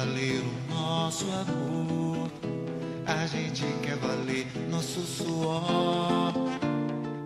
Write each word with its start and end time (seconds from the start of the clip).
valer 0.00 0.40
o 0.40 0.74
nosso 0.74 1.26
amor. 1.30 2.30
A 3.06 3.26
gente 3.26 3.64
quer 3.82 3.96
valer 3.96 4.46
nosso 4.70 5.00
suor. 5.00 6.32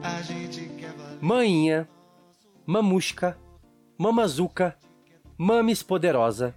A 0.03 0.23
gente 0.23 0.69
quer 0.77 0.93
valer. 0.93 1.87
Mamusca, 2.67 3.39
Mamazuca, 3.97 4.77
Mames 5.39 5.85
Poderosa, 5.85 6.55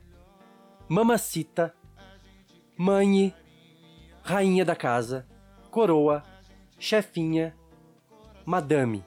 Mamacita, 0.89 1.73
Mãe, 2.75 3.33
Rainha 4.23 4.65
da 4.65 4.75
Casa, 4.75 5.27
Coroa, 5.69 6.23
Chefinha, 6.79 7.55
Madame, 8.43 9.05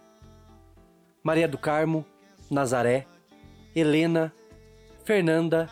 Maria 1.24 1.48
do 1.48 1.58
Carmo, 1.58 2.04
Nazaré, 2.48 3.04
Helena, 3.74 4.32
Fernanda, 5.04 5.68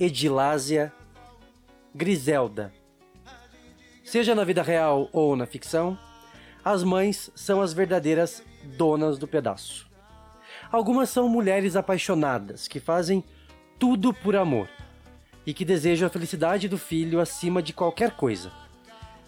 Edilásia, 0.00 0.90
Griselda. 1.94 2.72
Seja 4.02 4.34
na 4.34 4.42
vida 4.42 4.62
real 4.62 5.08
ou 5.12 5.36
na 5.36 5.44
ficção, 5.44 5.98
as 6.64 6.82
mães 6.82 7.30
são 7.34 7.60
as 7.60 7.74
verdadeiras 7.74 8.42
donas 8.78 9.18
do 9.18 9.28
pedaço. 9.28 9.86
Algumas 10.70 11.10
são 11.10 11.28
mulheres 11.28 11.76
apaixonadas 11.76 12.66
que 12.66 12.80
fazem 12.80 13.22
tudo 13.78 14.14
por 14.14 14.34
amor 14.34 14.68
e 15.44 15.52
que 15.52 15.64
desejam 15.64 16.06
a 16.06 16.10
felicidade 16.10 16.68
do 16.68 16.78
filho 16.78 17.20
acima 17.20 17.62
de 17.62 17.74
qualquer 17.74 18.12
coisa, 18.12 18.50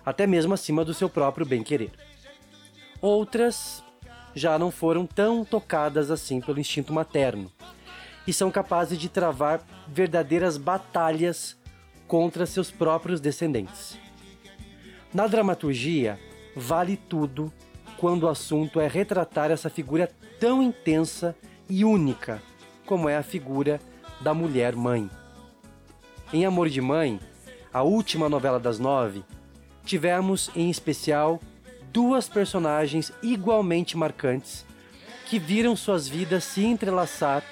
até 0.05 0.27
mesmo 0.27 0.55
acima 0.55 0.85
do 0.85 0.95
seu 0.95 1.11
próprio 1.11 1.45
bem-querer. 1.45 1.91
Outras 3.03 3.85
já 4.35 4.59
não 4.59 4.71
foram 4.71 5.07
tão 5.07 5.45
tocadas 5.45 6.11
assim 6.11 6.41
pelo 6.41 6.59
instinto 6.59 6.93
materno 6.93 7.53
e 8.27 8.33
são 8.33 8.51
capazes 8.51 8.99
de 8.99 9.09
travar 9.09 9.61
verdadeiras 9.87 10.57
batalhas 10.57 11.57
contra 12.07 12.47
seus 12.47 12.71
próprios 12.71 13.21
descendentes. 13.21 13.99
Na 15.13 15.27
dramaturgia, 15.27 16.19
vale 16.57 16.97
tudo 16.97 17.53
quando 17.99 18.25
o 18.25 18.29
assunto 18.29 18.81
é 18.81 18.89
retratar 18.89 19.51
essa 19.51 19.71
figura 19.71 20.11
tão 20.41 20.63
intensa 20.63 21.37
e 21.69 21.85
única 21.85 22.43
como 22.85 23.09
é 23.09 23.17
a 23.17 23.23
figura 23.23 23.81
da 24.21 24.35
mulher 24.35 24.75
mãe. 24.75 25.09
Em 26.33 26.45
Amor 26.45 26.69
de 26.69 26.81
Mãe, 26.81 27.21
a 27.73 27.83
última 27.83 28.29
novela 28.29 28.59
das 28.59 28.79
nove, 28.79 29.25
tivemos 29.85 30.51
em 30.55 30.71
especial 30.71 31.41
duas 31.93 32.29
personagens 32.29 33.13
igualmente 33.23 33.97
marcantes 33.97 34.67
que 35.27 35.39
viram 35.39 35.77
suas 35.77 36.09
vidas 36.09 36.45
se 36.45 36.65
entrelaçar 36.65 37.43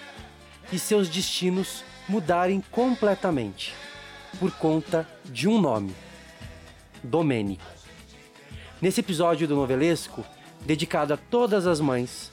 e 0.73 0.79
seus 0.79 1.09
destinos 1.09 1.85
mudarem 2.09 2.63
completamente 2.71 3.75
por 4.41 4.51
conta 4.53 5.07
de 5.25 5.47
um 5.49 5.61
nome: 5.61 5.95
Domênico. 7.03 7.65
Nesse 8.81 9.01
episódio 9.01 9.47
do 9.47 9.55
novelesco, 9.55 10.25
dedicado 10.63 11.15
a 11.15 11.17
todas 11.17 11.67
as 11.67 11.81
mães, 11.81 12.33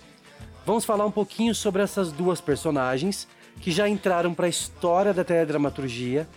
vamos 0.66 0.86
falar 0.86 1.06
um 1.06 1.12
pouquinho 1.12 1.54
sobre 1.54 1.82
essas 1.84 2.12
duas 2.12 2.42
personagens 2.42 3.28
que 3.62 3.72
já 3.72 3.88
entraram 3.88 4.34
para 4.34 4.46
a 4.46 4.50
história 4.50 5.14
da 5.14 5.24
teledramaturgia 5.24 6.28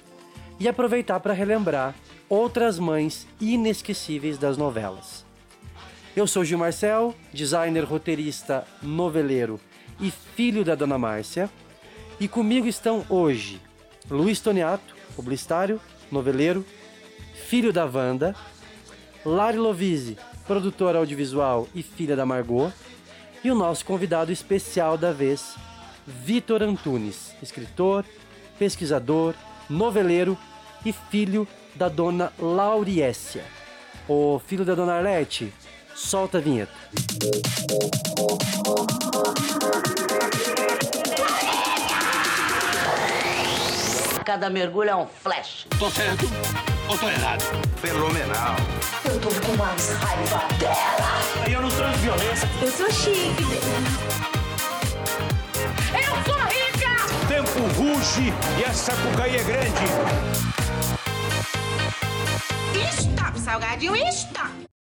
e 0.59 0.69
aproveitar 0.69 1.20
para 1.20 1.33
relembrar 1.33 1.94
outras 2.28 2.78
mães 2.78 3.27
inesquecíveis 3.41 4.37
das 4.39 4.56
novelas. 4.56 5.25
Eu 6.14 6.27
sou 6.27 6.44
Gil 6.44 6.59
Marcel, 6.59 7.14
designer, 7.33 7.84
roteirista, 7.84 8.66
noveleiro 8.83 9.59
e 9.98 10.11
filho 10.11 10.64
da 10.64 10.75
Dona 10.75 10.98
Márcia, 10.98 11.48
e 12.23 12.28
comigo 12.28 12.69
estão 12.69 13.05
hoje 13.09 13.61
Luiz 14.09 14.39
Toniato, 14.39 14.95
publicitário, 15.17 15.81
noveleiro, 16.09 16.65
filho 17.48 17.73
da 17.73 17.84
Wanda, 17.84 18.33
Lari 19.27 19.59
Lovise, 19.59 20.16
produtora 20.47 21.00
audiovisual 21.00 21.66
e 21.75 21.83
filha 21.83 22.15
da 22.15 22.25
Margot, 22.25 22.72
e 23.43 23.50
o 23.50 23.56
nosso 23.56 23.84
convidado 23.84 24.31
especial 24.31 24.97
da 24.97 25.10
vez, 25.10 25.56
Vitor 26.06 26.62
Antunes, 26.62 27.34
escritor, 27.43 28.05
pesquisador, 28.56 29.34
noveleiro 29.69 30.39
e 30.87 30.93
filho 30.93 31.47
da 31.75 31.89
dona 31.89 32.33
Lauriécia. 32.39 33.43
O 34.09 34.41
filho 34.47 34.65
da 34.65 34.77
dona 34.77 34.94
Arlete, 34.94 35.53
solta 35.93 36.39
a 36.39 36.41
vinheta. 36.41 36.72
Cada 44.25 44.49
mergulho 44.49 44.88
é 44.88 44.94
um 44.94 45.06
flash. 45.06 45.66
Tô 45.78 45.91
certo 45.91 46.27
ou 46.88 46.97
tô 46.97 47.09
errado? 47.09 47.43
Fenomenal. 47.77 48.55
Eu 49.05 49.21
tô 49.21 49.28
com 49.28 49.56
mais 49.56 49.91
raiva 49.91 50.38
dela. 50.59 51.50
Eu 51.50 51.62
não 51.62 51.69
transo 51.69 51.99
violência. 51.99 52.49
Eu 52.62 52.71
sou 52.71 52.91
chique. 52.93 53.43
Eu 55.93 56.25
sou 56.25 56.41
rica! 56.44 57.15
O 57.21 57.27
tempo 57.27 57.59
ruge 57.77 58.33
e 58.60 58.65
a 58.65 58.72
sapucaí 58.72 59.37
é 59.37 59.43
grande. 59.43 59.84
Stop, 62.97 63.41
salgadinho, 63.41 63.97
stop! 64.09 64.72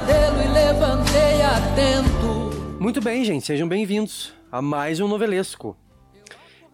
Pesadelo 0.00 0.42
e 0.42 0.48
levantei 0.48 1.42
atento. 1.42 2.78
Muito 2.80 3.00
bem, 3.00 3.24
gente, 3.24 3.46
sejam 3.46 3.68
bem-vindos 3.68 4.32
a 4.50 4.62
mais 4.62 5.00
um 5.00 5.08
novelesco. 5.08 5.76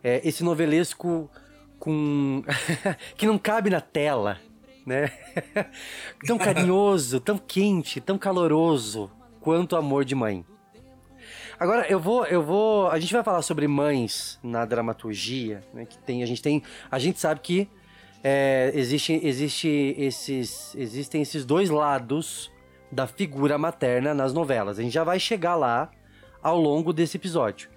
É, 0.02 0.20
esse 0.24 0.44
novelesco 0.44 1.30
com. 1.78 2.42
que 3.16 3.26
não 3.26 3.38
cabe 3.38 3.70
na 3.70 3.80
tela, 3.80 4.38
né? 4.84 5.10
tão 6.26 6.38
carinhoso, 6.38 7.20
tão 7.20 7.38
quente, 7.38 8.00
tão 8.00 8.18
caloroso 8.18 9.10
quanto 9.40 9.76
Amor 9.76 10.04
de 10.04 10.14
Mãe. 10.14 10.44
Agora 11.58 11.86
eu 11.88 11.98
vou, 11.98 12.26
eu 12.26 12.42
vou, 12.42 12.88
a 12.88 12.98
gente 12.98 13.12
vai 13.12 13.24
falar 13.24 13.42
sobre 13.42 13.66
mães 13.66 14.38
na 14.42 14.64
dramaturgia, 14.64 15.64
né? 15.72 15.86
Que 15.86 15.98
tem, 15.98 16.22
a 16.22 16.26
gente 16.26 16.42
tem, 16.42 16.62
a 16.90 16.98
gente 16.98 17.18
sabe 17.18 17.40
que 17.40 17.68
é, 18.22 18.70
existe, 18.74 19.20
existe 19.22 19.94
esses, 19.98 20.74
existem 20.76 21.22
esses 21.22 21.44
dois 21.44 21.70
lados 21.70 22.50
da 22.90 23.06
figura 23.06 23.58
materna 23.58 24.14
nas 24.14 24.32
novelas. 24.32 24.78
A 24.78 24.82
gente 24.82 24.92
já 24.92 25.04
vai 25.04 25.18
chegar 25.18 25.54
lá 25.54 25.90
ao 26.42 26.58
longo 26.58 26.92
desse 26.92 27.16
episódio. 27.16 27.68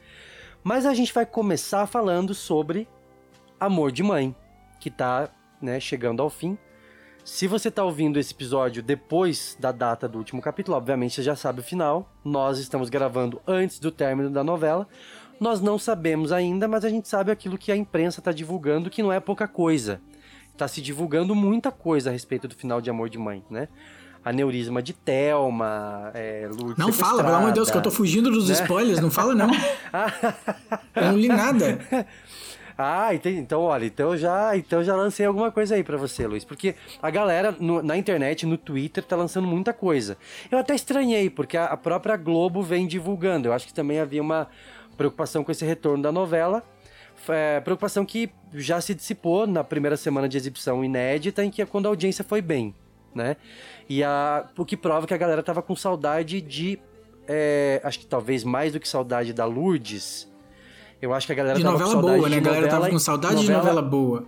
Mas 0.64 0.86
a 0.86 0.94
gente 0.94 1.14
vai 1.14 1.26
começar 1.26 1.88
falando 1.88 2.34
sobre 2.34 2.88
Amor 3.60 3.92
de 3.92 4.04
Mãe, 4.04 4.36
que 4.80 4.92
tá 4.92 5.30
né, 5.62 5.80
chegando 5.80 6.22
ao 6.22 6.30
fim. 6.30 6.58
Se 7.24 7.48
você 7.48 7.70
tá 7.70 7.84
ouvindo 7.84 8.20
esse 8.20 8.34
episódio 8.34 8.82
depois 8.82 9.56
da 9.60 9.72
data 9.72 10.08
do 10.08 10.18
último 10.18 10.42
capítulo, 10.42 10.78
obviamente 10.78 11.16
você 11.16 11.24
já 11.24 11.36
sabe 11.36 11.60
o 11.60 11.64
final. 11.64 12.12
Nós 12.24 12.60
estamos 12.60 12.90
gravando 12.90 13.42
antes 13.48 13.80
do 13.80 13.92
término 13.92 14.30
da 14.30 14.44
novela. 14.44 14.88
Nós 15.40 15.62
não 15.62 15.78
sabemos 15.78 16.32
ainda, 16.32 16.68
mas 16.68 16.84
a 16.84 16.90
gente 16.90 17.08
sabe 17.08 17.32
aquilo 17.32 17.58
que 17.58 17.72
a 17.72 17.76
imprensa 17.76 18.20
está 18.20 18.32
divulgando, 18.32 18.90
que 18.90 19.02
não 19.02 19.12
é 19.12 19.20
pouca 19.20 19.48
coisa. 19.48 20.02
Tá 20.58 20.68
se 20.68 20.82
divulgando 20.82 21.34
muita 21.34 21.72
coisa 21.72 22.10
a 22.10 22.14
respeito 22.14 22.48
do 22.48 22.56
final 22.56 22.82
de 22.82 22.90
Amor 22.90 23.10
de 23.10 23.18
Mãe, 23.18 23.44
né? 23.50 23.70
Aneurisma 24.24 24.82
de 24.82 24.94
Thelma, 24.94 26.12
é, 26.14 26.48
Lourdes 26.52 26.78
Não 26.78 26.92
fala, 26.92 27.24
pelo 27.24 27.36
amor 27.36 27.48
de 27.50 27.56
Deus, 27.56 27.72
que 27.72 27.78
eu 27.78 27.82
tô 27.82 27.90
fugindo 27.92 28.30
dos 28.30 28.50
spoilers, 28.50 29.00
não 29.00 29.10
fala 29.10 29.34
não. 29.34 29.50
Eu 30.96 31.04
não 31.06 31.18
li 31.18 31.28
nada. 31.28 31.80
Ah, 32.78 33.14
entendi. 33.14 33.40
então 33.40 33.62
olha, 33.62 33.86
então 33.86 34.12
eu 34.12 34.18
já, 34.18 34.56
então 34.56 34.82
já 34.82 34.96
lancei 34.96 35.26
alguma 35.26 35.52
coisa 35.52 35.76
aí 35.76 35.84
pra 35.84 35.98
você, 35.98 36.26
Luiz, 36.26 36.46
porque 36.46 36.76
a 37.02 37.10
galera 37.10 37.54
no- 37.60 37.82
na 37.84 37.98
internet, 37.98 38.46
no 38.46 38.58
Twitter, 38.58 39.04
tá 39.04 39.18
lançando 39.18 39.46
muita 39.48 39.74
coisa. 39.74 40.18
Eu 40.50 40.58
até 40.58 40.74
estranhei, 40.76 41.30
porque 41.30 41.58
a, 41.58 41.66
a 41.66 41.76
própria 41.78 42.16
Globo 42.16 42.62
vem 42.62 42.88
divulgando. 42.88 43.50
Eu 43.50 43.54
acho 43.54 43.68
que 43.68 43.74
também 43.74 44.00
havia 44.00 44.22
uma 44.22 44.48
preocupação 44.96 45.44
com 45.44 45.52
esse 45.52 45.66
retorno 45.66 46.02
da 46.02 46.12
novela. 46.12 46.64
É, 47.28 47.60
preocupação 47.60 48.06
que 48.06 48.30
já 48.54 48.80
se 48.80 48.96
dissipou 48.96 49.46
na 49.46 49.62
primeira 49.62 49.98
semana 49.98 50.30
de 50.30 50.38
exibição 50.38 50.82
inédita, 50.84 51.44
em 51.44 51.52
que 51.52 51.62
é 51.62 51.66
quando 51.66 51.86
a 51.88 51.90
audiência 51.90 52.24
foi 52.24 52.42
bem, 52.42 52.74
né? 53.14 53.36
E 53.88 54.04
a, 54.04 54.48
o 54.58 54.66
que 54.66 54.78
prova 54.78 55.06
que 55.08 55.14
a 55.14 55.18
galera 55.18 55.42
tava 55.44 55.62
com 55.62 55.76
saudade 55.76 56.42
de. 56.42 56.80
é, 57.28 57.82
acho 57.84 58.00
que 58.00 58.06
talvez 58.08 58.44
mais 58.44 58.74
do 58.74 58.80
que 58.80 58.88
saudade 58.88 59.34
da 59.34 59.46
Lourdes. 59.46 60.28
Eu 61.02 61.14
acho 61.14 61.26
que 61.28 61.32
a 61.34 61.36
galera 61.36 61.58
De 61.58 61.64
tava 61.64 61.78
novela 61.78 61.94
com 61.96 62.02
saudade 62.02 62.18
boa, 62.20 62.30
né? 62.30 62.36
A 62.36 62.40
de 62.40 62.46
galera 62.46 62.66
tava 62.68 62.76
novela- 62.78 62.94
com 62.94 63.00
saudade 63.00 63.42
de 63.42 63.52
novela 63.52 63.82
boa. 63.82 64.26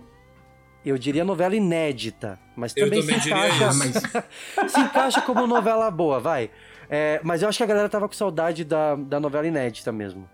Eu 0.84 0.98
diria 0.98 1.22
novela 1.24 1.54
inédita, 1.54 2.40
mas 2.56 2.74
Eu 2.76 2.84
também, 2.86 3.00
também 3.02 3.20
se 3.20 3.28
diria 3.28 3.46
encaixa. 3.48 3.68
isso. 3.88 4.00
se 4.74 4.80
encaixa 4.80 5.20
como 5.22 5.46
novela 5.46 5.90
boa, 5.90 6.18
vai. 6.18 6.50
É, 6.90 7.20
mas 7.22 7.40
eu 7.42 7.48
acho 7.48 7.58
que 7.58 7.62
a 7.62 7.66
galera 7.66 7.88
tava 7.88 8.08
com 8.08 8.14
saudade 8.14 8.64
da, 8.64 8.94
da 8.96 9.20
novela 9.20 9.46
inédita 9.46 9.92
mesmo. 9.92 10.28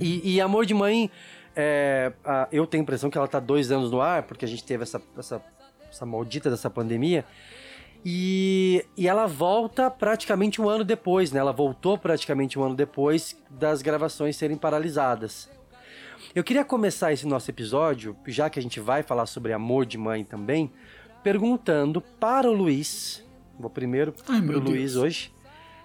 E, 0.00 0.34
e 0.36 0.40
Amor 0.40 0.64
de 0.64 0.74
Mãe, 0.74 1.10
é, 1.56 2.12
a- 2.24 2.46
eu 2.52 2.66
tenho 2.66 2.82
a 2.82 2.84
impressão 2.84 3.10
que 3.10 3.18
ela 3.18 3.26
tá 3.26 3.40
dois 3.40 3.72
anos 3.72 3.90
no 3.90 4.00
ar, 4.00 4.22
porque 4.24 4.44
a 4.44 4.48
gente 4.48 4.62
teve 4.62 4.82
essa, 4.84 5.02
essa, 5.18 5.42
essa 5.90 6.06
maldita 6.06 6.50
dessa 6.50 6.70
pandemia. 6.70 7.24
E, 8.04 8.84
e 8.96 9.08
ela 9.08 9.26
volta 9.26 9.90
praticamente 9.90 10.62
um 10.62 10.68
ano 10.68 10.84
depois, 10.84 11.32
né? 11.32 11.40
Ela 11.40 11.52
voltou 11.52 11.98
praticamente 11.98 12.58
um 12.58 12.62
ano 12.62 12.74
depois 12.74 13.36
das 13.50 13.82
gravações 13.82 14.36
serem 14.36 14.56
paralisadas. 14.56 15.48
Eu 16.34 16.44
queria 16.44 16.64
começar 16.64 17.12
esse 17.12 17.26
nosso 17.26 17.50
episódio, 17.50 18.16
já 18.26 18.48
que 18.48 18.58
a 18.58 18.62
gente 18.62 18.78
vai 18.78 19.02
falar 19.02 19.26
sobre 19.26 19.52
amor 19.52 19.86
de 19.86 19.98
mãe 19.98 20.22
também, 20.22 20.70
perguntando 21.22 22.00
para 22.00 22.48
o 22.48 22.52
Luiz. 22.52 23.24
Vou 23.58 23.70
primeiro 23.70 24.14
Ai, 24.28 24.40
para 24.42 24.56
o 24.56 24.60
Luiz 24.60 24.92
Deus. 24.92 25.04
hoje. 25.04 25.34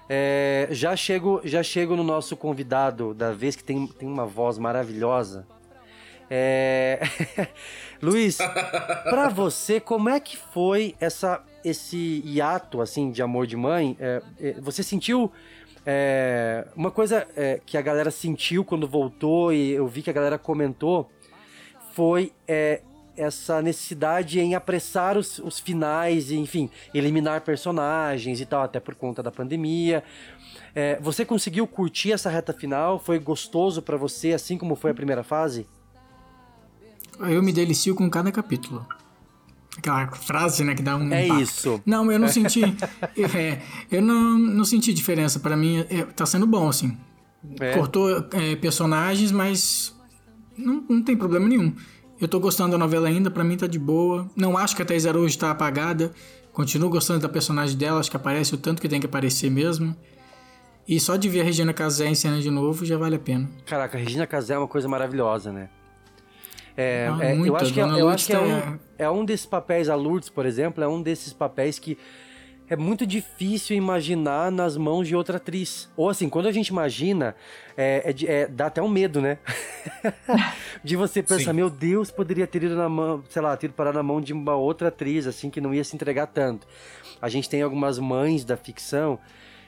É, 0.09 0.67
já 0.71 0.93
chego 0.95 1.39
já 1.43 1.63
chego 1.63 1.95
no 1.95 2.03
nosso 2.03 2.35
convidado 2.35 3.13
da 3.13 3.31
vez 3.31 3.55
que 3.55 3.63
tem, 3.63 3.87
tem 3.87 4.07
uma 4.07 4.25
voz 4.25 4.57
maravilhosa. 4.57 5.47
É... 6.33 6.97
Luiz, 8.01 8.37
pra 8.37 9.27
você, 9.29 9.81
como 9.81 10.07
é 10.07 10.17
que 10.17 10.37
foi 10.37 10.95
essa, 10.97 11.43
esse 11.63 12.23
hiato 12.25 12.79
assim 12.79 13.11
de 13.11 13.21
amor 13.21 13.45
de 13.45 13.57
mãe? 13.57 13.97
É, 13.99 14.21
é, 14.39 14.53
você 14.61 14.81
sentiu 14.81 15.29
é, 15.85 16.65
uma 16.73 16.89
coisa 16.89 17.27
é, 17.35 17.59
que 17.65 17.77
a 17.77 17.81
galera 17.81 18.09
sentiu 18.09 18.63
quando 18.63 18.87
voltou 18.87 19.51
e 19.51 19.71
eu 19.71 19.85
vi 19.87 20.01
que 20.01 20.09
a 20.09 20.13
galera 20.13 20.37
comentou 20.37 21.11
foi 21.93 22.31
é, 22.47 22.81
essa 23.17 23.61
necessidade 23.61 24.39
em 24.39 24.55
apressar 24.55 25.17
os, 25.17 25.37
os 25.39 25.59
finais 25.59 26.31
e, 26.31 26.37
enfim, 26.37 26.69
eliminar 26.93 27.41
personagens 27.41 28.39
e 28.39 28.45
tal, 28.45 28.63
até 28.63 28.79
por 28.79 28.95
conta 28.95 29.21
da 29.21 29.31
pandemia. 29.31 30.01
É, 30.73 30.97
você 31.01 31.25
conseguiu 31.25 31.67
curtir 31.67 32.13
essa 32.13 32.29
reta 32.29 32.53
final? 32.53 32.97
Foi 32.97 33.19
gostoso 33.19 33.81
pra 33.81 33.97
você, 33.97 34.31
assim 34.31 34.57
como 34.57 34.77
foi 34.77 34.91
a 34.91 34.93
primeira 34.93 35.23
fase? 35.23 35.67
Eu 37.29 37.41
me 37.43 37.51
delicio 37.53 37.93
com 37.95 38.09
cada 38.09 38.31
capítulo. 38.31 38.85
Aquela 39.77 40.07
frase, 40.11 40.63
né, 40.63 40.75
que 40.75 40.81
dá 40.81 40.97
um 40.97 41.11
É 41.13 41.25
impacto. 41.25 41.41
isso. 41.41 41.81
Não, 41.85 42.11
eu 42.11 42.19
não 42.19 42.27
senti. 42.29 42.61
é, 42.63 43.61
eu 43.91 44.01
não, 44.01 44.37
não 44.37 44.65
senti 44.65 44.93
diferença. 44.93 45.39
Pra 45.39 45.55
mim, 45.55 45.79
é, 45.89 46.03
tá 46.03 46.25
sendo 46.25 46.45
bom, 46.45 46.67
assim. 46.67 46.97
É. 47.59 47.73
Cortou 47.77 48.09
é, 48.33 48.55
personagens, 48.57 49.31
mas 49.31 49.95
não, 50.57 50.83
não 50.89 51.01
tem 51.01 51.15
problema 51.15 51.47
nenhum. 51.47 51.73
Eu 52.19 52.27
tô 52.27 52.39
gostando 52.39 52.71
da 52.73 52.77
novela 52.77 53.07
ainda, 53.07 53.31
pra 53.31 53.43
mim 53.43 53.57
tá 53.57 53.65
de 53.65 53.79
boa. 53.79 54.29
Não 54.35 54.57
acho 54.57 54.75
que 54.75 54.81
a 54.81 54.85
Thais 54.85 55.05
Araújo 55.07 55.37
tá 55.39 55.49
apagada. 55.49 56.11
Continuo 56.53 56.89
gostando 56.89 57.19
da 57.21 57.29
personagem 57.29 57.77
dela, 57.77 57.99
acho 57.99 58.11
que 58.11 58.17
aparece 58.17 58.53
o 58.53 58.57
tanto 58.57 58.81
que 58.81 58.89
tem 58.89 58.99
que 58.99 59.05
aparecer 59.07 59.49
mesmo. 59.49 59.95
E 60.87 60.99
só 60.99 61.15
de 61.15 61.29
ver 61.29 61.41
a 61.41 61.43
Regina 61.45 61.73
Casé 61.73 62.07
em 62.07 62.13
cena 62.15 62.41
de 62.41 62.51
novo 62.51 62.85
já 62.85 62.97
vale 62.97 63.15
a 63.15 63.19
pena. 63.19 63.49
Caraca, 63.65 63.97
a 63.97 64.01
Regina 64.01 64.27
Casé 64.27 64.53
é 64.53 64.57
uma 64.57 64.67
coisa 64.67 64.87
maravilhosa, 64.89 65.51
né? 65.51 65.69
É, 66.77 67.09
Ah, 67.11 67.25
é, 67.25 67.31
eu 67.33 67.37
muito, 67.37 67.55
acho 67.55 67.73
que, 67.73 67.79
é, 67.79 67.83
eu 67.83 68.09
acho 68.09 68.25
que 68.25 68.33
é, 68.33 68.35
tá- 68.37 68.41
um, 68.43 68.79
é 68.97 69.09
um 69.09 69.25
desses 69.25 69.45
papéis, 69.45 69.89
a 69.89 69.95
Lourdes, 69.95 70.29
por 70.29 70.45
exemplo, 70.45 70.83
é 70.83 70.87
um 70.87 71.01
desses 71.01 71.33
papéis 71.33 71.77
que 71.79 71.97
é 72.69 72.75
muito 72.77 73.05
difícil 73.05 73.75
imaginar 73.75 74.49
nas 74.49 74.77
mãos 74.77 75.05
de 75.05 75.13
outra 75.13 75.35
atriz. 75.35 75.89
Ou 75.97 76.09
assim, 76.09 76.29
quando 76.29 76.47
a 76.47 76.51
gente 76.53 76.69
imagina, 76.69 77.35
é, 77.75 78.13
é 78.17 78.25
é- 78.33 78.47
dá 78.47 78.67
até 78.67 78.81
um 78.81 78.87
medo, 78.87 79.19
né? 79.19 79.39
de 80.81 80.95
você 80.95 81.21
pensar, 81.21 81.51
Sim. 81.51 81.53
meu 81.53 81.69
Deus, 81.69 82.09
poderia 82.11 82.47
ter 82.47 82.63
ido 82.63 82.75
na 82.75 82.87
mão, 82.87 83.23
sei 83.29 83.41
lá, 83.41 83.55
ter 83.57 83.65
ido 83.67 83.73
parar 83.73 83.91
na 83.93 84.01
mão 84.01 84.21
de 84.21 84.31
uma 84.31 84.55
outra 84.55 84.87
atriz, 84.87 85.27
assim, 85.27 85.49
que 85.49 85.59
não 85.59 85.73
ia 85.73 85.83
se 85.83 85.95
entregar 85.95 86.27
tanto. 86.27 86.65
A 87.21 87.27
gente 87.27 87.49
tem 87.49 87.61
algumas 87.61 87.99
mães 87.99 88.45
da 88.45 88.55
ficção 88.55 89.19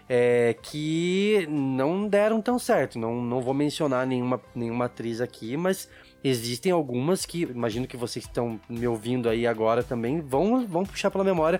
é, 0.07 0.55
que 0.61 1.45
não 1.49 2.07
deram 2.07 2.41
tão 2.41 2.57
certo. 2.57 2.97
Não, 2.97 3.21
não 3.21 3.41
vou 3.41 3.53
mencionar 3.53 4.07
nenhuma, 4.07 4.39
nenhuma 4.55 4.85
atriz 4.85 5.19
aqui, 5.19 5.57
mas 5.57 5.89
existem 6.23 6.71
algumas 6.71 7.25
que, 7.25 7.43
imagino 7.43 7.85
que 7.85 7.97
vocês 7.97 8.25
que 8.25 8.31
estão 8.31 8.59
me 8.69 8.87
ouvindo 8.87 9.27
aí 9.27 9.45
agora 9.45 9.83
também, 9.83 10.21
vão, 10.21 10.65
vão 10.65 10.85
puxar 10.85 11.11
pela 11.11 11.23
memória. 11.23 11.59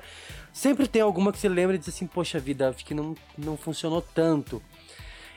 Sempre 0.54 0.88
tem 0.88 1.02
alguma 1.02 1.32
que 1.32 1.40
você 1.40 1.50
lembra 1.50 1.76
e 1.76 1.80
diz 1.80 1.90
assim, 1.90 2.08
poxa 2.08 2.40
vida, 2.40 2.70
acho 2.70 2.86
que 2.86 2.94
não, 2.94 3.16
não 3.38 3.58
funcionou 3.58 4.02
tanto. 4.02 4.62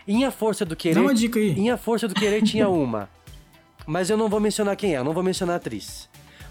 Em 0.06 0.25
A 0.25 0.31
Força 0.31 0.64
do 0.64 0.76
Querer... 0.76 0.94
Dá 0.94 1.00
uma 1.00 1.14
dica 1.14 1.38
aí. 1.38 1.50
Em 1.58 1.70
A 1.70 1.76
Força 1.76 2.06
do 2.06 2.14
Querer 2.14 2.43
tinha 2.43 2.69
uma. 2.70 3.11
Mas 3.87 4.11
eu 4.11 4.17
não 4.17 4.28
vou 4.28 4.38
mencionar 4.40 4.76
quem 4.76 4.94
é, 4.94 4.99
eu 4.99 5.05
não 5.05 5.12
vou 5.12 5.23
mencionar 5.23 5.55
a 5.55 5.56
atriz. 5.56 6.08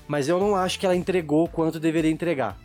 Mas 0.07 0.27
eu 0.27 0.39
não 0.39 0.55
acho 0.55 0.79
que 0.79 0.85
ela 0.85 0.95
entregou 0.95 1.47
quanto 1.47 1.79
deveria 1.79 2.11
entregar. 2.11 2.57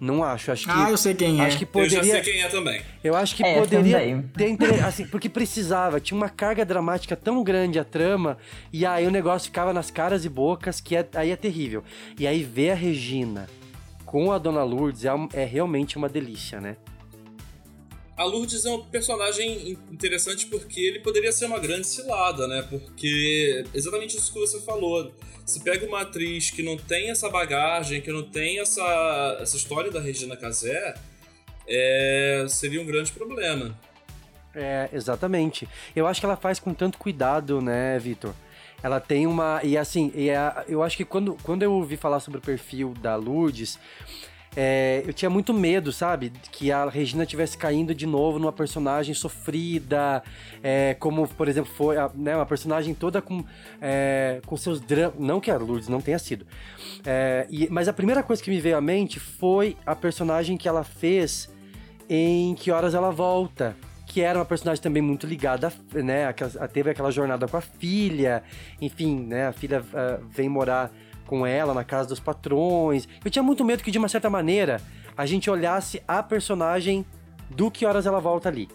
Não 0.00 0.22
acho, 0.22 0.52
acho 0.52 0.64
que... 0.64 0.70
Ah, 0.70 0.90
eu 0.90 0.96
sei 0.96 1.14
quem 1.14 1.40
é. 1.40 1.46
Acho 1.46 1.58
que 1.58 1.64
Eu 1.64 1.68
poderia... 1.68 2.04
já 2.04 2.10
sei 2.12 2.20
quem 2.20 2.42
é 2.42 2.48
também. 2.48 2.80
Eu 3.02 3.16
acho 3.16 3.34
que 3.34 3.42
É, 3.44 3.58
poderia 3.58 3.98
também. 3.98 4.56
ter 4.56 4.74
assim, 4.84 5.06
porque 5.06 5.28
precisava, 5.28 6.00
tinha 6.00 6.16
uma 6.16 6.28
carga 6.28 6.64
dramática 6.64 7.16
tão 7.16 7.42
grande 7.42 7.78
a 7.78 7.84
trama, 7.84 8.38
e 8.72 8.86
aí 8.86 9.06
o 9.06 9.10
negócio 9.10 9.46
ficava 9.46 9.72
nas 9.72 9.90
caras 9.90 10.24
e 10.24 10.28
bocas, 10.28 10.80
que 10.80 10.94
é, 10.94 11.06
aí 11.14 11.30
é 11.30 11.36
terrível. 11.36 11.82
E 12.18 12.26
aí 12.26 12.42
ver 12.44 12.70
a 12.70 12.74
Regina 12.74 13.48
com 14.04 14.32
a 14.32 14.38
Dona 14.38 14.62
Lourdes 14.62 15.04
é, 15.04 15.10
é 15.34 15.44
realmente 15.44 15.96
uma 15.96 16.08
delícia, 16.08 16.60
né? 16.60 16.76
A 18.18 18.24
Lourdes 18.24 18.64
é 18.64 18.70
um 18.70 18.82
personagem 18.84 19.70
in- 19.70 19.78
interessante 19.92 20.46
porque 20.46 20.80
ele 20.80 20.98
poderia 20.98 21.30
ser 21.30 21.46
uma 21.46 21.58
grande 21.60 21.86
cilada, 21.86 22.48
né? 22.48 22.62
Porque 22.68 23.64
exatamente 23.72 24.16
isso 24.16 24.32
que 24.32 24.40
você 24.40 24.60
falou. 24.60 25.12
Se 25.46 25.60
pega 25.60 25.86
uma 25.86 26.00
atriz 26.02 26.50
que 26.50 26.62
não 26.62 26.76
tem 26.76 27.10
essa 27.10 27.30
bagagem, 27.30 28.00
que 28.02 28.10
não 28.12 28.22
tem 28.24 28.58
essa, 28.58 29.38
essa 29.40 29.56
história 29.56 29.90
da 29.90 30.00
Regina 30.00 30.36
Casé, 30.36 30.94
é, 31.66 32.44
seria 32.48 32.80
um 32.82 32.86
grande 32.86 33.12
problema. 33.12 33.78
É, 34.54 34.88
exatamente. 34.92 35.68
Eu 35.94 36.06
acho 36.06 36.20
que 36.20 36.26
ela 36.26 36.36
faz 36.36 36.58
com 36.58 36.74
tanto 36.74 36.98
cuidado, 36.98 37.60
né, 37.62 37.98
Vitor? 37.98 38.34
Ela 38.82 39.00
tem 39.00 39.26
uma. 39.26 39.60
E 39.62 39.76
assim, 39.76 40.12
e 40.14 40.30
a- 40.30 40.64
eu 40.68 40.82
acho 40.82 40.96
que 40.96 41.04
quando, 41.04 41.36
quando 41.42 41.62
eu 41.62 41.72
ouvi 41.72 41.96
falar 41.96 42.20
sobre 42.20 42.38
o 42.38 42.42
perfil 42.42 42.94
da 43.00 43.16
Lourdes, 43.16 43.78
é, 44.60 45.04
eu 45.06 45.12
tinha 45.12 45.30
muito 45.30 45.54
medo, 45.54 45.92
sabe? 45.92 46.32
Que 46.50 46.72
a 46.72 46.88
Regina 46.88 47.24
tivesse 47.24 47.56
caindo 47.56 47.94
de 47.94 48.06
novo 48.06 48.40
numa 48.40 48.52
personagem 48.52 49.14
sofrida, 49.14 50.20
é, 50.60 50.96
como, 50.98 51.28
por 51.28 51.46
exemplo, 51.46 51.70
foi 51.72 51.96
a- 51.96 52.10
né, 52.12 52.34
uma 52.34 52.44
personagem 52.44 52.92
toda 52.92 53.22
com, 53.22 53.44
é, 53.80 54.40
com 54.44 54.56
seus 54.56 54.80
dramas. 54.80 55.14
Não 55.20 55.38
que 55.38 55.48
a 55.48 55.56
Lourdes 55.56 55.86
não 55.88 56.00
tenha 56.00 56.18
sido. 56.18 56.44
É, 57.06 57.46
e- 57.48 57.68
mas 57.70 57.86
a 57.86 57.92
primeira 57.92 58.20
coisa 58.20 58.42
que 58.42 58.50
me 58.50 58.60
veio 58.60 58.76
à 58.76 58.80
mente 58.80 59.20
foi 59.20 59.76
a 59.86 59.94
personagem 59.94 60.56
que 60.56 60.66
ela 60.66 60.82
fez 60.82 61.48
em 62.08 62.56
Que 62.56 62.72
Horas 62.72 62.94
Ela 62.94 63.12
Volta. 63.12 63.76
Que 64.06 64.22
era 64.22 64.38
uma 64.38 64.44
personagem 64.44 64.82
também 64.82 65.02
muito 65.02 65.26
ligada, 65.26 65.70
né? 65.94 66.34
Teve 66.72 66.90
aquela 66.90 67.10
jornada 67.12 67.46
com 67.46 67.58
a 67.58 67.60
filha, 67.60 68.42
enfim, 68.80 69.20
né? 69.20 69.46
A 69.48 69.52
filha 69.52 69.84
ah, 69.94 70.18
vem 70.30 70.48
morar 70.48 70.90
com 71.28 71.46
ela 71.46 71.72
na 71.72 71.84
casa 71.84 72.08
dos 72.08 72.18
patrões. 72.18 73.06
Eu 73.24 73.30
tinha 73.30 73.42
muito 73.42 73.64
medo 73.64 73.84
que, 73.84 73.90
de 73.92 73.98
uma 73.98 74.08
certa 74.08 74.28
maneira, 74.28 74.80
a 75.16 75.24
gente 75.26 75.48
olhasse 75.48 76.02
a 76.08 76.22
personagem 76.22 77.04
do 77.50 77.70
Que 77.70 77.86
Horas 77.86 78.06
Ela 78.06 78.18
Volta 78.20 78.48
ali. 78.48 78.68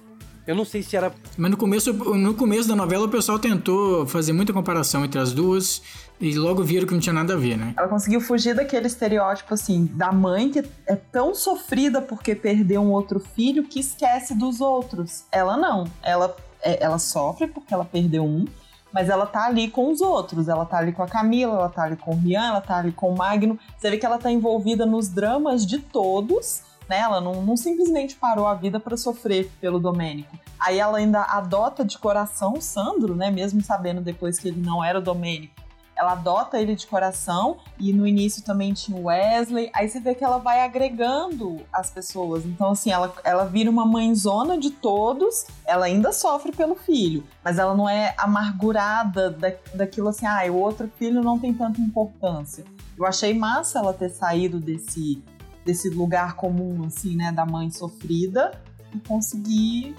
Eu 0.46 0.56
não 0.56 0.66
sei 0.66 0.84
se 0.84 0.96
era. 0.98 1.12
Mas 1.38 1.51
no 1.51 1.56
começo, 1.58 1.94
no 1.94 2.34
começo 2.34 2.68
da 2.68 2.75
novela 2.75 3.06
o 3.06 3.10
pessoal 3.10 3.39
tentou 3.39 4.06
fazer 4.06 4.34
muita 4.34 4.51
comparação 4.51 5.06
entre 5.06 5.18
as 5.20 5.32
duas 5.32 5.82
e 6.20 6.36
logo 6.38 6.62
viram 6.62 6.86
que 6.86 6.94
não 6.94 7.00
tinha 7.00 7.13
nada 7.13 7.34
a 7.34 7.38
ver, 7.38 7.58
né? 7.58 7.74
Ela 7.77 7.88
conseguiu 7.88 8.20
fugir 8.20 8.54
daquele 8.54 8.88
estereótipo, 8.88 9.54
assim, 9.54 9.86
da 9.94 10.12
mãe 10.12 10.50
que 10.50 10.62
é 10.86 10.96
tão 10.98 11.34
sofrida 11.34 12.01
porque 12.01 12.36
perdeu 12.36 12.82
um 12.82 12.92
outro 12.92 13.22
filho 13.22 13.63
que 13.63 13.80
esquece 13.80 14.36
dos 14.36 14.60
outros. 14.60 15.24
Ela 15.32 15.56
não. 15.56 15.86
Ela, 16.04 16.36
é- 16.62 16.84
ela 16.84 17.00
sofre 17.00 17.48
porque 17.48 17.74
ela 17.74 17.86
perdeu 17.86 18.25
um, 18.25 18.46
mas 18.94 19.10
ela 19.10 19.26
tá 19.26 19.46
ali 19.46 19.68
com 19.68 19.92
os 19.92 20.00
outros. 20.00 20.48
Ela 20.48 20.66
tá 20.66 20.78
ali 20.78 20.94
com 20.94 21.02
a 21.02 21.08
Camila, 21.08 21.56
ela 21.56 21.70
tá 21.70 21.84
ali 21.84 21.96
com 21.96 22.12
o 22.12 22.16
Rian, 22.16 22.46
ela 22.46 22.62
tá 22.62 22.78
ali 22.78 22.92
com 22.92 23.10
o 23.10 23.18
Magno. 23.18 23.60
Você 23.76 23.90
vê 23.90 23.98
que 23.98 24.06
ela 24.06 24.20
tá 24.20 24.32
envolvida 24.32 24.86
nos 24.86 25.10
dramas 25.10 25.66
de 25.66 25.80
todos, 25.80 26.62
né? 26.88 27.00
Ela 27.00 27.20
não, 27.20 27.42
não 27.42 27.58
simplesmente 27.58 28.16
parou 28.16 28.46
a 28.46 28.54
vida 28.54 28.80
pra 28.80 28.96
sofrer 28.96 29.52
pelo 29.60 29.80
Domênico. 29.80 30.38
Aí 30.60 30.80
ela 30.80 31.00
ainda 31.00 31.24
adota 31.24 31.84
de 31.84 31.98
coração 31.98 32.54
o 32.54 32.62
Sandro, 32.62 33.16
né? 33.16 33.32
Mesmo 33.32 33.62
sabendo 33.62 34.00
depois 34.00 34.40
que 34.40 34.48
ele 34.48 34.62
não 34.62 34.84
era 34.84 35.00
o 35.00 35.02
Domênico 35.02 35.62
ela 35.96 36.14
adota 36.14 36.60
ele 36.60 36.76
de 36.76 36.88
coração 36.88 37.58
e 37.80 37.94
no 37.94 38.06
início 38.06 38.44
também 38.44 38.74
tinha 38.74 38.98
o 38.98 39.06
Wesley. 39.06 39.70
Aí 39.74 39.88
você 39.88 40.00
vê 40.00 40.16
que 40.16 40.24
ela 40.24 40.38
vai 40.38 40.62
agregando 40.62 41.62
as 41.72 41.90
pessoas. 41.92 42.46
Então, 42.46 42.72
assim, 42.72 42.92
ela, 42.92 43.14
ela 43.24 43.46
vira 43.46 43.70
uma 43.70 43.86
mãezona 43.86 44.58
de 44.58 44.70
todos, 44.72 45.46
ela 45.66 45.86
ainda 45.86 46.12
sofre 46.12 46.52
pelo 46.52 46.76
filho, 46.76 47.24
mas 47.44 47.58
ela 47.58 47.76
não 47.76 47.88
é 47.88 48.14
amargurada 48.18 49.30
da, 49.30 49.54
daquilo 49.74 50.10
assim, 50.10 50.26
ah, 50.26 50.44
o 50.50 50.56
outro 50.56 50.90
filho 50.98 51.22
não 51.22 51.38
tem 51.38 51.54
tanta 51.54 51.80
importância. 51.80 52.64
Eu 52.98 53.06
achei 53.06 53.34
massa 53.34 53.80
ela 53.80 53.94
ter 53.94 54.10
saído 54.10 54.60
desse, 54.60 55.24
desse 55.66 55.90
lugar 55.90 56.36
comum, 56.36 56.84
assim, 56.86 57.16
né, 57.16 57.32
da 57.32 57.46
mãe 57.46 57.70
sofrida 57.72 58.52
e 58.94 59.00
conseguir 59.00 59.96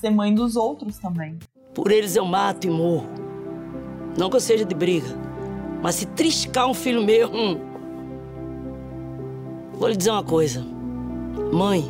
ser 0.00 0.10
mãe 0.10 0.34
dos 0.34 0.56
outros 0.56 0.98
também. 0.98 1.38
Por 1.74 1.90
eles 1.90 2.16
eu 2.16 2.24
mato 2.24 2.66
e 2.66 2.70
morro. 2.70 3.35
Não 4.16 4.30
que 4.30 4.36
eu 4.36 4.40
seja 4.40 4.64
de 4.64 4.74
briga, 4.74 5.08
mas 5.82 5.96
se 5.96 6.06
triscar 6.06 6.68
um 6.68 6.74
filho 6.74 7.02
meu, 7.02 7.28
hum. 7.28 7.60
Vou 9.74 9.88
lhe 9.88 9.96
dizer 9.96 10.10
uma 10.10 10.24
coisa. 10.24 10.64
Mãe 11.52 11.84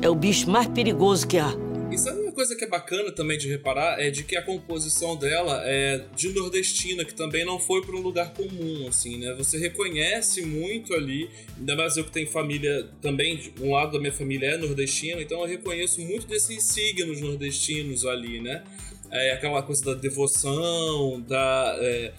é 0.00 0.08
o 0.08 0.14
bicho 0.14 0.48
mais 0.48 0.68
perigoso 0.68 1.26
que 1.26 1.38
há. 1.38 1.52
E 1.90 1.98
sabe 1.98 2.20
uma 2.20 2.30
coisa 2.30 2.54
que 2.54 2.62
é 2.64 2.68
bacana 2.68 3.10
também 3.10 3.36
de 3.36 3.48
reparar 3.48 4.00
é 4.00 4.10
de 4.10 4.22
que 4.22 4.36
a 4.36 4.42
composição 4.42 5.16
dela 5.16 5.60
é 5.64 6.04
de 6.14 6.28
nordestina, 6.28 7.04
que 7.04 7.12
também 7.12 7.44
não 7.44 7.58
foi 7.58 7.84
para 7.84 7.96
um 7.96 8.00
lugar 8.00 8.32
comum, 8.32 8.86
assim, 8.88 9.18
né? 9.18 9.34
Você 9.34 9.58
reconhece 9.58 10.42
muito 10.42 10.94
ali, 10.94 11.28
ainda 11.58 11.74
mais 11.74 11.96
eu 11.96 12.04
que 12.04 12.12
tenho 12.12 12.28
família 12.28 12.88
também, 13.02 13.52
um 13.60 13.72
lado 13.72 13.92
da 13.92 13.98
minha 13.98 14.12
família 14.12 14.50
é 14.50 14.56
nordestino, 14.56 15.20
então 15.20 15.40
eu 15.40 15.46
reconheço 15.46 16.00
muito 16.00 16.28
desses 16.28 16.62
signos 16.62 17.20
nordestinos 17.20 18.06
ali, 18.06 18.40
né? 18.40 18.62
É 19.10 19.32
aquela 19.32 19.62
coisa 19.62 19.84
da 19.84 19.94
devoção, 19.94 21.20
da. 21.20 21.76
É, 21.80 22.12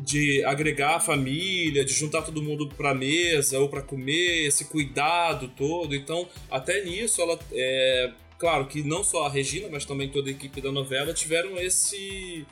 de 0.00 0.44
agregar 0.44 0.96
a 0.96 1.00
família, 1.00 1.84
de 1.84 1.92
juntar 1.92 2.22
todo 2.22 2.40
mundo 2.40 2.68
para 2.68 2.94
mesa 2.94 3.58
ou 3.58 3.68
para 3.68 3.82
comer, 3.82 4.46
esse 4.46 4.66
cuidado 4.66 5.48
todo. 5.48 5.96
Então, 5.96 6.28
até 6.48 6.84
nisso, 6.84 7.20
ela 7.20 7.36
é 7.52 8.12
claro 8.38 8.66
que 8.66 8.82
não 8.82 9.02
só 9.02 9.26
a 9.26 9.28
Regina, 9.28 9.68
mas 9.70 9.84
também 9.84 10.08
toda 10.08 10.28
a 10.28 10.32
equipe 10.32 10.60
da 10.60 10.70
novela 10.70 11.12
tiveram 11.12 11.56
esse 11.58 12.46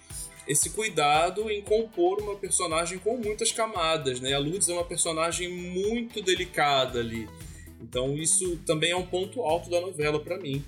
esse 0.46 0.70
cuidado 0.70 1.48
em 1.48 1.62
compor 1.62 2.20
uma 2.20 2.34
personagem 2.34 2.98
com 2.98 3.16
muitas 3.16 3.52
camadas, 3.52 4.20
né? 4.20 4.32
A 4.32 4.38
Lourdes 4.38 4.68
é 4.68 4.72
uma 4.72 4.84
personagem 4.84 5.48
muito 5.48 6.20
delicada 6.20 6.98
ali. 6.98 7.28
Então 7.80 8.16
isso 8.16 8.56
também 8.66 8.90
é 8.90 8.96
um 8.96 9.06
ponto 9.06 9.42
alto 9.42 9.70
da 9.70 9.80
novela 9.80 10.18
para 10.18 10.38
mim. 10.38 10.64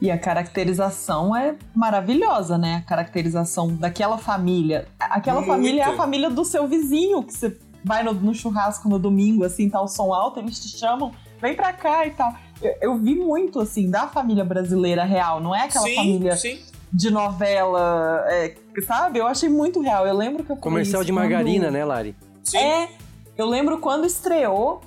E 0.00 0.10
a 0.10 0.18
caracterização 0.18 1.34
é 1.34 1.56
maravilhosa, 1.74 2.56
né? 2.56 2.76
A 2.76 2.88
caracterização 2.88 3.74
daquela 3.74 4.16
família. 4.16 4.86
Aquela 4.98 5.40
Muito. 5.40 5.52
família 5.52 5.82
é 5.82 5.86
a 5.86 5.96
família 5.96 6.30
do 6.30 6.44
seu 6.44 6.68
vizinho, 6.68 7.22
que 7.22 7.32
você 7.32 7.56
vai 7.84 8.02
no, 8.02 8.12
no, 8.12 8.34
churrasco 8.34 8.88
no 8.88 8.98
domingo, 8.98 9.44
assim, 9.44 9.68
tá 9.68 9.80
o 9.80 9.88
som 9.88 10.12
alto, 10.12 10.38
eles 10.38 10.60
te 10.60 10.76
chamam, 10.76 11.12
vem 11.40 11.54
pra 11.54 11.72
cá 11.72 12.06
e 12.06 12.10
tal. 12.10 12.32
Eu, 12.62 12.74
eu 12.80 12.98
vi 12.98 13.14
muito, 13.14 13.60
assim, 13.60 13.90
da 13.90 14.06
família 14.06 14.44
brasileira 14.44 15.04
real, 15.04 15.40
não 15.40 15.54
é 15.54 15.64
aquela 15.64 15.86
sim, 15.86 15.94
família 15.96 16.36
sim. 16.36 16.60
de 16.92 17.10
novela, 17.10 18.24
é, 18.28 18.54
sabe? 18.86 19.18
Eu 19.18 19.26
achei 19.26 19.48
muito 19.48 19.80
real. 19.80 20.06
Eu 20.06 20.16
lembro 20.16 20.44
que 20.44 20.52
eu 20.52 20.56
Comercial 20.56 21.02
de 21.02 21.12
margarina, 21.12 21.66
quando... 21.66 21.72
né, 21.72 21.84
Lari? 21.84 22.16
Sim. 22.42 22.58
É, 22.58 22.88
eu 23.36 23.46
lembro 23.46 23.78
quando 23.78 24.06
estreou, 24.06 24.80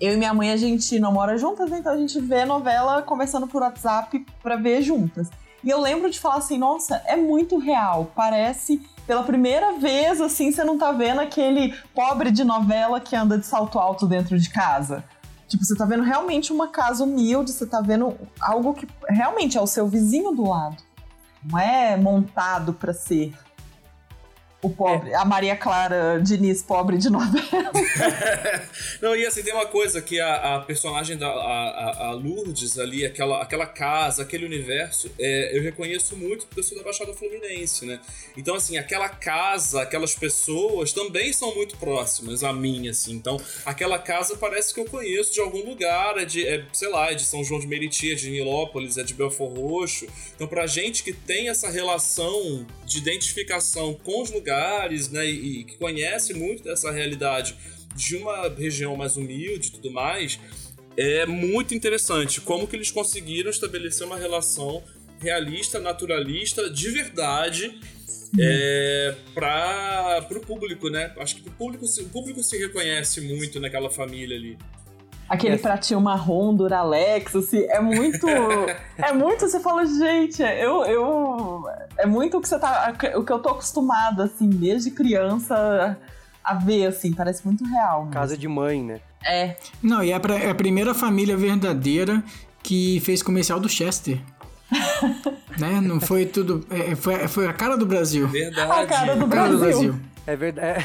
eu 0.00 0.14
e 0.14 0.16
minha 0.16 0.32
mãe, 0.32 0.52
a 0.52 0.56
gente 0.56 0.98
não 1.00 1.12
mora 1.12 1.36
juntas, 1.36 1.72
então 1.72 1.92
a 1.92 1.96
gente 1.96 2.20
vê 2.20 2.44
novela 2.44 3.02
conversando 3.02 3.46
por 3.46 3.62
WhatsApp 3.62 4.24
pra 4.42 4.56
ver 4.56 4.82
juntas. 4.82 5.28
E 5.62 5.70
eu 5.70 5.80
lembro 5.80 6.08
de 6.08 6.20
falar 6.20 6.36
assim, 6.36 6.56
nossa, 6.56 7.02
é 7.04 7.16
muito 7.16 7.58
real. 7.58 8.12
Parece, 8.14 8.80
pela 9.06 9.24
primeira 9.24 9.72
vez, 9.78 10.20
assim, 10.20 10.52
você 10.52 10.62
não 10.62 10.78
tá 10.78 10.92
vendo 10.92 11.20
aquele 11.20 11.74
pobre 11.94 12.30
de 12.30 12.44
novela 12.44 13.00
que 13.00 13.16
anda 13.16 13.36
de 13.36 13.44
salto 13.44 13.78
alto 13.78 14.06
dentro 14.06 14.38
de 14.38 14.48
casa. 14.50 15.04
Tipo, 15.48 15.64
você 15.64 15.74
tá 15.74 15.84
vendo 15.84 16.04
realmente 16.04 16.52
uma 16.52 16.68
casa 16.68 17.02
humilde, 17.02 17.50
você 17.50 17.66
tá 17.66 17.80
vendo 17.80 18.16
algo 18.40 18.74
que 18.74 18.86
realmente 19.08 19.58
é 19.58 19.60
o 19.60 19.66
seu 19.66 19.88
vizinho 19.88 20.30
do 20.30 20.48
lado. 20.48 20.76
Não 21.42 21.58
é 21.58 21.96
montado 21.96 22.72
para 22.72 22.92
ser 22.92 23.34
o 24.60 24.68
pobre, 24.70 25.10
é. 25.10 25.14
a 25.14 25.24
Maria 25.24 25.54
Clara 25.54 26.20
Diniz, 26.20 26.62
pobre 26.62 26.98
de 26.98 27.08
novela. 27.08 27.70
Não, 29.00 29.14
e 29.14 29.24
assim, 29.24 29.40
tem 29.40 29.54
uma 29.54 29.66
coisa 29.66 30.02
que 30.02 30.18
a, 30.18 30.56
a 30.56 30.60
personagem 30.60 31.16
da 31.16 31.28
a, 31.28 32.08
a, 32.08 32.12
Lourdes 32.12 32.76
ali, 32.76 33.06
aquela, 33.06 33.40
aquela 33.40 33.66
casa, 33.66 34.22
aquele 34.22 34.44
universo, 34.44 35.08
é, 35.16 35.56
eu 35.56 35.62
reconheço 35.62 36.16
muito 36.16 36.44
porque 36.46 36.58
eu 36.58 36.64
sou 36.64 36.76
da 36.76 36.82
Baixada 36.82 37.14
Fluminense, 37.14 37.86
né? 37.86 38.00
Então, 38.36 38.56
assim, 38.56 38.76
aquela 38.76 39.08
casa, 39.08 39.82
aquelas 39.82 40.16
pessoas 40.16 40.92
também 40.92 41.32
são 41.32 41.54
muito 41.54 41.76
próximas 41.76 42.42
a 42.42 42.52
mim, 42.52 42.88
assim. 42.88 43.12
Então, 43.12 43.40
aquela 43.64 43.98
casa 43.98 44.36
parece 44.36 44.74
que 44.74 44.80
eu 44.80 44.86
conheço 44.86 45.32
de 45.32 45.40
algum 45.40 45.64
lugar, 45.64 46.18
é 46.18 46.24
de, 46.24 46.44
é, 46.44 46.64
sei 46.72 46.88
lá, 46.88 47.12
é 47.12 47.14
de 47.14 47.24
São 47.24 47.44
João 47.44 47.60
de 47.60 47.68
Meriti, 47.68 48.10
é 48.10 48.14
de 48.16 48.28
Nilópolis, 48.28 48.96
é 48.96 49.04
de 49.04 49.14
Belfor 49.14 49.52
Roxo. 49.52 50.08
Então, 50.34 50.48
pra 50.48 50.66
gente 50.66 51.04
que 51.04 51.12
tem 51.12 51.48
essa 51.48 51.70
relação 51.70 52.66
de 52.84 52.98
identificação 52.98 53.94
com 53.94 54.22
os 54.22 54.32
lugares 54.32 54.47
lugares, 54.48 55.10
né, 55.10 55.28
e, 55.28 55.60
e 55.60 55.64
que 55.64 55.76
conhece 55.76 56.32
muito 56.34 56.64
dessa 56.64 56.90
realidade 56.90 57.54
de 57.94 58.16
uma 58.16 58.48
região 58.48 58.96
mais 58.96 59.16
humilde 59.16 59.68
e 59.68 59.72
tudo 59.72 59.90
mais, 59.90 60.38
é 60.96 61.26
muito 61.26 61.74
interessante 61.74 62.40
como 62.40 62.66
que 62.66 62.74
eles 62.76 62.90
conseguiram 62.90 63.50
estabelecer 63.50 64.06
uma 64.06 64.16
relação 64.16 64.82
realista, 65.20 65.78
naturalista, 65.78 66.70
de 66.70 66.90
verdade, 66.90 67.78
é, 68.40 69.14
para 69.34 70.26
o 70.30 70.40
público, 70.40 70.88
né? 70.88 71.12
Acho 71.18 71.36
que 71.36 71.48
o 71.48 71.52
público, 71.52 71.84
o 71.84 72.08
público 72.08 72.42
se 72.42 72.56
reconhece 72.58 73.20
muito 73.20 73.58
naquela 73.58 73.90
família 73.90 74.36
ali. 74.36 74.56
Aquele 75.28 75.56
é. 75.56 75.58
pratinho 75.58 76.00
marrom, 76.00 76.54
Duralex, 76.54 77.36
assim, 77.36 77.64
é 77.68 77.80
muito. 77.80 78.26
é 78.96 79.12
muito, 79.12 79.46
você 79.46 79.60
fala, 79.60 79.84
gente, 79.84 80.42
eu, 80.42 80.84
eu. 80.84 81.64
É 81.98 82.06
muito 82.06 82.38
o 82.38 82.40
que 82.40 82.48
você 82.48 82.58
tá. 82.58 82.94
O 83.16 83.24
que 83.24 83.32
eu 83.32 83.38
tô 83.38 83.50
acostumada, 83.50 84.24
assim, 84.24 84.48
desde 84.48 84.90
criança 84.90 85.98
a 86.42 86.54
ver, 86.54 86.86
assim, 86.86 87.12
parece 87.12 87.44
muito 87.44 87.62
real. 87.64 88.00
Mesmo. 88.00 88.12
Casa 88.14 88.36
de 88.36 88.48
mãe, 88.48 88.82
né? 88.82 89.00
É. 89.22 89.56
Não, 89.82 90.02
e 90.02 90.12
é, 90.12 90.18
pra, 90.18 90.36
é 90.36 90.50
a 90.50 90.54
primeira 90.54 90.94
família 90.94 91.36
verdadeira 91.36 92.22
que 92.62 93.00
fez 93.00 93.22
comercial 93.22 93.60
do 93.60 93.68
Chester. 93.68 94.18
né? 95.58 95.80
Não 95.82 96.00
foi 96.00 96.24
tudo. 96.24 96.64
É, 96.70 96.94
foi, 96.94 97.28
foi 97.28 97.46
a 97.46 97.52
cara 97.52 97.76
do 97.76 97.84
Brasil. 97.84 98.26
Verdade. 98.28 98.70
A 98.72 98.86
cara 98.86 99.16
do 99.16 99.26
Brasil. 99.26 99.28
Cara 99.28 99.52
do 99.52 99.58
Brasil. 99.58 100.00
É 100.28 100.36
verdade. 100.36 100.84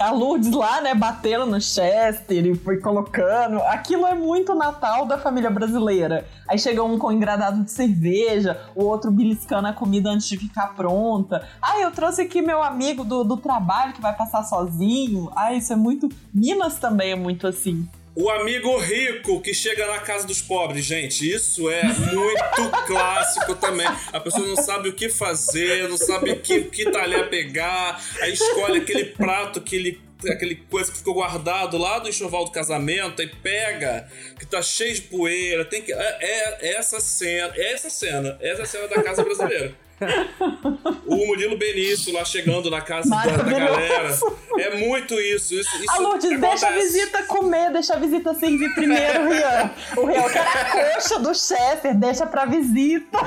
a 0.00 0.10
Lourdes 0.10 0.50
lá, 0.52 0.80
né, 0.80 0.94
batendo 0.94 1.44
no 1.44 1.60
Chester 1.60 2.46
e 2.46 2.54
foi 2.54 2.80
colocando. 2.80 3.60
Aquilo 3.64 4.06
é 4.06 4.14
muito 4.14 4.54
Natal 4.54 5.04
da 5.04 5.18
família 5.18 5.50
brasileira. 5.50 6.26
Aí 6.48 6.58
chega 6.58 6.82
um 6.82 6.98
com 6.98 7.12
engradado 7.12 7.62
de 7.62 7.70
cerveja, 7.70 8.58
o 8.74 8.84
outro 8.84 9.10
beliscando 9.10 9.68
a 9.68 9.74
comida 9.74 10.08
antes 10.08 10.26
de 10.26 10.38
ficar 10.38 10.68
pronta. 10.68 11.46
Ah, 11.60 11.78
eu 11.80 11.90
trouxe 11.90 12.22
aqui 12.22 12.40
meu 12.40 12.62
amigo 12.62 13.04
do, 13.04 13.22
do 13.22 13.36
trabalho 13.36 13.92
que 13.92 14.00
vai 14.00 14.16
passar 14.16 14.42
sozinho. 14.44 15.30
Ah, 15.36 15.52
isso 15.52 15.70
é 15.74 15.76
muito. 15.76 16.08
Minas 16.32 16.78
também 16.78 17.12
é 17.12 17.16
muito 17.16 17.46
assim. 17.46 17.86
O 18.20 18.28
amigo 18.30 18.76
rico 18.78 19.40
que 19.40 19.54
chega 19.54 19.86
na 19.86 20.00
casa 20.00 20.26
dos 20.26 20.42
pobres, 20.42 20.84
gente. 20.84 21.32
Isso 21.32 21.70
é 21.70 21.84
muito 21.84 22.70
clássico 22.84 23.54
também. 23.54 23.86
A 24.12 24.18
pessoa 24.18 24.44
não 24.44 24.56
sabe 24.56 24.88
o 24.88 24.92
que 24.92 25.08
fazer, 25.08 25.88
não 25.88 25.96
sabe 25.96 26.34
que, 26.34 26.64
que 26.64 26.90
talher 26.90 27.28
pegar, 27.30 28.04
aí 28.20 28.32
escolhe 28.32 28.80
aquele 28.80 29.04
prato 29.04 29.60
que 29.60 29.76
ele 29.76 30.08
aquele 30.28 30.56
coisa 30.56 30.90
que 30.90 30.98
ficou 30.98 31.14
guardado 31.14 31.78
lá 31.78 32.00
do 32.00 32.08
enxoval 32.08 32.44
do 32.44 32.50
casamento, 32.50 33.22
aí 33.22 33.28
pega, 33.28 34.10
que 34.36 34.44
tá 34.44 34.60
cheio 34.60 34.92
de 34.92 35.02
poeira, 35.02 35.64
tem 35.64 35.80
que. 35.80 35.92
É, 35.92 36.58
é 36.60 36.74
essa 36.74 36.98
cena, 36.98 37.52
é 37.54 37.72
essa 37.72 37.88
cena, 37.88 38.36
essa 38.40 38.62
é 38.62 38.64
a 38.64 38.66
cena 38.66 38.88
da 38.88 39.00
casa 39.00 39.22
brasileira 39.22 39.76
o 41.06 41.26
Murilo 41.26 41.56
Benício 41.56 42.12
lá 42.12 42.24
chegando 42.24 42.70
na 42.70 42.80
casa 42.80 43.10
da, 43.10 43.24
da, 43.24 43.42
galera. 43.42 44.16
É 44.58 44.76
muito 44.76 45.14
isso. 45.14 45.54
isso, 45.54 45.76
isso 45.76 45.90
a 45.90 45.98
Lourdes, 45.98 46.40
deixa 46.40 46.68
a 46.68 46.72
visita 46.72 47.22
comer, 47.24 47.72
deixa 47.72 47.94
a 47.94 47.98
visita 47.98 48.34
servir 48.34 48.72
primeiro, 48.74 49.28
Rian. 49.28 49.70
O 49.96 50.06
Rian 50.06 50.28
quer 50.30 50.46
a 50.46 50.94
coxa 50.94 51.18
do 51.18 51.34
chefe, 51.34 51.94
deixa 51.94 52.26
pra 52.26 52.46
visita. 52.46 53.18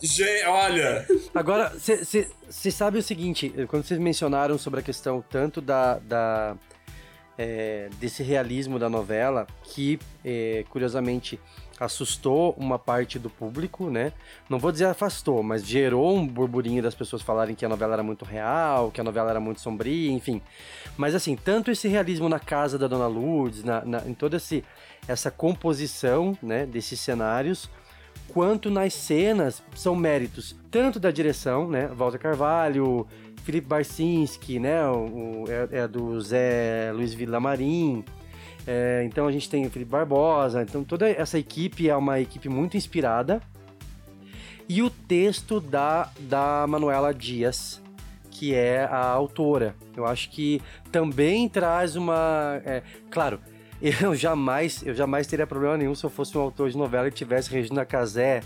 Gente, 0.00 0.44
olha. 0.46 1.06
Agora, 1.34 1.72
você 1.76 2.70
sabe 2.70 2.98
o 2.98 3.02
seguinte, 3.02 3.52
quando 3.68 3.84
vocês 3.84 3.98
mencionaram 3.98 4.58
sobre 4.58 4.80
a 4.80 4.82
questão 4.82 5.24
tanto 5.28 5.60
da. 5.60 5.98
da 5.98 6.56
é, 7.40 7.88
desse 8.00 8.20
realismo 8.24 8.80
da 8.80 8.88
novela, 8.88 9.46
que, 9.62 10.00
é, 10.24 10.64
curiosamente, 10.70 11.38
assustou 11.84 12.54
uma 12.58 12.78
parte 12.78 13.18
do 13.18 13.30
público, 13.30 13.90
né? 13.90 14.12
Não 14.48 14.58
vou 14.58 14.72
dizer 14.72 14.86
afastou, 14.86 15.42
mas 15.42 15.64
gerou 15.64 16.16
um 16.16 16.26
burburinho 16.26 16.82
das 16.82 16.94
pessoas 16.94 17.22
falarem 17.22 17.54
que 17.54 17.64
a 17.64 17.68
novela 17.68 17.94
era 17.94 18.02
muito 18.02 18.24
real, 18.24 18.90
que 18.90 19.00
a 19.00 19.04
novela 19.04 19.30
era 19.30 19.40
muito 19.40 19.60
sombria, 19.60 20.10
enfim. 20.10 20.42
Mas 20.96 21.14
assim, 21.14 21.36
tanto 21.36 21.70
esse 21.70 21.88
realismo 21.88 22.28
na 22.28 22.40
casa 22.40 22.78
da 22.78 22.88
Dona 22.88 23.06
Lourdes, 23.06 23.64
na, 23.64 23.84
na, 23.84 23.98
em 24.06 24.14
toda 24.14 24.36
esse, 24.36 24.64
essa 25.06 25.30
composição, 25.30 26.36
né, 26.42 26.66
desses 26.66 27.00
cenários, 27.00 27.70
quanto 28.28 28.70
nas 28.70 28.94
cenas 28.94 29.62
são 29.74 29.94
méritos 29.94 30.56
tanto 30.70 31.00
da 31.00 31.10
direção, 31.10 31.68
né, 31.68 31.86
Walter 31.88 32.18
Carvalho, 32.18 33.06
Felipe 33.42 33.66
Barcinski, 33.66 34.58
né, 34.58 34.86
o, 34.88 35.44
é, 35.48 35.78
é 35.80 35.88
do 35.88 36.20
Zé 36.20 36.92
Luiz 36.92 37.14
Villamarim, 37.14 38.04
é, 38.70 39.02
então 39.04 39.26
a 39.26 39.32
gente 39.32 39.48
tem 39.48 39.66
o 39.66 39.70
Felipe 39.70 39.90
Barbosa, 39.90 40.60
então 40.60 40.84
toda 40.84 41.08
essa 41.08 41.38
equipe 41.38 41.88
é 41.88 41.96
uma 41.96 42.20
equipe 42.20 42.50
muito 42.50 42.76
inspirada. 42.76 43.40
E 44.68 44.82
o 44.82 44.90
texto 44.90 45.58
da, 45.58 46.10
da 46.20 46.66
Manuela 46.68 47.14
Dias, 47.14 47.80
que 48.30 48.54
é 48.54 48.84
a 48.84 49.06
autora. 49.06 49.74
Eu 49.96 50.04
acho 50.04 50.28
que 50.28 50.60
também 50.92 51.48
traz 51.48 51.96
uma. 51.96 52.60
É, 52.62 52.82
claro, 53.10 53.40
eu 53.80 54.14
jamais, 54.14 54.82
eu 54.84 54.94
jamais 54.94 55.26
teria 55.26 55.46
problema 55.46 55.76
nenhum 55.76 55.94
se 55.94 56.04
eu 56.04 56.10
fosse 56.10 56.36
um 56.36 56.40
autor 56.40 56.68
de 56.68 56.76
novela 56.76 57.06
e 57.06 57.10
tivesse 57.10 57.50
Regina 57.50 57.84
Casé 57.84 58.42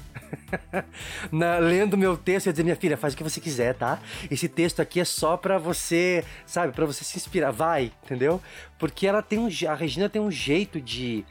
na, 1.32 1.58
lendo 1.58 1.96
meu 1.96 2.16
texto 2.16 2.48
e 2.48 2.52
dizer, 2.52 2.62
minha 2.62 2.76
filha, 2.76 2.96
faz 2.96 3.14
o 3.14 3.16
que 3.16 3.22
você 3.22 3.40
quiser, 3.40 3.74
tá? 3.74 3.98
Esse 4.30 4.46
texto 4.48 4.80
aqui 4.80 5.00
é 5.00 5.04
só 5.04 5.36
para 5.36 5.56
você, 5.56 6.22
sabe, 6.44 6.74
para 6.74 6.84
você 6.84 7.02
se 7.02 7.16
inspirar, 7.16 7.50
vai, 7.50 7.90
entendeu? 8.04 8.42
Porque 8.78 9.06
ela 9.06 9.22
tem 9.22 9.38
um, 9.38 9.48
a 9.68 9.74
Regina 9.74 10.08
tem 10.08 10.20
um 10.20 10.30
jeito 10.30 10.80
de 10.80 11.24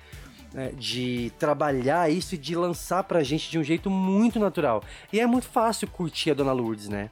né, 0.53 0.71
de 0.77 1.31
trabalhar 1.39 2.11
isso 2.11 2.35
e 2.35 2.37
de 2.37 2.55
lançar 2.55 3.03
pra 3.03 3.23
gente 3.23 3.49
de 3.49 3.57
um 3.57 3.63
jeito 3.63 3.89
muito 3.89 4.39
natural. 4.39 4.83
E 5.13 5.19
é 5.19 5.25
muito 5.25 5.47
fácil 5.47 5.87
curtir 5.87 6.31
a 6.31 6.33
Dona 6.33 6.51
Lourdes, 6.51 6.89
né? 6.89 7.09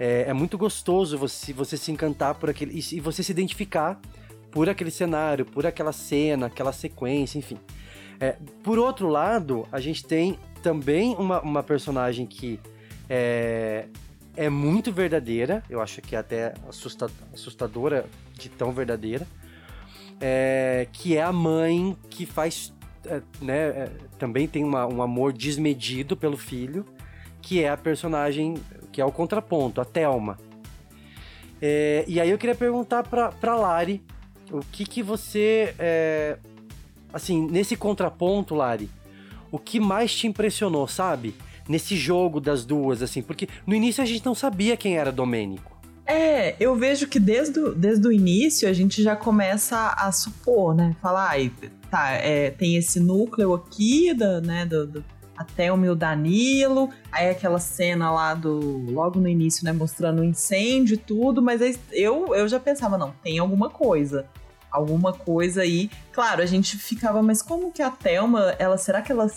É, 0.00 0.24
é 0.28 0.32
muito 0.32 0.58
gostoso 0.58 1.16
você, 1.16 1.52
você 1.52 1.76
se 1.76 1.92
encantar 1.92 2.34
por 2.34 2.50
aquele. 2.50 2.76
e 2.76 2.98
você 2.98 3.22
se 3.22 3.30
identificar 3.30 4.00
por 4.52 4.68
aquele 4.68 4.90
cenário, 4.90 5.44
por 5.44 5.66
aquela 5.66 5.92
cena, 5.92 6.46
aquela 6.46 6.72
sequência, 6.72 7.38
enfim. 7.38 7.58
É, 8.20 8.36
por 8.62 8.78
outro 8.78 9.08
lado, 9.08 9.66
a 9.72 9.80
gente 9.80 10.04
tem 10.04 10.38
também 10.62 11.16
uma, 11.16 11.40
uma 11.40 11.62
personagem 11.62 12.26
que 12.26 12.60
é, 13.08 13.86
é 14.36 14.48
muito 14.48 14.92
verdadeira, 14.92 15.62
eu 15.68 15.80
acho 15.80 16.00
que 16.00 16.14
é 16.14 16.18
até 16.18 16.54
assustadora 17.32 18.06
de 18.34 18.48
tão 18.48 18.70
verdadeira, 18.72 19.26
é, 20.20 20.86
que 20.92 21.16
é 21.16 21.22
a 21.22 21.32
mãe 21.32 21.96
que 22.08 22.24
faz, 22.24 22.72
é, 23.06 23.22
né, 23.40 23.56
é, 23.56 23.90
também 24.18 24.46
tem 24.46 24.62
uma, 24.62 24.86
um 24.86 25.02
amor 25.02 25.32
desmedido 25.32 26.16
pelo 26.16 26.36
filho, 26.36 26.86
que 27.40 27.62
é 27.62 27.70
a 27.70 27.76
personagem, 27.76 28.54
que 28.92 29.00
é 29.00 29.04
o 29.04 29.10
contraponto, 29.10 29.80
a 29.80 29.84
Thelma. 29.84 30.38
É, 31.60 32.04
e 32.06 32.20
aí 32.20 32.30
eu 32.30 32.38
queria 32.38 32.54
perguntar 32.54 33.02
pra, 33.02 33.32
pra 33.32 33.56
Lari, 33.56 34.02
o 34.58 34.64
que 34.70 34.84
que 34.84 35.02
você, 35.02 35.74
é, 35.78 36.38
assim, 37.12 37.46
nesse 37.50 37.76
contraponto, 37.76 38.54
Lari, 38.54 38.88
o 39.50 39.58
que 39.58 39.78
mais 39.80 40.14
te 40.14 40.26
impressionou, 40.26 40.86
sabe? 40.86 41.34
Nesse 41.68 41.96
jogo 41.96 42.40
das 42.40 42.64
duas, 42.64 43.02
assim, 43.02 43.22
porque 43.22 43.48
no 43.66 43.74
início 43.74 44.02
a 44.02 44.06
gente 44.06 44.24
não 44.24 44.34
sabia 44.34 44.76
quem 44.76 44.96
era 44.96 45.12
Domênico. 45.12 45.72
É, 46.04 46.56
eu 46.58 46.74
vejo 46.74 47.06
que 47.06 47.20
desde 47.20 47.60
o, 47.60 47.74
desde 47.74 48.06
o 48.06 48.12
início 48.12 48.68
a 48.68 48.72
gente 48.72 49.02
já 49.02 49.14
começa 49.14 49.94
a 49.96 50.10
supor, 50.10 50.74
né? 50.74 50.96
Falar, 51.00 51.36
ah, 51.36 51.68
tá, 51.88 52.10
é, 52.10 52.50
tem 52.50 52.76
esse 52.76 52.98
núcleo 52.98 53.54
aqui, 53.54 54.12
da, 54.12 54.40
né, 54.40 54.66
do, 54.66 54.86
do, 54.86 55.04
até 55.36 55.72
o 55.72 55.76
meu 55.76 55.94
Danilo, 55.94 56.90
aí 57.10 57.30
aquela 57.30 57.58
cena 57.58 58.10
lá 58.10 58.34
do, 58.34 58.90
logo 58.90 59.20
no 59.20 59.28
início, 59.28 59.64
né, 59.64 59.72
mostrando 59.72 60.22
o 60.22 60.24
incêndio 60.24 60.94
e 60.94 60.98
tudo, 60.98 61.40
mas 61.40 61.60
eu, 61.92 62.34
eu 62.34 62.48
já 62.48 62.58
pensava, 62.58 62.98
não, 62.98 63.14
tem 63.22 63.38
alguma 63.38 63.70
coisa 63.70 64.26
alguma 64.72 65.12
coisa 65.12 65.62
aí. 65.62 65.90
Claro, 66.12 66.42
a 66.42 66.46
gente 66.46 66.78
ficava, 66.78 67.22
mas 67.22 67.42
como 67.42 67.70
que 67.70 67.82
a 67.82 67.90
Thelma, 67.90 68.56
ela, 68.58 68.78
será 68.78 69.02
que 69.02 69.12
ela, 69.12 69.30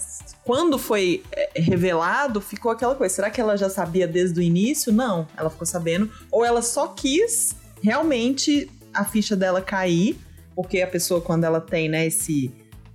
quando 0.43 0.79
foi 0.79 1.23
é, 1.31 1.59
revelado, 1.59 2.39
ficou 2.39 2.71
aquela 2.71 2.95
coisa? 2.95 3.13
Será 3.13 3.29
que 3.29 3.41
ela 3.41 3.57
já 3.57 3.69
sabia 3.69 4.07
desde 4.07 4.39
o 4.39 4.41
início? 4.41 4.93
Não, 4.93 5.27
ela 5.35 5.49
ficou 5.49 5.67
sabendo. 5.67 6.09
Ou 6.31 6.45
ela 6.45 6.61
só 6.61 6.87
quis 6.87 7.55
realmente 7.83 8.71
a 8.93 9.03
ficha 9.03 9.35
dela 9.35 9.61
cair, 9.61 10.17
porque 10.55 10.81
a 10.81 10.87
pessoa, 10.87 11.19
quando 11.19 11.43
ela 11.43 11.59
tem, 11.59 11.89
né, 11.89 12.07
esse, 12.07 12.49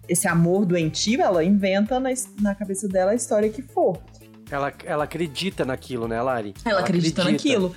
esse 0.09 0.26
amor 0.26 0.64
doentio, 0.64 1.20
ela 1.20 1.44
inventa 1.44 2.00
na, 2.00 2.11
na 2.40 2.54
cabeça 2.54 2.88
dela 2.88 3.12
a 3.12 3.14
história 3.14 3.50
que 3.50 3.61
for. 3.61 4.00
Ela, 4.50 4.73
ela 4.85 5.04
acredita 5.04 5.64
naquilo, 5.64 6.09
né, 6.09 6.20
Lari? 6.20 6.54
Ela, 6.64 6.78
ela 6.78 6.80
acredita, 6.80 7.23
acredita 7.23 7.49
naquilo. 7.49 7.75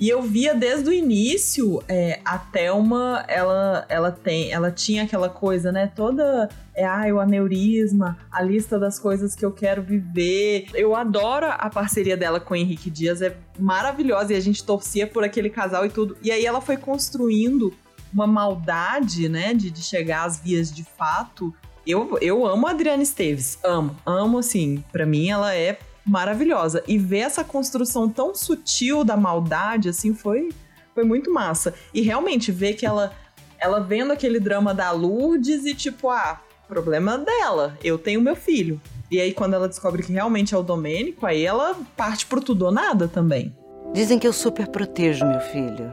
E 0.00 0.08
eu 0.08 0.22
via 0.22 0.54
desde 0.54 0.88
o 0.88 0.92
início 0.94 1.82
é, 1.86 2.20
a 2.24 2.38
Thelma, 2.38 3.22
ela, 3.28 3.84
ela 3.86 4.10
tem, 4.10 4.50
ela 4.50 4.70
tinha 4.70 5.02
aquela 5.02 5.28
coisa, 5.28 5.70
né? 5.70 5.92
Toda 5.94 6.48
é 6.74 6.86
ah, 6.86 7.04
o 7.12 7.20
aneurisma, 7.20 8.16
a 8.32 8.42
lista 8.42 8.78
das 8.78 8.98
coisas 8.98 9.34
que 9.34 9.44
eu 9.44 9.52
quero 9.52 9.82
viver. 9.82 10.68
Eu 10.72 10.96
adoro 10.96 11.46
a 11.50 11.68
parceria 11.68 12.16
dela 12.16 12.40
com 12.40 12.54
o 12.54 12.56
Henrique 12.56 12.88
Dias, 12.88 13.20
é 13.20 13.36
maravilhosa 13.58 14.32
e 14.32 14.36
a 14.36 14.40
gente 14.40 14.64
torcia 14.64 15.06
por 15.06 15.22
aquele 15.22 15.50
casal 15.50 15.84
e 15.84 15.90
tudo. 15.90 16.16
E 16.22 16.32
aí 16.32 16.46
ela 16.46 16.62
foi 16.62 16.78
construindo 16.78 17.74
uma 18.10 18.26
maldade, 18.26 19.28
né, 19.28 19.52
de, 19.52 19.70
de 19.70 19.82
chegar 19.82 20.24
às 20.24 20.40
vias 20.40 20.72
de 20.72 20.82
fato. 20.82 21.54
Eu, 21.86 22.16
eu 22.22 22.46
amo 22.46 22.66
a 22.66 22.70
Adriana 22.70 23.02
Esteves, 23.02 23.58
amo, 23.62 23.94
amo 24.06 24.38
assim. 24.38 24.82
Para 24.90 25.04
mim 25.04 25.28
ela 25.28 25.54
é 25.54 25.78
maravilhosa. 26.10 26.82
E 26.88 26.98
ver 26.98 27.20
essa 27.20 27.44
construção 27.44 28.08
tão 28.08 28.34
sutil 28.34 29.04
da 29.04 29.16
maldade, 29.16 29.88
assim, 29.88 30.12
foi, 30.12 30.50
foi 30.94 31.04
muito 31.04 31.32
massa. 31.32 31.72
E 31.94 32.00
realmente 32.00 32.50
ver 32.50 32.74
que 32.74 32.84
ela, 32.84 33.12
ela 33.58 33.80
vendo 33.80 34.12
aquele 34.12 34.40
drama 34.40 34.74
da 34.74 34.90
Lourdes 34.90 35.64
e 35.64 35.74
tipo, 35.74 36.10
ah, 36.10 36.40
problema 36.68 37.16
dela, 37.16 37.78
eu 37.82 37.96
tenho 37.96 38.20
meu 38.20 38.34
filho. 38.34 38.80
E 39.10 39.20
aí, 39.20 39.32
quando 39.32 39.54
ela 39.54 39.68
descobre 39.68 40.02
que 40.02 40.12
realmente 40.12 40.54
é 40.54 40.58
o 40.58 40.62
Domênico, 40.62 41.26
aí 41.26 41.44
ela 41.44 41.76
parte 41.96 42.26
pro 42.26 42.40
tudo 42.40 42.66
ou 42.66 42.72
nada 42.72 43.08
também. 43.08 43.54
Dizem 43.92 44.18
que 44.18 44.26
eu 44.26 44.32
super 44.32 44.68
protejo 44.68 45.26
meu 45.26 45.40
filho. 45.40 45.90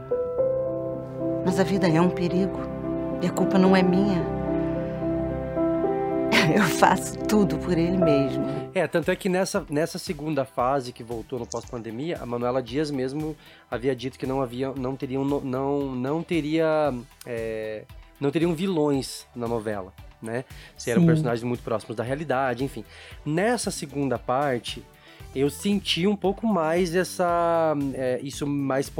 Mas 1.44 1.58
a 1.58 1.64
vida 1.64 1.88
é 1.88 2.00
um 2.00 2.10
perigo. 2.10 2.60
E 3.20 3.26
a 3.26 3.30
culpa 3.30 3.58
não 3.58 3.74
é 3.74 3.82
minha. 3.82 4.37
Eu 6.54 6.62
faço 6.62 7.18
tudo 7.26 7.58
por 7.58 7.76
ele 7.76 7.96
mesmo. 7.96 8.44
É, 8.74 8.86
tanto 8.86 9.10
é 9.10 9.16
que 9.16 9.28
nessa, 9.28 9.64
nessa 9.68 9.98
segunda 9.98 10.44
fase 10.44 10.92
que 10.92 11.02
voltou 11.02 11.38
no 11.38 11.46
pós-pandemia, 11.46 12.18
a 12.20 12.26
Manuela 12.26 12.62
Dias 12.62 12.90
mesmo 12.90 13.36
havia 13.70 13.94
dito 13.94 14.18
que 14.18 14.26
não 14.26 14.40
havia, 14.40 14.72
não 14.72 14.96
teriam, 14.96 15.24
não, 15.24 15.94
não 15.94 16.22
teria, 16.22 16.92
é, 17.26 17.84
não 18.20 18.30
teriam 18.30 18.54
vilões 18.54 19.26
na 19.34 19.46
novela, 19.46 19.92
né? 20.22 20.44
Se 20.76 20.90
eram 20.90 21.02
Sim. 21.02 21.06
personagens 21.06 21.44
muito 21.44 21.62
próximos 21.62 21.96
da 21.96 22.02
realidade, 22.02 22.64
enfim. 22.64 22.84
Nessa 23.26 23.70
segunda 23.70 24.18
parte, 24.18 24.82
eu 25.34 25.50
senti 25.50 26.06
um 26.06 26.16
pouco 26.16 26.46
mais 26.46 26.94
essa 26.94 27.74
é, 27.94 28.18
isso 28.22 28.46
mais 28.46 28.90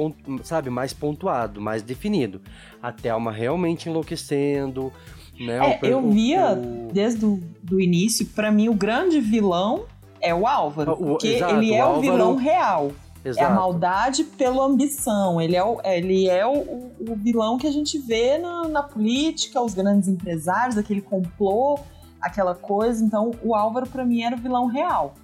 sabe 0.42 0.68
mais 0.68 0.92
pontuado 0.92 1.60
mais 1.60 1.82
definido 1.82 2.42
a 2.82 2.92
Thelma 2.92 3.32
realmente 3.32 3.88
enlouquecendo 3.88 4.92
né? 5.40 5.78
É, 5.80 5.80
eu 5.82 6.10
via 6.10 6.52
o... 6.52 6.92
desde 6.92 7.24
o 7.24 7.40
do 7.62 7.80
início, 7.80 8.26
para 8.26 8.50
mim 8.50 8.68
o 8.68 8.74
grande 8.74 9.20
vilão 9.20 9.84
é 10.20 10.34
o 10.34 10.46
Álvaro, 10.46 10.92
o, 10.92 10.96
porque 10.96 11.28
exato, 11.28 11.54
ele 11.54 11.74
é 11.74 11.84
o, 11.84 11.86
Álvaro... 11.86 12.00
vilão 12.00 12.36
real. 12.36 12.92
Exato. 13.24 13.46
É 13.46 13.50
a 13.50 13.54
maldade 13.54 14.24
pela 14.24 14.64
ambição. 14.64 15.40
Ele 15.40 15.56
é 15.56 15.62
o, 15.62 15.80
ele 15.84 16.28
é 16.28 16.46
o, 16.46 16.92
o 17.00 17.16
vilão 17.16 17.58
que 17.58 17.66
a 17.66 17.70
gente 17.70 17.98
vê 17.98 18.38
na, 18.38 18.68
na, 18.68 18.82
política, 18.82 19.60
os 19.60 19.74
grandes 19.74 20.08
empresários, 20.08 20.78
aquele 20.78 21.02
complô, 21.02 21.78
aquela 22.20 22.54
coisa. 22.54 23.04
Então, 23.04 23.32
o 23.42 23.54
Álvaro, 23.54 23.88
para 23.88 24.04
mim, 24.04 24.22
era 24.22 24.36
o 24.36 24.38
vilão 24.38 24.66
real. 24.66 25.14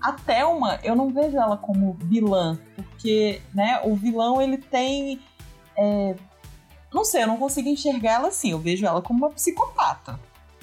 A 0.00 0.12
Thelma, 0.12 0.78
eu 0.82 0.96
não 0.96 1.10
vejo 1.10 1.36
ela 1.36 1.56
como 1.56 1.96
vilã, 2.04 2.58
porque 2.74 3.40
né, 3.54 3.80
o 3.84 3.94
vilão 3.94 4.40
ele 4.40 4.56
tem 4.56 5.20
é, 5.76 6.16
não 6.92 7.04
sei, 7.04 7.22
eu 7.22 7.26
não 7.26 7.36
consigo 7.36 7.68
enxergar 7.68 8.14
ela 8.14 8.28
assim. 8.28 8.50
Eu 8.50 8.58
vejo 8.58 8.84
ela 8.84 9.00
como 9.00 9.18
uma 9.20 9.30
psicopata. 9.30 10.18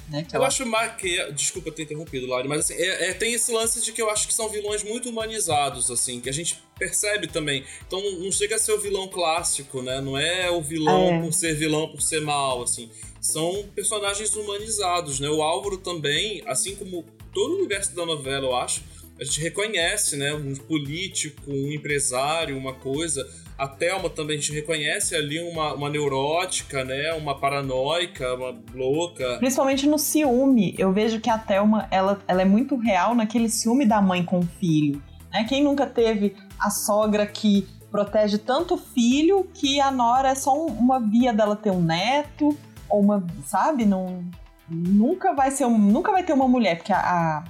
Né, 0.10 0.26
eu 0.32 0.38
ela... 0.38 0.48
acho 0.48 0.66
mais 0.66 0.96
que. 0.96 1.32
Desculpa 1.34 1.72
ter 1.72 1.84
interrompido, 1.84 2.26
Lari, 2.28 2.48
mas 2.48 2.62
assim, 2.62 2.74
é, 2.74 3.10
é, 3.10 3.14
tem 3.14 3.34
esse 3.34 3.52
lance 3.52 3.80
de 3.82 3.92
que 3.92 4.02
eu 4.02 4.10
acho 4.10 4.28
que 4.28 4.34
são 4.34 4.50
vilões 4.50 4.84
muito 4.84 5.10
humanizados, 5.10 5.92
assim, 5.92 6.20
que 6.20 6.30
a 6.30 6.34
gente 6.34 6.62
percebe 6.78 7.28
também. 7.28 7.64
Então 7.86 8.02
não 8.20 8.32
chega 8.32 8.56
a 8.56 8.60
ser 8.60 8.72
o 8.72 8.80
vilão 8.80 9.08
clássico, 9.08 9.82
né? 9.82 10.02
Não 10.02 10.18
é 10.18 10.50
o 10.50 10.62
vilão 10.62 11.16
é. 11.16 11.22
por 11.22 11.32
ser 11.32 11.54
vilão, 11.54 11.88
por 11.90 12.02
ser 12.02 12.22
mal, 12.22 12.64
assim. 12.64 12.90
São 13.22 13.68
personagens 13.76 14.34
humanizados, 14.36 15.20
né? 15.20 15.30
O 15.30 15.44
Álvaro 15.44 15.78
também, 15.78 16.42
assim 16.48 16.76
como 16.76 17.06
todo 17.32 17.54
o 17.54 17.58
universo 17.58 17.96
da 17.96 18.06
novela, 18.06 18.48
eu 18.48 18.56
acho, 18.56 18.82
a 19.20 19.24
gente 19.24 19.42
reconhece, 19.42 20.16
né? 20.16 20.34
Um 20.34 20.56
político, 20.56 21.52
um 21.52 21.72
empresário, 21.72 22.58
uma 22.58 22.74
coisa 22.74 23.30
a 23.60 23.68
Thelma 23.68 24.10
também 24.10 24.38
a 24.38 24.40
gente 24.40 24.54
reconhece 24.54 25.14
ali 25.14 25.38
uma, 25.42 25.74
uma 25.74 25.90
neurótica, 25.90 26.86
né? 26.86 27.14
Uma 27.14 27.38
paranoica, 27.38 28.34
uma 28.34 28.58
louca. 28.74 29.38
Principalmente 29.38 29.86
no 29.86 30.00
ciúme. 30.00 30.74
Eu 30.78 30.94
vejo 30.94 31.20
que 31.20 31.30
a 31.30 31.38
Thelma, 31.38 31.86
ela, 31.92 32.22
ela 32.26 32.42
é 32.42 32.46
muito 32.46 32.78
real 32.78 33.14
naquele 33.14 33.50
ciúme 33.50 33.86
da 33.86 34.02
mãe 34.02 34.24
com 34.24 34.40
o 34.40 34.48
filho. 34.60 35.04
Né? 35.30 35.44
Quem 35.44 35.62
nunca 35.62 35.86
teve 35.86 36.38
a 36.58 36.70
sogra 36.70 37.28
que 37.28 37.68
protege 37.92 38.38
tanto 38.38 38.76
o 38.76 38.78
filho 38.78 39.46
que 39.54 39.82
a 39.82 39.92
Nora 39.92 40.30
é 40.30 40.36
só 40.36 40.56
uma 40.56 41.02
via 41.02 41.34
dela 41.34 41.56
ter 41.56 41.72
um 41.72 41.82
neto 41.82 42.58
ou 42.88 43.02
uma, 43.02 43.26
sabe? 43.46 43.84
Não, 43.84 44.24
nunca 44.70 45.34
vai 45.34 45.52
ser 45.52 45.66
um, 45.66 45.78
nunca 45.78 46.14
vai 46.14 46.24
ter 46.24 46.32
uma 46.32 46.48
mulher 46.48 46.78
porque 46.78 46.94
a, 46.94 47.00
a, 47.00 47.44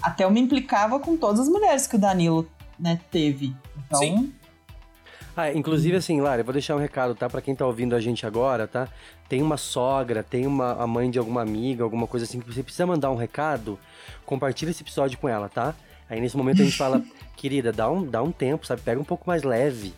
a 0.00 0.10
Thelma 0.10 0.38
implicava 0.38 0.98
com 0.98 1.18
todas 1.18 1.40
as 1.40 1.48
mulheres 1.48 1.86
que 1.86 1.96
o 1.96 1.98
Danilo 1.98 2.48
né, 2.78 2.98
teve. 3.10 3.54
Então, 3.76 3.98
Sim. 3.98 4.32
Ah, 5.36 5.52
inclusive 5.52 5.96
assim, 5.96 6.20
Lara, 6.20 6.40
eu 6.40 6.44
vou 6.44 6.52
deixar 6.52 6.74
um 6.74 6.78
recado, 6.78 7.14
tá? 7.14 7.28
Pra 7.28 7.40
quem 7.40 7.54
tá 7.54 7.64
ouvindo 7.66 7.94
a 7.94 8.00
gente 8.00 8.26
agora, 8.26 8.66
tá? 8.66 8.88
Tem 9.28 9.40
uma 9.42 9.56
sogra, 9.56 10.22
tem 10.22 10.46
uma 10.46 10.72
a 10.72 10.86
mãe 10.86 11.10
de 11.10 11.18
alguma 11.18 11.40
amiga, 11.42 11.84
alguma 11.84 12.06
coisa 12.06 12.24
assim, 12.24 12.40
que 12.40 12.52
você 12.52 12.62
precisa 12.62 12.86
mandar 12.86 13.10
um 13.10 13.16
recado, 13.16 13.78
compartilha 14.26 14.70
esse 14.70 14.82
episódio 14.82 15.18
com 15.18 15.28
ela, 15.28 15.48
tá? 15.48 15.74
Aí 16.08 16.20
nesse 16.20 16.36
momento 16.36 16.62
a 16.62 16.64
gente 16.64 16.76
fala, 16.76 17.02
querida, 17.36 17.72
dá 17.72 17.88
um, 17.88 18.04
dá 18.04 18.22
um 18.22 18.32
tempo, 18.32 18.66
sabe? 18.66 18.82
Pega 18.82 19.00
um 19.00 19.04
pouco 19.04 19.24
mais 19.26 19.42
leve. 19.42 19.94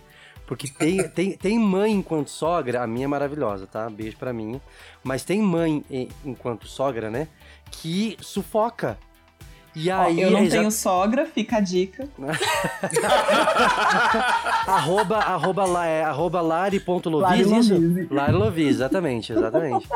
Porque 0.47 0.68
tem, 0.68 1.09
tem, 1.09 1.33
tem 1.33 1.59
mãe 1.59 1.92
enquanto 1.92 2.29
sogra, 2.29 2.83
a 2.83 2.87
minha 2.87 3.05
é 3.05 3.09
maravilhosa, 3.09 3.66
tá? 3.66 3.88
Beijo 3.88 4.18
pra 4.18 4.35
mim. 4.35 4.61
Mas 5.03 5.25
tem 5.25 5.40
mãe 5.40 5.83
enquanto 6.25 6.66
sogra, 6.68 7.11
né? 7.11 7.27
Que 7.71 8.18
sufoca 8.21 8.99
E 9.74 9.90
Ó, 9.90 10.02
aí, 10.02 10.20
eu 10.20 10.30
não 10.30 10.40
exa- 10.40 10.58
tenho 10.58 10.70
sogra, 10.70 11.24
fica 11.26 11.56
a 11.56 11.61
dica. 11.61 12.06
arroba, 14.66 15.18
arroba, 15.18 15.64
la, 15.64 15.87
é, 15.87 16.02
arroba 16.04 16.40
lari.lovis, 16.40 17.12
Lari 17.12 17.40
isso? 17.58 17.74
Lovise. 17.74 18.08
Lari 18.11 18.32
Lovis, 18.32 18.66
exatamente, 18.68 19.32
exatamente. 19.32 19.88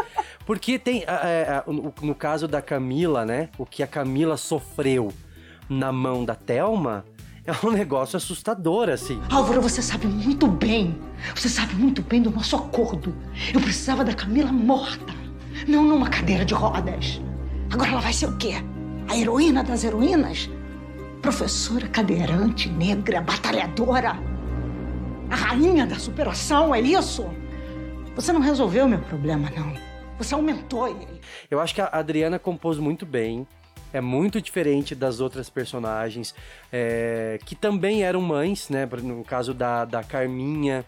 Porque 0.44 0.78
tem, 0.78 1.04
é, 1.06 1.06
é, 1.06 1.62
no, 1.66 1.92
no 2.00 2.14
caso 2.14 2.46
da 2.48 2.62
Camila, 2.62 3.24
né, 3.24 3.48
o 3.58 3.66
que 3.66 3.82
a 3.82 3.86
Camila 3.86 4.36
sofreu 4.36 5.12
na 5.68 5.92
mão 5.92 6.24
da 6.24 6.34
Thelma 6.34 7.04
é 7.44 7.52
um 7.64 7.70
negócio 7.70 8.16
assustador, 8.16 8.88
assim. 8.88 9.20
Álvaro, 9.30 9.60
você 9.60 9.82
sabe 9.82 10.06
muito 10.06 10.46
bem. 10.46 10.98
Você 11.34 11.48
sabe 11.48 11.74
muito 11.74 12.02
bem 12.02 12.20
do 12.22 12.30
nosso 12.30 12.56
acordo. 12.56 13.14
Eu 13.54 13.60
precisava 13.60 14.04
da 14.04 14.14
Camila 14.14 14.50
morta, 14.50 15.12
não 15.68 15.84
numa 15.84 16.08
cadeira 16.08 16.44
de 16.44 16.54
rodas. 16.54 17.20
Agora 17.70 17.90
ela 17.90 18.00
vai 18.00 18.12
ser 18.12 18.26
o 18.26 18.36
quê? 18.36 18.54
A 19.08 19.16
heroína 19.16 19.62
das 19.62 19.84
heroínas? 19.84 20.50
Professora 21.22 21.88
cadeirante, 21.88 22.68
negra, 22.68 23.20
batalhadora. 23.20 24.16
A 25.30 25.34
rainha 25.34 25.86
da 25.86 25.98
superação, 25.98 26.74
é 26.74 26.80
isso? 26.80 27.24
Você 28.14 28.32
não 28.32 28.40
resolveu 28.40 28.88
meu 28.88 28.98
problema, 29.00 29.50
não. 29.50 29.74
Você 30.18 30.34
aumentou 30.34 30.88
ele. 30.88 31.20
Eu 31.50 31.60
acho 31.60 31.74
que 31.74 31.80
a 31.80 31.88
Adriana 31.92 32.38
compôs 32.38 32.78
muito 32.78 33.06
bem. 33.06 33.46
É 33.92 34.00
muito 34.00 34.40
diferente 34.40 34.94
das 34.94 35.20
outras 35.20 35.48
personagens, 35.48 36.34
é, 36.72 37.38
que 37.44 37.54
também 37.54 38.02
eram 38.02 38.20
mães, 38.20 38.68
né? 38.68 38.86
No 39.02 39.22
caso 39.24 39.54
da, 39.54 39.84
da 39.84 40.02
Carminha 40.02 40.84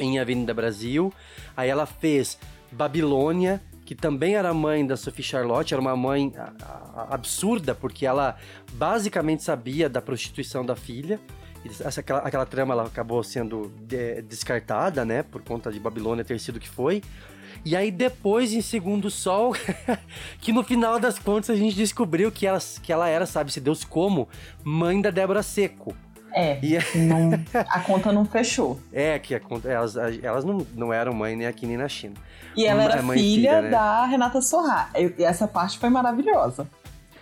em 0.00 0.18
Avenida 0.18 0.54
Brasil. 0.54 1.12
Aí 1.56 1.68
ela 1.68 1.86
fez 1.86 2.38
Babilônia, 2.72 3.62
que 3.88 3.94
também 3.94 4.34
era 4.34 4.52
mãe 4.52 4.86
da 4.86 4.98
Sophie 4.98 5.24
Charlotte, 5.24 5.72
era 5.72 5.80
uma 5.80 5.96
mãe 5.96 6.30
absurda, 7.08 7.74
porque 7.74 8.04
ela 8.04 8.36
basicamente 8.74 9.42
sabia 9.42 9.88
da 9.88 10.02
prostituição 10.02 10.62
da 10.62 10.76
filha. 10.76 11.18
Essa, 11.64 12.00
aquela, 12.00 12.18
aquela 12.18 12.44
trama 12.44 12.74
ela 12.74 12.84
acabou 12.84 13.22
sendo 13.22 13.72
é, 13.90 14.20
descartada, 14.20 15.06
né? 15.06 15.22
Por 15.22 15.40
conta 15.40 15.72
de 15.72 15.80
Babilônia 15.80 16.22
ter 16.22 16.38
sido 16.38 16.56
o 16.56 16.60
que 16.60 16.68
foi. 16.68 17.02
E 17.64 17.74
aí 17.74 17.90
depois, 17.90 18.52
em 18.52 18.60
Segundo 18.60 19.10
Sol, 19.10 19.56
que 20.38 20.52
no 20.52 20.62
final 20.62 21.00
das 21.00 21.18
contas 21.18 21.48
a 21.48 21.56
gente 21.56 21.74
descobriu 21.74 22.30
que 22.30 22.46
ela, 22.46 22.58
que 22.82 22.92
ela 22.92 23.08
era, 23.08 23.24
sabe-se 23.24 23.58
Deus 23.58 23.84
como, 23.84 24.28
mãe 24.62 25.00
da 25.00 25.08
Débora 25.08 25.42
Seco. 25.42 25.96
É, 26.32 26.58
E- 26.62 26.78
não- 26.98 27.30
a 27.68 27.80
conta 27.80 28.12
não 28.12 28.24
fechou. 28.24 28.78
É, 28.92 29.18
que 29.18 29.34
a 29.34 29.40
conta- 29.40 29.68
elas, 29.68 29.94
elas 30.22 30.44
não, 30.44 30.66
não 30.74 30.92
eram 30.92 31.12
mãe 31.12 31.34
nem 31.36 31.46
aqui 31.46 31.66
nem 31.66 31.76
na 31.76 31.88
China. 31.88 32.14
E 32.56 32.66
ela 32.66 32.82
era 32.84 32.98
é 32.98 33.02
mãe 33.02 33.18
e 33.18 33.22
filha 33.36 33.62
né? 33.62 33.70
da 33.70 34.04
Renata 34.04 34.40
Sorra. 34.40 34.88
E 34.96 35.22
essa 35.22 35.46
parte 35.48 35.78
foi 35.78 35.88
maravilhosa. 35.90 36.66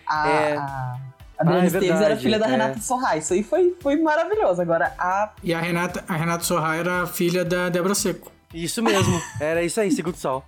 A, 0.06 0.28
É. 0.28 0.56
a, 0.56 0.62
a 0.62 0.98
Ah, 1.38 1.62
é 1.62 1.66
Esteves 1.66 2.00
era 2.00 2.16
filha 2.16 2.38
da 2.38 2.46
é. 2.46 2.50
Renata 2.50 2.80
Sorra. 2.80 3.16
Isso 3.16 3.34
aí 3.34 3.42
foi, 3.42 3.76
foi 3.80 3.96
maravilhoso. 3.96 4.60
Agora, 4.62 4.92
a 4.98 5.32
E 5.42 5.52
a 5.52 5.60
Renata, 5.60 6.02
a 6.08 6.14
Renata 6.16 6.42
Sorra 6.44 6.76
era 6.76 7.06
filha 7.06 7.44
da 7.44 7.68
Débora 7.68 7.94
Seco. 7.94 8.32
Isso 8.54 8.82
mesmo, 8.82 9.20
era 9.40 9.62
isso 9.62 9.78
aí, 9.80 9.90
Segundo 9.90 10.16
Sol. 10.16 10.42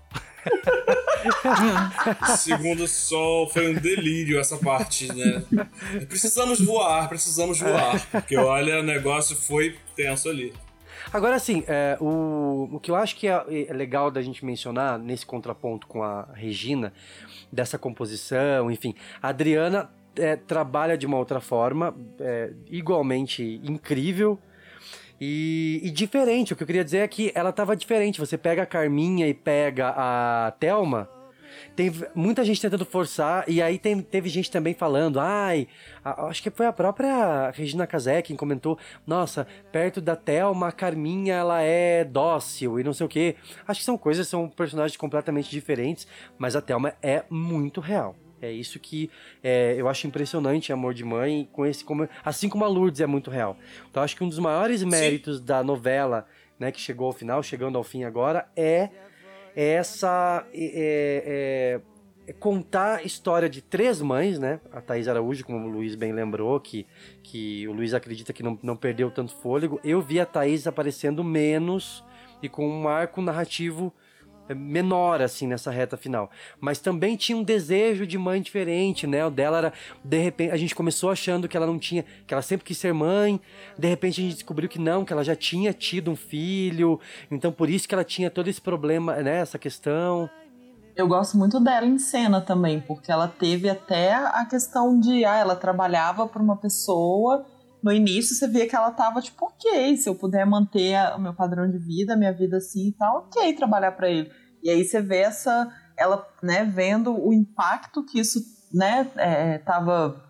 Segundo 2.36 2.84
o 2.84 2.88
sol, 2.88 3.48
foi 3.48 3.68
um 3.68 3.74
delírio 3.74 4.38
essa 4.38 4.56
parte, 4.56 5.12
né? 5.12 5.42
Precisamos 6.08 6.60
voar, 6.60 7.08
precisamos 7.08 7.60
voar. 7.60 8.06
Porque 8.10 8.36
olha, 8.36 8.80
o 8.80 8.82
negócio 8.82 9.36
foi 9.36 9.76
tenso 9.96 10.28
ali. 10.28 10.52
Agora, 11.12 11.36
assim, 11.36 11.64
é, 11.66 11.96
o, 12.00 12.68
o 12.72 12.80
que 12.80 12.90
eu 12.90 12.96
acho 12.96 13.16
que 13.16 13.28
é, 13.28 13.42
é 13.68 13.72
legal 13.72 14.10
da 14.10 14.20
gente 14.20 14.44
mencionar 14.44 14.98
nesse 14.98 15.24
contraponto 15.24 15.86
com 15.86 16.02
a 16.02 16.28
Regina, 16.34 16.92
dessa 17.50 17.78
composição, 17.78 18.70
enfim, 18.70 18.94
a 19.22 19.28
Adriana 19.28 19.90
é, 20.16 20.36
trabalha 20.36 20.98
de 20.98 21.06
uma 21.06 21.16
outra 21.16 21.40
forma, 21.40 21.96
é, 22.20 22.52
igualmente 22.66 23.60
incrível. 23.64 24.38
E, 25.20 25.80
e 25.82 25.90
diferente, 25.90 26.52
o 26.52 26.56
que 26.56 26.62
eu 26.62 26.66
queria 26.66 26.84
dizer 26.84 26.98
é 26.98 27.08
que 27.08 27.32
ela 27.34 27.52
tava 27.52 27.74
diferente. 27.76 28.20
Você 28.20 28.38
pega 28.38 28.62
a 28.62 28.66
Carminha 28.66 29.26
e 29.26 29.34
pega 29.34 29.92
a 29.96 30.52
Thelma, 30.60 31.08
tem 31.74 31.92
muita 32.14 32.44
gente 32.44 32.60
tentando 32.60 32.84
forçar, 32.84 33.44
e 33.48 33.60
aí 33.60 33.78
tem- 33.78 34.00
teve 34.00 34.28
gente 34.28 34.50
também 34.50 34.74
falando, 34.74 35.18
ai, 35.18 35.66
a- 36.04 36.26
acho 36.26 36.42
que 36.42 36.50
foi 36.50 36.66
a 36.66 36.72
própria 36.72 37.50
Regina 37.50 37.86
Casé 37.86 38.22
quem 38.22 38.36
comentou, 38.36 38.78
nossa, 39.06 39.46
perto 39.72 40.00
da 40.00 40.14
Thelma, 40.14 40.68
a 40.68 40.72
Carminha, 40.72 41.34
ela 41.34 41.60
é 41.62 42.04
dócil 42.04 42.78
e 42.78 42.84
não 42.84 42.92
sei 42.92 43.06
o 43.06 43.08
quê. 43.08 43.34
Acho 43.66 43.80
que 43.80 43.86
são 43.86 43.98
coisas, 43.98 44.28
são 44.28 44.48
personagens 44.48 44.96
completamente 44.96 45.50
diferentes, 45.50 46.06
mas 46.36 46.54
a 46.54 46.60
Thelma 46.60 46.94
é 47.02 47.24
muito 47.28 47.80
real. 47.80 48.14
É 48.40 48.50
isso 48.52 48.78
que 48.78 49.10
é, 49.42 49.74
eu 49.76 49.88
acho 49.88 50.06
impressionante, 50.06 50.72
Amor 50.72 50.94
de 50.94 51.04
Mãe, 51.04 51.48
com 51.52 51.66
esse, 51.66 51.84
como, 51.84 52.08
assim 52.24 52.48
como 52.48 52.64
a 52.64 52.68
Lourdes 52.68 53.00
é 53.00 53.06
muito 53.06 53.30
real. 53.30 53.56
Então 53.90 54.02
acho 54.02 54.16
que 54.16 54.22
um 54.24 54.28
dos 54.28 54.38
maiores 54.38 54.82
méritos 54.82 55.40
da 55.40 55.62
novela, 55.62 56.26
né, 56.58 56.70
que 56.70 56.80
chegou 56.80 57.06
ao 57.08 57.12
final, 57.12 57.42
chegando 57.42 57.76
ao 57.76 57.84
fim 57.84 58.04
agora, 58.04 58.46
é 58.56 58.90
essa 59.56 60.46
é, 60.54 61.80
é- 62.26 62.30
é 62.30 62.32
contar 62.34 62.98
a 62.98 63.02
história 63.02 63.48
de 63.48 63.62
três 63.62 64.00
mães, 64.02 64.38
né? 64.38 64.60
A 64.70 64.80
Thaís 64.82 65.08
Araújo, 65.08 65.44
como 65.44 65.66
o 65.66 65.70
Luiz 65.70 65.94
bem 65.94 66.12
lembrou, 66.12 66.60
que, 66.60 66.86
que 67.22 67.66
o 67.66 67.72
Luiz 67.72 67.94
acredita 67.94 68.32
que 68.34 68.42
não, 68.42 68.58
não 68.62 68.76
perdeu 68.76 69.10
tanto 69.10 69.34
fôlego. 69.34 69.80
Eu 69.82 70.00
vi 70.02 70.20
a 70.20 70.26
Thaís 70.26 70.66
aparecendo 70.66 71.24
menos 71.24 72.04
e 72.42 72.48
com 72.48 72.68
um 72.68 72.86
arco 72.86 73.22
narrativo 73.22 73.92
menor, 74.54 75.20
assim, 75.20 75.46
nessa 75.46 75.70
reta 75.70 75.96
final. 75.96 76.30
Mas 76.60 76.78
também 76.78 77.16
tinha 77.16 77.36
um 77.36 77.42
desejo 77.42 78.06
de 78.06 78.16
mãe 78.18 78.40
diferente, 78.40 79.06
né? 79.06 79.24
O 79.26 79.30
dela 79.30 79.58
era, 79.58 79.72
de 80.02 80.18
repente, 80.18 80.52
a 80.52 80.56
gente 80.56 80.74
começou 80.74 81.10
achando 81.10 81.48
que 81.48 81.56
ela 81.56 81.66
não 81.66 81.78
tinha, 81.78 82.04
que 82.26 82.32
ela 82.32 82.42
sempre 82.42 82.64
quis 82.64 82.78
ser 82.78 82.92
mãe, 82.92 83.40
de 83.78 83.88
repente 83.88 84.20
a 84.20 84.24
gente 84.24 84.34
descobriu 84.34 84.68
que 84.68 84.78
não, 84.78 85.04
que 85.04 85.12
ela 85.12 85.24
já 85.24 85.36
tinha 85.36 85.72
tido 85.72 86.10
um 86.10 86.16
filho, 86.16 87.00
então 87.30 87.52
por 87.52 87.68
isso 87.68 87.88
que 87.88 87.94
ela 87.94 88.04
tinha 88.04 88.30
todo 88.30 88.48
esse 88.48 88.60
problema, 88.60 89.16
né? 89.16 89.38
Essa 89.38 89.58
questão. 89.58 90.28
Eu 90.96 91.06
gosto 91.06 91.38
muito 91.38 91.60
dela 91.60 91.86
em 91.86 91.98
cena 91.98 92.40
também, 92.40 92.80
porque 92.80 93.12
ela 93.12 93.28
teve 93.28 93.68
até 93.68 94.14
a 94.14 94.44
questão 94.44 94.98
de, 94.98 95.24
ah, 95.24 95.36
ela 95.36 95.54
trabalhava 95.54 96.26
para 96.26 96.42
uma 96.42 96.56
pessoa. 96.56 97.46
No 97.82 97.92
início 97.92 98.34
você 98.34 98.48
via 98.48 98.66
que 98.68 98.74
ela 98.74 98.90
tava 98.90 99.20
tipo, 99.20 99.46
ok, 99.46 99.96
se 99.96 100.08
eu 100.08 100.14
puder 100.14 100.44
manter 100.44 100.94
a- 100.96 101.16
o 101.16 101.20
meu 101.20 101.32
padrão 101.34 101.70
de 101.70 101.78
vida, 101.78 102.14
a 102.14 102.16
minha 102.16 102.32
vida 102.32 102.56
assim 102.56 102.88
e 102.88 102.92
tal, 102.92 103.18
ok, 103.18 103.52
trabalhar 103.54 103.92
para 103.92 104.10
ele. 104.10 104.30
E 104.62 104.68
aí 104.70 104.84
você 104.84 105.00
vê 105.00 105.18
essa, 105.18 105.70
ela, 105.96 106.26
né, 106.42 106.64
vendo 106.64 107.14
o 107.16 107.32
impacto 107.32 108.04
que 108.04 108.18
isso, 108.18 108.40
né, 108.74 109.08
é, 109.16 109.58
tava 109.58 110.20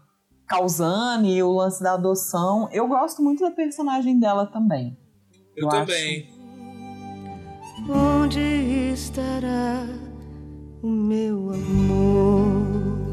causando 0.46 1.26
e 1.26 1.42
o 1.42 1.52
lance 1.52 1.82
da 1.82 1.94
adoção. 1.94 2.68
Eu 2.72 2.86
gosto 2.88 3.22
muito 3.22 3.40
da 3.40 3.50
personagem 3.50 4.18
dela 4.20 4.46
também. 4.46 4.98
Eu, 5.56 5.64
Eu 5.64 5.70
acho. 5.70 5.86
também. 5.86 6.28
Onde 7.88 8.40
estará 8.92 9.86
o 10.82 10.86
meu 10.88 11.50
amor? 11.52 13.07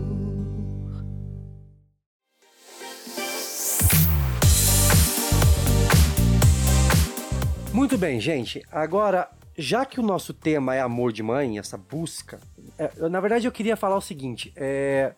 Muito 7.75 7.97
bem, 7.97 8.21
gente. 8.21 8.63
Agora, 8.71 9.29
já 9.57 9.85
que 9.85 9.99
o 9.99 10.03
nosso 10.03 10.33
tema 10.33 10.73
é 10.73 10.79
amor 10.79 11.11
de 11.11 11.21
mãe, 11.21 11.59
essa 11.59 11.77
busca, 11.77 12.39
é, 12.79 12.89
eu- 12.95 13.09
na 13.09 13.19
verdade 13.19 13.45
eu 13.45 13.51
queria 13.51 13.75
falar 13.75 13.97
o 13.97 14.01
seguinte: 14.01 14.53
é, 14.55 15.11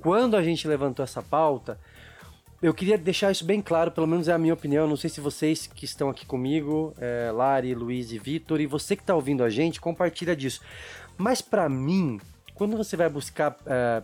quando 0.00 0.36
a 0.36 0.42
gente 0.42 0.68
levantou 0.68 1.02
essa 1.02 1.22
pauta, 1.22 1.80
eu 2.60 2.74
queria 2.74 2.98
deixar 2.98 3.32
isso 3.32 3.42
bem 3.42 3.62
claro, 3.62 3.90
pelo 3.90 4.06
menos 4.06 4.28
é 4.28 4.34
a 4.34 4.38
minha 4.38 4.52
opinião. 4.52 4.86
Não 4.86 4.98
sei 4.98 5.08
se 5.08 5.18
vocês 5.18 5.66
que 5.66 5.86
estão 5.86 6.10
aqui 6.10 6.26
comigo, 6.26 6.92
é, 6.98 7.30
Lari, 7.32 7.74
Luiz 7.74 8.12
e 8.12 8.18
Vitor, 8.18 8.60
e 8.60 8.66
você 8.66 8.94
que 8.94 9.02
está 9.02 9.14
ouvindo 9.14 9.42
a 9.42 9.48
gente, 9.48 9.80
compartilha 9.80 10.36
disso. 10.36 10.60
Mas 11.16 11.40
pra 11.40 11.70
mim, 11.70 12.20
quando 12.54 12.76
você 12.76 12.98
vai 12.98 13.08
buscar 13.08 13.56
é, 13.64 14.02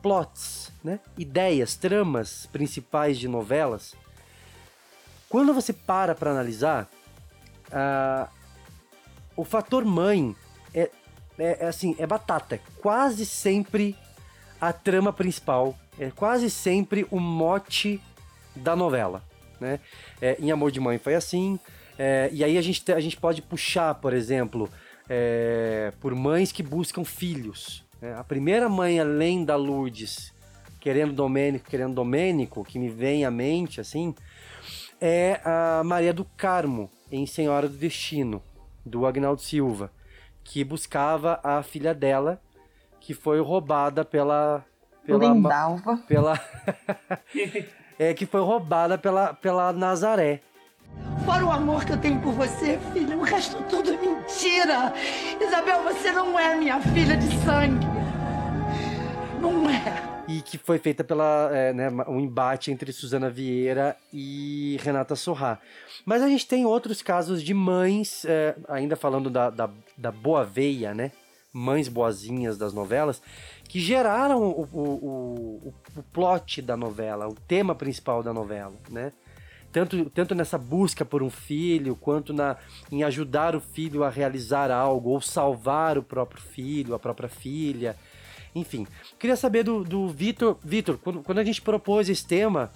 plots, 0.00 0.70
né, 0.84 1.00
ideias, 1.18 1.74
tramas 1.74 2.46
principais 2.52 3.18
de 3.18 3.26
novelas, 3.26 3.96
quando 5.28 5.52
você 5.52 5.72
para 5.72 6.14
pra 6.14 6.30
analisar, 6.30 6.88
ah, 7.72 8.28
o 9.36 9.44
fator 9.44 9.84
mãe 9.84 10.34
é, 10.74 10.90
é, 11.38 11.58
é 11.64 11.66
assim, 11.66 11.94
é 11.98 12.06
batata. 12.06 12.56
É 12.56 12.60
quase 12.80 13.24
sempre 13.26 13.96
a 14.60 14.72
trama 14.72 15.12
principal. 15.12 15.74
É 15.98 16.10
quase 16.10 16.48
sempre 16.50 17.06
o 17.10 17.18
mote 17.20 18.00
da 18.56 18.74
novela, 18.74 19.22
né? 19.60 19.80
É, 20.20 20.36
em 20.40 20.50
Amor 20.50 20.70
de 20.70 20.80
Mãe 20.80 20.98
foi 20.98 21.14
assim. 21.14 21.58
é, 21.98 22.28
e 22.32 22.42
aí 22.42 22.56
a 22.56 22.62
gente, 22.62 22.82
te- 22.82 22.92
a 22.92 23.00
gente 23.00 23.16
pode 23.16 23.42
puxar, 23.42 23.94
por 23.96 24.12
exemplo, 24.14 24.68
é, 25.08 25.92
por 26.00 26.14
mães 26.14 26.52
que 26.52 26.62
buscam 26.62 27.04
filhos. 27.04 27.84
né? 28.00 28.14
A 28.18 28.24
primeira 28.24 28.68
mãe, 28.68 28.98
além 28.98 29.44
da 29.44 29.56
Lourdes, 29.56 30.32
querendo 30.80 31.12
Domênico, 31.12 31.68
querendo 31.68 31.94
Domênico, 31.94 32.64
que 32.64 32.78
me 32.78 32.88
vem 32.88 33.24
à 33.26 33.30
mente, 33.30 33.80
assim, 33.80 34.14
é 35.00 35.40
a 35.44 35.82
Maria 35.84 36.12
do 36.14 36.24
Carmo, 36.24 36.90
em 37.10 37.26
Senhora 37.26 37.68
do 37.68 37.76
Destino, 37.76 38.42
do 38.84 39.06
Agnaldo 39.06 39.40
Silva, 39.40 39.90
que 40.44 40.64
buscava 40.64 41.40
a 41.42 41.62
filha 41.62 41.94
dela, 41.94 42.40
que 43.00 43.14
foi 43.14 43.40
roubada 43.40 44.04
pela, 44.04 44.64
pela 45.04 45.26
Lindalva. 45.26 45.96
pela 46.06 46.40
é 47.98 48.14
que 48.14 48.26
foi 48.26 48.40
roubada 48.40 48.98
pela 48.98 49.34
pela 49.34 49.72
Nazaré. 49.72 50.42
Fora 51.24 51.44
o 51.44 51.50
amor 51.50 51.84
que 51.84 51.92
eu 51.92 51.98
tenho 51.98 52.20
por 52.20 52.32
você, 52.32 52.78
filha, 52.92 53.16
o 53.16 53.22
resto 53.22 53.62
tudo 53.64 53.92
é 53.92 53.96
mentira. 53.96 54.92
Isabel, 55.40 55.82
você 55.84 56.10
não 56.10 56.38
é 56.38 56.56
minha 56.56 56.80
filha 56.80 57.16
de 57.16 57.28
sangue. 57.44 57.86
Não 59.40 59.68
é. 59.70 60.09
E 60.30 60.42
que 60.42 60.56
foi 60.56 60.78
feita 60.78 61.02
pela 61.02 61.50
é, 61.52 61.72
né, 61.72 61.90
um 62.06 62.20
embate 62.20 62.70
entre 62.70 62.92
Suzana 62.92 63.28
Vieira 63.28 63.96
e 64.12 64.78
Renata 64.80 65.16
Sorrá. 65.16 65.58
Mas 66.04 66.22
a 66.22 66.28
gente 66.28 66.46
tem 66.46 66.64
outros 66.64 67.02
casos 67.02 67.42
de 67.42 67.52
mães, 67.52 68.24
é, 68.24 68.54
ainda 68.68 68.94
falando 68.94 69.28
da, 69.28 69.50
da, 69.50 69.68
da 69.96 70.12
boa 70.12 70.44
veia, 70.44 70.94
né? 70.94 71.10
Mães 71.52 71.88
boazinhas 71.88 72.56
das 72.56 72.72
novelas, 72.72 73.20
que 73.64 73.80
geraram 73.80 74.40
o, 74.40 74.68
o, 74.72 74.78
o, 74.78 75.74
o 75.96 76.02
plot 76.12 76.62
da 76.62 76.76
novela, 76.76 77.26
o 77.26 77.34
tema 77.34 77.74
principal 77.74 78.22
da 78.22 78.32
novela, 78.32 78.74
né? 78.88 79.12
Tanto, 79.72 80.10
tanto 80.10 80.34
nessa 80.34 80.58
busca 80.58 81.04
por 81.04 81.22
um 81.22 81.30
filho, 81.30 81.96
quanto 81.96 82.32
na, 82.32 82.56
em 82.90 83.04
ajudar 83.04 83.54
o 83.54 83.60
filho 83.60 84.02
a 84.02 84.10
realizar 84.10 84.70
algo, 84.70 85.10
ou 85.10 85.20
salvar 85.20 85.96
o 85.96 86.02
próprio 86.02 86.40
filho, 86.40 86.94
a 86.94 86.98
própria 86.98 87.28
filha. 87.28 87.96
Enfim, 88.54 88.86
queria 89.18 89.36
saber 89.36 89.62
do, 89.62 89.84
do 89.84 90.08
Vitor. 90.08 90.58
Vitor, 90.62 90.98
quando, 90.98 91.22
quando 91.22 91.38
a 91.38 91.44
gente 91.44 91.62
propôs 91.62 92.08
esse 92.08 92.24
tema, 92.26 92.72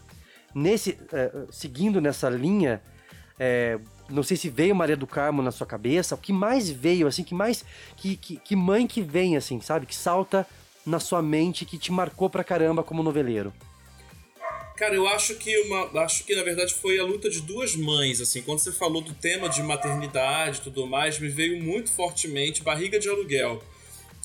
nesse, 0.55 0.99
eh, 1.13 1.47
seguindo 1.51 2.01
nessa 2.01 2.29
linha, 2.29 2.81
eh, 3.39 3.79
não 4.09 4.23
sei 4.23 4.37
se 4.37 4.49
veio 4.49 4.75
Maria 4.75 4.97
do 4.97 5.07
Carmo 5.07 5.43
na 5.43 5.51
sua 5.51 5.67
cabeça, 5.67 6.15
o 6.15 6.19
que 6.19 6.33
mais 6.33 6.71
veio, 6.71 7.07
assim, 7.07 7.25
que 7.25 7.35
mais. 7.35 7.65
Que, 7.97 8.17
que, 8.17 8.37
que 8.37 8.55
mãe 8.55 8.87
que 8.87 9.03
vem, 9.03 9.37
assim, 9.37 9.61
sabe? 9.61 9.87
Que 9.87 9.95
salta 9.95 10.47
na 10.87 11.01
sua 11.01 11.23
mente, 11.23 11.65
que 11.65 11.79
te 11.79 11.91
marcou 11.91 12.29
pra 12.29 12.45
caramba 12.45 12.83
como 12.83 13.03
noveleiro. 13.03 13.53
Cara, 14.77 14.95
eu 14.95 15.07
acho 15.07 15.37
que 15.37 15.57
uma, 15.61 16.03
acho 16.03 16.25
que 16.25 16.35
na 16.35 16.43
verdade 16.43 16.75
foi 16.75 16.99
a 16.99 17.05
luta 17.05 17.31
de 17.31 17.41
duas 17.41 17.77
mães, 17.77 18.21
assim, 18.21 18.43
quando 18.43 18.59
você 18.59 18.73
falou 18.73 19.01
do 19.01 19.15
tema 19.15 19.49
de 19.49 19.63
maternidade 19.63 20.59
e 20.59 20.63
tudo 20.63 20.85
mais, 20.85 21.19
me 21.19 21.29
veio 21.29 21.63
muito 21.63 21.93
fortemente 21.93 22.61
Barriga 22.61 22.99
de 22.99 23.09
Aluguel, 23.09 23.63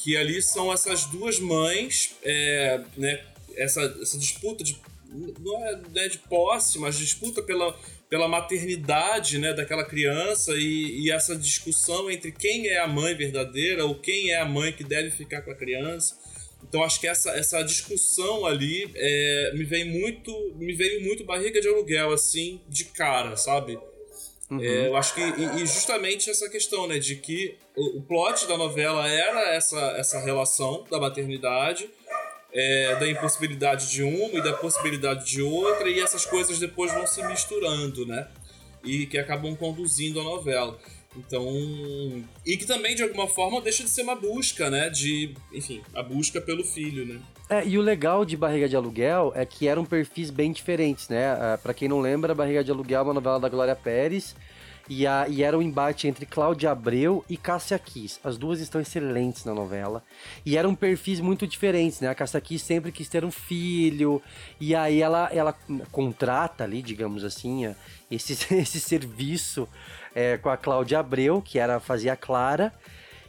que 0.02 0.16
ali 0.16 0.42
são 0.42 0.72
essas 0.72 1.06
duas 1.06 1.40
mães, 1.40 2.16
é, 2.24 2.82
né, 2.98 3.24
essa, 3.56 3.82
essa 4.02 4.18
disputa 4.18 4.64
de 4.64 4.80
não 5.12 5.66
é, 5.66 5.76
não 5.76 6.02
é 6.02 6.08
de 6.08 6.20
posse, 6.20 6.78
mas 6.78 6.98
disputa 6.98 7.42
pela, 7.42 7.76
pela 8.10 8.28
maternidade 8.28 9.40
né, 9.40 9.54
daquela 9.54 9.84
criança 9.84 10.54
e, 10.56 11.04
e, 11.04 11.12
essa 11.12 11.36
discussão 11.36 12.10
entre 12.10 12.32
quem 12.32 12.68
é 12.68 12.80
a 12.80 12.88
mãe 12.88 13.16
verdadeira 13.16 13.86
ou 13.86 13.96
quem 13.96 14.32
é 14.32 14.40
a 14.40 14.46
mãe 14.46 14.72
que 14.72 14.84
deve 14.84 15.10
ficar 15.10 15.42
com 15.42 15.52
a 15.52 15.56
criança. 15.56 16.18
Então 16.64 16.84
acho 16.84 17.00
que 17.00 17.08
essa, 17.08 17.32
essa 17.32 17.64
discussão 17.64 18.46
ali 18.46 18.92
é, 18.96 19.52
me 19.56 19.64
veio 19.64 19.88
muito 19.88 20.54
me 20.56 20.74
veio 20.74 21.02
muito 21.02 21.24
barriga 21.24 21.60
de 21.60 21.68
aluguel 21.68 22.12
assim 22.12 22.62
de 22.68 22.86
cara, 22.86 23.36
sabe? 23.36 23.80
Uhum. 24.50 24.64
É, 24.64 24.88
eu 24.88 24.96
acho 24.98 25.14
que 25.14 25.22
e, 25.22 25.62
e, 25.62 25.66
justamente 25.68 26.30
essa 26.30 26.50
questão, 26.50 26.88
né, 26.88 26.98
de 26.98 27.16
que 27.16 27.56
o, 27.76 28.00
o 28.00 28.02
plot 28.02 28.48
da 28.48 28.58
novela 28.58 29.08
era 29.08 29.54
essa 29.54 29.80
essa 29.98 30.20
relação 30.20 30.86
da 30.90 31.00
maternidade 31.00 31.90
é, 32.52 32.96
da 32.96 33.08
impossibilidade 33.08 33.92
de 33.92 34.04
uma 34.04 34.38
e 34.38 34.42
da 34.42 34.54
possibilidade 34.54 35.26
de 35.26 35.42
outra, 35.42 35.90
e 35.90 36.00
essas 36.00 36.26
coisas 36.26 36.60
depois 36.60 36.92
vão 36.94 37.06
se 37.06 37.24
misturando, 37.28 38.06
né? 38.06 38.28
E 38.84 39.06
que 39.06 39.18
acabam 39.18 39.56
conduzindo 39.56 40.20
a 40.20 40.24
novela. 40.24 40.78
Então. 41.28 42.24
E 42.46 42.58
que 42.58 42.66
também, 42.66 42.96
de 42.96 43.04
alguma 43.04 43.28
forma, 43.28 43.62
deixa 43.62 43.84
de 43.84 43.90
ser 43.90 44.04
uma 44.04 44.16
busca, 44.16 44.70
né? 44.70 44.90
De. 44.90 45.34
Enfim, 45.54 45.82
a 45.94 46.02
busca 46.02 46.40
pelo 46.40 46.64
filho, 46.64 47.06
né? 47.06 47.20
É, 47.50 47.66
e 47.66 47.78
o 47.78 47.82
legal 47.82 48.24
de 48.24 48.38
Barriga 48.38 48.70
de 48.70 48.76
Aluguel 48.76 49.32
é 49.36 49.46
que 49.46 49.68
eram 49.68 49.84
perfis 49.84 50.30
bem 50.30 50.52
diferentes, 50.52 51.10
né? 51.10 51.34
Uh, 51.34 51.58
para 51.58 51.74
quem 51.74 51.88
não 51.88 52.00
lembra, 52.00 52.36
Barriga 52.36 52.64
de 52.64 52.72
Aluguel 52.72 53.00
é 53.00 53.04
uma 53.04 53.14
novela 53.14 53.40
da 53.40 53.50
Glória 53.50 53.76
Pérez. 53.76 54.36
E, 54.90 55.06
a, 55.06 55.28
e 55.30 55.44
era 55.44 55.56
um 55.56 55.62
embate 55.62 56.08
entre 56.08 56.26
Cláudia 56.26 56.72
Abreu 56.72 57.24
e 57.30 57.38
Cássia 57.38 57.78
Kiss. 57.78 58.20
As 58.24 58.40
duas 58.40 58.60
estão 58.60 58.82
excelentes 58.82 59.46
na 59.46 59.54
novela. 59.54 60.04
E 60.44 60.58
eram 60.58 60.74
perfis 60.74 61.20
muito 61.20 61.46
diferentes, 61.46 62.02
né? 62.02 62.10
A 62.10 62.16
Cássia 62.16 62.42
Kiss 62.42 62.66
sempre 62.66 62.92
quis 62.92 63.08
ter 63.08 63.24
um 63.24 63.30
filho. 63.30 64.20
E 64.60 64.74
aí 64.76 65.00
ela, 65.00 65.30
ela 65.32 65.56
contrata 65.92 66.64
ali, 66.64 66.82
digamos 66.82 67.24
assim, 67.24 67.74
esse, 68.10 68.34
esse 68.56 68.80
serviço 68.80 69.70
é, 70.16 70.38
com 70.38 70.50
a 70.50 70.58
Cláudia 70.58 70.98
Abreu, 70.98 71.40
que 71.40 71.60
era 71.60 71.80
fazia 71.80 72.16
Clara. 72.16 72.74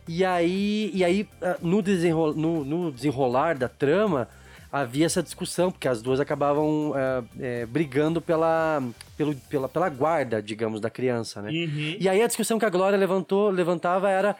E 0.08 0.24
aí, 0.24 0.90
e 0.94 1.04
aí 1.04 1.28
no, 1.60 1.82
desenrol, 1.82 2.32
no, 2.34 2.64
no 2.64 2.90
desenrolar 2.90 3.56
da 3.56 3.68
trama, 3.68 4.28
havia 4.72 5.06
essa 5.06 5.22
discussão, 5.22 5.70
porque 5.70 5.88
as 5.88 6.00
duas 6.00 6.20
acabavam 6.20 6.92
é, 6.94 7.22
é, 7.40 7.66
brigando 7.66 8.20
pela, 8.20 8.82
pelo, 9.16 9.34
pela, 9.34 9.68
pela 9.68 9.88
guarda, 9.88 10.42
digamos, 10.42 10.80
da 10.80 10.88
criança, 10.88 11.42
né? 11.42 11.50
Uhum. 11.50 11.96
E 11.98 12.08
aí 12.08 12.22
a 12.22 12.26
discussão 12.26 12.58
que 12.58 12.64
a 12.64 12.70
Glória 12.70 12.98
levantou, 12.98 13.50
levantava 13.50 14.08
era 14.08 14.36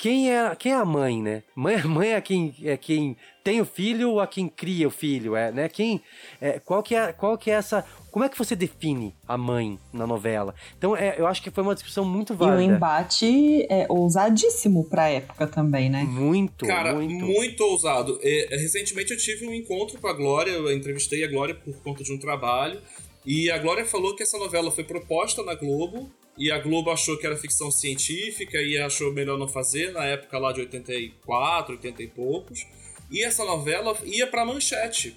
quem 0.00 0.32
é, 0.32 0.56
quem 0.56 0.72
é 0.72 0.76
a 0.76 0.84
mãe, 0.84 1.22
né? 1.22 1.42
Mãe, 1.54 1.76
mãe 1.84 2.14
é 2.14 2.20
quem 2.22 2.54
é 2.64 2.74
quem 2.74 3.18
tem 3.44 3.60
o 3.60 3.66
filho 3.66 4.12
ou 4.12 4.20
a 4.20 4.26
quem 4.26 4.48
cria 4.48 4.88
o 4.88 4.90
filho, 4.90 5.36
é, 5.36 5.52
né? 5.52 5.68
Quem, 5.68 6.00
é, 6.40 6.58
qual 6.58 6.82
que 6.82 6.94
é, 6.94 7.12
qual 7.12 7.36
que 7.36 7.50
é 7.50 7.54
essa, 7.54 7.84
como 8.10 8.24
é 8.24 8.28
que 8.30 8.38
você 8.38 8.56
define 8.56 9.14
a 9.28 9.36
mãe 9.36 9.78
na 9.92 10.06
novela? 10.06 10.54
Então, 10.78 10.96
é, 10.96 11.16
eu 11.18 11.26
acho 11.26 11.42
que 11.42 11.50
foi 11.50 11.62
uma 11.62 11.74
discussão 11.74 12.02
muito 12.02 12.34
válida. 12.34 12.62
E 12.62 12.66
um 12.66 12.76
embate 12.76 13.66
é, 13.70 13.84
ousadíssimo 13.90 14.88
pra 14.88 15.10
época 15.10 15.46
também, 15.46 15.90
né? 15.90 16.02
Muito, 16.04 16.64
Cara, 16.64 16.94
muito, 16.94 17.22
muito 17.22 17.60
ousado. 17.62 18.18
É, 18.22 18.56
recentemente 18.56 19.12
eu 19.12 19.18
tive 19.18 19.46
um 19.46 19.52
encontro 19.52 20.00
com 20.00 20.08
a 20.08 20.14
Glória, 20.14 20.52
eu 20.52 20.72
entrevistei 20.72 21.22
a 21.24 21.28
Glória 21.28 21.54
por 21.54 21.76
conta 21.82 22.02
de 22.02 22.10
um 22.10 22.18
trabalho, 22.18 22.80
e 23.26 23.50
a 23.50 23.58
Glória 23.58 23.84
falou 23.84 24.16
que 24.16 24.22
essa 24.22 24.38
novela 24.38 24.70
foi 24.70 24.82
proposta 24.82 25.42
na 25.42 25.54
Globo 25.54 26.10
e 26.36 26.50
a 26.50 26.58
Globo 26.58 26.90
achou 26.90 27.18
que 27.18 27.26
era 27.26 27.36
ficção 27.36 27.70
científica 27.70 28.58
e 28.58 28.78
achou 28.78 29.12
melhor 29.12 29.38
não 29.38 29.48
fazer, 29.48 29.92
na 29.92 30.04
época 30.04 30.38
lá 30.38 30.52
de 30.52 30.60
84, 30.60 31.74
80 31.74 32.02
e 32.02 32.06
poucos. 32.06 32.66
E 33.10 33.24
essa 33.24 33.44
novela 33.44 33.96
ia 34.04 34.26
pra 34.26 34.44
Manchete. 34.44 35.16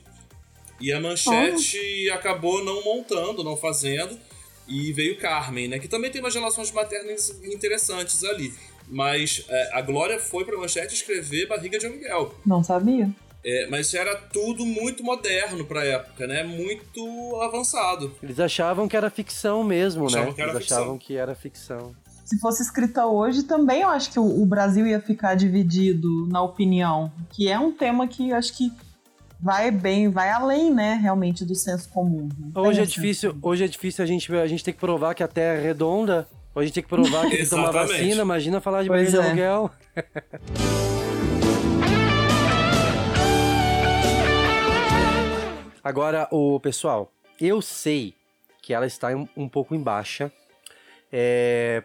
E 0.82 0.92
a 0.92 1.00
Manchete 1.00 2.10
oh. 2.10 2.14
acabou 2.14 2.64
não 2.64 2.84
montando, 2.84 3.44
não 3.44 3.56
fazendo. 3.56 4.18
E 4.68 4.92
veio 4.94 5.18
Carmen, 5.18 5.68
né? 5.68 5.80
Que 5.80 5.88
também 5.88 6.10
tem 6.10 6.22
umas 6.22 6.34
relações 6.34 6.72
maternas 6.72 7.30
interessantes 7.44 8.24
ali. 8.24 8.54
Mas 8.88 9.46
é, 9.48 9.78
a 9.78 9.82
Glória 9.82 10.20
foi 10.20 10.44
pra 10.44 10.58
Manchete 10.58 10.94
escrever 10.94 11.48
Barriga 11.48 11.78
de 11.78 11.86
Aluguel. 11.86 12.34
Não 12.46 12.64
sabia. 12.64 13.10
É, 13.46 13.68
mas 13.70 13.94
era 13.94 14.16
tudo 14.16 14.66
muito 14.66 15.04
moderno 15.04 15.66
pra 15.66 15.84
época, 15.84 16.26
né? 16.26 16.44
Muito 16.44 17.40
avançado. 17.42 18.14
Eles 18.24 18.40
achavam 18.40 18.88
que 18.88 18.96
era 18.96 19.10
ficção 19.10 19.64
mesmo, 19.64 20.06
achavam 20.08 20.28
né? 20.28 20.34
Que 20.34 20.42
era 20.42 20.52
Eles 20.52 20.62
ficção. 20.62 20.78
achavam 20.78 20.98
que 20.98 21.18
era 21.18 21.36
ficção. 21.36 21.96
Se 22.26 22.40
fosse 22.40 22.64
escrita 22.64 23.06
hoje, 23.06 23.44
também 23.44 23.82
eu 23.82 23.90
acho 23.90 24.12
que 24.12 24.20
o, 24.20 24.42
o 24.42 24.46
Brasil 24.46 24.88
ia 24.88 25.02
ficar 25.02 25.36
dividido 25.36 26.26
na 26.30 26.42
opinião. 26.42 27.12
Que 27.32 27.50
é 27.50 27.60
um 27.60 27.72
tema 27.72 28.08
que 28.08 28.30
eu 28.30 28.36
acho 28.38 28.56
que 28.56 28.72
vai 29.42 29.70
bem, 29.72 30.10
vai 30.10 30.30
além, 30.30 30.74
né, 30.74 30.98
realmente 31.02 31.44
do 31.44 31.54
senso 31.54 31.90
comum. 31.90 32.30
Hoje 32.56 32.80
é 32.80 32.86
difícil, 32.86 33.36
hoje 33.42 33.66
é 33.66 33.68
difícil 33.68 34.02
a 34.02 34.08
gente, 34.08 34.34
a 34.34 34.48
gente 34.48 34.64
ter 34.64 34.72
que 34.72 34.80
provar 34.80 35.14
que 35.14 35.22
a 35.22 35.28
Terra 35.28 35.60
é 35.60 35.62
redonda. 35.62 36.28
Ou 36.56 36.62
a 36.62 36.66
gente 36.66 36.76
tem 36.76 36.84
que 36.84 36.90
provar 36.90 37.24
que 37.24 37.32
tem 37.32 37.44
que 37.44 37.50
tomar 37.50 37.72
vacina. 37.72 38.22
Imagina 38.22 38.62
falar 38.62 38.84
de 38.84 38.88
Pois 38.88 39.12
barriga 39.12 39.34
de 39.34 39.42
é. 39.42 39.48
aluguel. 39.48 39.72
Agora, 45.84 46.30
o 46.32 46.62
pessoal, 46.62 47.12
eu 47.42 47.62
sei 47.62 48.16
que 48.62 48.74
ela 48.74 48.88
está 48.88 49.10
um, 49.10 49.28
um 49.36 49.50
pouco 49.50 49.76
em 49.76 49.82
baixa 49.82 50.32
é, 51.12 51.84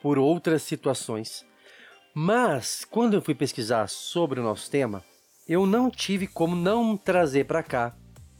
por 0.00 0.18
outras 0.18 0.62
situações, 0.62 1.44
mas 2.14 2.84
quando 2.88 3.14
eu 3.14 3.20
fui 3.20 3.34
pesquisar 3.34 3.88
sobre 3.88 4.38
o 4.38 4.42
nosso 4.44 4.70
tema, 4.70 5.04
eu 5.48 5.66
não 5.66 5.90
tive 5.90 6.28
como 6.28 6.54
não 6.54 6.96
trazer 6.96 7.44
para 7.44 7.60
cá, 7.60 7.96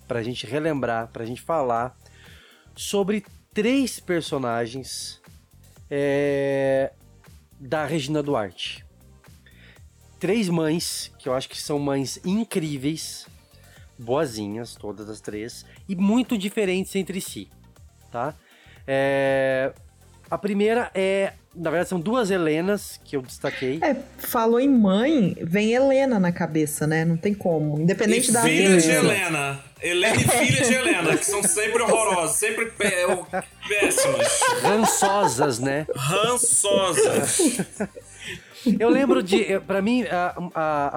para 0.07 0.21
a 0.21 0.23
gente 0.23 0.47
relembrar, 0.47 1.09
para 1.09 1.25
a 1.25 1.27
gente 1.27 1.43
falar 1.43 1.99
sobre 2.77 3.25
três 3.53 3.99
personagens 3.99 5.21
é, 5.91 6.93
da 7.59 7.85
Regina 7.85 8.23
Duarte. 8.23 8.87
Três 10.21 10.49
mães, 10.49 11.13
que 11.19 11.29
eu 11.29 11.35
acho 11.35 11.49
que 11.49 11.61
são 11.61 11.81
mães 11.81 12.21
incríveis, 12.25 13.27
boazinhas, 14.01 14.75
todas 14.75 15.09
as 15.09 15.21
três, 15.21 15.65
e 15.89 15.95
muito 15.95 16.37
diferentes 16.39 16.95
entre 16.97 17.21
si, 17.21 17.49
tá? 18.11 18.35
É, 18.87 19.73
a 20.31 20.39
primeira 20.39 20.91
é, 20.95 21.33
na 21.55 21.69
verdade, 21.71 21.89
são 21.89 22.01
duas 22.01 22.31
Helenas 22.31 23.01
que 23.05 23.17
eu 23.17 23.23
destaquei. 23.23 23.79
É, 23.83 23.95
falou 24.19 24.61
em 24.61 24.69
mãe, 24.69 25.37
vem 25.43 25.73
Helena 25.73 26.19
na 26.21 26.31
cabeça, 26.33 26.87
né? 26.87 27.05
Não 27.05 27.17
tem 27.17 27.35
como. 27.35 27.81
Independente 27.81 28.31
e 28.31 28.33
da 28.33 28.43
filha 28.43 28.77
de. 28.81 28.91
Helena. 28.91 29.61
Helena 29.83 30.15
e 30.15 30.19
filha 30.47 30.63
de 30.67 30.75
Helena, 30.75 31.17
que 31.17 31.25
são 31.25 31.43
sempre 31.43 31.83
horrorosas, 31.83 32.37
sempre 32.37 32.67
pé- 32.67 33.07
péssimas. 33.69 34.41
Rançosas, 34.63 35.59
né? 35.59 35.87
Rançosas. 35.97 37.39
Eu 38.79 38.89
lembro 38.91 39.23
de. 39.23 39.59
Pra 39.61 39.81
mim, 39.81 40.03
a, 40.05 40.35
a- 40.55 40.91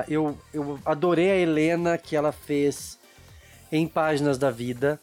a- 0.00 0.04
eu, 0.08 0.36
eu 0.52 0.78
adorei 0.84 1.30
a 1.30 1.36
Helena 1.36 1.98
que 1.98 2.16
ela 2.16 2.32
fez 2.32 2.98
em 3.70 3.86
Páginas 3.86 4.38
da 4.38 4.50
Vida. 4.50 4.98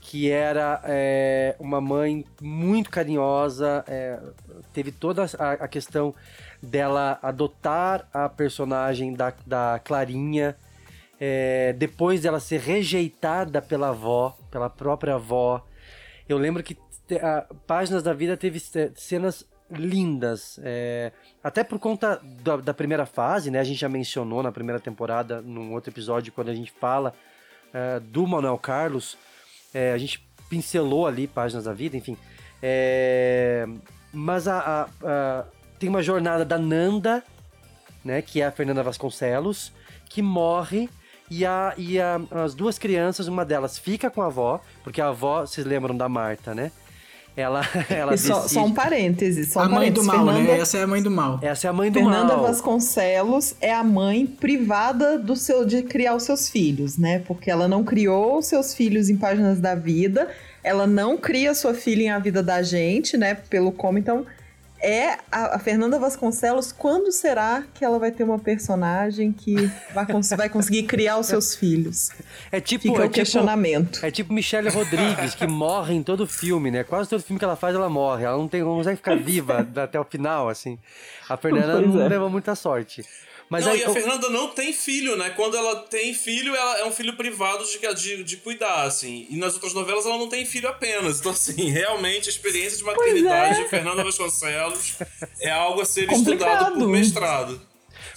Que 0.00 0.30
era 0.30 0.80
é, 0.84 1.54
uma 1.60 1.80
mãe 1.80 2.24
muito 2.40 2.90
carinhosa. 2.90 3.84
é, 3.86 4.18
teve 4.72 4.90
toda 4.90 5.24
a, 5.38 5.52
a 5.52 5.68
questão 5.68 6.12
dela 6.60 7.18
adotar 7.22 8.06
a 8.12 8.28
personagem 8.28 9.14
da, 9.14 9.32
da 9.46 9.80
Clarinha. 9.84 10.56
é, 11.20 11.72
depois 11.74 12.20
dela 12.22 12.40
ser 12.40 12.58
rejeitada 12.60 13.62
pela 13.62 13.90
avó, 13.90 14.36
pela 14.50 14.68
própria 14.68 15.14
avó. 15.14 15.64
Eu 16.28 16.36
lembro 16.36 16.62
que 16.64 16.76
a 17.22 17.46
Páginas 17.66 18.02
da 18.02 18.12
Vida 18.12 18.36
teve 18.36 18.58
ce- 18.58 18.90
cenas 18.96 19.46
lindas. 19.72 20.58
é, 20.62 21.12
até 21.42 21.64
por 21.64 21.78
conta 21.78 22.20
da, 22.42 22.56
da 22.56 22.74
primeira 22.74 23.04
fase, 23.06 23.50
né? 23.50 23.58
A 23.60 23.64
gente 23.64 23.80
já 23.80 23.88
mencionou 23.88 24.42
na 24.42 24.52
primeira 24.52 24.78
temporada, 24.80 25.40
num 25.42 25.72
outro 25.72 25.90
episódio, 25.90 26.32
quando 26.32 26.50
a 26.50 26.54
gente 26.54 26.72
fala 26.80 27.12
é, 27.72 27.98
do 28.00 28.26
Manuel 28.26 28.58
Carlos. 28.58 29.16
é, 29.74 29.92
a 29.92 29.98
gente 29.98 30.24
pincelou 30.48 31.06
ali 31.06 31.26
Páginas 31.26 31.64
da 31.64 31.72
Vida, 31.72 31.96
enfim. 31.96 32.16
É, 32.62 33.66
mas 34.12 34.46
a, 34.46 34.58
a- 34.58 34.88
a- 35.02 35.44
tem 35.78 35.88
uma 35.88 36.02
jornada 36.02 36.44
da 36.44 36.58
Nanda, 36.58 37.24
né? 38.04 38.22
Que 38.22 38.40
é 38.40 38.46
a 38.46 38.52
Fernanda 38.52 38.82
Vasconcelos, 38.82 39.72
que 40.08 40.22
morre. 40.22 40.88
E, 41.30 41.46
a, 41.46 41.72
e 41.78 41.98
a- 41.98 42.20
as 42.44 42.54
duas 42.54 42.78
crianças, 42.78 43.26
uma 43.26 43.44
delas 43.44 43.78
fica 43.78 44.10
com 44.10 44.20
a 44.22 44.26
avó, 44.26 44.60
porque 44.84 45.00
a 45.00 45.08
avó, 45.08 45.40
vocês 45.46 45.66
lembram 45.66 45.96
da 45.96 46.06
Marta, 46.08 46.54
né? 46.54 46.70
Ela, 47.36 47.62
ela 47.88 48.14
E 48.14 48.18
só, 48.18 48.46
só 48.46 48.64
um 48.64 48.72
parêntese. 48.72 49.44
Só 49.44 49.60
um 49.60 49.62
a 49.62 49.68
mãe 49.68 49.92
do 49.92 50.04
parêntese. 50.04 50.06
mal, 50.06 50.26
Fernanda, 50.26 50.52
né? 50.52 50.60
Essa 50.60 50.78
é 50.78 50.82
a 50.82 50.86
mãe 50.86 51.02
do 51.02 51.10
mal. 51.10 51.38
Essa 51.42 51.66
é 51.66 51.70
a 51.70 51.72
mãe 51.72 51.90
do 51.90 51.98
Fernanda 51.98 52.36
mal. 52.36 52.42
Vasconcelos 52.42 53.54
é 53.60 53.72
a 53.72 53.82
mãe 53.82 54.26
privada 54.26 55.18
do 55.18 55.34
seu 55.34 55.64
de 55.64 55.82
criar 55.82 56.14
os 56.14 56.24
seus 56.24 56.48
filhos, 56.48 56.98
né? 56.98 57.20
Porque 57.20 57.50
ela 57.50 57.66
não 57.66 57.82
criou 57.82 58.38
os 58.38 58.46
seus 58.46 58.74
filhos 58.74 59.08
em 59.08 59.16
páginas 59.16 59.60
da 59.60 59.74
vida, 59.74 60.28
ela 60.62 60.86
não 60.86 61.16
cria 61.16 61.54
sua 61.54 61.74
filha 61.74 62.02
em 62.02 62.10
a 62.10 62.18
vida 62.18 62.42
da 62.42 62.62
gente, 62.62 63.16
né? 63.16 63.34
Pelo 63.34 63.72
como 63.72 63.98
então 63.98 64.26
é 64.82 65.18
a, 65.30 65.56
a 65.56 65.58
Fernanda 65.58 65.98
Vasconcelos. 65.98 66.72
Quando 66.72 67.12
será 67.12 67.62
que 67.74 67.84
ela 67.84 67.98
vai 67.98 68.10
ter 68.10 68.24
uma 68.24 68.38
personagem 68.38 69.32
que 69.32 69.54
vai, 69.94 70.04
cons- 70.06 70.30
vai 70.30 70.48
conseguir 70.48 70.82
criar 70.84 71.18
os 71.18 71.26
seus 71.26 71.54
filhos? 71.54 72.10
É 72.50 72.60
tipo, 72.60 72.82
Fica 72.82 72.96
é 72.96 73.00
o 73.00 73.02
tipo- 73.04 73.14
questionamento. 73.14 74.04
É 74.04 74.10
tipo 74.10 74.32
Michelle 74.32 74.68
Rodrigues, 74.68 75.34
que 75.34 75.46
morre 75.46 75.94
em 75.94 76.02
todo 76.02 76.26
filme, 76.26 76.70
né? 76.70 76.82
Quase 76.84 77.08
todo 77.08 77.22
filme 77.22 77.38
que 77.38 77.44
ela 77.44 77.56
faz, 77.56 77.74
ela 77.74 77.88
morre. 77.88 78.24
Ela 78.24 78.36
não, 78.36 78.48
tem, 78.48 78.60
não 78.62 78.76
consegue 78.76 78.96
ficar 78.96 79.16
viva 79.22 79.66
até 79.76 79.98
o 80.00 80.04
final, 80.04 80.48
assim. 80.48 80.78
A 81.28 81.36
Fernanda 81.36 81.74
Pois 81.74 81.94
não 81.94 82.02
é. 82.02 82.08
leva 82.08 82.28
muita 82.28 82.54
sorte. 82.54 83.04
Mas 83.52 83.66
não, 83.66 83.72
aí, 83.72 83.80
e 83.80 83.84
a 83.84 83.90
o- 83.90 83.92
Fernanda 83.92 84.30
não 84.30 84.48
tem 84.48 84.72
filho, 84.72 85.14
né? 85.16 85.28
Quando 85.30 85.56
ela 85.56 85.76
tem 85.82 86.14
filho, 86.14 86.54
ela 86.56 86.78
é 86.78 86.84
um 86.86 86.90
filho 86.90 87.14
privado 87.16 87.62
de, 87.64 87.94
de, 87.94 88.24
de 88.24 88.36
cuidar, 88.38 88.84
assim. 88.84 89.26
E 89.28 89.36
nas 89.36 89.52
outras 89.54 89.74
novelas 89.74 90.06
ela 90.06 90.16
não 90.16 90.28
tem 90.28 90.46
filho 90.46 90.68
apenas. 90.68 91.20
Então, 91.20 91.32
assim, 91.32 91.68
realmente 91.70 92.28
a 92.28 92.32
experiência 92.32 92.78
de 92.78 92.84
maternidade 92.84 93.60
é. 93.60 93.62
de 93.64 93.68
Fernanda 93.68 94.02
Vasconcelos 94.02 94.94
é 95.40 95.50
algo 95.50 95.82
a 95.82 95.84
ser 95.84 96.06
Complicado. 96.06 96.48
estudado 96.50 96.78
por 96.78 96.88
mestrado. 96.88 97.60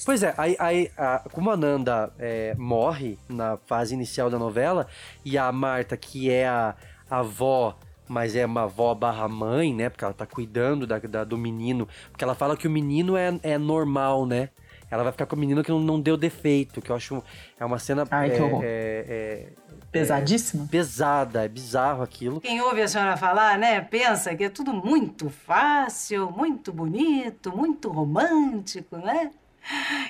Pois 0.06 0.24
é, 0.24 0.34
aí, 0.38 0.56
aí 0.60 0.92
a, 0.98 1.20
como 1.32 1.52
a 1.52 1.58
Nanda 1.58 2.14
é, 2.18 2.54
morre 2.58 3.18
na 3.28 3.58
fase 3.66 3.94
inicial 3.94 4.30
da 4.30 4.40
novela, 4.40 4.88
e 5.26 5.38
a 5.38 5.52
Marta, 5.52 5.98
que 5.98 6.30
é 6.32 6.48
a, 6.48 6.76
a 7.10 7.20
avó, 7.20 7.78
mas 8.08 8.36
é 8.36 8.46
uma 8.46 8.64
avó 8.64 8.94
barra 8.94 9.28
mãe, 9.28 9.74
né? 9.74 9.90
Porque 9.90 10.06
ela 10.06 10.14
tá 10.14 10.26
cuidando 10.26 10.86
da, 10.88 11.00
da- 11.00 11.24
do 11.24 11.38
menino. 11.38 11.88
Porque 12.12 12.24
ela 12.24 12.36
fala 12.36 12.56
que 12.56 12.68
o 12.68 12.72
menino 12.72 13.18
é, 13.18 13.38
é 13.44 13.58
normal, 13.58 14.26
né? 14.26 14.50
Ela 14.90 15.04
vai 15.04 15.12
ficar 15.12 15.26
com 15.26 15.36
o 15.36 15.40
menino 15.40 15.64
que 15.64 15.72
não, 15.72 15.80
não 15.80 16.00
deu 16.00 16.16
defeito, 16.16 16.82
que 16.82 16.92
eu 16.92 16.96
acho 16.96 17.24
é 17.60 17.66
uma 17.66 17.80
cena 17.80 18.06
Ai, 18.12 18.30
que 18.30 18.38
é, 18.38 18.42
horror. 18.42 18.62
é- 18.64 19.06
é- 19.08 19.50
Pesadíssima. 19.92 20.68
pesada, 20.70 21.46
é 21.46 21.48
bizarro 21.48 22.04
aquilo. 22.04 22.42
Quem 22.42 22.62
ouve 22.62 22.82
a 22.82 22.88
senhora 22.88 23.16
falar, 23.18 23.58
né, 23.58 23.80
pensa 23.82 24.36
que 24.36 24.44
é 24.44 24.50
tudo 24.50 24.74
muito 24.74 25.30
fácil, 25.30 26.30
muito 26.32 26.72
bonito, 26.74 27.56
muito 27.56 27.90
romântico, 27.90 28.98
né? 28.98 29.32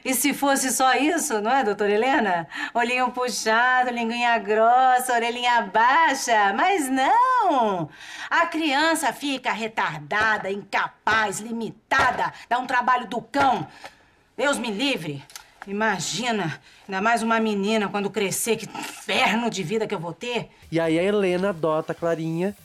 E 0.04 0.14
se 0.14 0.34
fosse 0.34 0.70
só 0.72 0.96
isso, 0.96 1.40
não 1.42 1.50
é, 1.50 1.64
doutora 1.64 1.90
Helena? 1.92 2.46
Olhinho 2.74 3.10
puxado, 3.12 3.90
linguinha 3.90 4.38
grossa, 4.38 5.14
orelhinha 5.14 5.62
baixa. 5.74 6.52
Mas 6.54 6.90
não! 6.90 7.88
A 8.30 8.46
criança 8.48 9.14
fica 9.14 9.54
retardada, 9.54 10.52
incapaz, 10.52 11.40
limitada, 11.40 12.34
dá 12.50 12.60
um 12.60 12.68
trabalho 12.68 13.08
do 13.08 13.22
cão. 13.22 13.66
Deus 14.38 14.58
me 14.58 14.70
livre. 14.70 15.24
Imagina, 15.68 16.62
ainda 16.88 17.02
mais 17.02 17.24
uma 17.24 17.40
menina 17.40 17.88
quando 17.88 18.10
crescer, 18.10 18.58
que 18.58 18.66
inferno 18.66 19.50
de 19.50 19.64
vida 19.64 19.88
que 19.88 19.96
eu 19.96 20.00
vou 20.00 20.14
ter. 20.14 20.50
E 20.72 20.80
aí 20.80 21.00
a 21.00 21.04
Helena 21.04 21.50
adota 21.50 21.94
a 21.94 21.96
Clarinha. 21.96 22.56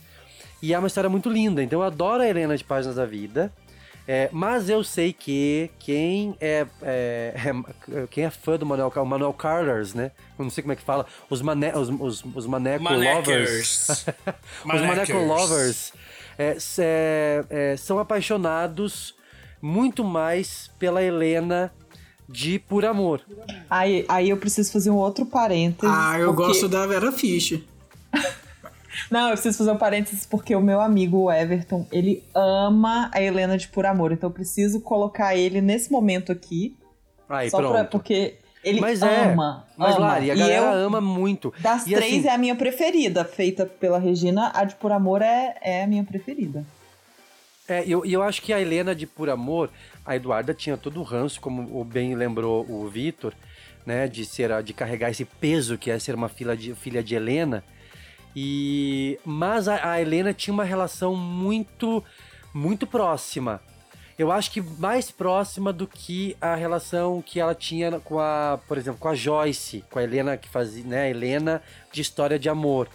E 0.61 0.75
é 0.75 0.79
uma 0.79 0.89
história 0.89 1.09
muito 1.09 1.31
linda. 1.31 1.63
Então 1.63 1.79
eu 1.81 1.87
adoro 1.87 2.23
a 2.23 2.29
Helena 2.29 2.57
de 2.57 2.65
Páginas 2.65 2.97
da 2.97 3.07
Vida. 3.07 3.53
É, 4.07 4.29
mas 4.33 4.69
eu 4.69 4.83
sei 4.83 5.13
que 5.13 5.71
quem 5.79 6.37
é, 6.41 6.67
é- 6.83 7.35
é- 7.93 8.07
quem 8.11 8.25
é 8.25 8.31
fã 8.31 8.57
do 8.57 8.67
Manuel, 8.67 8.93
o 8.97 9.05
Manuel 9.05 9.33
Carlos, 9.33 9.95
né? 9.95 10.11
Eu 10.37 10.43
não 10.45 10.51
sei 10.51 10.63
como 10.63 10.73
é 10.73 10.77
que 10.77 10.83
fala. 10.83 11.07
Os, 11.31 11.41
mané, 11.41 11.77
os, 11.77 11.89
os, 11.89 12.25
os 12.35 12.47
maneco 12.47 12.83
lovers. 12.93 14.05
os 14.65 14.81
maneco 14.81 15.17
lovers 15.17 15.93
é, 16.37 16.57
é, 16.79 17.45
é, 17.49 17.77
são 17.77 17.99
apaixonados 18.01 19.15
muito 19.61 20.05
mais 20.05 20.71
pela 20.79 21.03
Helena 21.03 21.73
de 22.29 22.59
Por 22.59 22.85
Amor. 22.85 23.23
Aí, 23.69 24.05
aí 24.09 24.31
eu 24.31 24.37
preciso 24.37 24.71
fazer 24.73 24.91
um 24.91 24.97
outro 24.97 25.27
parênteses. 25.27 25.95
Ah, 25.95 26.19
eu 26.19 26.29
porque- 26.35 26.43
gosto 26.49 26.69
da 26.69 26.87
Vera 26.87 27.11
Fischer. 27.13 27.61
Não, 29.11 29.29
eu 29.29 29.33
preciso 29.33 29.59
fazer 29.59 29.71
um 29.71 29.77
parênteses 29.77 30.27
porque 30.27 30.55
o 30.55 30.61
meu 30.61 30.81
amigo 30.81 31.19
o 31.25 31.33
Everton, 31.33 31.87
ele 31.91 32.23
ama 32.35 33.11
a 33.15 33.21
Helena 33.23 33.57
de 33.57 33.69
Por 33.69 33.87
Amor. 33.87 34.13
Então 34.13 34.29
eu 34.29 34.35
preciso 34.35 34.81
colocar 34.81 35.35
ele 35.37 35.61
nesse 35.61 35.91
momento 35.91 36.31
aqui. 36.31 36.77
Aí, 37.29 37.49
só 37.51 37.59
pronto. 37.59 37.73
pra, 37.73 37.85
porque 37.85 38.35
ele 38.63 38.81
mas 38.81 39.01
é, 39.03 39.25
ama. 39.31 39.65
mas 39.77 39.95
ama. 39.97 40.07
Lari, 40.07 40.31
a 40.31 40.35
E 40.35 40.39
galera 40.39 40.73
eu, 40.75 40.87
ama 40.87 41.01
muito. 41.01 41.53
Das 41.61 41.87
E, 41.87 41.95
três 41.95 42.19
assim, 42.19 42.29
é 42.29 42.35
a 42.35 42.39
minha 42.39 42.55
preferida, 42.57 43.25
feita 43.25 43.65
pela 43.65 43.99
Regina. 43.99 44.51
A 44.55 44.65
de 44.65 44.75
Por 44.75 44.93
Amor 44.93 45.23
é, 45.23 45.57
é 45.63 45.85
a 45.85 45.87
minha 45.87 46.05
preferida. 46.05 46.65
É, 47.71 47.87
e 47.87 47.93
eu, 47.93 48.05
eu 48.05 48.21
acho 48.21 48.43
que 48.43 48.53
a 48.53 48.61
Helena 48.61 48.97
de 48.97 49.07
Por 49.07 49.31
Amor, 49.31 49.71
a 50.05 50.17
Eduarda 50.17 50.53
tinha 50.53 50.77
todo 50.77 50.99
o 50.99 51.05
ranço, 51.05 51.41
como 51.41 51.85
bem 51.85 52.17
lembrou 52.17 52.69
o 52.69 52.89
Vitor, 52.89 53.33
né, 53.87 54.09
de 54.09 54.25
ser 54.25 54.61
de 54.65 54.73
carregar 54.73 55.09
esse 55.09 55.25
peso 55.25 55.79
que 55.79 55.89
é 55.89 55.97
ser 55.97 56.17
uma 56.17 56.29
filha 56.29 56.57
de, 56.57 56.75
filha 56.75 57.01
de 57.01 57.15
Helena. 57.15 57.63
E 58.35 59.21
mas 59.25 59.69
a, 59.69 59.93
a 59.93 60.01
Helena 60.01 60.35
tinha 60.35 60.53
uma 60.53 60.65
relação 60.65 61.15
muito 61.15 62.03
muito 62.53 62.89
próxima. 62.89 63.61
Eu 64.19 64.33
acho 64.33 64.51
que 64.51 64.61
mais 64.61 65.13
próxima 65.13 65.73
do 65.73 65.87
que 65.87 66.37
a 66.41 66.57
relação 66.57 67.23
que 67.23 67.39
ela 67.39 67.55
tinha 67.55 68.01
com 68.01 68.19
a, 68.19 68.59
por 68.67 68.79
exemplo, 68.79 68.99
com 68.99 69.09
a 69.09 69.15
Joyce, 69.15 69.85
com 69.89 70.01
a 70.01 70.03
Helena 70.03 70.37
que 70.37 70.49
fazia, 70.49 70.85
né, 70.85 71.09
Helena 71.09 71.63
de 71.93 72.01
História 72.01 72.37
de 72.37 72.49
Amor. 72.49 72.89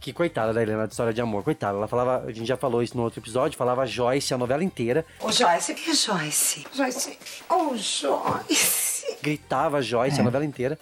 Que 0.00 0.12
coitada 0.12 0.52
da 0.52 0.62
Helena 0.62 0.86
de 0.86 0.92
História 0.92 1.12
de 1.12 1.20
Amor, 1.20 1.42
coitada. 1.42 1.76
Ela 1.76 1.88
falava, 1.88 2.24
a 2.24 2.32
gente 2.32 2.46
já 2.46 2.56
falou 2.56 2.82
isso 2.82 2.96
no 2.96 3.02
outro 3.02 3.20
episódio, 3.20 3.58
falava 3.58 3.84
Joyce 3.84 4.32
a 4.32 4.38
novela 4.38 4.62
inteira, 4.62 5.04
Ô, 5.20 5.32
Joyce, 5.32 5.74
que 5.74 5.92
Joyce? 5.92 6.66
Joyce, 6.72 7.18
oh, 7.50 7.76
Joyce. 7.76 9.16
gritava 9.20 9.82
Joyce 9.82 10.20
a 10.20 10.24
novela 10.24 10.44
inteira. 10.44 10.78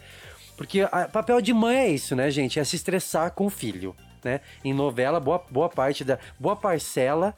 Porque 0.56 0.84
o 0.84 0.88
papel 1.12 1.40
de 1.40 1.52
mãe 1.52 1.76
é 1.76 1.88
isso, 1.88 2.16
né, 2.16 2.30
gente? 2.30 2.58
É 2.58 2.64
se 2.64 2.76
estressar 2.76 3.30
com 3.32 3.46
o 3.46 3.50
filho, 3.50 3.94
né? 4.24 4.40
Em 4.64 4.72
novela, 4.72 5.20
boa, 5.20 5.42
boa 5.50 5.68
parte 5.68 6.02
da. 6.02 6.18
Boa 6.38 6.56
parcela 6.56 7.34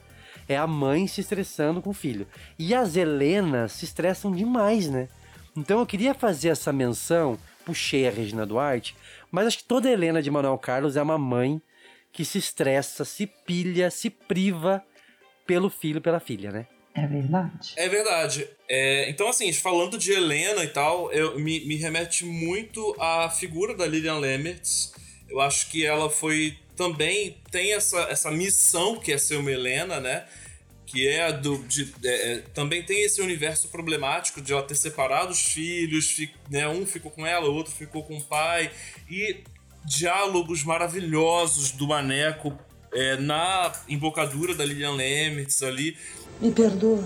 é 0.48 0.56
a 0.56 0.66
mãe 0.66 1.06
se 1.06 1.20
estressando 1.20 1.82
com 1.82 1.90
o 1.90 1.94
filho. 1.94 2.26
E 2.58 2.74
as 2.74 2.96
Helenas 2.96 3.72
se 3.72 3.84
estressam 3.84 4.32
demais, 4.32 4.88
né? 4.88 5.08
Então 5.56 5.80
eu 5.80 5.86
queria 5.86 6.14
fazer 6.14 6.50
essa 6.50 6.72
menção, 6.72 7.36
puxei 7.64 8.06
a 8.06 8.10
Regina 8.10 8.46
Duarte, 8.46 8.96
mas 9.30 9.46
acho 9.46 9.58
que 9.58 9.64
toda 9.64 9.90
Helena 9.90 10.22
de 10.22 10.30
Manuel 10.30 10.56
Carlos 10.56 10.96
é 10.96 11.02
uma 11.02 11.18
mãe 11.18 11.60
que 12.18 12.24
se 12.24 12.36
estressa, 12.38 13.04
se 13.04 13.28
pilha, 13.28 13.92
se 13.92 14.10
priva 14.10 14.82
pelo 15.46 15.70
filho, 15.70 16.00
pela 16.00 16.18
filha, 16.18 16.50
né? 16.50 16.66
É 16.92 17.06
verdade. 17.06 17.74
É 17.76 17.88
verdade. 17.88 18.48
É, 18.68 19.08
então, 19.08 19.28
assim, 19.28 19.52
falando 19.52 19.96
de 19.96 20.10
Helena 20.10 20.64
e 20.64 20.68
tal, 20.68 21.12
eu, 21.12 21.38
me, 21.38 21.64
me 21.64 21.76
remete 21.76 22.24
muito 22.24 22.92
à 22.98 23.30
figura 23.30 23.72
da 23.72 23.86
Lilian 23.86 24.18
Lemmertz. 24.18 24.92
Eu 25.28 25.40
acho 25.40 25.70
que 25.70 25.86
ela 25.86 26.10
foi 26.10 26.58
também 26.74 27.36
tem 27.52 27.72
essa, 27.72 28.00
essa 28.10 28.32
missão 28.32 28.96
que 28.98 29.12
é 29.12 29.16
ser 29.18 29.36
uma 29.36 29.52
Helena, 29.52 30.00
né? 30.00 30.26
Que 30.86 31.06
é 31.06 31.22
a 31.22 31.30
do. 31.30 31.56
De, 31.68 31.94
é, 32.04 32.32
é, 32.32 32.38
também 32.52 32.82
tem 32.82 33.04
esse 33.04 33.20
universo 33.22 33.68
problemático 33.68 34.40
de 34.40 34.52
ela 34.52 34.64
ter 34.64 34.74
separado 34.74 35.30
os 35.30 35.52
filhos, 35.52 36.10
fi- 36.10 36.34
né? 36.50 36.66
Um 36.66 36.84
ficou 36.84 37.12
com 37.12 37.24
ela, 37.24 37.48
o 37.48 37.54
outro 37.54 37.72
ficou 37.72 38.02
com 38.02 38.16
o 38.16 38.24
pai. 38.24 38.72
E 39.08 39.44
diálogos 39.84 40.64
maravilhosos 40.64 41.70
do 41.72 41.86
Maneco 41.86 42.56
é, 42.92 43.16
na 43.16 43.72
embocadura 43.88 44.54
da 44.54 44.64
Lilian 44.64 44.92
Lemmertz 44.92 45.62
ali. 45.62 45.96
Me 46.40 46.52
perdoa. 46.52 47.04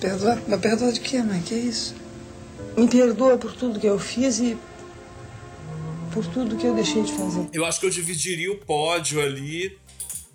Perdoar? 0.00 0.42
Mas 0.48 0.60
perdoar 0.60 0.92
de 0.92 1.00
quê, 1.00 1.22
mãe? 1.22 1.40
Que 1.42 1.54
isso? 1.54 1.94
Me 2.76 2.88
perdoa 2.88 3.36
por 3.36 3.54
tudo 3.54 3.78
que 3.78 3.86
eu 3.86 3.98
fiz 3.98 4.38
e 4.38 4.56
por 6.12 6.26
tudo 6.26 6.56
que 6.56 6.66
eu 6.66 6.74
deixei 6.74 7.02
de 7.02 7.12
fazer. 7.12 7.48
Eu 7.52 7.64
acho 7.64 7.80
que 7.80 7.86
eu 7.86 7.90
dividiria 7.90 8.50
o 8.50 8.56
pódio 8.58 9.20
ali 9.20 9.78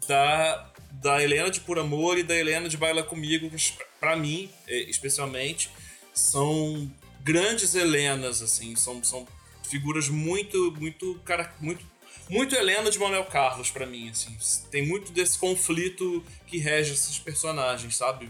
da, 0.08 0.72
da 0.92 1.22
Helena 1.22 1.50
de 1.50 1.60
Por 1.60 1.80
Amor 1.80 2.18
e 2.18 2.24
da 2.24 2.36
Helena 2.36 2.70
de 2.70 2.78
Baila 2.78 3.04
Comigo, 3.04 3.50
que 3.50 3.74
pra 4.00 4.16
mim, 4.16 4.50
eh, 4.68 4.86
especialmente, 4.90 5.70
são 6.14 6.90
grandes 7.24 7.76
Helenas, 7.76 8.42
assim, 8.42 8.76
são, 8.76 9.04
são 9.04 9.28
figuras 9.66 10.10
muito, 10.10 10.74
muito, 10.80 11.20
cara, 11.26 11.54
muito, 11.60 11.86
muito 12.30 12.56
Helena 12.56 12.90
de 12.90 12.98
Manuel 12.98 13.26
Carlos 13.26 13.70
para 13.70 13.86
mim, 13.86 14.10
assim. 14.10 14.36
Tem 14.72 14.86
muito 14.88 15.12
desse 15.12 15.38
conflito 15.38 16.24
que 16.48 16.58
rege 16.58 16.94
esses 16.94 17.20
personagens, 17.20 17.96
sabe? 17.96 18.30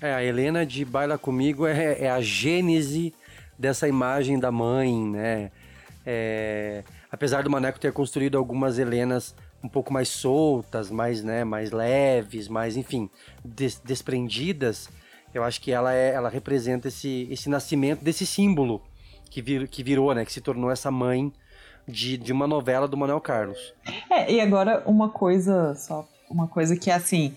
É, 0.00 0.12
a 0.12 0.22
Helena 0.22 0.64
de 0.66 0.84
Baila 0.84 1.18
Comigo 1.18 1.66
é, 1.66 2.02
é 2.02 2.10
a 2.10 2.20
gênese 2.20 3.14
dessa 3.58 3.88
imagem 3.88 4.38
da 4.38 4.52
mãe, 4.52 4.94
né? 4.94 5.50
É, 6.04 6.84
apesar 7.10 7.42
do 7.42 7.50
Maneco 7.50 7.80
ter 7.80 7.92
construído 7.92 8.38
algumas 8.38 8.78
Helenas 8.78 9.34
um 9.62 9.68
pouco 9.68 9.92
mais 9.92 10.08
soltas, 10.08 10.90
mais, 10.90 11.24
né, 11.24 11.42
mais 11.42 11.72
leves, 11.72 12.46
mais, 12.46 12.76
enfim, 12.76 13.10
des 13.44 13.80
desprendidas, 13.84 14.88
eu 15.34 15.42
acho 15.42 15.60
que 15.60 15.72
ela, 15.72 15.92
é, 15.92 16.12
ela 16.12 16.28
representa 16.28 16.88
esse, 16.88 17.26
esse 17.30 17.48
nascimento 17.48 18.02
desse 18.02 18.24
símbolo 18.24 18.82
que, 19.30 19.42
vir, 19.42 19.68
que 19.68 19.82
virou, 19.82 20.14
né, 20.14 20.24
que 20.24 20.32
se 20.32 20.40
tornou 20.40 20.70
essa 20.70 20.90
mãe 20.90 21.32
de, 21.86 22.16
de 22.16 22.32
uma 22.32 22.46
novela 22.46 22.88
do 22.88 22.96
Manuel 22.96 23.20
Carlos. 23.20 23.74
É, 24.10 24.32
e 24.32 24.40
agora 24.40 24.82
uma 24.86 25.08
coisa 25.08 25.74
só, 25.74 26.06
uma 26.28 26.48
coisa 26.48 26.76
que 26.76 26.90
é 26.90 26.94
assim, 26.94 27.34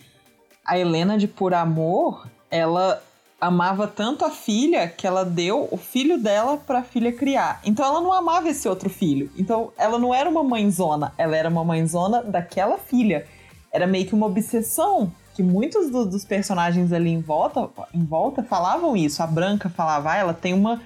a 0.65 0.77
Helena 0.77 1.17
de 1.17 1.27
Por 1.27 1.53
Amor, 1.53 2.27
ela 2.49 3.01
amava 3.39 3.87
tanto 3.87 4.25
a 4.25 4.29
filha 4.29 4.87
que 4.87 5.07
ela 5.07 5.23
deu 5.23 5.67
o 5.71 5.77
filho 5.77 6.21
dela 6.21 6.57
para 6.57 6.79
a 6.79 6.83
filha 6.83 7.11
criar. 7.11 7.61
Então 7.63 7.85
ela 7.85 8.01
não 8.01 8.11
amava 8.11 8.49
esse 8.49 8.67
outro 8.67 8.89
filho. 8.89 9.31
Então 9.37 9.71
ela 9.77 9.97
não 9.97 10.13
era 10.13 10.29
uma 10.29 10.43
mãezona, 10.43 11.13
ela 11.17 11.35
era 11.35 11.49
uma 11.49 11.63
mãezona 11.63 12.21
daquela 12.21 12.77
filha. 12.77 13.25
Era 13.71 13.87
meio 13.87 14.05
que 14.05 14.15
uma 14.15 14.25
obsessão 14.25 15.11
que 15.35 15.43
muitos 15.43 15.89
do, 15.89 16.05
dos 16.05 16.25
personagens 16.25 16.91
ali 16.91 17.11
em 17.11 17.21
volta, 17.21 17.69
em 17.93 18.03
volta 18.03 18.43
falavam 18.43 18.97
isso. 18.97 19.23
A 19.23 19.27
Branca 19.27 19.69
falava, 19.69 20.11
ah, 20.11 20.17
ela 20.17 20.33
tem 20.33 20.53
uma 20.53 20.81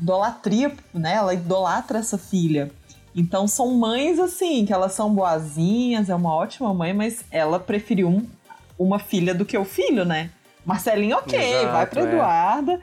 idolatria, 0.00 0.72
né? 0.94 1.14
Ela 1.14 1.34
idolatra 1.34 1.98
essa 1.98 2.18
filha. 2.18 2.70
Então 3.14 3.48
são 3.48 3.74
mães 3.74 4.18
assim, 4.18 4.64
que 4.64 4.72
elas 4.72 4.92
são 4.92 5.12
boazinhas, 5.12 6.08
é 6.08 6.14
uma 6.14 6.34
ótima 6.34 6.72
mãe, 6.72 6.92
mas 6.92 7.24
ela 7.30 7.58
preferiu 7.58 8.08
um, 8.08 8.26
uma 8.78 8.98
filha 8.98 9.34
do 9.34 9.44
que 9.44 9.56
o 9.58 9.64
filho, 9.64 10.04
né? 10.04 10.30
Marcelinho, 10.64 11.16
ok, 11.16 11.38
Exato, 11.38 11.72
vai 11.72 11.86
pra 11.86 12.00
é. 12.00 12.04
Eduarda. 12.04 12.80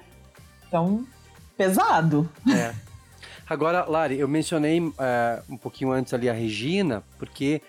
Então, 0.68 1.06
pesado. 1.56 2.30
É. 2.52 2.74
Agora, 3.48 3.86
Lari, 3.86 4.20
eu 4.20 4.28
mencionei 4.28 4.80
uh, 4.80 4.94
um 5.48 5.56
pouquinho 5.56 5.92
antes 5.92 6.14
ali 6.14 6.28
a 6.28 6.34
Regina, 6.34 7.04
porque 7.20 7.62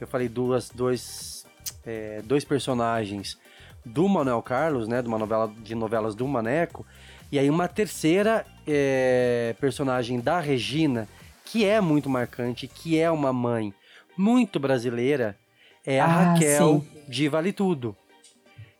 eu 0.00 0.06
falei 0.06 0.28
duas, 0.28 0.70
dois, 0.70 1.44
é, 1.84 2.22
dois 2.22 2.44
personagens 2.44 3.38
do 3.84 4.08
Manuel 4.08 4.42
Carlos, 4.42 4.88
né, 4.88 5.02
de 5.02 5.08
uma 5.08 5.18
novela 5.18 5.52
de 5.62 5.74
novelas 5.74 6.14
do 6.14 6.26
Maneco, 6.26 6.86
e 7.30 7.38
aí 7.38 7.50
uma 7.50 7.68
terceira 7.68 8.44
é, 8.66 9.54
personagem 9.60 10.20
da 10.20 10.40
Regina, 10.40 11.08
que 11.44 11.64
é 11.64 11.80
muito 11.80 12.08
marcante, 12.08 12.66
que 12.66 12.98
é 12.98 13.10
uma 13.10 13.32
mãe 13.32 13.72
muito 14.16 14.58
brasileira, 14.58 15.36
é 15.84 16.00
a 16.00 16.04
ah, 16.04 16.08
Raquel 16.08 16.80
sim. 16.80 17.10
de 17.10 17.28
Vale 17.28 17.52
Tudo 17.52 17.96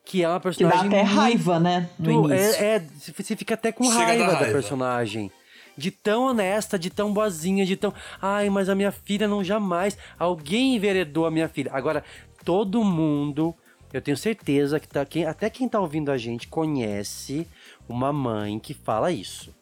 que 0.09 0.24
é 0.24 0.28
uma 0.28 0.40
personagem. 0.40 0.84
Que 0.84 0.88
dá 0.88 1.03
até 1.03 1.03
raiva, 1.03 1.61
né? 1.61 1.90
No 1.99 2.32
é, 2.32 2.76
é, 2.76 2.86
você 3.14 3.36
fica 3.36 3.53
até 3.53 3.70
com 3.70 3.86
raiva, 3.86 4.24
raiva, 4.24 4.40
da 4.40 4.51
personagem. 4.51 5.30
De 5.76 5.90
tão 5.90 6.24
honesta, 6.24 6.78
de 6.78 6.88
tão 6.88 7.12
boazinha, 7.12 7.66
de 7.66 7.76
tão. 7.76 7.92
Ai, 8.20 8.49
mas 8.49 8.70
a 8.70 8.74
minha 8.74 8.90
filha 8.90 9.28
não 9.28 9.44
jamais. 9.44 9.99
Alguém 10.18 10.74
enveredou 10.74 11.26
a 11.26 11.30
minha 11.30 11.46
filha. 11.46 11.70
Agora, 11.74 12.03
todo 12.42 12.82
mundo, 12.82 13.55
eu 13.93 14.03
tenho 14.03 14.16
certeza 14.16 14.78
que 14.78 14.89
tá, 14.89 15.05
quem, 15.05 15.24
até 15.24 15.49
quem 15.49 15.68
tá 15.68 15.80
ouvindo 15.80 16.11
a 16.11 16.18
gente 16.18 16.49
conhece 16.49 17.47
uma 17.89 18.12
mãe 18.12 18.59
que 18.59 18.74
fala 18.74 19.11
isso. 19.11 19.55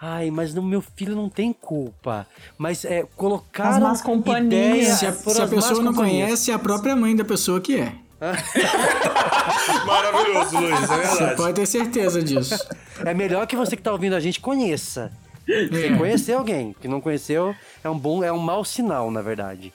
Ai, 0.00 0.30
mas 0.30 0.54
no 0.54 0.62
meu 0.62 0.80
filho 0.80 1.14
não 1.14 1.28
tem 1.28 1.52
culpa. 1.52 2.26
Mas 2.56 2.84
é, 2.84 3.06
colocar 3.16 3.70
As 3.70 3.82
más 3.82 4.02
companhias. 4.02 4.98
Se 4.98 5.06
a, 5.06 5.12
se 5.12 5.42
a 5.42 5.46
pessoa 5.48 5.82
não 5.82 5.92
conhece, 5.92 6.50
é 6.50 6.54
a 6.54 6.58
própria 6.58 6.96
mãe 6.96 7.14
da 7.14 7.24
pessoa 7.24 7.60
que 7.60 7.78
é. 7.78 7.92
Maravilhoso, 9.84 10.58
Luiz, 10.58 10.82
é 10.82 10.86
verdade. 10.86 11.16
Você 11.16 11.36
pode 11.36 11.54
ter 11.54 11.66
certeza 11.66 12.22
disso. 12.22 12.66
É 13.04 13.12
melhor 13.12 13.46
que 13.46 13.56
você 13.56 13.76
que 13.76 13.80
está 13.80 13.92
ouvindo 13.92 14.14
a 14.14 14.20
gente 14.20 14.40
conheça. 14.40 15.12
É. 15.46 15.96
Conhecer 15.98 16.32
alguém 16.32 16.74
que 16.80 16.88
não 16.88 17.00
conheceu 17.00 17.54
é 17.82 17.90
um 17.90 17.98
bom, 17.98 18.24
é 18.24 18.32
um 18.32 18.38
mau 18.38 18.64
sinal, 18.64 19.10
na 19.10 19.20
verdade. 19.20 19.74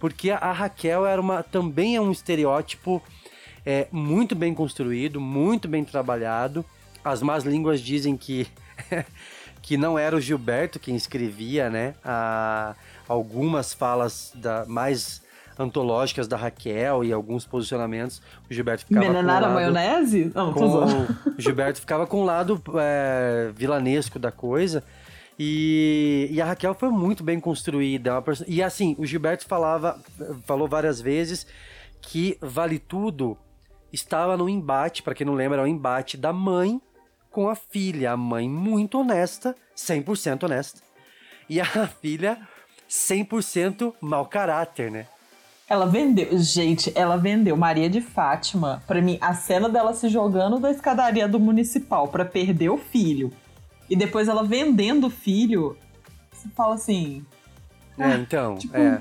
Porque 0.00 0.30
a 0.30 0.52
Raquel 0.52 1.06
era 1.06 1.20
uma, 1.20 1.42
também 1.42 1.94
é 1.94 2.00
um 2.00 2.10
estereótipo 2.10 3.00
é, 3.64 3.86
muito 3.90 4.34
bem 4.34 4.54
construído, 4.54 5.20
muito 5.20 5.66
bem 5.68 5.84
trabalhado. 5.84 6.64
As 7.04 7.22
más 7.22 7.44
línguas 7.44 7.80
dizem 7.80 8.16
que 8.16 8.46
que 9.62 9.78
não 9.78 9.98
era 9.98 10.14
o 10.14 10.20
Gilberto 10.20 10.78
quem 10.78 10.94
escrevia, 10.94 11.70
né? 11.70 11.94
A, 12.04 12.74
algumas 13.08 13.72
falas 13.72 14.30
da, 14.34 14.66
mais 14.66 15.22
antológicas 15.58 16.28
da 16.28 16.36
Raquel 16.36 17.04
e 17.04 17.12
alguns 17.12 17.46
posicionamentos, 17.46 18.20
o 18.50 18.52
Gilberto 18.52 18.84
ficava 18.84 19.06
com 19.06 19.18
a 19.18 19.48
maionese? 19.48 20.32
Não, 20.34 20.52
com, 20.52 20.64
o 20.66 21.06
Gilberto 21.38 21.80
ficava 21.80 22.06
com 22.06 22.22
o 22.22 22.24
lado 22.24 22.60
é, 22.78 23.50
vilanesco 23.54 24.18
da 24.18 24.30
coisa. 24.30 24.82
E, 25.38 26.28
e, 26.30 26.40
a 26.40 26.44
Raquel 26.44 26.74
foi 26.74 26.90
muito 26.90 27.24
bem 27.24 27.40
construída. 27.40 28.20
Person... 28.22 28.44
E 28.46 28.62
assim, 28.62 28.94
o 28.98 29.06
Gilberto 29.06 29.46
falava, 29.46 29.98
falou 30.44 30.68
várias 30.68 31.00
vezes 31.00 31.46
que 32.00 32.36
Vale 32.40 32.78
Tudo 32.78 33.36
estava 33.94 34.36
no 34.36 34.48
embate, 34.48 35.02
para 35.02 35.14
quem 35.14 35.26
não 35.26 35.34
lembra, 35.34 35.58
era 35.58 35.64
o 35.64 35.70
embate 35.70 36.16
da 36.16 36.32
mãe 36.32 36.80
com 37.30 37.48
a 37.48 37.54
filha. 37.54 38.12
A 38.12 38.16
mãe 38.16 38.48
muito 38.48 39.00
honesta, 39.00 39.56
100% 39.76 40.44
honesta. 40.44 40.80
E 41.48 41.60
a 41.60 41.64
filha 42.02 42.38
100% 42.88 43.94
mau 44.00 44.26
caráter, 44.26 44.90
né? 44.90 45.06
Ela 45.66 45.86
vendeu, 45.86 46.28
gente, 46.38 46.92
ela 46.94 47.16
vendeu 47.16 47.56
Maria 47.56 47.88
de 47.88 48.00
Fátima. 48.00 48.82
Para 48.86 49.00
mim, 49.00 49.16
a 49.20 49.32
cena 49.34 49.68
dela 49.68 49.94
se 49.94 50.08
jogando 50.08 50.58
da 50.58 50.70
escadaria 50.70 51.26
do 51.26 51.40
municipal 51.40 52.08
para 52.08 52.24
perder 52.24 52.68
o 52.68 52.76
filho. 52.76 53.32
E 53.88 53.96
depois 53.96 54.28
ela 54.28 54.44
vendendo 54.44 55.06
o 55.06 55.10
filho. 55.10 55.76
Você 56.30 56.48
fala 56.48 56.74
assim. 56.74 57.24
É, 57.98 58.14
então, 58.14 58.56
tipo, 58.58 58.76
é. 58.76 59.00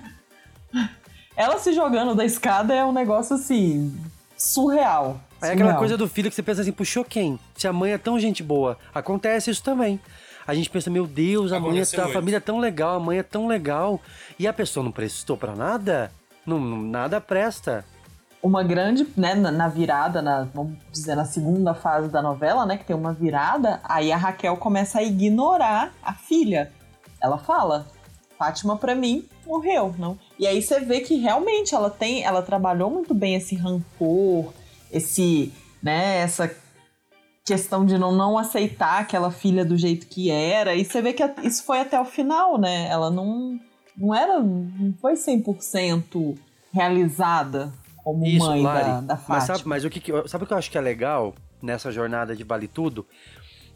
Ela 1.35 1.57
se 1.57 1.73
jogando 1.73 2.13
da 2.13 2.23
escada 2.23 2.75
é 2.75 2.85
um 2.85 2.91
negócio 2.91 3.35
assim. 3.35 3.91
Surreal. 4.37 5.19
É 5.41 5.51
aquela 5.51 5.75
coisa 5.75 5.97
do 5.97 6.07
filho 6.07 6.29
que 6.29 6.35
você 6.35 6.43
pensa 6.43 6.61
assim, 6.61 6.71
puxou 6.71 7.03
quem? 7.03 7.37
Se 7.55 7.67
a 7.67 7.73
mãe 7.73 7.91
é 7.91 7.97
tão 7.97 8.19
gente 8.19 8.41
boa. 8.41 8.77
Acontece 8.93 9.51
isso 9.51 9.63
também. 9.63 9.99
A 10.45 10.53
gente 10.53 10.69
pensa, 10.69 10.89
meu 10.89 11.07
Deus, 11.07 11.51
a 11.51 11.59
mãe 11.59 11.79
é, 11.79 11.81
a 11.81 12.07
família 12.09 12.37
é 12.37 12.41
tão 12.41 12.59
legal, 12.59 12.97
a 12.97 12.99
mãe 12.99 13.19
é 13.19 13.23
tão 13.23 13.47
legal. 13.47 13.99
E 14.37 14.47
a 14.47 14.53
pessoa 14.53 14.83
não 14.83 14.91
prestou 14.91 15.37
para 15.37 15.55
nada? 15.55 16.11
Não, 16.45 16.59
nada 16.59 17.21
presta. 17.21 17.85
Uma 18.41 18.61
grande, 18.61 19.07
né, 19.15 19.35
na 19.35 19.69
virada, 19.69 20.21
na, 20.21 20.43
vamos 20.53 20.77
dizer, 20.91 21.15
na 21.15 21.23
segunda 21.23 21.73
fase 21.73 22.09
da 22.09 22.21
novela, 22.21 22.65
né, 22.65 22.77
que 22.77 22.83
tem 22.83 22.95
uma 22.95 23.13
virada, 23.13 23.79
aí 23.85 24.11
a 24.11 24.17
Raquel 24.17 24.57
começa 24.57 24.99
a 24.99 25.03
ignorar 25.03 25.93
a 26.03 26.13
filha. 26.13 26.69
Ela 27.21 27.37
fala, 27.37 27.87
Fátima 28.37 28.77
para 28.77 28.95
mim 28.95 29.27
morreu, 29.45 29.93
não? 29.97 30.17
E 30.39 30.47
aí 30.47 30.61
você 30.61 30.79
vê 30.79 31.01
que 31.01 31.15
realmente 31.15 31.75
ela 31.75 31.89
tem, 31.89 32.23
ela 32.23 32.41
trabalhou 32.41 32.89
muito 32.89 33.13
bem 33.13 33.35
esse 33.35 33.55
rancor, 33.55 34.53
esse, 34.91 35.51
né, 35.81 36.17
essa 36.17 36.53
questão 37.45 37.85
de 37.85 37.97
não, 37.97 38.11
não 38.11 38.37
aceitar 38.37 38.99
aquela 38.99 39.31
filha 39.31 39.65
do 39.65 39.77
jeito 39.77 40.07
que 40.07 40.29
era. 40.29 40.75
E 40.75 40.85
você 40.85 41.01
vê 41.01 41.13
que 41.13 41.23
isso 41.43 41.63
foi 41.63 41.79
até 41.79 41.99
o 41.99 42.05
final, 42.05 42.57
né? 42.57 42.87
Ela 42.89 43.09
não 43.09 43.59
não 43.95 44.13
era, 44.13 44.39
não 44.39 44.93
foi 44.99 45.13
100% 45.13 46.37
realizada 46.73 47.71
como 48.03 48.25
Isso, 48.25 48.45
mãe 48.45 48.61
Lari, 48.63 48.85
da, 48.85 49.01
da 49.01 49.17
Fátima. 49.17 49.35
Mas, 49.35 49.43
sabe, 49.45 49.61
mas 49.65 49.85
o 49.85 49.89
que, 49.89 50.01
sabe 50.27 50.43
o 50.43 50.47
que 50.47 50.53
eu 50.53 50.57
acho 50.57 50.71
que 50.71 50.77
é 50.77 50.81
legal 50.81 51.33
nessa 51.61 51.91
jornada 51.91 52.35
de 52.35 52.43
Vale 52.43 52.67
Tudo? 52.67 53.05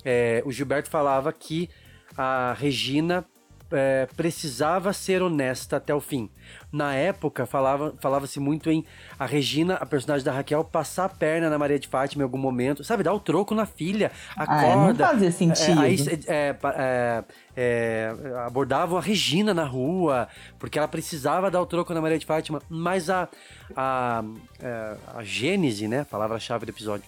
É, 0.04 0.42
o 0.46 0.52
Gilberto 0.52 0.90
falava 0.90 1.32
que 1.32 1.70
a 2.18 2.54
Regina 2.58 3.26
é, 3.72 4.08
precisava 4.16 4.94
ser 4.94 5.22
honesta 5.22 5.78
até 5.78 5.94
o 5.94 6.00
fim. 6.00 6.30
Na 6.72 6.94
época, 6.94 7.46
falava, 7.46 7.94
falava-se 8.00 8.40
muito 8.40 8.70
em 8.70 8.86
a 9.18 9.26
Regina, 9.26 9.76
a 9.76 9.86
personagem 9.86 10.26
da 10.26 10.32
Raquel, 10.32 10.64
passar 10.64 11.06
a 11.06 11.10
perna 11.10 11.50
na 11.50 11.58
Maria 11.58 11.80
de 11.80 11.88
Fátima 11.88 12.22
em 12.22 12.24
algum 12.24 12.38
momento, 12.38 12.84
sabe? 12.84 13.04
Dar 13.04 13.14
o 13.14 13.20
troco 13.20 13.56
na 13.56 13.66
filha, 13.66 14.12
acorda. 14.36 15.06
Ah, 15.06 15.08
não 15.08 15.14
fazia 15.14 15.32
sentido. 15.32 15.82
É, 15.82 15.86
aí 15.86 15.98
é, 16.28 16.56
é, 16.76 17.24
é, 17.56 18.14
abordavam 18.46 18.98
a 18.98 19.02
Regina 19.02 19.54
na 19.54 19.66
rua, 19.66 20.28
porque 20.60 20.78
ela 20.78 20.88
precisava 20.88 21.50
dar 21.50 21.62
o 21.62 21.66
troco 21.66 21.94
na 21.94 22.02
Maria 22.02 22.20
de 22.20 22.26
Fátima, 22.26 22.62
mas 22.70 23.10
a, 23.10 23.28
a, 23.76 24.20
a, 24.20 24.24
é, 24.60 24.98
a 25.16 25.24
gênese, 25.24 25.88
né? 25.88 26.06
Palavra-chave 26.10 26.66
do 26.66 26.70
episódio 26.70 27.06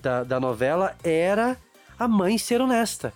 da, 0.00 0.22
da 0.22 0.40
novela 0.40 0.94
era 1.02 1.56
a 1.98 2.06
mãe 2.06 2.38
ser 2.38 2.60
honesta. 2.60 3.12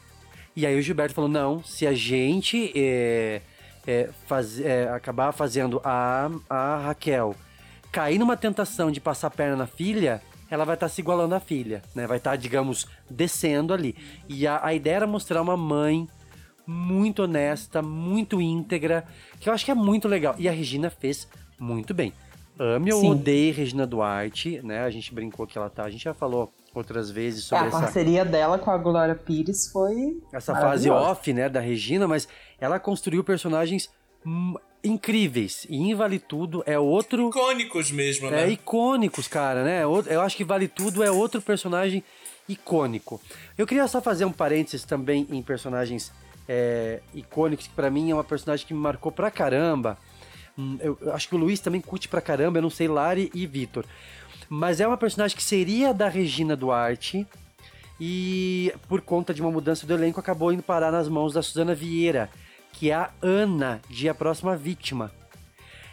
E 0.55 0.67
aí 0.67 0.79
o 0.79 0.83
Gilberto 0.83 1.15
falou: 1.15 1.31
não, 1.31 1.63
se 1.63 1.87
a 1.87 1.93
gente 1.93 2.73
é, 2.75 3.41
é, 3.87 4.11
faz, 4.27 4.61
é, 4.61 4.89
acabar 4.89 5.33
fazendo 5.33 5.81
a, 5.85 6.31
a 6.49 6.79
Raquel 6.87 7.35
cair 7.91 8.19
numa 8.19 8.37
tentação 8.37 8.91
de 8.91 9.01
passar 9.01 9.29
a 9.29 9.31
perna 9.31 9.57
na 9.57 9.67
filha, 9.67 10.23
ela 10.51 10.65
vai 10.65 10.75
estar 10.75 10.89
se 10.89 11.01
igualando 11.01 11.35
à 11.35 11.41
filha, 11.41 11.83
né? 11.95 12.07
Vai 12.07 12.19
estar, 12.19 12.37
digamos, 12.37 12.87
descendo 13.09 13.73
ali. 13.73 13.97
E 14.29 14.47
a, 14.47 14.65
a 14.65 14.75
ideia 14.75 14.97
era 14.97 15.07
mostrar 15.07 15.43
uma 15.43 15.57
mãe 15.57 16.09
muito 16.67 17.23
honesta, 17.23 17.83
muito 17.83 18.41
íntegra, 18.41 19.05
que 19.41 19.49
eu 19.49 19.53
acho 19.53 19.65
que 19.65 19.71
é 19.71 19.75
muito 19.75 20.07
legal. 20.07 20.35
E 20.39 20.49
a 20.49 20.53
Regina 20.53 20.91
fez 20.91 21.29
muito 21.59 21.93
bem. 21.93 22.13
Ame 22.59 22.93
ou 22.93 23.05
odeie 23.07 23.53
Regina 23.53 23.87
Duarte, 23.87 24.61
né? 24.63 24.83
A 24.83 24.91
gente 24.91 25.15
brincou 25.15 25.47
que 25.47 25.57
ela 25.57 25.71
tá. 25.71 25.85
A 25.85 25.91
gente 25.91 26.05
já 26.05 26.15
falou 26.15 26.53
outras 26.75 27.11
vezes 27.11 27.45
É, 27.45 27.49
sobre 27.49 27.64
a 27.64 27.68
essa, 27.68 27.81
parceria 27.81 28.25
dela 28.25 28.59
com 28.59 28.71
a 28.71 28.79
Glória 28.79 29.14
Pires 29.14 29.71
foi. 29.73 30.18
essa 30.33 30.55
fase 30.55 30.89
off, 30.91 31.33
né, 31.33 31.49
da 31.49 31.61
Regina, 31.61 32.07
mas 32.07 32.29
ela 32.61 32.79
construiu 32.79 33.25
personagens 33.25 33.91
incríveis. 34.83 35.66
E 35.68 35.77
em 35.77 35.95
Vale 35.95 36.18
Tudo 36.18 36.62
é 36.66 36.79
outro. 36.79 37.29
Icônicos 37.29 37.91
mesmo, 37.91 38.31
né? 38.31 38.45
É 38.45 38.49
icônicos, 38.51 39.29
cara, 39.29 39.62
né? 39.64 39.83
Eu 39.83 40.21
acho 40.21 40.37
que 40.37 40.45
Vale 40.45 40.68
Tudo 40.68 41.03
é 41.03 41.11
outro 41.11 41.41
personagem 41.43 42.03
icônico. 42.49 43.21
Eu 43.57 43.66
queria 43.66 43.87
só 43.87 44.01
fazer 44.01 44.25
um 44.25 44.33
parênteses 44.33 44.85
também 44.85 45.27
em 45.31 45.43
personagens 45.43 46.12
é, 46.49 47.01
icônicos, 47.14 47.66
que 47.68 47.75
pra 47.75 47.91
mim 47.91 48.11
é 48.11 48.14
uma 48.14 48.25
personagem 48.25 48.66
que 48.66 48.75
me 48.75 48.81
marcou 48.81 49.12
pra 49.12 49.31
caramba. 49.31 49.97
Hum, 50.59 50.79
Eu, 50.81 50.99
eu 51.01 51.12
acho 51.14 51.29
que 51.29 51.35
o 51.35 51.39
Luiz 51.39 51.61
também 51.61 51.81
curte 51.81 52.09
pra 52.09 52.21
caramba, 52.21 52.59
eu 52.59 52.62
não 52.62 52.71
sei, 52.71 52.89
Lari 52.89 53.31
e 53.35 53.47
Vitor. 53.47 53.85
Mas 54.53 54.81
é 54.81 54.87
uma 54.89 54.97
personagem 54.97 55.37
que 55.37 55.45
seria 55.45 55.95
da 55.95 56.09
Regina 56.09 56.57
Duarte 56.57 57.25
e 58.01 58.75
por 58.89 59.01
conta 59.01 59.33
de 59.33 59.41
uma 59.41 59.51
mudança 59.53 59.87
do 59.87 59.95
elenco 59.95 60.19
acabou 60.19 60.53
indo 60.53 60.61
parar 60.61 60.91
nas 60.91 61.09
mãos 61.09 61.33
da 61.33 61.41
Suzana 61.41 61.73
Vieira, 61.73 62.29
que 62.73 62.91
é 62.91 62.95
a 62.95 63.11
Ana 63.23 63.81
de 63.89 64.09
A 64.09 64.15
Próxima 64.15 64.57
Vítima. 64.57 65.13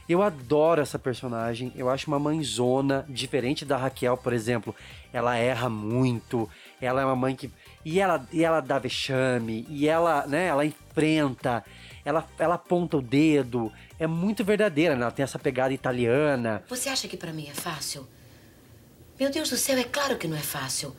Eu 0.10 0.24
adoro 0.24 0.82
essa 0.82 0.98
personagem, 0.98 1.72
eu 1.76 1.88
acho 1.88 2.08
uma 2.08 2.18
mãezona, 2.18 3.06
diferente 3.08 3.64
da 3.64 3.78
Raquel, 3.78 4.18
por 4.18 4.34
exemplo. 4.34 4.74
Ela 5.14 5.38
erra 5.38 5.70
muito, 5.70 6.50
ela 6.82 7.02
é 7.02 7.06
uma 7.06 7.16
mãe 7.16 7.36
que. 7.36 7.52
E 7.86 8.00
ela, 8.00 8.28
e 8.34 8.44
ela 8.44 8.60
dá 8.60 8.80
vexame, 8.80 9.68
e 9.70 9.88
ela, 9.88 10.26
né, 10.26 10.48
ela 10.48 10.66
enfrenta, 10.66 11.64
ela, 12.04 12.26
ela 12.40 12.56
aponta 12.56 12.98
o 12.98 13.02
dedo, 13.04 13.72
é 14.00 14.08
muito 14.08 14.44
verdadeira, 14.44 14.96
né? 14.96 15.04
Ela 15.04 15.12
tem 15.12 15.24
essa 15.24 15.38
pegada 15.38 15.74
italiana. 15.74 16.64
Você 16.68 16.90
acha 16.90 17.08
que 17.08 17.18
pra 17.18 17.32
mim 17.32 17.48
é 17.50 17.54
fácil? 17.54 18.08
Meu 19.20 19.32
Deus 19.32 19.50
do 19.50 19.58
céu, 19.58 19.78
é 19.78 19.84
claro 19.84 20.18
que 20.18 20.28
não 20.28 20.38
é 20.38 20.42
fácil. 20.42 20.96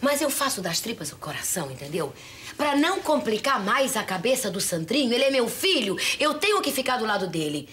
Mas 0.00 0.20
eu 0.20 0.30
faço 0.30 0.60
das 0.60 0.80
tripas 0.80 1.12
o 1.12 1.16
coração, 1.16 1.70
entendeu? 1.70 2.12
Pra 2.56 2.76
não 2.76 3.00
complicar 3.00 3.62
mais 3.62 3.96
a 3.96 4.02
cabeça 4.02 4.50
do 4.50 4.60
Sandrinho, 4.60 5.12
ele 5.12 5.24
é 5.24 5.30
meu 5.30 5.48
filho, 5.48 5.96
eu 6.18 6.34
tenho 6.34 6.60
que 6.60 6.70
ficar 6.70 6.98
do 6.98 7.06
lado 7.06 7.26
dele. 7.26 7.68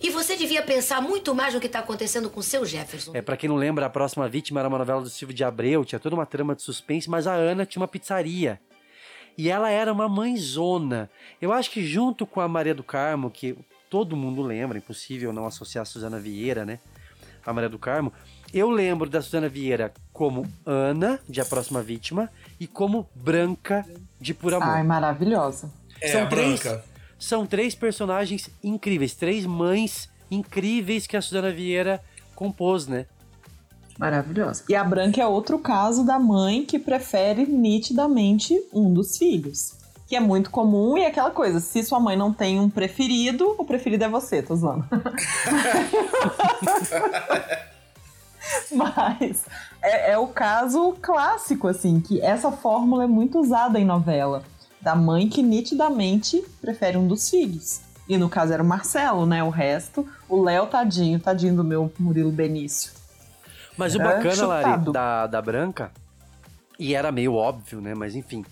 E 0.00 0.10
você 0.10 0.36
devia 0.36 0.62
pensar 0.62 1.00
muito 1.00 1.34
mais 1.34 1.54
no 1.54 1.60
que 1.60 1.68
tá 1.68 1.78
acontecendo 1.78 2.28
com 2.28 2.40
o 2.40 2.42
seu 2.42 2.64
Jefferson. 2.66 3.12
É, 3.14 3.22
para 3.22 3.36
quem 3.36 3.48
não 3.48 3.56
lembra, 3.56 3.86
a 3.86 3.90
próxima 3.90 4.28
vítima 4.28 4.60
era 4.60 4.68
uma 4.68 4.78
novela 4.78 5.00
do 5.00 5.08
Silvio 5.08 5.34
de 5.34 5.44
Abreu, 5.44 5.84
tinha 5.84 5.98
toda 5.98 6.14
uma 6.14 6.26
trama 6.26 6.54
de 6.54 6.62
suspense, 6.62 7.08
mas 7.08 7.26
a 7.26 7.34
Ana 7.34 7.64
tinha 7.64 7.80
uma 7.80 7.88
pizzaria. 7.88 8.60
E 9.36 9.48
ela 9.48 9.70
era 9.70 9.92
uma 9.92 10.08
mãezona. 10.08 11.10
Eu 11.40 11.52
acho 11.52 11.70
que 11.70 11.84
junto 11.84 12.26
com 12.26 12.40
a 12.40 12.48
Maria 12.48 12.74
do 12.74 12.82
Carmo, 12.82 13.30
que 13.30 13.56
todo 13.88 14.16
mundo 14.16 14.42
lembra, 14.42 14.78
impossível 14.78 15.32
não 15.32 15.46
associar 15.46 15.82
a 15.82 15.84
Suzana 15.84 16.18
Vieira, 16.20 16.64
né? 16.64 16.80
A 17.44 17.52
Maria 17.52 17.68
do 17.68 17.78
Carmo. 17.78 18.12
Eu 18.54 18.70
lembro 18.70 19.10
da 19.10 19.20
Suzana 19.20 19.48
Vieira 19.48 19.92
como 20.12 20.46
Ana, 20.64 21.18
de 21.28 21.40
A 21.40 21.44
Próxima 21.44 21.82
Vítima, 21.82 22.30
e 22.60 22.68
como 22.68 23.10
Branca, 23.12 23.84
de 24.20 24.32
Por 24.32 24.54
Amor. 24.54 24.68
Ai, 24.68 24.84
maravilhosa. 24.84 25.72
É, 26.00 26.20
a 26.20 26.26
três, 26.26 26.62
Branca. 26.62 26.84
são 27.18 27.44
três 27.44 27.74
personagens 27.74 28.48
incríveis, 28.62 29.12
três 29.12 29.44
mães 29.44 30.08
incríveis 30.30 31.04
que 31.04 31.16
a 31.16 31.20
Suzana 31.20 31.50
Vieira 31.50 32.00
compôs, 32.36 32.86
né? 32.86 33.06
Maravilhosa. 33.98 34.62
E 34.68 34.76
a 34.76 34.84
Branca 34.84 35.20
é 35.20 35.26
outro 35.26 35.58
caso 35.58 36.06
da 36.06 36.20
mãe 36.20 36.64
que 36.64 36.78
prefere 36.78 37.46
nitidamente 37.46 38.54
um 38.72 38.94
dos 38.94 39.18
filhos. 39.18 39.74
Que 40.06 40.14
é 40.14 40.20
muito 40.20 40.50
comum 40.50 40.96
e 40.96 41.02
é 41.02 41.08
aquela 41.08 41.32
coisa: 41.32 41.58
se 41.58 41.82
sua 41.82 41.98
mãe 41.98 42.16
não 42.16 42.32
tem 42.32 42.60
um 42.60 42.70
preferido, 42.70 43.56
o 43.58 43.64
preferido 43.64 44.04
é 44.04 44.08
você, 44.08 44.40
tô 44.42 44.54
zoando. 44.54 44.86
Mas 48.72 49.44
é, 49.82 50.12
é 50.12 50.18
o 50.18 50.26
caso 50.26 50.96
clássico, 51.00 51.68
assim, 51.68 52.00
que 52.00 52.20
essa 52.20 52.50
fórmula 52.50 53.04
é 53.04 53.06
muito 53.06 53.38
usada 53.38 53.78
em 53.78 53.84
novela. 53.84 54.42
Da 54.80 54.94
mãe 54.94 55.28
que 55.28 55.42
nitidamente 55.42 56.44
prefere 56.60 56.96
um 56.96 57.06
dos 57.06 57.30
filhos. 57.30 57.80
E 58.08 58.18
no 58.18 58.28
caso 58.28 58.52
era 58.52 58.62
o 58.62 58.66
Marcelo, 58.66 59.24
né? 59.24 59.42
O 59.42 59.48
resto, 59.48 60.06
o 60.28 60.42
Léo, 60.42 60.66
tadinho, 60.66 61.18
tadinho 61.18 61.56
do 61.56 61.64
meu 61.64 61.90
Murilo 61.98 62.30
Benício. 62.30 62.92
Mas 63.76 63.94
o 63.94 64.00
Era 64.00 64.16
bacana, 64.16 64.46
Lari, 64.46 64.64
chutado. 64.64 64.92
da, 64.92 65.26
da 65.26 65.42
Branca, 65.42 65.90
e 66.78 66.94
era 66.94 67.10
meio 67.10 67.34
óbvio, 67.34 67.80
né? 67.80 67.94
Mas 67.94 68.14
enfim, 68.14 68.44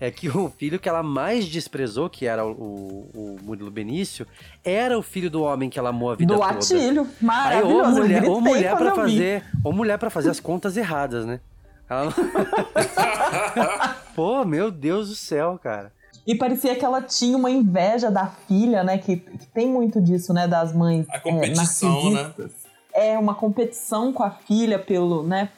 é 0.00 0.10
que 0.10 0.28
o 0.28 0.48
filho 0.48 0.78
que 0.78 0.88
ela 0.88 1.02
mais 1.02 1.46
desprezou, 1.46 2.08
que 2.08 2.26
era 2.26 2.46
o, 2.46 2.50
o, 2.50 3.10
o 3.14 3.36
Murilo 3.42 3.70
Benício, 3.70 4.26
era 4.64 4.96
o 4.98 5.02
filho 5.02 5.28
do 5.28 5.42
homem 5.42 5.68
que 5.68 5.78
ela 5.78 5.90
amou 5.90 6.12
a 6.12 6.14
vida 6.14 6.34
Do 6.34 6.40
toda. 6.40 6.52
Atílio, 6.52 7.02
Aí, 7.02 7.08
maravilhoso. 7.20 7.74
ou 7.74 7.84
eu 7.84 7.94
mulher, 7.94 8.24
ou 8.24 8.40
mulher 8.40 8.76
para 8.76 8.94
fazer, 8.94 9.44
ou 9.64 9.72
mulher 9.72 9.98
para 9.98 10.10
fazer 10.10 10.30
as 10.30 10.40
contas 10.40 10.76
erradas, 10.76 11.26
né? 11.26 11.40
Ela 11.88 12.12
Pô, 14.14 14.44
meu 14.44 14.70
Deus 14.70 15.08
do 15.08 15.14
céu, 15.14 15.58
cara. 15.62 15.92
E 16.26 16.34
parecia 16.34 16.76
que 16.76 16.84
ela 16.84 17.00
tinha 17.00 17.36
uma 17.36 17.50
inveja 17.50 18.10
da 18.10 18.26
filha, 18.26 18.84
né? 18.84 18.98
Que, 18.98 19.16
que 19.16 19.46
tem 19.46 19.66
muito 19.66 20.00
disso, 20.00 20.34
né? 20.34 20.46
Das 20.46 20.74
mães 20.74 21.06
A 21.08 21.16
é, 21.16 21.20
competição, 21.20 22.10
né? 22.10 22.22
narcisistas. 22.22 22.52
É 22.92 23.18
uma 23.18 23.34
competição 23.34 24.12
com 24.12 24.22
a 24.22 24.30
filha 24.30 24.78
pelo, 24.78 25.22
né? 25.22 25.48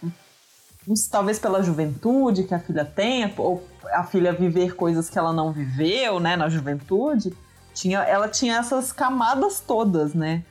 Talvez 1.11 1.39
pela 1.39 1.63
juventude 1.63 2.45
que 2.45 2.55
a 2.55 2.59
filha 2.59 2.85
tenha, 2.85 3.33
ou 3.37 3.67
a 3.93 4.03
filha 4.05 4.33
viver 4.33 4.75
coisas 4.75 5.09
que 5.11 5.19
ela 5.19 5.33
não 5.33 5.53
viveu, 5.53 6.19
né? 6.19 6.37
Na 6.37 6.49
juventude. 6.49 7.33
Tinha, 7.75 8.01
ela 8.01 8.29
tinha 8.29 8.57
essas 8.59 8.91
camadas 8.93 9.61
todas, 9.61 10.15
né? 10.15 10.43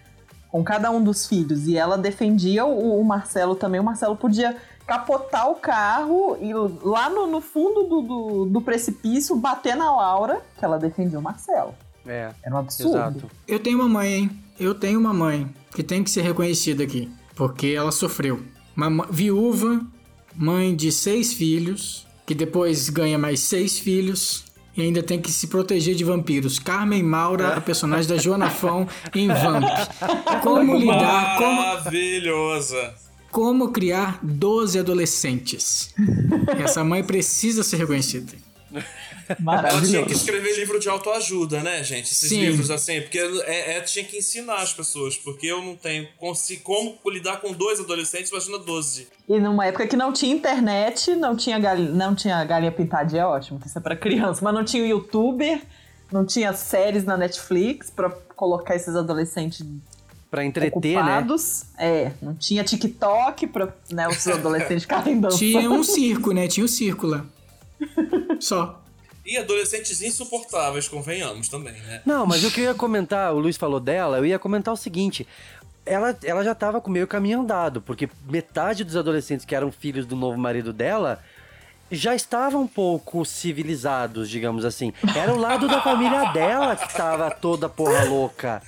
Com 0.50 0.64
cada 0.64 0.90
um 0.92 1.04
dos 1.04 1.28
filhos. 1.28 1.68
E 1.68 1.78
ela 1.78 1.98
defendia 1.98 2.66
o, 2.66 3.00
o 3.00 3.04
Marcelo 3.04 3.56
também. 3.56 3.80
O 3.80 3.84
Marcelo 3.84 4.16
podia 4.16 4.56
capotar 4.88 5.50
o 5.50 5.56
carro 5.56 6.38
e 6.42 6.52
lá 6.84 7.10
no, 7.10 7.28
no 7.28 7.42
fundo 7.42 7.84
do, 7.84 8.02
do, 8.02 8.46
do 8.46 8.62
precipício 8.62 9.36
bater 9.36 9.76
na 9.76 9.96
Laura, 9.96 10.42
que 10.58 10.66
ela 10.66 10.80
defendia 10.80 11.20
o 11.20 11.22
Marcelo. 11.22 11.76
É. 12.08 12.32
Era 12.42 12.56
um 12.56 12.58
absurdo. 12.60 12.96
Exato. 12.96 13.30
Eu 13.48 13.60
tenho 13.60 13.78
uma 13.80 13.90
mãe, 13.90 14.14
hein? 14.14 14.44
Eu 14.60 14.74
tenho 14.74 15.00
uma 15.00 15.14
mãe 15.14 15.48
que 15.76 15.84
tem 15.84 16.04
que 16.04 16.10
ser 16.10 16.22
reconhecida 16.22 16.84
aqui, 16.84 17.12
porque 17.36 17.68
ela 17.68 17.92
sofreu. 17.92 18.42
Uma 18.76 18.90
ma- 18.90 19.08
viúva, 19.12 19.80
mãe 20.40 20.74
de 20.74 20.90
seis 20.90 21.34
filhos, 21.34 22.08
que 22.26 22.34
depois 22.34 22.90
ganha 22.90 23.20
mais 23.20 23.42
seis 23.42 23.78
filhos 23.78 24.46
e 24.76 24.82
ainda 24.82 25.04
tem 25.04 25.20
que 25.20 25.30
se 25.30 25.48
proteger 25.48 25.96
de 25.96 26.06
vampiros. 26.06 26.58
Carmen 26.58 27.04
Maura, 27.04 27.56
a 27.58 27.62
personagem 27.62 28.08
da 28.10 28.16
Joana 28.18 28.50
Fão 28.50 28.88
em 29.14 29.28
Vamp. 29.28 29.66
Como 30.42 30.78
lidar, 30.78 31.38
como, 31.38 31.62
Maravilhosa. 31.62 32.94
como 33.30 33.70
criar 33.72 34.20
12 34.24 34.80
adolescentes. 34.80 35.94
Essa 36.58 36.86
mãe 36.86 37.04
precisa 37.04 37.62
ser 37.62 37.76
reconhecida. 37.76 38.32
Ela 39.40 39.82
tinha 39.82 40.06
que 40.06 40.14
escrever 40.14 40.56
livro 40.58 40.80
de 40.80 40.90
autoajuda, 40.90 41.62
né, 41.62 41.84
gente? 41.84 42.12
Esses 42.12 42.30
Sim. 42.30 42.42
livros 42.42 42.72
assim, 42.72 43.02
porque 43.02 43.20
é, 43.20 43.78
é- 43.78 43.82
tinha 43.82 44.04
que 44.04 44.18
ensinar 44.18 44.58
as 44.62 44.74
pessoas, 44.74 45.16
porque 45.18 45.46
eu 45.48 45.62
não 45.62 45.76
tenho 45.76 46.08
consi- 46.18 46.58
como 46.58 46.98
lidar 47.08 47.38
com 47.42 47.54
dois 47.54 47.80
adolescentes, 47.80 48.32
imagina 48.32 48.58
12. 48.60 49.08
E 49.28 49.40
numa 49.40 49.66
época 49.68 49.86
que 49.88 49.96
não 49.96 50.12
tinha 50.12 50.34
internet, 50.36 51.16
não 51.16 51.36
tinha, 51.36 51.60
gal... 51.60 51.78
não 51.78 52.16
tinha 52.16 52.44
galinha 52.44 52.72
pintadinha, 52.72 53.22
é 53.22 53.26
ótimo, 53.26 53.60
que 53.60 53.68
isso 53.68 53.78
é 53.78 53.82
pra 53.82 53.96
criança, 53.96 54.42
mas 54.44 54.54
não 54.54 54.64
tinha 54.66 54.86
youtuber, 54.88 55.62
não 56.12 56.26
tinha 56.26 56.52
séries 56.54 57.04
na 57.04 57.16
Netflix 57.16 57.90
pra 57.92 58.10
colocar 58.36 58.76
esses 58.76 58.96
adolescentes 58.96 59.64
Pra 60.32 60.46
entreter, 60.46 60.94
né? 60.96 61.00
ocupados. 61.02 61.64
É, 61.78 62.12
não 62.22 62.36
tinha 62.36 62.64
TikTok 62.64 63.48
pra 63.48 63.74
né, 63.92 64.08
os 64.08 64.28
adolescentes 64.28 64.84
ficarem 64.84 65.18
dançando. 65.22 65.40
Tinha 65.40 65.70
um 65.72 65.84
circo, 65.84 66.32
né? 66.32 66.48
Tinha 66.48 66.64
um 66.64 66.68
circo 66.68 67.08
lá. 67.08 67.26
Só. 68.40 68.80
E 69.26 69.38
adolescentes 69.38 70.02
insuportáveis, 70.02 70.88
convenhamos 70.88 71.50
também, 71.50 71.74
né? 71.74 72.02
Não, 72.06 72.26
mas 72.26 72.44
o 72.44 72.52
que 72.52 72.62
eu 72.62 72.66
ia 72.66 72.74
comentar, 72.74 73.34
o 73.34 73.40
Luiz 73.40 73.58
falou 73.58 73.80
dela, 73.80 74.18
eu 74.18 74.26
ia 74.26 74.40
comentar 74.40 74.74
o 74.74 74.78
seguinte. 74.78 75.28
Ela, 75.86 76.18
ela 76.24 76.44
já 76.44 76.54
tava 76.54 76.80
com 76.80 76.90
meio 76.90 77.08
caminho 77.08 77.42
andado, 77.42 77.82
porque 77.82 78.10
metade 78.28 78.84
dos 78.84 78.96
adolescentes 78.96 79.46
que 79.46 79.56
eram 79.56 79.72
filhos 79.72 80.06
do 80.06 80.16
novo 80.16 80.38
marido 80.38 80.72
dela 80.72 81.22
já 81.92 82.14
estavam 82.14 82.64
um 82.64 82.68
pouco 82.68 83.26
civilizados, 83.26 84.30
digamos 84.30 84.64
assim. 84.64 84.94
Era 85.16 85.34
o 85.34 85.38
lado 85.38 85.68
da 85.68 85.82
família 85.82 86.26
dela 86.32 86.76
que 86.76 86.94
tava 86.94 87.32
toda 87.32 87.68
porra 87.68 88.04
louca. 88.06 88.62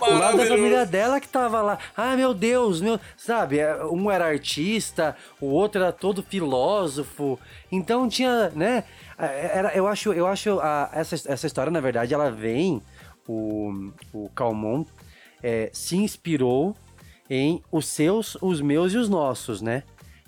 o 0.00 0.12
lado 0.12 0.36
da 0.38 0.46
família 0.46 0.86
dela 0.86 1.20
que 1.20 1.28
tava 1.28 1.60
lá. 1.60 1.78
Ah, 1.96 2.16
meu 2.16 2.32
Deus, 2.32 2.80
meu. 2.80 3.00
Sabe, 3.16 3.58
é, 3.58 3.84
um 3.84 4.10
era 4.10 4.26
artista, 4.26 5.16
o 5.40 5.46
outro 5.46 5.82
era 5.82 5.92
todo 5.92 6.22
filósofo. 6.22 7.38
Então 7.70 8.08
tinha, 8.08 8.50
né? 8.50 8.84
Era, 9.26 9.74
eu 9.74 9.86
acho, 9.88 10.12
eu 10.12 10.26
acho 10.26 10.60
a- 10.60 10.90
essa, 10.92 11.14
essa 11.32 11.46
história, 11.46 11.70
na 11.72 11.80
verdade, 11.80 12.14
ela 12.14 12.30
vem. 12.30 12.80
O, 13.30 13.92
o 14.14 14.30
Calmon 14.30 14.86
é, 15.42 15.68
se 15.70 15.96
inspirou 15.98 16.74
em 17.28 17.62
os 17.70 17.86
seus, 17.86 18.38
os 18.40 18.62
meus 18.62 18.94
e 18.94 18.96
os 18.96 19.08
nossos, 19.08 19.60
né? 19.60 19.82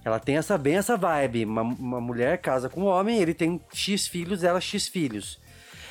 Ela 0.04 0.18
tem 0.18 0.36
essa 0.36 0.58
bem 0.58 0.76
essa 0.76 0.96
vibe. 0.98 1.46
Uma, 1.46 1.62
uma 1.62 2.00
mulher 2.00 2.38
casa 2.38 2.68
com 2.68 2.82
um 2.82 2.86
homem, 2.86 3.18
ele 3.18 3.32
tem 3.32 3.58
X 3.72 4.06
filhos, 4.06 4.44
ela 4.44 4.60
X 4.60 4.86
filhos. 4.86 5.40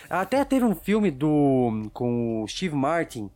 Até 0.07 0.43
teve 0.45 0.65
um 0.65 0.75
filme 0.75 1.09
do 1.09 1.89
com 1.93 2.43
o 2.43 2.47
Steve 2.47 2.75
Martin. 2.75 3.29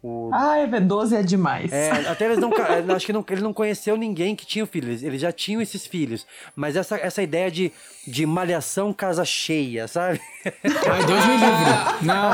O, 0.00 0.30
Ai, 0.32 0.66
velho, 0.68 0.86
12 0.86 1.16
é 1.16 1.22
demais. 1.22 1.72
é, 1.72 1.90
até 2.08 2.26
eles 2.26 2.38
não. 2.38 2.52
Acho 2.94 3.04
que 3.04 3.12
não, 3.12 3.24
ele 3.28 3.40
não 3.40 3.52
conheceu 3.52 3.96
ninguém 3.96 4.36
que 4.36 4.46
tinha 4.46 4.64
filhos. 4.64 5.02
Eles 5.02 5.20
já 5.20 5.32
tinham 5.32 5.60
esses 5.60 5.86
filhos. 5.86 6.24
Mas 6.54 6.76
essa, 6.76 6.96
essa 6.96 7.20
ideia 7.22 7.50
de, 7.50 7.72
de 8.06 8.24
malhação 8.24 8.92
casa 8.92 9.24
cheia, 9.24 9.88
sabe? 9.88 10.20
Ai, 10.44 11.04
Deus 11.04 11.26
me 11.26 11.36
livre. 11.36 11.74
Não. 12.02 12.30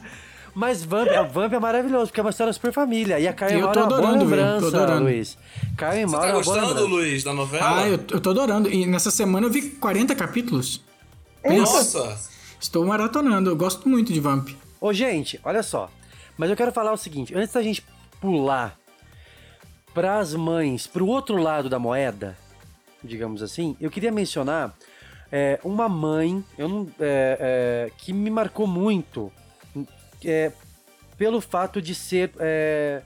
Mas 0.52 0.82
Vamp, 0.82 1.08
a 1.08 1.22
Vamp 1.22 1.52
é 1.52 1.60
maravilhoso, 1.60 2.06
porque 2.06 2.18
é 2.20 2.24
uma 2.24 2.30
história 2.30 2.52
super 2.52 2.72
família. 2.72 3.20
E 3.20 3.28
a 3.28 3.32
Carmen 3.32 3.60
Eu 3.60 3.66
Maura 3.66 3.74
tô 3.74 3.80
é 3.80 3.82
uma 3.84 3.88
boa 3.88 4.00
adorando, 4.00 4.26
velho, 4.26 4.42
tô 4.42 4.46
lembrança, 4.56 4.76
adorando. 4.76 5.04
Luiz. 5.04 5.38
Carmen 5.76 6.06
Você 6.06 6.12
Maura 6.16 6.26
tá 6.26 6.32
é 6.32 6.36
uma 6.36 6.42
boa 6.44 6.56
lembrança. 6.60 6.80
Luiz, 6.88 7.24
da 7.24 7.32
novela? 7.32 7.80
Ah, 7.80 7.88
eu, 7.88 8.00
eu 8.10 8.20
tô 8.20 8.30
adorando. 8.30 8.68
E 8.68 8.84
nessa 8.86 9.10
semana 9.12 9.46
eu 9.46 9.50
vi 9.50 9.62
40 9.62 10.14
capítulos. 10.16 10.82
Pensa. 11.42 11.56
Nossa! 11.60 12.30
Estou 12.60 12.84
maratonando. 12.84 13.48
Eu 13.48 13.56
gosto 13.56 13.88
muito 13.88 14.12
de 14.12 14.18
Vamp. 14.18 14.48
Ô, 14.80 14.92
gente, 14.92 15.40
olha 15.44 15.62
só. 15.62 15.90
Mas 16.36 16.50
eu 16.50 16.56
quero 16.56 16.72
falar 16.72 16.92
o 16.92 16.96
seguinte: 16.96 17.34
antes 17.34 17.52
da 17.52 17.62
gente 17.62 17.84
pular 18.20 18.78
pras 19.92 20.34
mães, 20.34 20.86
pro 20.86 21.06
outro 21.06 21.36
lado 21.36 21.68
da 21.68 21.78
moeda, 21.78 22.36
digamos 23.02 23.42
assim, 23.42 23.76
eu 23.80 23.90
queria 23.90 24.12
mencionar 24.12 24.74
é, 25.32 25.60
uma 25.62 25.88
mãe 25.88 26.44
eu 26.58 26.68
não, 26.68 26.88
é, 26.98 27.88
é, 27.88 27.92
que 27.96 28.12
me 28.12 28.30
marcou 28.30 28.66
muito 28.66 29.32
é, 30.24 30.52
pelo 31.16 31.40
fato 31.40 31.80
de 31.80 31.94
ser. 31.94 32.32
É, 32.38 33.02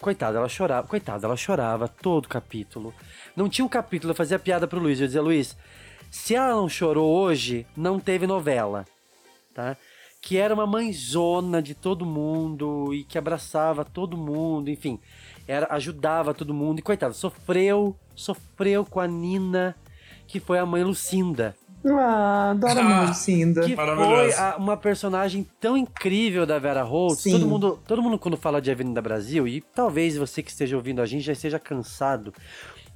coitada, 0.00 0.38
ela 0.38 0.48
chorava. 0.48 0.86
Coitada, 0.86 1.26
ela 1.26 1.36
chorava 1.36 1.88
todo 1.88 2.28
capítulo. 2.28 2.94
Não 3.36 3.48
tinha 3.48 3.64
um 3.64 3.68
capítulo, 3.68 4.12
eu 4.12 4.16
fazia 4.16 4.38
piada 4.38 4.66
pro 4.66 4.80
Luiz. 4.80 5.00
Eu 5.00 5.06
dizia, 5.06 5.22
Luiz, 5.22 5.56
se 6.10 6.34
ela 6.34 6.54
não 6.54 6.68
chorou 6.68 7.14
hoje, 7.14 7.66
não 7.76 8.00
teve 8.00 8.26
novela. 8.26 8.86
Tá? 9.54 9.76
Que 10.20 10.36
era 10.36 10.52
uma 10.52 10.66
mãezona 10.66 11.62
de 11.62 11.74
todo 11.74 12.04
mundo 12.04 12.92
e 12.92 13.04
que 13.04 13.16
abraçava 13.16 13.84
todo 13.84 14.16
mundo, 14.16 14.68
enfim, 14.68 14.98
era, 15.46 15.66
ajudava 15.70 16.34
todo 16.34 16.52
mundo. 16.52 16.80
E 16.80 16.82
coitada, 16.82 17.14
sofreu, 17.14 17.96
sofreu 18.14 18.84
com 18.84 18.98
a 19.00 19.06
Nina, 19.06 19.76
que 20.26 20.40
foi 20.40 20.58
a 20.58 20.66
mãe 20.66 20.82
Lucinda. 20.82 21.54
Ah, 21.88 22.50
adoro 22.50 22.80
a 22.80 23.04
Lucinda. 23.06 23.64
Que 23.64 23.76
foi 23.76 24.32
a- 24.34 24.56
uma 24.58 24.76
personagem 24.76 25.46
tão 25.60 25.76
incrível 25.76 26.44
da 26.44 26.58
Vera 26.58 26.82
Holtz. 26.82 27.20
Sim. 27.22 27.30
Todo 27.32 27.46
mundo, 27.46 27.78
todo 27.86 28.02
mundo 28.02 28.18
quando 28.18 28.36
fala 28.36 28.60
de 28.60 28.70
Avenida 28.72 29.00
Brasil, 29.00 29.46
e 29.46 29.60
talvez 29.60 30.16
você 30.16 30.42
que 30.42 30.50
esteja 30.50 30.76
ouvindo 30.76 31.00
a 31.00 31.06
gente 31.06 31.22
já 31.22 31.32
esteja 31.32 31.60
cansado, 31.60 32.34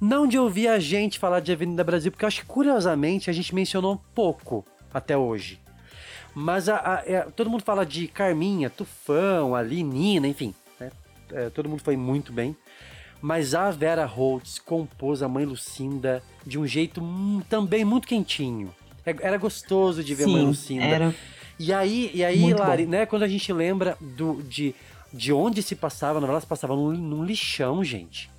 não 0.01 0.27
de 0.27 0.37
ouvir 0.37 0.67
a 0.67 0.77
gente 0.77 1.17
falar 1.17 1.39
de 1.39 1.53
Avenida 1.53 1.83
Brasil, 1.85 2.11
porque 2.11 2.25
eu 2.25 2.27
acho 2.27 2.41
que 2.41 2.47
curiosamente 2.47 3.29
a 3.29 3.33
gente 3.33 3.55
mencionou 3.55 4.01
pouco 4.13 4.65
até 4.93 5.17
hoje. 5.17 5.62
Mas 6.35 6.67
a- 6.69 6.77
a- 6.77 7.03
é, 7.05 7.21
todo 7.35 7.49
mundo 7.49 7.63
fala 7.63 7.85
de 7.85 8.07
Carminha, 8.07 8.69
Tufão, 8.69 9.53
ali, 9.55 9.83
Nina, 9.83 10.27
enfim. 10.27 10.53
né? 10.79 10.91
É, 11.31 11.49
todo 11.49 11.69
mundo 11.69 11.81
foi 11.83 11.95
muito 11.97 12.31
bem. 12.33 12.55
Mas 13.21 13.53
a 13.55 13.71
Vera 13.71 14.05
Holtz 14.05 14.59
compôs 14.59 15.23
a 15.23 15.29
mãe 15.29 15.45
Lucinda 15.45 16.21
de 16.45 16.59
um 16.59 16.67
jeito 16.67 17.01
hum, 17.01 17.41
também 17.49 17.85
muito 17.85 18.07
quentinho. 18.07 18.73
É- 19.05 19.15
Era 19.21 19.37
gostoso 19.37 20.03
de 20.03 20.13
ver 20.15 20.25
a 20.25 20.27
mãe 20.27 20.41
Sim, 20.41 20.47
Lucinda. 20.47 20.85
era. 20.85 21.15
E 21.59 21.71
aí, 21.71 22.09
e 22.13 22.23
aí 22.25 22.39
Muito 22.39 22.59
Lari, 22.59 22.83
bom. 22.85 22.91
né, 22.91 23.05
quando 23.05 23.23
a 23.23 23.27
gente 23.27 23.53
lembra 23.53 23.95
do, 24.01 24.41
de, 24.43 24.73
de 25.13 25.31
onde 25.31 25.61
se 25.61 25.75
passava, 25.75 26.17
a 26.17 26.21
novela 26.21 26.41
se 26.41 26.47
passava 26.47 26.75
num, 26.75 26.91
num 26.91 27.23
lixão, 27.23 27.83
gente. 27.83 28.29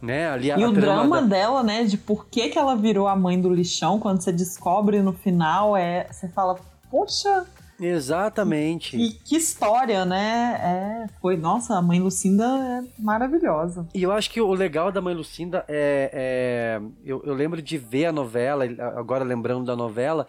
Né? 0.00 0.30
Ali 0.30 0.50
a, 0.50 0.56
E 0.58 0.62
a 0.64 0.68
o 0.68 0.72
drama 0.72 1.20
da- 1.20 1.26
dela, 1.26 1.62
né, 1.62 1.84
de 1.84 1.98
por 1.98 2.26
que, 2.26 2.48
que 2.48 2.58
ela 2.58 2.74
virou 2.76 3.06
a 3.08 3.14
mãe 3.16 3.38
do 3.38 3.52
lixão, 3.52 3.98
quando 3.98 4.22
você 4.22 4.32
descobre 4.32 5.02
no 5.02 5.12
final, 5.12 5.76
é. 5.76 6.06
Você 6.10 6.28
fala, 6.28 6.58
poxa, 6.90 7.46
Exatamente. 7.80 8.96
que, 8.96 9.10
que 9.24 9.36
história, 9.36 10.04
né? 10.04 10.60
É, 10.62 11.20
foi, 11.20 11.36
nossa, 11.36 11.76
a 11.76 11.82
mãe 11.82 11.98
Lucinda 11.98 12.44
é 12.44 13.02
maravilhosa. 13.02 13.88
E 13.94 14.02
eu 14.02 14.12
acho 14.12 14.30
que 14.30 14.40
o 14.40 14.52
legal 14.52 14.92
da 14.92 15.00
Mãe 15.00 15.14
Lucinda 15.14 15.64
é. 15.66 16.10
é- 16.12 16.82
eu, 17.04 17.22
eu 17.24 17.34
lembro 17.34 17.62
de 17.62 17.78
ver 17.78 18.06
a 18.06 18.12
novela, 18.12 18.64
agora 18.96 19.24
lembrando 19.24 19.64
da 19.64 19.74
novela, 19.74 20.28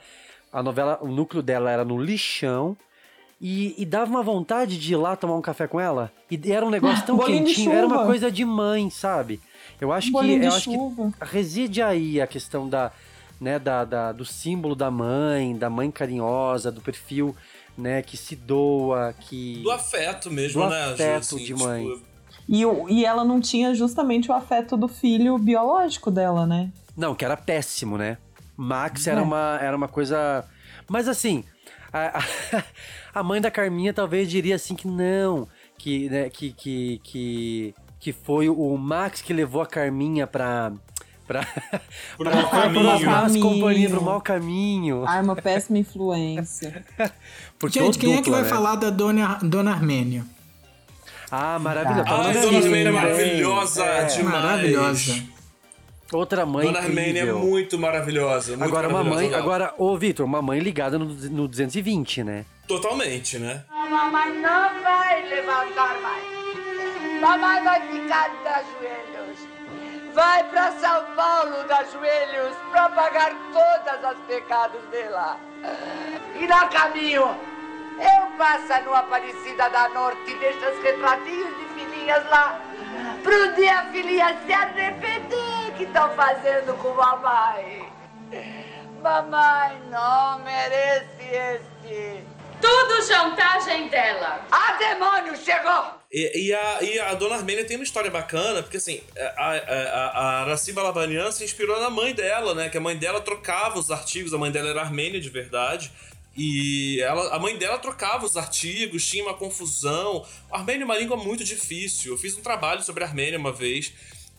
a 0.51 0.63
novela, 0.63 0.97
o 1.01 1.07
núcleo 1.07 1.43
dela 1.43 1.69
era 1.69 1.83
no 1.83 2.01
lixão. 2.01 2.77
E, 3.43 3.73
e 3.75 3.85
dava 3.87 4.11
uma 4.11 4.21
vontade 4.21 4.77
de 4.77 4.93
ir 4.93 4.97
lá 4.97 5.15
tomar 5.15 5.33
um 5.35 5.41
café 5.41 5.65
com 5.65 5.79
ela. 5.79 6.11
E 6.29 6.39
era 6.51 6.63
um 6.63 6.69
negócio 6.69 7.03
tão 7.07 7.17
quentinho, 7.17 7.71
era 7.71 7.87
uma 7.87 8.05
coisa 8.05 8.31
de 8.31 8.45
mãe, 8.45 8.87
sabe? 8.91 9.41
Eu 9.79 9.91
acho 9.91 10.07
que, 10.07 10.13
Bolinho 10.13 10.43
eu 10.43 10.53
acho 10.53 10.69
que 10.69 10.77
reside 11.25 11.81
aí 11.81 12.21
a 12.21 12.27
questão 12.27 12.69
da, 12.69 12.91
né, 13.41 13.57
da, 13.59 13.83
da- 13.83 14.11
do 14.11 14.23
símbolo 14.23 14.75
da 14.75 14.91
mãe, 14.91 15.57
da 15.57 15.69
mãe 15.69 15.89
carinhosa, 15.91 16.71
do 16.71 16.79
perfil, 16.79 17.35
né, 17.77 18.01
que 18.03 18.15
se 18.15 18.35
doa, 18.35 19.13
que 19.19 19.61
Do 19.63 19.71
afeto 19.71 20.29
mesmo, 20.29 20.61
do 20.63 20.69
né, 20.69 20.83
afeto 20.93 21.17
Assim, 21.17 21.37
de 21.37 21.45
tipo, 21.45 21.59
mãe. 21.63 22.01
E, 22.47 22.65
o- 22.65 22.87
e 22.87 23.03
ela 23.03 23.23
não 23.25 23.41
tinha 23.41 23.73
justamente 23.73 24.29
o 24.29 24.33
afeto 24.33 24.77
do 24.77 24.87
filho 24.87 25.37
biológico 25.39 26.11
dela, 26.11 26.45
né? 26.45 26.71
Não, 26.95 27.15
que 27.15 27.25
era 27.25 27.35
péssimo, 27.35 27.97
né? 27.97 28.17
Max 28.55 29.07
era, 29.07 29.19
É. 29.19 29.23
uma, 29.23 29.57
era 29.61 29.75
uma 29.75 29.87
coisa. 29.87 30.45
Mas 30.87 31.07
assim, 31.07 31.43
a, 31.91 32.19
a- 32.19 32.23
a 33.15 33.23
mãe 33.23 33.41
da 33.41 33.49
Carminha 33.49 33.93
talvez 33.93 34.29
diria 34.29 34.55
assim 34.55 34.75
que 34.75 34.87
não, 34.87 35.47
que, 35.77 36.09
né, 36.09 36.29
que, 36.29 36.51
que, 36.53 36.99
que, 37.03 37.73
que 37.99 38.11
foi 38.13 38.49
o 38.49 38.77
Max 38.77 39.21
que 39.21 39.33
levou 39.33 39.61
a 39.61 39.65
Carminha 39.65 40.27
pra. 40.27 40.71
Pra, 41.31 41.79
Pro 42.17 42.25
pra, 42.29 42.35
mau 42.35 42.49
caminho. 42.49 42.83
pra 42.83 42.99
más 42.99 43.21
Caminho. 43.31 43.41
companhia, 43.49 43.89
pro 43.89 44.01
mau 44.01 44.21
caminho. 44.21 45.03
Ai, 45.07 45.21
uma 45.21 45.35
péssima 45.35 45.77
influência. 45.77 46.83
Porque 47.59 47.79
Gente, 47.79 47.97
quem 47.99 48.13
é 48.13 48.17
que 48.17 48.23
dupla, 48.23 48.37
vai 48.37 48.43
né? 48.43 48.49
falar 48.49 48.75
da 48.75 48.89
Dona, 48.89 49.39
Dona 49.41 49.71
Armênia? 49.71 50.25
Ah, 51.31 51.57
maravilhosa. 51.59 52.01
Ah, 52.01 52.05
Tá 52.05 52.29
a 52.29 52.33
Dona 52.33 52.57
Armênia 52.57 52.79
é 52.79 52.83
livro, 52.83 52.93
maravilhosa 52.93 53.85
é. 53.85 54.03
demais. 54.05 54.43
Maravilhosa. 54.43 55.23
Outra 56.11 56.45
mãe 56.45 56.65
Dona 56.65 56.79
Armênia 56.79 57.21
é 57.21 57.31
muito 57.31 57.79
maravilhosa. 57.79 58.51
Muito 58.57 58.63
Agora, 58.65 58.89
uma 58.89 58.97
maravilhosa, 59.01 59.21
mãe, 59.21 59.31
não. 59.31 59.39
agora, 59.39 59.73
ô 59.77 59.97
Vitor, 59.97 60.25
uma 60.25 60.41
mãe 60.41 60.59
ligada 60.59 60.99
no, 60.99 61.05
no 61.05 61.47
220, 61.47 62.23
né? 62.25 62.45
Totalmente, 62.67 63.37
né? 63.39 63.63
Mamãe 63.69 64.37
não 64.41 64.83
vai 64.83 65.29
levantar 65.29 66.01
mais. 66.01 67.21
Mamãe 67.21 67.63
vai 67.63 67.81
ficar 67.87 68.27
de 68.29 68.79
joelhos. 68.79 69.10
Vai 70.13 70.43
para 70.45 70.71
São 70.73 71.05
Paulo 71.15 71.63
de 71.63 71.91
joelhos 71.91 72.55
para 72.69 72.89
pagar 72.89 73.31
todas 73.53 74.11
os 74.11 74.25
pecados 74.25 74.81
dela. 74.91 75.37
E 76.35 76.47
no 76.47 76.69
caminho, 76.69 77.35
eu 77.97 78.37
passo 78.37 78.83
no 78.83 78.93
Aparecida 78.93 79.69
da 79.69 79.87
Norte 79.89 80.31
e 80.31 80.35
deixo 80.35 80.59
os 80.59 80.83
retratinhos 80.83 81.57
de 81.57 81.65
filhinhas 81.75 82.25
lá. 82.29 82.59
Pro 83.23 83.53
dia 83.53 83.79
a 83.79 83.85
filhinha 83.85 84.37
se 84.45 84.51
arrepender 84.51 85.71
que 85.77 85.83
estão 85.83 86.09
fazendo 86.09 86.77
com 86.81 86.93
mamãe. 86.93 87.91
Mamãe 89.01 89.81
não 89.89 90.39
merece 90.39 91.23
este. 91.23 92.23
Tudo 92.61 93.05
chantagem 93.05 93.89
dela. 93.89 94.45
A 94.51 94.73
demônio 94.73 95.35
chegou! 95.35 96.01
E, 96.11 96.47
e 96.47 96.53
a, 96.53 96.83
e 96.83 96.99
a 96.99 97.13
Dona 97.13 97.35
Armênia 97.35 97.65
tem 97.65 97.77
uma 97.77 97.83
história 97.83 98.11
bacana, 98.11 98.61
porque 98.61 98.77
assim, 98.77 99.01
a, 99.17 99.43
a, 99.43 99.57
a, 99.57 100.07
a 100.07 100.41
Araci 100.41 100.73
Balabanian 100.73 101.31
se 101.31 101.43
inspirou 101.43 101.79
na 101.79 101.89
mãe 101.89 102.13
dela, 102.13 102.53
né? 102.53 102.69
Que 102.69 102.77
a 102.77 102.81
mãe 102.81 102.97
dela 102.97 103.21
trocava 103.21 103.79
os 103.79 103.89
artigos, 103.89 104.33
a 104.33 104.37
mãe 104.37 104.51
dela 104.51 104.69
era 104.69 104.81
armênia 104.81 105.19
de 105.19 105.29
verdade. 105.29 105.91
E 106.35 107.01
ela, 107.01 107.35
a 107.35 107.39
mãe 107.39 107.57
dela 107.57 107.77
trocava 107.77 108.25
os 108.25 108.37
artigos, 108.37 109.05
tinha 109.05 109.23
uma 109.23 109.33
confusão. 109.33 110.25
Armênia 110.49 110.83
é 110.83 110.85
uma 110.85 110.97
língua 110.97 111.17
muito 111.17 111.43
difícil. 111.43 112.13
Eu 112.13 112.17
fiz 112.17 112.37
um 112.37 112.41
trabalho 112.41 112.83
sobre 112.83 113.03
a 113.03 113.07
Armênia 113.07 113.37
uma 113.37 113.51
vez, 113.51 113.93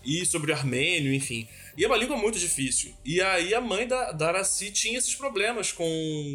e 0.04 0.24
sobre 0.26 0.52
o 0.52 0.54
armênio, 0.54 1.12
enfim. 1.12 1.46
E 1.76 1.84
é 1.84 1.86
uma 1.86 1.96
língua 1.96 2.16
muito 2.16 2.38
difícil. 2.38 2.92
E 3.04 3.20
aí 3.20 3.54
a 3.54 3.60
mãe 3.60 3.86
da, 3.86 4.12
da 4.12 4.28
Araci 4.28 4.70
tinha 4.70 4.98
esses 4.98 5.14
problemas 5.14 5.72
com 5.72 5.84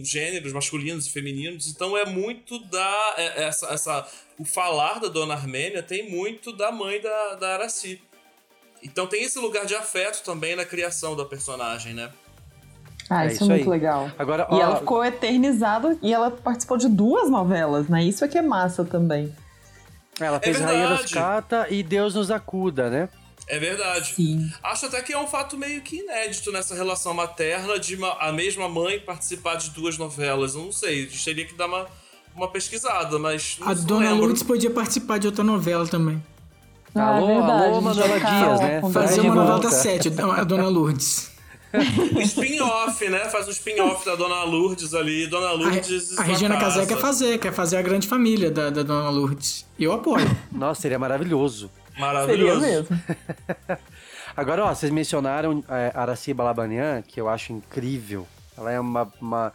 gêneros 0.03 0.51
masculinos 0.53 1.05
e 1.07 1.11
femininos. 1.11 1.68
Então 1.68 1.95
é 1.97 2.05
muito 2.05 2.57
da. 2.65 3.13
é- 3.18 3.43
Essa, 3.43 3.68
essa, 3.68 4.07
o 4.39 4.43
falar 4.45 4.99
da 4.99 5.07
dona 5.09 5.34
Armênia 5.36 5.84
tem 5.84 6.09
muito 6.09 6.51
da 6.51 6.72
mãe 6.72 6.99
da, 7.01 7.36
da 7.36 7.53
Araci. 7.53 8.01
Então 8.84 9.05
tem 9.07 9.24
esse 9.24 9.38
lugar 9.39 9.65
de 9.65 9.76
afeto 9.76 10.24
também 10.24 10.55
na 10.55 10.65
criação 10.65 11.15
da 11.15 11.26
personagem, 11.26 11.93
né? 11.93 12.11
Ah, 13.09 13.24
É 13.24 13.28
isso, 13.28 13.36
isso 13.36 13.43
é 13.45 13.47
muito 13.55 13.63
aí. 13.63 13.70
legal. 13.70 14.11
Agora, 14.18 14.47
e 14.51 14.55
ó, 14.55 14.59
ela 14.61 14.76
ficou 14.80 15.03
eternizada 15.05 15.97
e 16.01 16.13
ela 16.13 16.30
participou 16.32 16.78
de 16.78 16.89
duas 16.89 17.30
novelas, 17.30 17.88
né? 17.88 18.03
Isso 18.03 18.26
é 18.26 18.28
que 18.28 18.38
é 18.38 18.41
massa 18.41 18.84
também. 18.84 19.34
Ela 20.20 20.39
fez 20.39 20.57
verdade. 20.57 20.78
Rainha 20.80 20.97
das 20.97 21.11
Cata 21.11 21.68
e 21.70 21.84
Deus 21.84 22.15
nos 22.15 22.32
acuda, 22.32 22.89
né? 22.89 23.09
É 23.48 23.58
verdade. 23.60 24.14
Acho 24.62 24.88
até 24.88 25.02
que 25.02 25.14
é 25.14 25.18
um 25.18 25.26
fato 25.28 25.58
meio 25.58 25.82
que 25.82 25.98
inédito 26.00 26.52
nessa 26.52 26.76
relação 26.76 27.14
materna 27.14 27.80
de 27.80 27.95
uma- 27.95 28.14
a 28.20 28.32
mesma 28.32 28.68
mãe 28.68 29.00
participar 29.00 29.56
de 29.56 29.70
duas 29.70 29.98
novelas. 29.98 30.54
Eu 30.56 30.64
não 30.64 30.72
sei, 30.72 31.04
a 31.06 31.10
gente 31.10 31.24
teria 31.24 31.45
que 31.45 31.54
dar 31.56 31.68
uma, 31.68 31.86
uma 32.36 32.50
pesquisada, 32.50 33.18
mas. 33.18 33.56
não 33.60 33.68
A 33.70 33.74
Dona 33.74 34.10
lembro. 34.10 34.26
Lourdes 34.26 34.43
podia 34.43 34.70
participar 34.70 35.18
de 35.18 35.28
outra 35.28 35.43
novela 35.45 35.88
também. 35.88 36.22
Ah, 36.93 37.16
Alô, 37.16 37.28
verdade, 37.28 37.64
alô, 37.66 37.82
Manuela 37.82 38.20
tá 38.20 38.39
Dias, 38.39 38.60
né? 38.60 38.82
Fazer 38.91 39.22
uma 39.22 39.36
novela 39.36 39.60
da 39.60 39.72
sete, 39.72 40.10
a 40.10 40.43
Dona 40.43 40.68
Lourdes. 40.68 41.32
Spin-off, 42.26 43.08
né? 43.10 43.20
Faz 43.30 43.48
um 43.48 43.52
spin-off 43.52 44.06
da 44.06 44.16
Dona 44.16 44.43
Lourdes 44.43 44.93
ali. 44.93 45.28
Dona 45.28 45.52
Lourdes. 45.52 46.18
A 46.18 46.24
Regina 46.24 46.56
na 46.56 46.60
Casé 46.60 46.86
quer 46.86 46.98
fazer, 46.98 47.38
quer 47.38 47.54
fazer 47.54 47.78
a 47.78 47.82
grande 47.82 48.08
família 48.08 48.50
da, 48.50 48.70
da 48.70 48.84
Dona 48.84 49.10
Lourdes. 49.10 49.66
E 49.78 49.84
eu 49.84 49.91
apoio. 49.93 50.26
Nossa, 50.52 50.82
seria 50.82 50.98
maravilhoso. 50.98 51.70
Maravilhoso. 51.98 52.60
Seria 52.62 52.80
mesmo. 52.82 53.02
Agora, 54.36 54.66
ó, 54.66 54.74
vocês 54.74 54.91
mencionaram 54.91 55.64
é, 55.70 55.91
Araci 55.95 56.34
Balabanian, 56.34 57.02
que 57.02 57.20
eu 57.20 57.28
acho 57.28 57.54
incrível. 57.54 58.28
Ela 58.58 58.72
é 58.72 58.80
uma, 58.80 59.12
uma- 59.22 59.54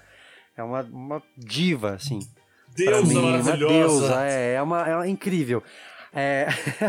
é 0.56 0.62
uma, 0.62 0.82
uma 0.82 1.22
diva, 1.36 1.92
assim. 1.94 2.20
Deusa 2.74 3.02
mim, 3.02 3.16
Uma 3.18 3.38
maravilhosa. 3.38 3.74
deusa, 3.74 4.24
é, 4.26 4.54
é 4.54 4.62
uma, 4.62 4.88
é 4.88 4.96
uma 4.96 5.08
incrível. 5.08 5.62
É, 6.14 6.46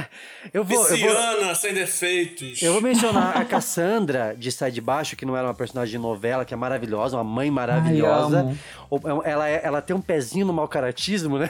eu 0.54 0.66
vou, 0.66 0.86
eu 0.86 0.98
vou, 0.98 1.56
sem 1.56 1.74
defeitos. 1.74 2.62
eu 2.62 2.74
vou 2.74 2.82
mencionar 2.82 3.38
a 3.38 3.46
Cassandra 3.46 4.36
de 4.38 4.52
Sai 4.52 4.70
de 4.70 4.82
Baixo, 4.82 5.16
que 5.16 5.26
não 5.26 5.38
era 5.38 5.48
uma 5.48 5.54
personagem 5.54 5.94
de 5.94 5.98
novela, 5.98 6.44
que 6.44 6.54
é 6.54 6.58
maravilhosa, 6.58 7.16
uma 7.16 7.24
mãe 7.24 7.50
maravilhosa. 7.50 8.42
amo. 8.42 8.58
O- 8.90 9.24
Ela, 9.24 9.48
é- 9.50 9.62
ela 9.64 9.82
tem 9.82 9.96
um 9.96 10.02
pezinho 10.02 10.46
no 10.46 10.52
mau 10.52 10.68
caratismo, 10.68 11.40
né? 11.40 11.50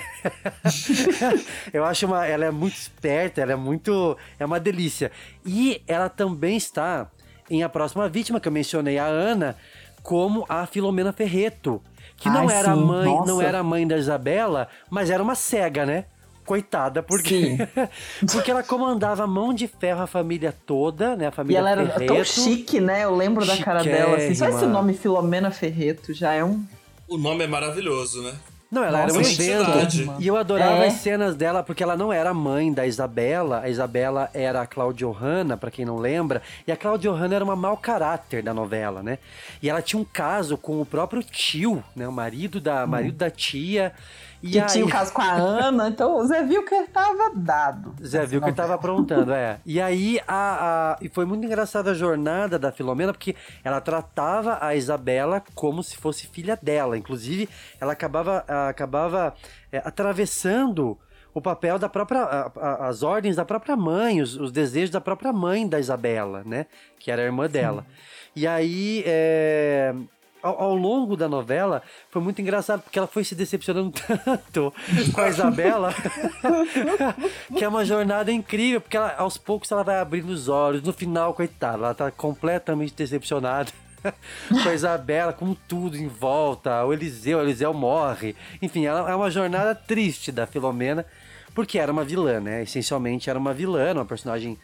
eu 1.73 1.83
acho 1.83 2.05
uma, 2.05 2.25
ela 2.27 2.45
é 2.45 2.51
muito 2.51 2.75
esperta, 2.75 3.41
ela 3.41 3.53
é 3.53 3.55
muito, 3.55 4.15
é 4.39 4.45
uma 4.45 4.59
delícia. 4.59 5.11
E 5.45 5.81
ela 5.87 6.09
também 6.09 6.55
está 6.57 7.09
em 7.49 7.63
A 7.63 7.69
Próxima 7.69 8.07
Vítima, 8.07 8.39
que 8.39 8.47
eu 8.47 8.51
mencionei, 8.51 8.97
a 8.97 9.05
Ana, 9.05 9.55
como 10.01 10.45
a 10.47 10.65
Filomena 10.65 11.11
Ferreto, 11.11 11.81
que 12.17 12.29
não 12.29 12.47
Ai, 12.47 12.55
era 12.55 12.71
a 12.71 12.75
sim, 12.75 12.81
mãe, 12.85 13.05
não 13.11 13.25
nossa. 13.25 13.43
era 13.43 13.59
a 13.59 13.63
mãe 13.63 13.87
da 13.87 13.97
Isabela, 13.97 14.67
mas 14.89 15.09
era 15.09 15.21
uma 15.23 15.35
cega, 15.35 15.85
né? 15.85 16.05
Coitada, 16.45 17.01
porque 17.01 17.57
porque 18.31 18.51
ela 18.51 18.63
comandava 18.63 19.25
mão 19.27 19.53
de 19.53 19.67
ferro 19.67 20.01
a 20.01 20.07
família 20.07 20.53
toda, 20.65 21.15
né? 21.15 21.27
A 21.27 21.29
E 21.29 21.31
família 21.31 21.59
ela 21.59 21.71
era 21.71 21.85
Ferreto. 21.89 22.13
tão 22.13 22.23
chique, 22.23 22.79
né? 22.79 23.03
Eu 23.03 23.15
lembro 23.15 23.45
da 23.45 23.57
cara 23.57 23.83
dela. 23.83 24.17
Assim. 24.17 24.35
Só 24.35 24.47
esse 24.49 24.65
nome 24.65 24.93
Filomena 24.93 25.51
Ferreto 25.51 26.13
já 26.13 26.33
é 26.33 26.43
um. 26.43 26.63
O 27.07 27.17
nome 27.17 27.43
é 27.43 27.47
maravilhoso, 27.47 28.21
né? 28.21 28.33
Não, 28.71 28.83
ela 28.83 29.03
Nossa, 29.05 29.19
era 29.19 29.27
um 29.27 29.29
evento. 29.29 30.15
E 30.19 30.25
eu 30.25 30.35
adorava 30.35 30.83
É. 30.83 30.87
as 30.87 30.93
cenas 30.93 31.35
dela, 31.35 31.61
porque 31.61 31.83
ela 31.83 31.95
não 31.95 32.11
era 32.11 32.33
mãe 32.33 32.73
da 32.73 32.87
Isabela. 32.87 33.59
A 33.61 33.69
Isabela 33.69 34.31
era 34.33 34.61
a 34.61 34.65
Claudia 34.65 35.05
Johanna, 35.05 35.55
pra 35.55 35.69
quem 35.69 35.85
não 35.85 35.97
lembra. 35.99 36.41
E 36.65 36.71
a 36.71 36.75
Claudia 36.75 37.11
Johanna 37.11 37.35
era 37.35 37.43
uma 37.45 37.55
mau 37.55 37.77
caráter 37.77 38.41
da 38.41 38.51
novela, 38.51 39.03
né? 39.03 39.19
E 39.61 39.69
ela 39.69 39.79
tinha 39.79 39.99
um 40.01 40.03
caso 40.03 40.57
com 40.57 40.81
o 40.81 40.85
próprio 40.87 41.21
tio, 41.21 41.83
né? 41.95 42.07
O 42.07 42.11
marido 42.11 42.59
da, 42.59 42.87
marido 42.87 43.15
da 43.17 43.29
tia. 43.29 43.93
E 44.43 44.51
Que 44.51 44.59
aí... 44.59 44.67
tinha 44.67 44.85
o 44.85 44.89
caso 44.89 45.13
com 45.13 45.21
a 45.21 45.31
Ana, 45.31 45.87
então 45.87 46.17
o 46.17 46.25
Zé 46.27 46.45
que 46.45 46.83
tava 46.91 47.31
dado. 47.33 47.95
Zé 48.05 48.25
viu 48.25 48.41
que 48.41 48.47
ele 48.49 48.55
tava 48.55 48.73
aprontando, 48.73 49.31
é. 49.31 49.57
E 49.65 49.79
aí, 49.79 50.19
a, 50.27 50.91
a- 50.91 50.97
e 50.99 51.07
foi 51.07 51.23
muito 51.23 51.45
engraçada 51.45 51.91
a 51.91 51.93
jornada 51.93 52.59
da 52.59 52.69
Filomena, 52.69 53.13
porque 53.13 53.37
ela 53.63 53.79
tratava 53.79 54.57
a 54.59 54.75
Isabela 54.75 55.41
como 55.55 55.81
se 55.81 55.95
fosse 55.95 56.27
filha 56.27 56.59
dela. 56.61 56.97
Inclusive, 56.97 57.47
ela 57.79 57.93
acabava, 57.93 58.43
acabava 58.67 59.33
é, 59.71 59.77
atravessando 59.77 60.97
o 61.33 61.41
papel 61.41 61.79
da 61.79 61.87
própria. 61.87 62.51
as 62.81 63.01
ordens 63.01 63.37
da 63.37 63.45
própria 63.45 63.77
mãe, 63.77 64.21
os, 64.21 64.35
os 64.35 64.51
desejos 64.51 64.89
da 64.89 64.99
própria 64.99 65.31
mãe 65.31 65.65
da 65.65 65.79
Isabela, 65.79 66.43
né? 66.45 66.65
Que 66.99 67.09
era 67.09 67.21
a 67.21 67.25
irmã 67.25 67.47
dela. 67.49 67.85
E 68.35 68.45
aí. 68.45 69.03
é, 69.07 69.95
ao, 70.43 70.61
ao 70.61 70.75
longo 70.75 71.15
da 71.15 71.27
novela, 71.27 71.81
foi 72.11 72.21
muito 72.21 72.41
engraçado, 72.41 72.81
porque 72.81 72.99
ela 72.99 73.07
foi 73.07 73.23
se 73.23 73.33
decepcionando 73.33 73.91
tanto 74.25 74.73
com 75.13 75.21
a 75.21 75.29
Isabela, 75.29 75.93
que 77.57 77.63
é 77.63 77.67
uma 77.67 77.85
jornada 77.85 78.31
incrível, 78.31 78.81
porque 78.81 78.97
ela, 78.97 79.15
aos 79.17 79.37
poucos 79.37 79.71
ela 79.71 79.83
vai 79.83 79.99
abrindo 79.99 80.29
os 80.29 80.49
olhos. 80.49 80.83
No 80.83 80.91
final, 80.93 81.33
coitada, 81.33 81.77
ela 81.77 81.93
tá 81.95 82.11
completamente 82.11 82.93
decepcionada 82.93 83.71
com 84.51 84.69
a 84.69 84.73
Isabela, 84.73 85.31
com 85.33 85.53
tudo 85.53 85.95
em 85.97 86.07
volta. 86.07 86.83
O 86.83 86.93
Eliseu, 86.93 87.37
o 87.39 87.41
Eliseu 87.41 87.73
morre. 87.73 88.35
Enfim, 88.61 88.85
ela 88.85 89.09
é 89.09 89.15
uma 89.15 89.31
jornada 89.31 89.73
triste 89.73 90.31
da 90.31 90.45
Filomena, 90.45 91.05
porque 91.55 91.79
era 91.79 91.91
uma 91.91 92.03
vilã, 92.03 92.39
né? 92.39 92.63
Essencialmente 92.63 93.29
era 93.29 93.39
uma 93.39 93.53
vilã, 93.53 93.93
uma 93.93 94.05
personagem. 94.05 94.57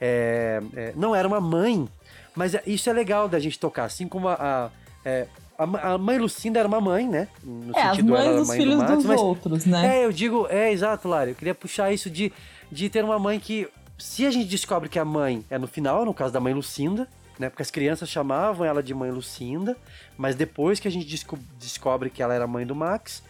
é, 0.00 0.60
é, 0.76 0.92
não 0.94 1.14
era 1.14 1.26
uma 1.26 1.40
mãe, 1.40 1.88
mas 2.34 2.54
é- 2.54 2.62
isso 2.66 2.90
é 2.90 2.92
legal 2.92 3.28
da 3.28 3.38
gente 3.38 3.58
tocar, 3.58 3.84
assim 3.84 4.06
como 4.06 4.28
a. 4.28 4.34
a, 4.34 4.81
é, 5.04 5.26
a 5.58 5.92
a 5.94 5.98
mãe 5.98 6.18
Lucinda 6.18 6.58
era 6.58 6.66
uma 6.68 6.80
mãe, 6.80 7.08
né? 7.08 7.28
No 7.42 7.76
É, 7.76 7.82
as 7.82 7.98
ela 7.98 8.08
mães 8.08 8.36
dos 8.36 8.48
mãe 8.48 8.58
filhos 8.58 8.76
Max, 8.78 8.92
dos 8.94 9.04
mas- 9.06 9.20
outros, 9.20 9.66
né? 9.66 9.98
É, 9.98 10.04
eu 10.04 10.12
digo, 10.12 10.46
é 10.50 10.72
exato, 10.72 11.06
Lari. 11.08 11.30
Eu 11.30 11.36
queria 11.36 11.54
puxar 11.54 11.92
isso 11.92 12.08
de, 12.10 12.32
de 12.70 12.88
ter 12.88 13.04
uma 13.04 13.18
mãe 13.18 13.38
que, 13.38 13.68
se 13.98 14.26
a 14.26 14.30
gente 14.30 14.48
descobre 14.48 14.88
que 14.88 14.98
a 14.98 15.04
mãe 15.04 15.44
é 15.50 15.58
no 15.58 15.66
final, 15.68 16.04
no 16.04 16.12
caso 16.14 16.32
da 16.32 16.40
mãe 16.40 16.52
Lucinda, 16.54 17.06
né? 17.38 17.48
Porque 17.48 17.62
as 17.62 17.70
crianças 17.70 18.08
chamavam 18.08 18.66
ela 18.66 18.82
de 18.82 18.92
mãe 18.94 19.10
Lucinda, 19.10 19.76
mas 20.16 20.34
depois 20.34 20.80
que 20.80 20.88
a 20.88 20.90
gente 20.90 21.06
desco- 21.06 21.38
descobre 21.58 22.10
que 22.10 22.22
ela 22.22 22.34
era 22.34 22.46
mãe 22.46 22.66
do 22.66 22.74
Max, 22.74 23.22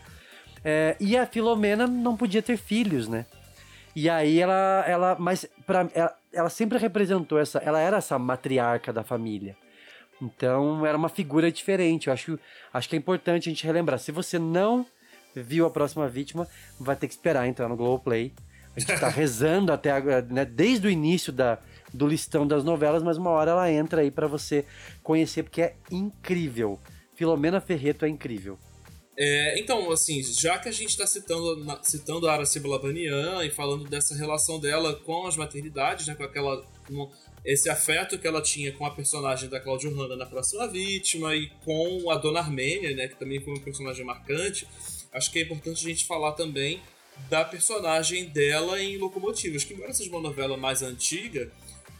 é, 0.65 0.97
e 1.01 1.17
a 1.17 1.27
Filomena 1.27 1.87
não 1.87 2.17
podia 2.17 2.41
ter 2.43 2.57
filhos, 2.57 3.09
né? 3.09 3.27
E 3.95 4.09
aí 4.09 4.41
ela, 4.41 4.85
ela, 4.87 5.17
mas 5.19 5.45
para 5.67 5.87
ela, 5.95 6.15
ela 6.33 6.49
sempre 6.49 6.79
representou 6.79 7.39
essa, 7.39 7.59
ela 7.59 7.79
era 7.79 7.99
essa 7.99 8.19
matriarca 8.19 8.91
da 8.93 9.03
família. 9.03 9.55
Então 10.23 10.87
era 10.87 10.97
uma 10.97 11.09
figura 11.09 11.51
diferente. 11.51 12.07
Eu 12.07 12.13
acho, 12.13 12.39
acho 12.73 12.89
que 12.89 12.95
é 12.95 12.99
importante 12.99 13.49
a 13.49 13.53
gente 13.53 13.67
relembrar. 13.67 13.99
Se 13.99 14.13
você 14.13 14.39
não 14.39 14.87
viu 15.35 15.67
a 15.67 15.71
próxima 15.71 16.09
vítima, 16.09 16.47
vai 16.79 16.95
ter 16.95 17.09
que 17.09 17.15
esperar 17.15 17.49
entrar 17.49 17.69
no 17.69 17.77
Globoplay. 17.77 18.33
A 18.77 18.81
gente 18.81 19.01
tá 19.01 19.09
rezando 19.11 19.73
até 19.73 19.91
agora, 19.91 20.23
né, 20.23 20.45
desde 20.45 20.87
o 20.87 20.91
início 20.91 21.33
da, 21.33 21.59
do 21.93 22.07
listão 22.07 22.47
das 22.47 22.63
novelas, 22.63 23.03
mas 23.03 23.19
uma 23.19 23.31
hora 23.31 23.51
ela 23.51 23.71
entra 23.71 24.03
aí 24.03 24.11
pra 24.11 24.27
você 24.27 24.65
conhecer, 25.03 25.43
porque 25.43 25.63
é 25.63 25.75
incrível. 25.91 26.79
Filomena 27.15 27.61
Ferreto 27.61 28.05
é 28.05 28.09
incrível. 28.09 28.59
É, 29.17 29.61
então, 29.61 29.91
assim, 29.91 30.23
já 30.23 30.59
que 30.59 30.69
a 30.69 30.73
gente 30.73 30.91
está 30.91 31.07
citando, 31.07 31.81
citando 31.83 32.27
a 32.27 32.33
Araci 32.33 32.59
Balabanian 32.61 33.45
e 33.45 33.51
falando 33.51 33.85
dessa 33.85 34.15
relação 34.17 34.59
dela 34.59 34.95
com 34.95 35.27
as 35.27 35.37
maternidades, 35.37 36.07
né, 36.07 36.15
com 36.15 36.23
aquela, 36.23 36.65
esse 37.45 37.69
afeto 37.69 38.19
que 38.19 38.27
ela 38.27 38.41
tinha 38.41 38.73
com 38.73 38.87
a 38.87 38.91
personagem 38.91 39.49
da 39.49 39.59
Claudia 39.59 39.91
Hanna 39.91 40.17
na 40.17 40.27
próxima 40.27 40.69
vítima 40.69 41.35
e 41.35 41.49
com 41.65 42.11
a 42.11 42.17
Dona 42.17 42.41
Armênia, 42.41 42.95
né, 42.95 43.09
que 43.09 43.17
também 43.17 43.41
foi 43.41 43.55
um 43.55 43.61
personagem 43.61 44.05
marcante, 44.05 44.67
acho 45.13 45.31
que 45.31 45.41
é 45.41 45.43
importante 45.43 45.85
a 45.85 45.89
gente 45.89 46.05
falar 46.05 46.33
também 46.33 46.81
da 47.29 47.45
personagem 47.45 48.27
dela 48.27 48.81
em 48.81 48.97
Locomotivas, 48.97 49.65
que 49.65 49.75
embora 49.75 49.93
seja 49.93 50.11
uma 50.11 50.21
novela 50.21 50.57
mais 50.57 50.83
antiga, 50.83 51.51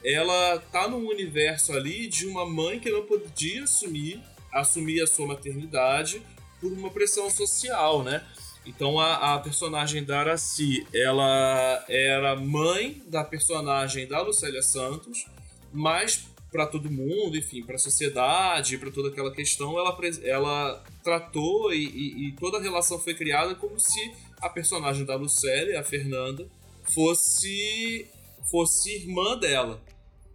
ela 0.05 0.59
tá 0.73 0.89
num 0.89 1.07
universo 1.09 1.73
ali 1.73 2.07
de 2.07 2.27
uma 2.27 2.47
mãe 2.47 2.81
que 2.81 2.91
não 2.91 3.05
podia 3.05 3.65
assumir, 3.65 4.21
assumir 4.53 5.03
a 5.03 5.07
sua 5.07 5.27
maternidade 5.27 6.23
por 6.61 6.73
uma 6.73 6.91
pressão 6.91 7.29
social, 7.31 8.03
né? 8.03 8.25
Então 8.65 8.99
a, 9.01 9.35
a 9.35 9.39
personagem 9.41 10.05
da 10.05 10.21
Araci, 10.21 10.87
ela 10.95 11.85
era 11.89 12.37
mãe 12.37 13.03
da 13.09 13.25
personagem 13.25 14.07
da 14.07 14.23
Lucélia 14.23 14.63
Santos, 14.63 15.27
mas 15.73 16.25
para 16.51 16.67
todo 16.67 16.91
mundo, 16.91 17.37
enfim, 17.37 17.63
para 17.65 17.77
a 17.77 17.79
sociedade, 17.79 18.77
para 18.79 18.91
toda 18.91 19.09
aquela 19.09 19.33
questão, 19.33 19.79
ela, 19.79 19.97
ela 20.23 20.85
tratou 21.03 21.73
e, 21.73 21.85
e- 21.87 22.29
e 22.29 22.33
toda 22.33 22.59
a 22.59 22.61
relação 22.61 22.99
foi 22.99 23.15
criada 23.15 23.55
como 23.55 23.81
se 23.81 24.13
a 24.41 24.49
personagem 24.51 25.05
da 25.07 25.17
Lucélia, 25.17 25.81
a 25.81 25.85
Fernanda, 25.85 26.47
fosse 26.95 28.07
fosse 28.51 28.91
irmã 28.97 29.39
dela. 29.39 29.81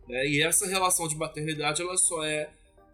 né? 0.07 0.25
E 0.28 0.41
essa 0.41 0.65
relação 0.65 1.07
de 1.07 1.15
maternidade 1.15 1.82
ela 1.82 1.97
só 1.97 2.23
é, 2.23 2.49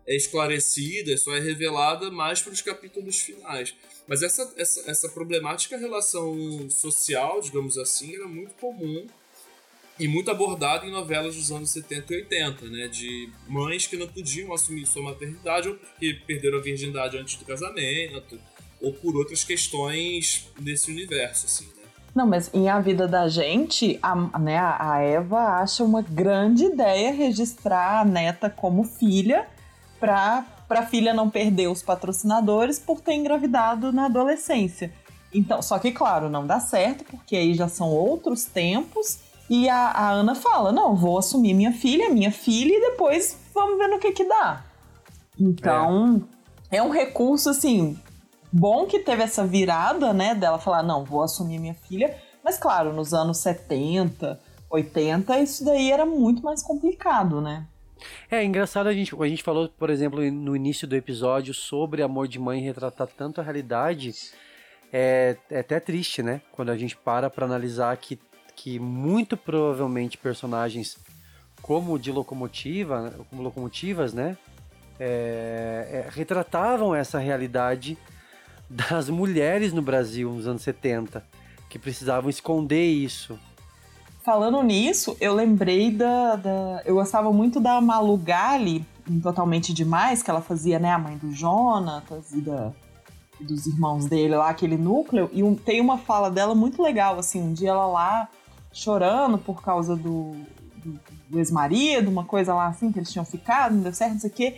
é 0.06 0.16
esclarecida, 0.16 1.18
só 1.18 1.36
é 1.36 1.40
revelada 1.40 2.12
mais 2.12 2.42
para 2.42 2.54
os 2.54 2.62
capítulos 2.62 3.20
finais. 3.20 3.74
Mas 4.08 4.22
essa, 4.22 4.54
essa, 4.58 4.92
essa 4.92 5.10
problemática 5.10 5.78
relação 5.78 6.70
social, 6.70 7.40
digamos 7.42 7.78
assim, 7.78 8.16
era 8.16 8.28
muito 8.28 8.54
comum 8.56 9.08
e 10.00 10.08
muito 10.08 10.30
abordada 10.30 10.86
em 10.86 10.92
novelas 10.92 11.36
dos 11.36 11.52
anos 11.52 11.70
70 11.70 12.14
e 12.14 12.18
80, 12.18 12.66
né? 12.66 12.88
De 12.88 13.30
mães 13.48 13.88
que 13.88 13.96
não 13.96 14.08
podiam 14.08 14.54
assumir 14.54 14.86
sua 14.86 15.04
maternidade 15.04 15.70
ou 15.70 15.76
porque 15.76 16.14
perderam 16.26 16.58
a 16.58 16.62
virgindade 16.62 17.18
antes 17.18 17.36
do 17.36 17.46
casamento, 17.46 18.40
ou 18.82 18.92
por 18.92 19.16
outras 19.16 19.44
questões 19.44 20.50
desse 20.60 20.92
universo, 20.92 21.46
assim, 21.46 21.66
né? 21.66 21.84
Não, 22.14 22.28
mas 22.28 22.54
em 22.54 22.70
A 22.70 22.80
Vida 22.80 23.08
da 23.08 23.28
Gente, 23.28 23.98
a, 24.02 24.16
né, 24.38 24.60
a 24.60 25.00
Eva 25.02 25.62
acha 25.62 25.84
uma 25.84 26.02
grande 26.02 26.66
ideia 26.66 27.12
registrar 27.12 28.02
a 28.02 28.06
neta 28.06 28.50
como 28.52 28.84
filha 28.84 29.48
pra 30.04 30.46
pra 30.68 30.86
filha 30.86 31.14
não 31.14 31.30
perder 31.30 31.68
os 31.68 31.82
patrocinadores 31.82 32.78
por 32.78 33.00
ter 33.00 33.14
engravidado 33.14 33.94
na 33.94 34.06
adolescência. 34.06 34.92
Então, 35.34 35.62
só 35.62 35.80
que, 35.80 35.92
claro, 35.92 36.30
não 36.30 36.46
dá 36.46 36.60
certo, 36.60 37.06
porque 37.06 37.38
aí 37.38 37.54
já 37.54 37.70
são 37.70 37.90
outros 37.90 38.44
tempos. 38.44 39.20
E 39.50 39.70
a, 39.70 39.78
a 39.78 40.12
Ana 40.12 40.36
fala: 40.36 40.74
não, 40.74 40.94
vou 40.94 41.18
assumir 41.18 41.54
minha 41.54 41.72
filha, 41.72 42.10
minha 42.10 42.32
filha, 42.32 42.74
e 42.76 42.92
depois 42.92 43.38
vamos 43.54 43.78
ver 43.78 43.88
no 43.88 44.00
que 44.00 44.12
que 44.12 44.26
dá. 44.26 44.64
Então, 45.40 46.24
é, 46.70 46.82
um 46.82 46.90
recurso, 46.90 47.50
assim, 47.50 47.98
bom 48.52 48.86
que 48.86 49.00
teve 49.00 49.24
essa 49.24 49.46
virada, 49.46 50.12
né, 50.12 50.36
dela 50.36 50.60
falar: 50.60 50.84
não, 50.84 51.06
vou 51.06 51.22
assumir 51.22 51.60
minha 51.60 51.76
filha. 51.76 52.18
Mas, 52.44 52.58
claro, 52.58 52.92
nos 52.92 53.14
anos 53.14 53.38
70, 53.38 54.38
80, 54.70 55.40
isso 55.40 55.64
daí 55.64 55.92
era 55.92 56.06
muito 56.06 56.44
mais 56.44 56.62
complicado, 56.62 57.40
né? 57.40 57.66
É 58.30 58.44
engraçado 58.44 58.88
a 58.88 58.94
gente, 58.94 59.16
a 59.20 59.28
gente 59.28 59.44
falou, 59.44 59.70
por 59.70 59.90
exemplo, 59.90 60.22
no 60.32 60.56
início 60.56 60.88
do 60.88 60.96
episódio 60.96 61.54
sobre 61.54 62.02
amor 62.02 62.28
de 62.28 62.40
mãe 62.40 62.62
retratar 62.62 63.08
tanto 63.08 63.40
a 63.40 63.44
realidade. 63.44 64.14
É, 64.92 65.38
é 65.50 65.60
até 65.60 65.80
triste, 65.80 66.22
né? 66.22 66.42
Quando 66.52 66.70
a 66.70 66.78
gente 66.78 66.96
para 66.96 67.30
para 67.30 67.46
analisar 67.46 67.96
que, 67.98 68.20
que 68.56 68.80
muito 68.80 69.36
provavelmente 69.36 70.18
personagens 70.18 70.98
como 71.62 71.98
de 71.98 72.12
locomotiva, 72.12 73.14
como 73.30 73.42
locomotivas, 73.42 74.14
né? 74.14 74.38
É, 75.00 76.06
é, 76.06 76.10
retratavam 76.12 76.94
essa 76.94 77.18
realidade 77.18 77.98
das 78.70 79.10
mulheres 79.10 79.74
no 79.74 79.82
Brasil 79.82 80.32
nos 80.32 80.48
anos 80.48 80.62
70, 80.62 81.26
que 81.70 81.80
precisavam 81.80 82.30
esconder 82.30 82.86
isso. 82.86 83.40
Falando 84.24 84.64
nisso, 84.64 85.18
eu 85.20 85.34
lembrei 85.34 85.92
da, 85.92 86.38
da, 86.38 86.82
Eu 86.86 86.96
gostava 86.96 87.32
muito 87.34 87.60
da 87.60 87.82
Malu 87.82 88.16
Gali, 88.16 88.86
Totalmente 89.22 89.74
Demais, 89.74 90.24
que 90.24 90.30
ela 90.30 90.40
fazia, 90.40 90.80
né, 90.80 90.94
a 90.94 90.98
mãe 90.98 91.18
do 91.18 91.30
Jonatas 91.30 92.32
e 92.32 92.40
da, 92.40 92.72
dos 93.42 93.68
irmãos 93.68 94.06
dele 94.06 94.38
lá, 94.38 94.50
aquele 94.50 94.78
núcleo. 94.78 95.30
E 95.34 95.44
um, 95.44 95.56
tem 95.56 95.82
uma 95.82 95.98
fala 95.98 96.32
dela 96.32 96.56
muito 96.56 96.82
legal, 96.82 97.20
assim, 97.20 97.42
um 97.42 97.52
dia 97.52 97.72
ela 97.72 97.86
lá 97.86 98.30
chorando 98.72 99.38
por 99.38 99.62
causa 99.62 99.94
do, 99.94 100.32
do, 100.78 101.00
do 101.30 101.40
ex-marido, 101.40 102.10
uma 102.10 102.24
coisa 102.24 102.54
lá 102.54 102.68
assim, 102.68 102.94
que 102.94 103.00
eles 103.00 103.12
tinham 103.12 103.26
ficado, 103.26 103.76
não 103.76 103.84
deu 103.84 103.94
certo, 103.94 104.14
não 104.14 104.20
sei 104.22 104.30
o 104.30 104.34
quê. 104.34 104.56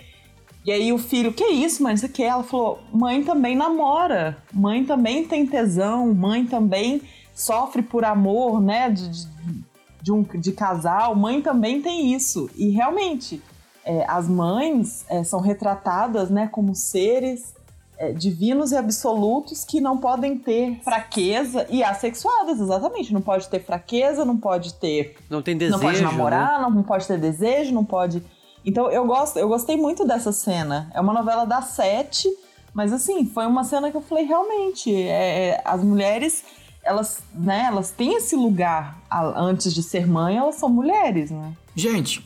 E 0.64 0.72
aí 0.72 0.94
o 0.94 1.00
filho, 1.00 1.34
que 1.34 1.44
isso, 1.44 1.82
mãe, 1.82 1.96
isso 1.96 2.06
aqui? 2.06 2.22
Ela 2.22 2.44
falou, 2.44 2.80
mãe 2.94 3.24
também 3.24 3.56
namora, 3.56 4.38
mãe 4.54 4.86
também 4.86 5.26
tem 5.26 5.46
tesão, 5.48 6.14
mãe 6.14 6.46
também 6.46 7.02
sofre 7.36 7.84
por 7.84 8.06
amor, 8.06 8.62
né, 8.62 8.90
de, 8.90 9.28
de, 10.02 10.12
um, 10.12 10.24
de 10.24 10.52
casal, 10.54 11.14
mãe 11.14 11.42
também 11.42 11.82
tem 11.82 12.14
isso. 12.16 12.50
E 12.56 12.70
realmente, 12.70 13.44
é, 13.84 14.06
as 14.08 14.28
mães 14.28 15.06
é, 15.10 15.24
são 15.24 15.42
retratadas, 15.42 16.30
né, 16.32 16.48
como 16.48 16.74
seres 16.74 17.54
é, 17.98 18.12
divinos 18.12 18.72
e 18.72 18.76
absolutos 18.76 19.64
que 19.64 19.80
não 19.80 19.98
podem 19.98 20.38
ter 20.38 20.80
fraqueza 20.84 21.66
e 21.70 21.84
assexuadas, 21.84 22.60
exatamente. 22.60 23.14
Não 23.14 23.22
pode 23.22 23.48
ter 23.48 23.64
fraqueza, 23.64 24.26
não 24.26 24.38
pode 24.38 24.74
ter. 24.76 25.16
Não 25.30 25.42
tem 25.42 25.58
desejo. 25.58 25.78
Não 25.78 25.86
pode 25.86 26.02
namorar, 26.02 26.62
né? 26.62 26.76
não 26.76 26.84
pode 26.84 27.08
ter 27.08 27.20
desejo, 27.20 27.74
não 27.74 27.86
pode. 27.86 28.24
Então 28.66 28.90
eu 28.90 29.06
gosto, 29.06 29.38
eu 29.38 29.48
gostei 29.48 29.78
muito 29.78 30.06
dessa 30.06 30.32
cena. 30.32 30.90
É 30.94 31.00
uma 31.00 31.14
novela 31.14 31.46
da 31.46 31.62
sete, 31.62 32.28
mas 32.74 32.92
assim, 32.92 33.26
foi 33.26 33.46
uma 33.46 33.64
cena 33.64 33.92
que 33.92 33.98
eu 33.98 34.02
falei, 34.02 34.26
realmente, 34.26 34.94
é, 34.94 35.50
é 35.50 35.62
as 35.64 35.82
mulheres, 35.84 36.44
elas, 36.86 37.20
né, 37.34 37.66
elas 37.68 37.90
têm 37.90 38.16
esse 38.16 38.36
lugar 38.36 38.98
antes 39.36 39.74
de 39.74 39.82
ser 39.82 40.08
mãe, 40.08 40.38
elas 40.38 40.56
são 40.56 40.70
mulheres, 40.70 41.32
né? 41.32 41.52
Gente, 41.76 42.24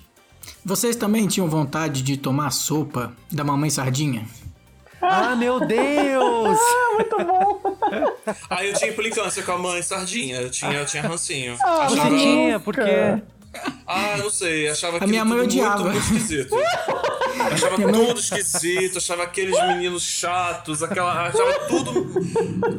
vocês 0.64 0.96
também 0.96 1.28
tinham 1.28 1.48
vontade 1.48 2.02
de 2.02 2.18
tomar 2.18 2.52
sopa 2.52 3.14
da 3.32 3.44
mamãe 3.44 3.70
sardinha? 3.70 4.28
Ah, 5.02 5.34
meu 5.34 5.66
Deus! 5.66 6.60
ah, 6.60 6.96
muito 6.96 7.18
bom! 7.18 7.62
ah, 8.50 8.66
eu 8.66 8.74
tinha 8.74 8.92
implicância 8.92 9.42
com 9.44 9.54
a 9.54 9.58
mãe 9.58 9.82
sardinha. 9.82 10.42
Eu 10.42 10.52
tinha, 10.52 10.74
eu 10.74 10.86
tinha 10.86 11.04
rancinho. 11.04 11.58
Ah, 11.64 11.86
Achava... 11.86 12.10
tinha, 12.10 12.60
por 12.60 12.76
quê? 12.76 13.22
Ah, 13.88 14.18
não 14.18 14.30
sei, 14.30 14.70
achava 14.70 15.04
a 15.04 15.08
minha 15.08 15.24
mãe 15.24 15.40
odiava. 15.40 15.86
Muito, 15.86 15.94
muito 15.94 16.16
esquisito. 16.18 16.56
achava 17.40 17.76
tudo 17.76 18.20
esquisito, 18.20 18.98
achava 18.98 19.24
aqueles 19.24 19.60
meninos 19.68 20.04
chatos, 20.04 20.84
aquela, 20.84 21.28
achava 21.28 21.68
tudo 21.68 22.10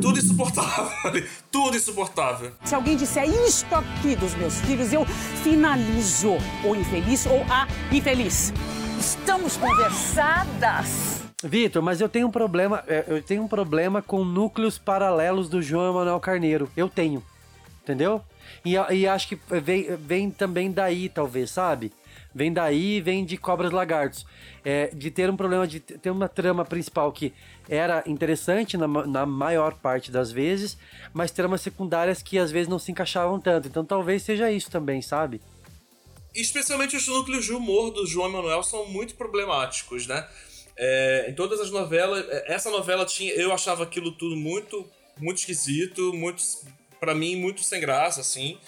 tudo 0.01 0.19
insuportável, 0.19 1.25
tudo 1.51 1.77
insuportável. 1.77 2.53
Se 2.65 2.75
alguém 2.75 2.97
disser 2.97 3.29
isto 3.29 3.75
aqui 3.75 4.17
dos 4.17 4.35
meus 4.35 4.61
filhos, 4.61 4.93
eu 4.93 5.05
finalizo 5.43 6.37
o 6.65 6.75
infeliz 6.75 7.27
ou 7.27 7.43
a 7.51 7.67
infeliz. 7.93 8.53
Estamos 8.99 9.57
conversadas. 9.57 11.21
Vitor, 11.43 11.83
mas 11.83 12.01
eu 12.01 12.09
tenho 12.09 12.27
um 12.27 12.31
problema, 12.31 12.85
é, 12.87 13.05
eu 13.09 13.23
tenho 13.23 13.43
um 13.43 13.49
problema 13.49 14.03
com 14.03 14.25
núcleos 14.25 14.79
paralelos 14.79 15.49
do 15.49 15.63
João 15.63 15.91
Emanuel 15.91 16.21
Carneiro. 16.21 16.71
Eu 16.77 16.89
tenho. 16.89 17.23
Entendeu? 17.83 18.23
E, 18.65 18.75
e 18.75 19.09
acho 19.09 19.29
que 19.29 19.39
vem, 19.63 19.97
vem 19.97 20.31
também 20.31 20.71
daí, 20.71 21.09
talvez, 21.09 21.51
sabe? 21.51 21.93
Vem 22.35 22.53
daí, 22.53 23.01
vem 23.01 23.24
de 23.24 23.37
Cobras 23.37 23.72
Lagartos. 23.72 24.24
É, 24.64 24.89
de 24.89 25.11
ter 25.11 25.31
um 25.31 25.37
problema 25.37 25.66
de 25.66 25.81
ter 25.81 26.11
uma 26.11 26.28
trama 26.28 26.64
principal 26.64 27.11
que 27.12 27.33
era 27.68 28.03
interessante 28.07 28.76
na, 28.76 28.87
na 28.87 29.24
maior 29.24 29.74
parte 29.74 30.11
das 30.11 30.31
vezes, 30.31 30.76
mas 31.14 31.31
tramas 31.31 31.62
secundárias 31.62 32.22
que 32.22 32.39
às 32.39 32.51
vezes 32.51 32.68
não 32.68 32.78
se 32.78 32.93
encaixavam 32.93 33.41
tanto. 33.41 33.68
Então 33.68 33.85
talvez 33.85 34.22
seja 34.22 34.51
isso 34.51 34.70
também, 34.70 35.01
sabe? 35.01 35.41
Especialmente 36.35 36.97
os 36.97 37.09
núcleos 37.09 37.45
de 37.45 37.53
humor 37.53 37.91
do 37.91 38.07
João 38.07 38.28
Emanuel 38.28 38.62
são 38.62 38.87
muito 38.87 39.14
problemáticos, 39.14 40.07
né? 40.07 40.28
É, 40.76 41.26
em 41.28 41.35
todas 41.35 41.61
as 41.61 41.70
novelas, 41.70 42.24
é, 42.28 42.55
essa 42.55 42.70
novela 42.70 43.05
tinha, 43.05 43.33
eu 43.35 43.53
achava 43.53 43.83
aquilo 43.83 44.12
tudo 44.12 44.37
muito, 44.37 44.89
muito 45.18 45.39
esquisito, 45.39 46.12
muito, 46.14 46.43
para 46.99 47.14
mim 47.14 47.37
muito 47.37 47.62
sem 47.62 47.81
graça, 47.81 48.20
assim. 48.20 48.59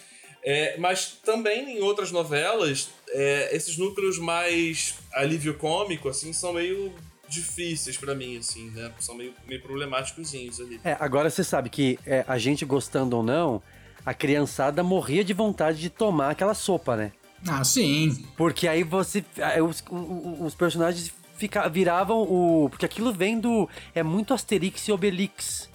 É, 0.45 0.77
mas 0.79 1.19
também 1.25 1.79
em 1.79 1.81
outras 1.81 2.11
novelas, 2.11 2.91
é, 3.11 3.55
esses 3.55 3.77
núcleos 3.77 4.19
mais 4.19 4.95
alívio 5.13 5.55
cômico, 5.55 6.09
assim, 6.09 6.33
são 6.33 6.53
meio 6.55 6.93
difíceis 7.29 7.97
para 7.97 8.15
mim, 8.15 8.39
assim, 8.39 8.71
né? 8.71 8.93
São 8.99 9.15
meio, 9.15 9.33
meio 9.47 9.63
problemáticos 9.63 10.35
ali. 10.35 10.81
É, 10.85 10.97
agora 11.01 11.31
você 11.31 11.43
sabe 11.43 11.71
que 11.71 11.99
é, 12.05 12.25
a 12.27 12.37
gente 12.39 12.65
gostando 12.65 13.17
ou 13.17 13.23
não, 13.23 13.63
a 14.05 14.13
criançada 14.13 14.83
morria 14.83 15.25
de 15.25 15.33
vontade 15.33 15.81
de 15.81 15.89
tomar 15.89 16.31
aquela 16.31 16.55
sopa, 16.55 16.97
né? 16.97 17.13
Ah, 17.49 17.65
sim. 17.65 18.25
Porque 18.37 18.69
aí 18.69 18.85
você. 18.85 19.25
Os, 19.67 19.83
os 20.41 20.55
personagens 20.55 21.13
fica, 21.37 21.69
viravam 21.69 22.23
o. 22.23 22.69
Porque 22.71 22.87
aquilo 22.87 23.13
vem 23.13 23.39
do. 23.39 23.69
É 23.95 24.03
muito 24.03 24.35
Asterix 24.35 24.87
e 24.87 24.93
Obelix. 24.93 25.69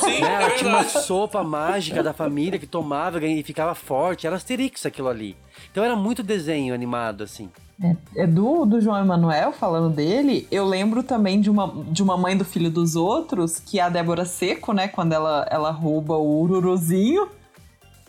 Sim, 0.00 0.20
né? 0.20 0.46
é 0.46 0.50
tinha 0.50 0.70
uma 0.70 0.84
sopa 0.84 1.44
mágica 1.44 2.02
da 2.02 2.12
família 2.12 2.58
que 2.58 2.66
tomava 2.66 3.24
e 3.24 3.42
ficava 3.42 3.74
forte. 3.74 4.26
Era 4.26 4.36
Asterix 4.36 4.86
aquilo 4.86 5.08
ali. 5.08 5.36
Então 5.70 5.84
era 5.84 5.94
muito 5.94 6.22
desenho 6.22 6.74
animado, 6.74 7.22
assim. 7.22 7.50
É, 7.82 8.22
é 8.22 8.26
do, 8.26 8.64
do 8.64 8.80
João 8.80 8.98
Emanuel 8.98 9.52
falando 9.52 9.94
dele, 9.94 10.46
eu 10.50 10.66
lembro 10.66 11.02
também 11.02 11.40
de 11.40 11.48
uma, 11.48 11.72
de 11.88 12.02
uma 12.02 12.16
mãe 12.16 12.36
do 12.36 12.44
filho 12.44 12.70
dos 12.70 12.94
outros, 12.96 13.58
que 13.58 13.78
é 13.78 13.82
a 13.82 13.88
Débora 13.88 14.24
Seco, 14.24 14.72
né? 14.72 14.88
Quando 14.88 15.12
ela, 15.12 15.46
ela 15.50 15.70
rouba 15.70 16.14
o 16.16 16.40
ururuzinho. 16.42 17.28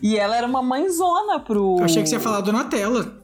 E 0.00 0.18
ela 0.18 0.36
era 0.36 0.46
uma 0.46 0.62
mãezona 0.62 1.38
pro. 1.38 1.76
Eu 1.78 1.84
achei 1.84 2.02
que 2.02 2.08
você 2.08 2.16
ia 2.16 2.20
falar 2.20 2.40
Donatella 2.40 3.22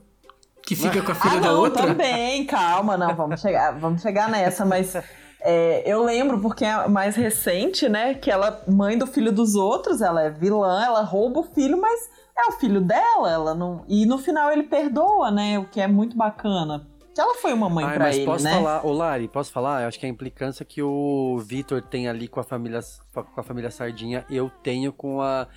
que 0.68 0.76
fica 0.76 1.00
com 1.00 1.12
a 1.12 1.14
filha 1.14 1.38
ah, 1.38 1.40
da 1.40 1.48
não, 1.48 1.60
outra? 1.60 1.86
também, 1.86 2.44
calma, 2.44 2.94
não, 2.94 3.16
vamos 3.16 3.40
chegar, 3.40 3.72
vamos 3.78 4.02
chegar 4.02 4.28
nessa, 4.28 4.66
mas 4.66 4.94
é, 5.40 5.82
eu 5.86 6.04
lembro 6.04 6.40
porque 6.40 6.64
é 6.64 6.88
mais 6.88 7.14
recente, 7.16 7.88
né, 7.88 8.14
que 8.14 8.30
ela 8.30 8.62
mãe 8.66 8.98
do 8.98 9.06
filho 9.06 9.32
dos 9.32 9.54
outros, 9.54 10.00
ela 10.00 10.22
é 10.22 10.30
vilã, 10.30 10.82
ela 10.84 11.02
rouba 11.02 11.40
o 11.40 11.44
filho, 11.44 11.80
mas 11.80 12.08
é 12.36 12.50
o 12.50 12.52
filho 12.52 12.80
dela, 12.80 13.30
ela 13.30 13.54
não, 13.54 13.84
e 13.88 14.06
no 14.06 14.18
final 14.18 14.50
ele 14.50 14.64
perdoa, 14.64 15.30
né, 15.30 15.58
o 15.58 15.64
que 15.64 15.80
é 15.80 15.86
muito 15.86 16.16
bacana. 16.16 16.86
Que 17.14 17.20
ela 17.20 17.34
foi 17.34 17.52
uma 17.52 17.68
mãe 17.68 17.84
Ai, 17.84 17.94
para 17.96 18.14
ele, 18.14 18.24
posso 18.24 18.44
né? 18.44 18.52
falar, 18.52 18.86
ô 18.86 18.92
Lari, 18.92 19.26
posso 19.26 19.50
falar? 19.50 19.82
Eu 19.82 19.88
acho 19.88 19.98
que 19.98 20.06
a 20.06 20.08
implicância 20.08 20.64
que 20.64 20.80
o 20.80 21.36
Vitor 21.38 21.82
tem 21.82 22.08
ali 22.08 22.28
com 22.28 22.38
a 22.38 22.44
família 22.44 22.78
com 23.12 23.40
a 23.40 23.42
família 23.42 23.72
Sardinha, 23.72 24.24
eu 24.30 24.48
tenho 24.62 24.92
com 24.92 25.20
a 25.20 25.48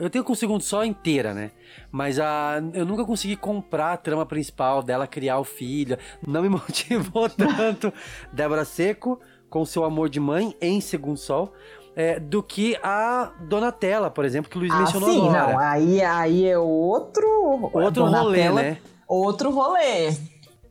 eu 0.00 0.10
tenho 0.10 0.24
com 0.24 0.32
o 0.32 0.36
segundo 0.36 0.60
só 0.60 0.84
inteira, 0.84 1.32
né? 1.32 1.50
Mas 1.90 2.18
a, 2.20 2.60
eu 2.74 2.84
nunca 2.84 3.04
consegui 3.04 3.36
comprar 3.36 3.92
a 3.92 3.96
trama 3.96 4.26
principal 4.26 4.82
dela 4.82 5.06
criar 5.06 5.38
o 5.38 5.44
filho. 5.44 5.96
Não 6.26 6.42
me 6.42 6.48
motivou 6.50 7.28
tanto. 7.28 7.92
Débora 8.32 8.64
Seco, 8.64 9.20
com 9.48 9.64
seu 9.64 9.84
amor 9.84 10.08
de 10.08 10.20
mãe 10.20 10.54
em 10.60 10.80
Segundo 10.80 11.16
Sol. 11.16 11.52
É, 11.96 12.20
do 12.20 12.44
que 12.44 12.78
a 12.80 13.32
Donatella, 13.48 14.08
por 14.08 14.24
exemplo, 14.24 14.48
que 14.48 14.56
o 14.56 14.60
Luiz 14.60 14.72
ah, 14.72 14.78
mencionou 14.78 15.10
sim, 15.10 15.28
agora. 15.28 15.52
Não, 15.52 15.58
aí, 15.58 16.00
aí 16.00 16.46
é 16.46 16.56
outro... 16.56 17.26
Outro 17.72 18.04
rolê, 18.04 18.48
né? 18.50 18.78
Outro 19.08 19.50
rolê. 19.50 20.10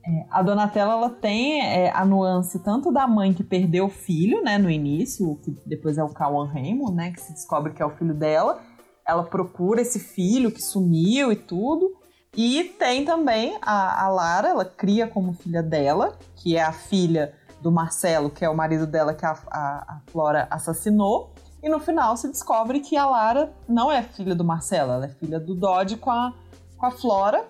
É, 0.08 0.26
a 0.32 0.42
Donatella, 0.42 0.94
ela 0.94 1.10
tem 1.10 1.62
é, 1.62 1.92
a 1.94 2.06
nuance 2.06 2.64
tanto 2.64 2.94
da 2.94 3.06
mãe 3.06 3.34
que 3.34 3.44
perdeu 3.44 3.88
o 3.88 3.90
filho, 3.90 4.42
né, 4.42 4.58
no 4.58 4.70
início, 4.70 5.36
que 5.44 5.52
depois 5.66 5.98
é 5.98 6.04
o 6.04 6.08
Cauan 6.08 6.48
Raymond, 6.48 6.96
né, 6.96 7.12
que 7.12 7.20
se 7.20 7.34
descobre 7.34 7.74
que 7.74 7.82
é 7.82 7.86
o 7.86 7.90
filho 7.90 8.14
dela, 8.14 8.62
ela 9.08 9.24
procura 9.24 9.82
esse 9.82 10.00
filho 10.00 10.52
que 10.52 10.62
sumiu 10.62 11.32
e 11.32 11.36
tudo. 11.36 11.96
E 12.36 12.64
tem 12.78 13.06
também 13.06 13.58
a, 13.62 14.04
a 14.04 14.10
Lara, 14.10 14.50
ela 14.50 14.66
cria 14.66 15.08
como 15.08 15.34
filha 15.34 15.64
dela, 15.64 16.18
que 16.36 16.58
é 16.58 16.62
a 16.62 16.72
filha 16.72 17.34
do 17.62 17.72
Marcelo, 17.72 18.30
que 18.30 18.46
é 18.46 18.50
o 18.50 18.56
marido 18.56 18.86
dela 18.86 19.14
que 19.14 19.26
a, 19.26 19.32
a, 19.50 19.96
a 19.96 20.02
Flora 20.12 20.48
assassinou. 20.52 21.34
E 21.64 21.70
no 21.70 21.80
final 21.80 22.16
se 22.16 22.28
descobre 22.28 22.80
que 22.82 22.96
a 22.96 23.08
Lara 23.08 23.52
não 23.68 23.92
é 23.92 24.04
filha 24.04 24.36
do 24.36 24.44
Marcelo, 24.44 24.92
ela 24.92 25.06
é 25.06 25.10
filha 25.10 25.40
do 25.40 25.56
Dodge 25.56 25.98
com 25.98 26.12
a, 26.12 26.34
com 26.78 26.86
a 26.86 26.92
Flora. 26.92 27.46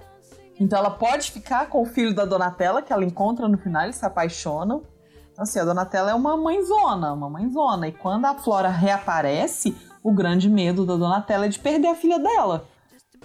Então 0.59 0.79
ela 0.79 0.91
pode 0.91 1.31
ficar 1.31 1.67
com 1.67 1.81
o 1.81 1.85
filho 1.85 2.15
da 2.15 2.23
Donatella, 2.23 2.81
que 2.81 2.93
ela 2.93 3.03
encontra 3.03 3.47
no 3.47 3.57
final, 3.57 3.83
eles 3.83 3.97
se 3.97 4.05
apaixonam. 4.05 4.83
Então, 5.31 5.43
assim, 5.43 5.59
a 5.59 5.65
Donatella 5.65 6.11
é 6.11 6.15
uma 6.15 6.35
mãezona, 6.35 7.13
uma 7.13 7.29
mãezona. 7.29 7.87
E 7.87 7.91
quando 7.91 8.25
a 8.25 8.33
Flora 8.33 8.69
reaparece, 8.69 9.75
o 10.07 10.13
grande 10.13 10.49
medo 10.49 10.85
da 10.85 10.95
Donatella 10.95 11.47
é 11.47 11.49
de 11.49 11.59
perder 11.59 11.89
a 11.89 11.95
filha 11.95 12.17
dela. 12.17 12.65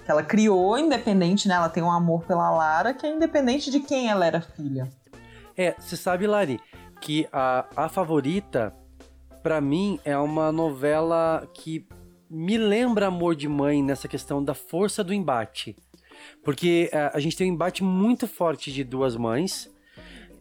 Que 0.04 0.10
ela 0.10 0.24
criou, 0.24 0.76
independente, 0.76 1.46
né? 1.46 1.54
Ela 1.54 1.68
tem 1.68 1.80
um 1.80 1.92
amor 1.92 2.24
pela 2.24 2.50
Lara, 2.50 2.92
que 2.92 3.06
é 3.06 3.14
independente 3.14 3.70
de 3.70 3.78
quem 3.78 4.10
ela 4.10 4.26
era 4.26 4.40
filha. 4.40 4.90
É, 5.56 5.76
você 5.78 5.96
sabe, 5.96 6.26
Lari, 6.26 6.58
que 7.00 7.28
a, 7.32 7.66
a 7.76 7.88
favorita, 7.88 8.74
para 9.44 9.60
mim, 9.60 10.00
é 10.04 10.18
uma 10.18 10.50
novela 10.50 11.48
que 11.54 11.86
me 12.28 12.58
lembra 12.58 13.06
Amor 13.06 13.36
de 13.36 13.46
Mãe 13.46 13.80
nessa 13.80 14.08
questão 14.08 14.42
da 14.42 14.52
força 14.52 15.04
do 15.04 15.14
embate. 15.14 15.76
Porque 16.42 16.90
a, 16.92 17.16
a 17.16 17.20
gente 17.20 17.36
tem 17.36 17.48
um 17.48 17.54
embate 17.54 17.84
muito 17.84 18.26
forte 18.26 18.72
de 18.72 18.82
duas 18.82 19.14
mães. 19.14 19.70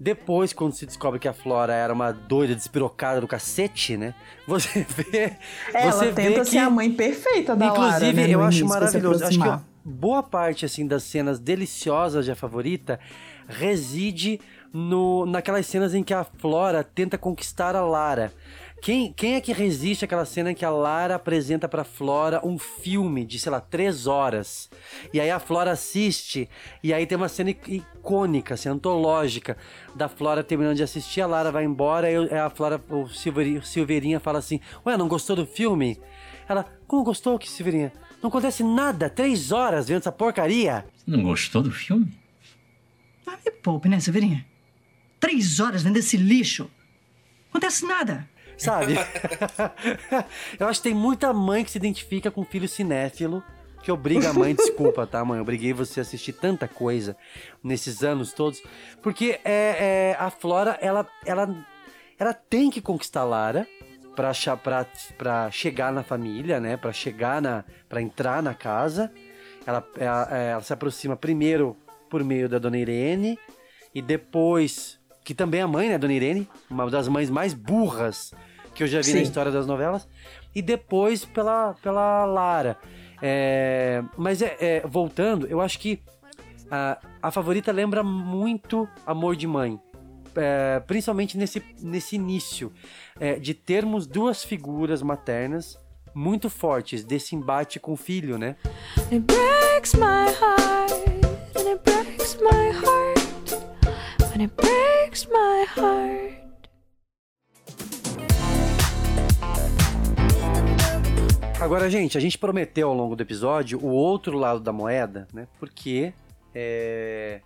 Depois, 0.03 0.51
quando 0.51 0.73
se 0.73 0.83
descobre 0.83 1.19
que 1.19 1.27
a 1.27 1.33
Flora 1.33 1.73
era 1.75 1.93
uma 1.93 2.11
doida 2.11 2.55
despirocada 2.55 3.21
do 3.21 3.27
cacete, 3.27 3.95
né? 3.95 4.15
Você 4.47 4.83
vê. 4.89 5.37
Ela 5.71 5.91
você 5.91 6.11
tenta 6.11 6.39
vê 6.39 6.45
ser 6.45 6.51
que, 6.51 6.57
a 6.57 6.71
mãe 6.71 6.91
perfeita 6.91 7.55
da 7.55 7.67
Inclusive, 7.67 8.05
Lara, 8.05 8.13
né, 8.13 8.29
eu 8.29 8.41
acho 8.41 8.65
maravilhoso. 8.65 9.23
Acho 9.23 9.39
que 9.39 9.59
boa 9.85 10.23
parte 10.23 10.65
assim 10.65 10.87
das 10.87 11.03
cenas 11.03 11.39
deliciosas 11.39 12.25
de 12.25 12.31
A 12.31 12.35
Favorita 12.35 12.99
reside 13.47 14.41
no, 14.73 15.27
naquelas 15.27 15.67
cenas 15.67 15.93
em 15.93 16.01
que 16.01 16.15
a 16.15 16.23
Flora 16.23 16.83
tenta 16.83 17.15
conquistar 17.15 17.75
a 17.75 17.81
Lara. 17.81 18.33
Quem, 18.81 19.13
quem 19.13 19.35
é 19.35 19.41
que 19.41 19.53
resiste 19.53 20.03
àquela 20.05 20.25
cena 20.25 20.51
em 20.51 20.55
que 20.55 20.65
a 20.65 20.69
Lara 20.71 21.13
apresenta 21.13 21.69
pra 21.69 21.83
Flora 21.83 22.41
um 22.43 22.57
filme 22.57 23.23
de, 23.23 23.37
sei 23.37 23.51
lá, 23.51 23.61
três 23.61 24.07
horas? 24.07 24.71
E 25.13 25.19
aí 25.19 25.29
a 25.29 25.39
Flora 25.39 25.69
assiste, 25.69 26.49
e 26.83 26.91
aí 26.91 27.05
tem 27.05 27.15
uma 27.15 27.29
cena 27.29 27.51
icônica, 27.51 28.55
assim, 28.55 28.69
antológica, 28.69 29.55
da 29.93 30.09
Flora 30.09 30.43
terminando 30.43 30.77
de 30.77 30.81
assistir, 30.81 31.21
a 31.21 31.27
Lara 31.27 31.51
vai 31.51 31.63
embora, 31.63 32.09
e 32.09 32.33
a 32.33 32.49
Flora, 32.49 32.81
o 32.89 33.07
Silveirinha, 33.07 33.59
o 33.59 33.63
Silveirinha 33.63 34.19
fala 34.19 34.39
assim, 34.39 34.59
ué, 34.83 34.97
não 34.97 35.07
gostou 35.07 35.35
do 35.35 35.45
filme? 35.45 35.99
Ela, 36.49 36.65
como 36.87 37.03
gostou, 37.03 37.37
que 37.37 37.47
Silveirinha? 37.47 37.93
Não 38.19 38.29
acontece 38.29 38.63
nada, 38.63 39.11
três 39.11 39.51
horas 39.51 39.87
vendo 39.87 39.99
essa 39.99 40.11
porcaria. 40.11 40.87
Não 41.05 41.21
gostou 41.21 41.61
do 41.61 41.71
filme? 41.71 42.11
Ah, 43.27 43.37
me 43.45 43.51
poupe, 43.51 43.87
né, 43.87 43.99
Severinha? 43.99 44.43
Três 45.19 45.59
horas 45.59 45.83
vendo 45.83 45.97
esse 45.97 46.17
lixo. 46.17 46.67
Acontece 47.51 47.85
nada. 47.85 48.27
Sabe? 48.61 48.93
eu 50.59 50.67
acho 50.67 50.81
que 50.81 50.89
tem 50.89 50.95
muita 50.95 51.33
mãe 51.33 51.63
que 51.63 51.71
se 51.71 51.79
identifica 51.79 52.29
com 52.29 52.45
filho 52.45 52.67
cinéfilo, 52.67 53.43
que 53.81 53.91
obriga 53.91 54.29
a 54.29 54.33
mãe, 54.33 54.53
desculpa, 54.53 55.07
tá, 55.07 55.25
mãe? 55.25 55.37
Eu 55.37 55.41
obriguei 55.41 55.73
você 55.73 55.99
a 55.99 56.03
assistir 56.03 56.33
tanta 56.33 56.67
coisa 56.67 57.17
nesses 57.63 58.03
anos 58.03 58.33
todos. 58.33 58.61
Porque 59.01 59.39
é, 59.43 60.13
é, 60.13 60.17
a 60.19 60.29
Flora, 60.29 60.77
ela, 60.79 61.07
ela, 61.25 61.65
ela 62.19 62.33
tem 62.33 62.69
que 62.69 62.79
conquistar 62.79 63.23
Lara 63.23 63.67
pra, 64.15 64.31
pra, 64.57 64.85
pra 65.17 65.49
chegar 65.49 65.91
na 65.91 66.03
família, 66.03 66.59
né? 66.59 66.77
Pra 66.77 66.93
chegar 66.93 67.41
na. 67.41 67.65
pra 67.89 67.99
entrar 67.99 68.43
na 68.43 68.53
casa. 68.53 69.11
Ela, 69.65 69.87
ela, 69.97 70.37
ela 70.37 70.61
se 70.61 70.73
aproxima 70.73 71.15
primeiro 71.15 71.75
por 72.09 72.23
meio 72.23 72.47
da 72.47 72.59
Dona 72.59 72.77
Irene 72.77 73.39
e 73.95 74.01
depois. 74.01 74.99
Que 75.23 75.35
também 75.35 75.59
é 75.61 75.63
a 75.63 75.67
mãe, 75.67 75.87
né, 75.87 75.97
Dona 75.97 76.13
Irene? 76.13 76.47
Uma 76.69 76.89
das 76.89 77.07
mães 77.07 77.29
mais 77.29 77.53
burras 77.53 78.31
que 78.81 78.85
eu 78.85 78.87
já 78.87 79.01
vi 79.01 79.11
na 79.13 79.17
Sim. 79.19 79.23
história 79.23 79.51
das 79.51 79.67
novelas. 79.67 80.07
E 80.55 80.61
depois 80.61 81.23
pela, 81.23 81.75
pela 81.83 82.25
Lara. 82.25 82.77
É, 83.21 84.03
mas 84.17 84.41
é, 84.41 84.57
é, 84.59 84.79
voltando, 84.87 85.45
eu 85.45 85.61
acho 85.61 85.77
que 85.77 86.01
a, 86.69 86.97
a 87.21 87.29
favorita 87.29 87.71
lembra 87.71 88.01
muito 88.01 88.89
Amor 89.05 89.35
de 89.35 89.45
Mãe. 89.45 89.79
É, 90.35 90.79
principalmente 90.79 91.37
nesse, 91.37 91.61
nesse 91.81 92.15
início 92.15 92.71
é, 93.19 93.37
de 93.37 93.53
termos 93.53 94.07
duas 94.07 94.43
figuras 94.43 95.01
maternas 95.03 95.77
muito 96.13 96.49
fortes 96.49 97.03
desse 97.03 97.35
embate 97.35 97.79
com 97.79 97.93
o 97.93 97.97
filho, 97.97 98.37
né? 98.37 98.55
It 99.11 99.19
breaks 99.19 99.93
my 99.93 100.31
heart, 100.39 100.91
and 101.55 101.69
it 101.69 101.81
breaks 101.83 102.37
my 102.41 102.71
heart, 102.71 103.53
and 104.33 104.41
it 104.41 104.53
breaks 104.55 105.27
my 105.27 105.65
heart. 105.75 106.40
Agora, 111.61 111.91
gente, 111.91 112.17
a 112.17 112.21
gente 112.21 112.39
prometeu 112.39 112.89
ao 112.89 112.95
longo 112.95 113.15
do 113.15 113.21
episódio 113.21 113.77
o 113.79 113.89
outro 113.89 114.35
lado 114.35 114.59
da 114.59 114.73
moeda, 114.73 115.27
né? 115.31 115.47
Porque 115.59 116.11
é... 116.55 117.39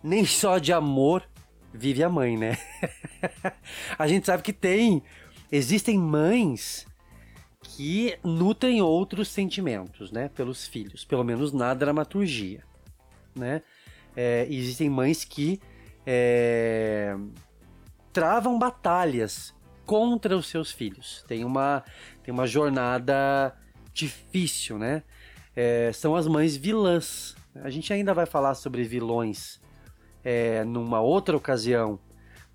nem 0.00 0.24
só 0.24 0.58
de 0.58 0.72
amor 0.72 1.28
vive 1.74 2.04
a 2.04 2.08
mãe, 2.08 2.38
né? 2.38 2.56
a 3.98 4.06
gente 4.06 4.24
sabe 4.24 4.44
que 4.44 4.52
tem. 4.52 5.02
Existem 5.50 5.98
mães 5.98 6.86
que 7.60 8.16
nutrem 8.22 8.80
outros 8.80 9.26
sentimentos, 9.26 10.12
né? 10.12 10.28
Pelos 10.28 10.68
filhos, 10.68 11.04
pelo 11.04 11.24
menos 11.24 11.52
na 11.52 11.74
dramaturgia, 11.74 12.62
né? 13.34 13.62
É, 14.14 14.46
existem 14.48 14.88
mães 14.88 15.24
que 15.24 15.60
é, 16.06 17.16
travam 18.12 18.56
batalhas 18.60 19.52
contra 19.88 20.36
os 20.36 20.46
seus 20.46 20.70
filhos. 20.70 21.24
Tem 21.26 21.44
uma, 21.44 21.82
tem 22.28 22.32
uma 22.34 22.46
jornada 22.46 23.54
difícil, 23.94 24.78
né? 24.78 25.02
É, 25.56 25.90
são 25.94 26.14
as 26.14 26.26
mães 26.26 26.54
vilãs. 26.58 27.34
A 27.54 27.70
gente 27.70 27.90
ainda 27.90 28.12
vai 28.12 28.26
falar 28.26 28.54
sobre 28.54 28.84
vilões 28.84 29.58
é, 30.22 30.62
numa 30.62 31.00
outra 31.00 31.34
ocasião 31.34 31.98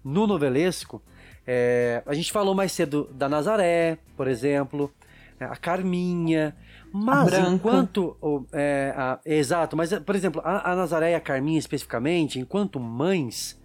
no 0.04 0.28
novelesco. 0.28 1.02
É, 1.48 2.04
a 2.06 2.14
gente 2.14 2.32
falou 2.32 2.54
mais 2.54 2.72
cedo 2.72 3.10
da 3.16 3.28
Nazaré, 3.28 3.98
por 4.16 4.28
exemplo, 4.28 4.94
a 5.40 5.56
Carminha. 5.56 6.56
Mas 6.94 7.32
Branca. 7.32 7.50
enquanto. 7.50 8.16
é, 8.54 8.94
a- 8.96 9.20
exato, 9.26 9.76
mas 9.76 9.92
por 10.02 10.14
exemplo, 10.14 10.40
a, 10.46 10.72
a 10.72 10.76
Nazaré 10.76 11.14
e 11.14 11.16
a 11.16 11.20
Carminha 11.20 11.58
especificamente, 11.58 12.40
enquanto 12.40 12.80
mães, 12.80 13.60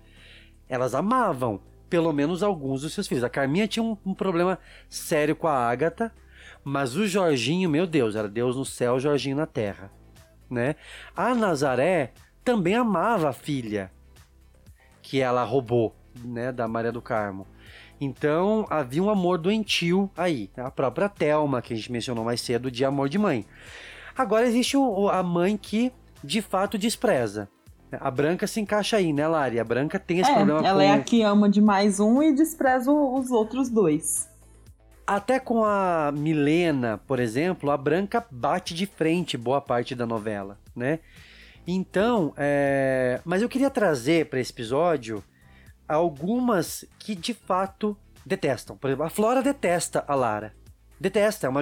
elas 0.70 0.94
amavam 0.94 1.61
pelo 1.89 2.12
menos 2.12 2.43
alguns 2.43 2.82
dos 2.82 2.93
seus 2.93 3.07
filhos. 3.07 3.24
A 3.24 3.28
Carminha 3.30 3.66
tinha 3.68 3.82
um, 3.82 3.97
um 4.05 4.14
problema 4.14 4.59
sério 4.89 5.34
com 5.34 5.47
a 5.49 5.68
Ágata, 5.68 6.12
mas 6.64 6.97
o 6.97 7.07
Jorginho, 7.07 7.70
meu 7.70 7.86
Deus, 7.86 8.14
era 8.14 8.28
Deus 8.28 8.57
no 8.57 8.64
céu, 8.64 8.99
Jorginho 9.01 9.36
na 9.36 9.47
terra, 9.47 9.91
né? 10.51 10.74
A 11.16 11.34
Nazaré 11.34 12.12
também 12.45 12.74
amava 12.74 13.28
a 13.30 13.32
filha 13.32 13.91
que 15.03 15.20
ela 15.20 15.43
roubou, 15.45 15.95
né, 16.24 16.53
da 16.53 16.68
Maria 16.68 16.93
do 16.93 17.01
Carmo. 17.01 17.47
Então 18.01 18.66
havia 18.70 19.03
um 19.03 19.11
amor 19.11 19.39
doentio 19.39 20.11
aí, 20.16 20.51
a 20.57 20.70
própria 20.70 21.09
Thelma 21.09 21.61
que 21.62 21.72
a 21.72 21.76
gente 21.76 21.91
mencionou 21.91 22.24
mais 22.24 22.41
cedo 22.41 22.70
de 22.70 22.84
amor 22.84 23.09
de 23.09 23.18
mãe. 23.18 23.45
Agora 24.16 24.47
existe 24.47 24.76
o- 24.76 25.09
a 25.09 25.22
mãe 25.22 25.57
que 25.57 25.93
de 26.22 26.43
fato 26.43 26.76
despreza. 26.76 27.49
A 27.93 28.11
Branca 28.11 28.47
se 28.47 28.61
encaixa 28.61 28.97
aí, 28.97 29.12
né, 29.12 29.26
Lari? 29.26 29.59
A 29.59 29.64
Branca 29.64 29.99
tem 29.99 30.20
esse 30.20 30.30
É, 30.30 30.34
problema 30.34 30.66
ela 30.66 30.82
com... 30.82 30.91
é 30.91 30.93
a 30.93 31.03
que 31.03 31.22
ama 31.22 31.49
demais 31.49 32.01
um 32.01 32.22
e 32.22 32.32
despreza 32.34 32.93
os 32.93 33.30
outros 33.30 33.68
dois. 33.68 34.28
Até 35.07 35.41
com 35.41 35.64
a 35.64 36.12
Milena, 36.12 36.99
por 37.07 37.18
exemplo, 37.18 37.70
a 37.70 37.76
Branca 37.76 38.24
bate 38.30 38.74
de 38.74 38.84
frente 38.84 39.39
boa 39.39 39.61
parte 39.61 39.95
da 39.95 40.07
novela, 40.07 40.59
né? 40.76 40.99
Então, 41.66 42.34
é... 42.36 43.20
mas 43.24 43.41
eu 43.41 43.49
queria 43.49 43.70
trazer 43.70 44.26
para 44.26 44.41
esse 44.41 44.53
episódio 44.53 45.24
algumas 45.89 46.84
que 46.99 47.14
de 47.14 47.32
fato 47.32 47.97
detestam. 48.24 48.76
Por 48.76 48.89
exemplo, 48.89 49.07
a 49.07 49.11
Flora 49.11 49.43
detesta 49.43 50.05
a 50.07 50.14
Lara. 50.14 50.55
Detesta, 51.01 51.47
é 51.47 51.51
uma 51.51 51.61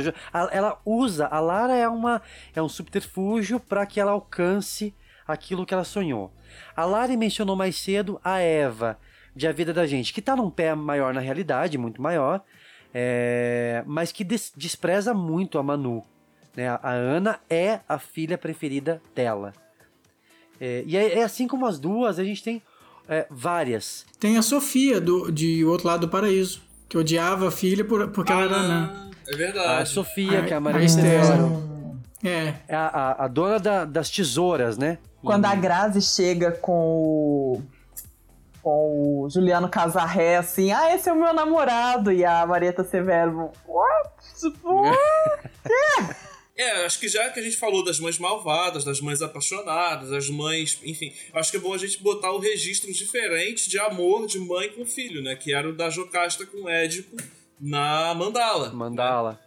ela 0.50 0.80
usa 0.84 1.26
a 1.26 1.38
Lara 1.38 1.76
é 1.76 1.86
uma 1.86 2.22
é 2.54 2.62
um 2.62 2.68
subterfúgio 2.68 3.60
para 3.60 3.84
que 3.84 4.00
ela 4.00 4.12
alcance 4.12 4.94
aquilo 5.26 5.64
que 5.66 5.74
ela 5.74 5.84
sonhou. 5.84 6.32
A 6.74 6.84
Lari 6.84 7.16
mencionou 7.16 7.56
mais 7.56 7.76
cedo 7.76 8.20
a 8.24 8.38
Eva 8.40 8.98
de 9.34 9.46
A 9.46 9.52
Vida 9.52 9.72
da 9.72 9.86
Gente, 9.86 10.12
que 10.12 10.22
tá 10.22 10.34
num 10.36 10.50
pé 10.50 10.74
maior 10.74 11.12
na 11.12 11.20
realidade, 11.20 11.76
muito 11.76 12.00
maior, 12.00 12.42
é, 12.94 13.82
mas 13.86 14.12
que 14.12 14.24
des- 14.24 14.52
despreza 14.56 15.12
muito 15.12 15.58
a 15.58 15.62
Manu. 15.62 16.02
Né? 16.56 16.68
A 16.68 16.90
Ana 16.90 17.38
é 17.50 17.80
a 17.88 17.98
filha 17.98 18.38
preferida 18.38 19.02
dela. 19.14 19.52
É, 20.60 20.82
e 20.86 20.96
é, 20.96 21.18
é 21.18 21.22
assim 21.22 21.46
como 21.46 21.66
as 21.66 21.78
duas, 21.78 22.18
a 22.18 22.24
gente 22.24 22.42
tem 22.42 22.62
é, 23.08 23.26
várias. 23.30 24.06
Tem 24.18 24.38
a 24.38 24.42
Sofia, 24.42 25.00
do, 25.00 25.30
de 25.30 25.62
O 25.64 25.70
Outro 25.70 25.86
Lado 25.88 26.06
do 26.06 26.08
Paraíso, 26.10 26.62
que 26.88 26.96
odiava 26.96 27.48
a 27.48 27.50
filha 27.50 27.84
por, 27.84 28.08
porque 28.08 28.32
ela 28.32 28.44
era 28.44 28.56
anã. 28.56 29.10
É 29.28 29.36
verdade. 29.36 29.82
A 29.82 29.84
Sofia, 29.86 30.42
que 30.44 30.54
é 30.54 30.56
a 30.56 30.60
Maria 30.60 30.80
a 30.80 30.84
Esther. 30.84 31.20
Estefano. 31.20 32.00
É. 32.24 32.54
É 32.68 32.74
a, 32.74 32.86
a- 32.86 33.24
a 33.24 33.28
dona 33.28 33.58
da- 33.58 33.84
das 33.84 34.08
tesouras, 34.08 34.78
né? 34.78 34.96
Quando 35.26 35.44
a 35.46 35.54
Grazi 35.54 36.00
chega 36.00 36.52
com 36.52 36.72
o, 36.72 37.62
com 38.62 39.22
o 39.22 39.30
Juliano 39.30 39.68
Casarré, 39.68 40.36
assim, 40.36 40.72
ah, 40.72 40.94
esse 40.94 41.08
é 41.08 41.12
o 41.12 41.16
meu 41.16 41.34
namorado, 41.34 42.12
e 42.12 42.24
a 42.24 42.46
Marieta 42.46 42.84
Severo, 42.84 43.50
what? 43.66 44.10
Tipo, 44.40 44.82
É, 46.58 46.86
acho 46.86 46.98
que 46.98 47.06
já 47.06 47.28
que 47.28 47.38
a 47.38 47.42
gente 47.42 47.58
falou 47.58 47.84
das 47.84 48.00
mães 48.00 48.18
malvadas, 48.18 48.82
das 48.82 48.98
mães 48.98 49.20
apaixonadas, 49.20 50.08
das 50.08 50.30
mães. 50.30 50.80
Enfim, 50.82 51.12
acho 51.34 51.50
que 51.50 51.58
é 51.58 51.60
bom 51.60 51.74
a 51.74 51.78
gente 51.78 52.02
botar 52.02 52.32
o 52.32 52.38
registro 52.38 52.90
diferente 52.90 53.68
de 53.68 53.78
amor 53.78 54.26
de 54.26 54.38
mãe 54.38 54.70
com 54.70 54.86
filho, 54.86 55.22
né? 55.22 55.36
Que 55.36 55.54
era 55.54 55.68
o 55.68 55.76
da 55.76 55.90
Jocasta 55.90 56.46
com 56.46 56.66
Édipo 56.66 57.14
na 57.60 58.14
Mandala. 58.14 58.70
Mandala. 58.72 59.38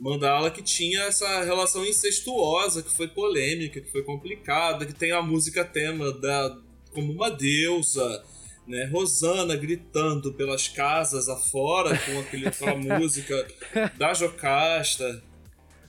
Mandala 0.00 0.50
que 0.50 0.62
tinha 0.62 1.02
essa 1.02 1.44
relação 1.44 1.84
incestuosa, 1.84 2.82
que 2.82 2.90
foi 2.90 3.06
polêmica, 3.06 3.80
que 3.80 3.92
foi 3.92 4.02
complicada, 4.02 4.86
que 4.86 4.94
tem 4.94 5.12
a 5.12 5.20
música 5.20 5.62
tema 5.62 6.10
da 6.10 6.56
como 6.92 7.12
uma 7.12 7.30
deusa, 7.30 8.24
né? 8.66 8.86
Rosana 8.86 9.54
gritando 9.56 10.32
pelas 10.32 10.68
casas 10.68 11.28
afora 11.28 11.96
com 11.98 12.18
aquele, 12.18 12.48
aquela 12.48 12.74
música 12.98 13.46
da 13.98 14.14
Jocasta. 14.14 15.22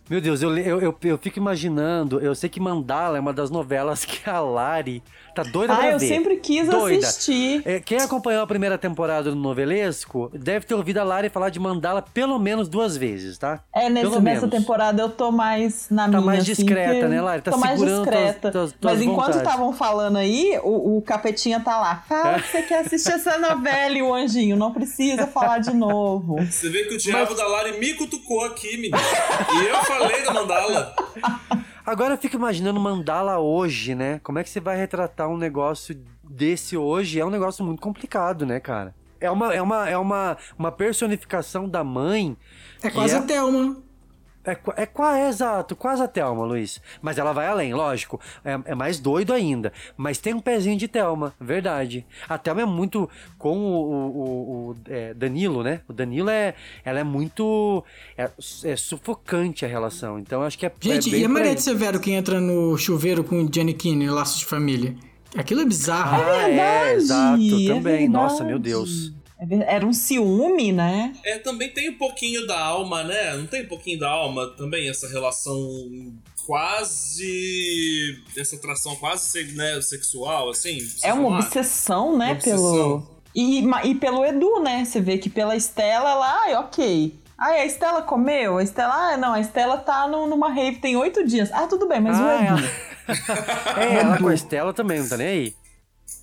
Meu 0.10 0.20
Deus, 0.20 0.42
eu, 0.42 0.58
eu, 0.58 0.82
eu, 0.82 0.98
eu 1.04 1.18
fico 1.18 1.40
imaginando, 1.40 2.20
eu 2.20 2.36
sei 2.36 2.50
que 2.50 2.60
Mandala 2.60 3.18
é 3.18 3.22
uma 3.22 3.32
das 3.32 3.50
novelas 3.50 4.04
que 4.04 4.30
a 4.30 4.42
Lari 4.42 5.02
tá 5.34 5.44
doida 5.44 5.74
ah, 5.74 5.78
pra 5.78 5.92
eu 5.92 6.00
ver. 6.00 6.08
sempre 6.08 6.38
quis 6.38 6.68
doida. 6.68 7.08
assistir. 7.08 7.62
É, 7.66 7.80
Quem 7.80 7.98
acompanhou 8.00 8.44
a 8.44 8.48
primeira 8.48 8.78
temporada 8.78 9.30
do 9.30 9.36
Novelesco 9.36 10.30
deve 10.34 10.66
ter 10.66 10.74
ouvido 10.76 10.98
a 11.00 11.04
Lari 11.04 11.30
falar 11.30 11.50
de 11.50 11.60
Mandala 11.60 12.02
pelo 12.02 12.38
menos 12.40 12.68
duas 12.68 12.96
vezes, 12.98 13.38
tá? 13.38 13.62
É, 13.74 13.90
nesse, 13.90 14.10
pelo 14.10 14.22
nessa 14.22 14.42
menos. 14.48 14.60
temporada 14.60 15.02
eu 15.02 15.10
tô 15.10 15.32
mais 15.32 15.88
na 15.90 16.04
Tá 16.04 16.08
minha. 16.10 16.22
mais 16.22 16.40
assim, 16.44 16.54
discreta, 16.54 16.94
que- 16.96 17.08
né, 17.08 17.22
Lari? 17.22 17.42
Tá 17.42 17.52
tô 17.52 17.58
mais 17.58 17.80
segurando 17.80 18.04
tuas- 18.04 18.16
discreta. 18.16 18.52
tuas- 18.52 18.72
tuas 18.74 18.94
Mas 18.94 19.02
enquanto 19.02 19.38
estavam 19.38 19.74
falando 19.74 20.18
aí, 20.18 20.60
o, 20.64 20.98
o 20.98 21.02
capetinha 21.02 21.60
tá 21.60 21.78
lá. 21.80 22.04
Fala 22.08 22.40
que 22.40 22.48
você 22.48 22.62
quer 22.64 22.80
assistir 22.86 23.12
essa 23.14 23.38
novela 23.38 23.98
e 23.98 24.02
o 24.02 24.14
anjinho 24.14 24.56
não 24.56 24.72
precisa 24.72 25.28
falar 25.28 25.60
de 25.60 25.74
novo. 25.74 26.36
Você 26.46 26.70
vê 26.70 26.84
que 26.84 26.96
o 26.96 26.98
diabo 26.98 27.34
da 27.36 27.48
Lari 27.48 27.80
me 27.80 27.94
cutucou 27.94 28.44
aqui, 28.46 28.76
menino. 28.78 28.98
E 28.98 29.66
eu 29.68 29.76
falei 29.84 30.24
da 30.24 30.34
Mandala. 30.34 30.96
Agora 31.92 32.14
eu 32.14 32.18
fico 32.18 32.38
imaginando 32.38 32.80
Mandala 32.80 33.38
hoje, 33.38 33.94
né? 33.94 34.22
Como 34.24 34.40
é 34.40 34.44
que 34.46 34.50
você 34.50 34.62
vai 34.62 34.78
retratar 34.78 35.28
um 35.28 35.36
negócio 35.36 35.94
desse 36.24 36.78
hoje? 36.78 37.20
É 37.20 37.26
um 37.26 37.30
negócio 37.30 37.66
muito 37.66 37.82
complicado, 37.82 38.46
né, 38.46 38.62
cara? 38.62 38.96
É 39.20 39.30
uma, 39.30 39.54
é 39.54 39.62
uma, 39.62 39.90
é 39.90 39.98
uma, 39.98 40.38
uma 40.58 40.72
personificação 40.72 41.68
da 41.68 41.84
mãe. 41.84 42.38
É 42.82 42.90
quase 42.90 43.14
a 43.14 43.22
Thelma. 43.22 43.76
É, 44.44 44.52
é, 44.78 44.90
é 45.20 45.28
exato, 45.30 45.76
quase 45.76 46.02
a 46.02 46.08
Thelma, 46.08 46.44
Luiz. 46.46 46.82
Mas 47.02 47.18
ela 47.18 47.32
vai 47.32 47.48
além, 47.48 47.74
lógico. 47.74 48.20
É, 48.44 48.60
é 48.66 48.76
mais 48.76 49.00
doido 49.00 49.34
ainda. 49.34 49.72
Mas 49.96 50.18
tem 50.18 50.34
um 50.34 50.40
pezinho 50.40 50.78
de 50.78 50.88
Thelma, 50.88 51.34
verdade. 51.40 52.06
A 52.28 52.38
Thelma 52.38 52.62
é 52.62 52.66
muito. 52.66 53.10
Com 53.38 53.58
o, 53.58 53.74
o- 53.74 54.18
o- 54.18 54.70
o, 54.72 54.76
é, 54.88 55.14
Danilo, 55.14 55.62
né? 55.64 55.82
O 55.88 55.94
Danilo 55.94 56.30
é. 56.30 56.56
Ela 56.84 57.00
é 57.00 57.04
muito. 57.04 57.84
É, 58.18 58.30
é 58.66 58.76
sufocante 58.76 59.64
a 59.66 59.68
relação. 59.68 60.18
Então 60.20 60.42
acho 60.42 60.58
que 60.58 60.66
é. 60.66 60.72
Gente, 60.80 61.10
é 61.10 61.12
bem 61.12 61.22
e 61.22 61.24
a 61.24 61.28
aí. 61.28 61.34
Mariette 61.34 61.62
Severo 61.62 62.00
que 62.00 62.12
entra 62.12 62.40
no 62.42 62.78
chuveiro 62.78 63.24
com 63.24 63.44
o 63.44 63.50
Gianni 63.54 63.74
Kine, 63.74 64.10
Laços 64.10 64.40
de 64.40 64.46
Família? 64.46 64.96
Aquilo 65.38 65.62
é 65.62 65.66
bizarro. 65.66 66.22
Ah, 66.24 66.50
é, 66.50 66.94
exato, 66.94 67.42
é 67.42 67.68
também. 67.68 68.10
Nossa, 68.10 68.44
verdade. 68.44 68.50
meu 68.50 68.60
Deus. 68.60 69.14
É 69.42 69.76
Era 69.76 69.86
um 69.86 69.92
ciúme, 69.94 70.72
né? 70.72 71.14
É, 71.26 71.40
também 71.40 71.70
tem 71.70 71.90
um 71.90 71.98
pouquinho 71.98 72.46
da 72.46 72.60
alma, 72.60 73.04
né? 73.04 73.36
Não 73.36 73.48
tem 73.48 73.64
um 73.64 73.68
pouquinho 73.68 73.98
da 74.00 74.10
alma 74.10 74.48
também, 74.56 74.88
essa 74.88 75.08
relação 75.10 75.58
quase. 76.46 78.20
essa 78.38 78.56
atração 78.56 78.96
quase 78.98 79.26
se- 79.30 79.54
né, 79.56 79.82
sexual, 79.82 80.50
assim? 80.50 80.78
É 81.04 81.14
uma 81.14 81.30
lá. 81.30 81.40
obsessão, 81.40 82.18
né? 82.18 82.26
Uma 82.28 82.34
obsessão. 82.34 83.02
Pelo. 83.02 83.22
E, 83.34 83.62
ma- 83.62 83.84
e 83.86 83.96
pelo 83.96 84.26
Edu, 84.26 84.60
né? 84.62 84.84
Você 84.86 85.00
vê 85.00 85.18
que 85.18 85.30
pela 85.30 85.56
Estela, 85.56 86.10
ela, 86.12 86.42
ai, 86.44 86.56
ok. 86.56 87.16
Ai, 87.40 87.62
a 87.62 87.66
Estela 87.66 88.02
comeu? 88.02 88.58
A 88.58 88.64
Estela, 88.64 88.94
ah, 88.94 89.18
não, 89.18 89.34
a 89.34 89.40
Estela 89.40 89.78
tá 89.78 90.08
no- 90.08 90.28
numa 90.28 90.52
rave 90.54 90.78
tem 90.80 90.96
oito 90.98 91.26
dias. 91.26 91.50
Ah, 91.52 91.66
tudo 91.66 91.88
bem, 91.88 92.00
mas 92.02 92.18
Ah, 92.20 92.24
o 92.26 92.58
Edu. 92.60 92.70
É, 93.80 93.96
ela 93.96 94.18
com 94.20 94.28
a 94.28 94.34
Estela 94.34 94.74
também, 94.74 95.00
não 95.00 95.10
tá 95.10 95.18
nem 95.18 95.28
aí. 95.28 95.56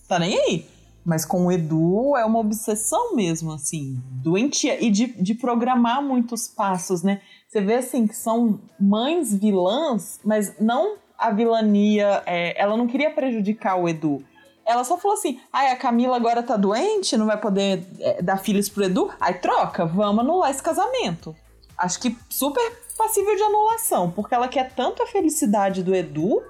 Tá 0.06 0.18
nem 0.18 0.38
aí. 0.38 0.66
Mas 1.08 1.24
com 1.24 1.46
o 1.46 1.50
Edu 1.50 2.14
é 2.18 2.24
uma 2.26 2.38
obsessão 2.38 3.14
mesmo, 3.14 3.50
assim, 3.50 3.98
doentia. 4.10 4.78
E 4.78 4.90
de, 4.90 5.06
de 5.06 5.34
programar 5.34 6.02
muitos 6.02 6.46
passos, 6.46 7.02
né? 7.02 7.22
Você 7.48 7.62
vê, 7.62 7.76
assim, 7.76 8.06
que 8.06 8.14
são 8.14 8.60
mães 8.78 9.34
vilãs, 9.34 10.20
mas 10.22 10.60
não 10.60 10.96
a 11.16 11.30
vilania. 11.30 12.22
é, 12.26 12.60
ela 12.60 12.76
não 12.76 12.86
queria 12.86 13.10
prejudicar 13.10 13.76
o 13.76 13.88
Edu. 13.88 14.22
Ela 14.66 14.84
só 14.84 14.98
falou 14.98 15.16
assim: 15.16 15.40
ai, 15.50 15.72
a 15.72 15.76
Camila 15.76 16.14
agora 16.14 16.42
tá 16.42 16.58
doente, 16.58 17.16
não 17.16 17.24
vai 17.24 17.40
poder 17.40 17.86
é, 18.00 18.20
dar 18.20 18.36
filhos 18.36 18.68
pro 18.68 18.84
Edu. 18.84 19.10
Aí 19.18 19.32
troca, 19.32 19.86
vamos 19.86 20.22
anular 20.22 20.50
esse 20.50 20.62
casamento. 20.62 21.34
Acho 21.78 21.98
que 22.00 22.14
super 22.28 22.70
passível 22.98 23.34
de 23.34 23.44
anulação, 23.44 24.10
porque 24.10 24.34
ela 24.34 24.46
quer 24.46 24.74
tanto 24.74 25.02
a 25.02 25.06
felicidade 25.06 25.82
do 25.82 25.94
Edu 25.94 26.42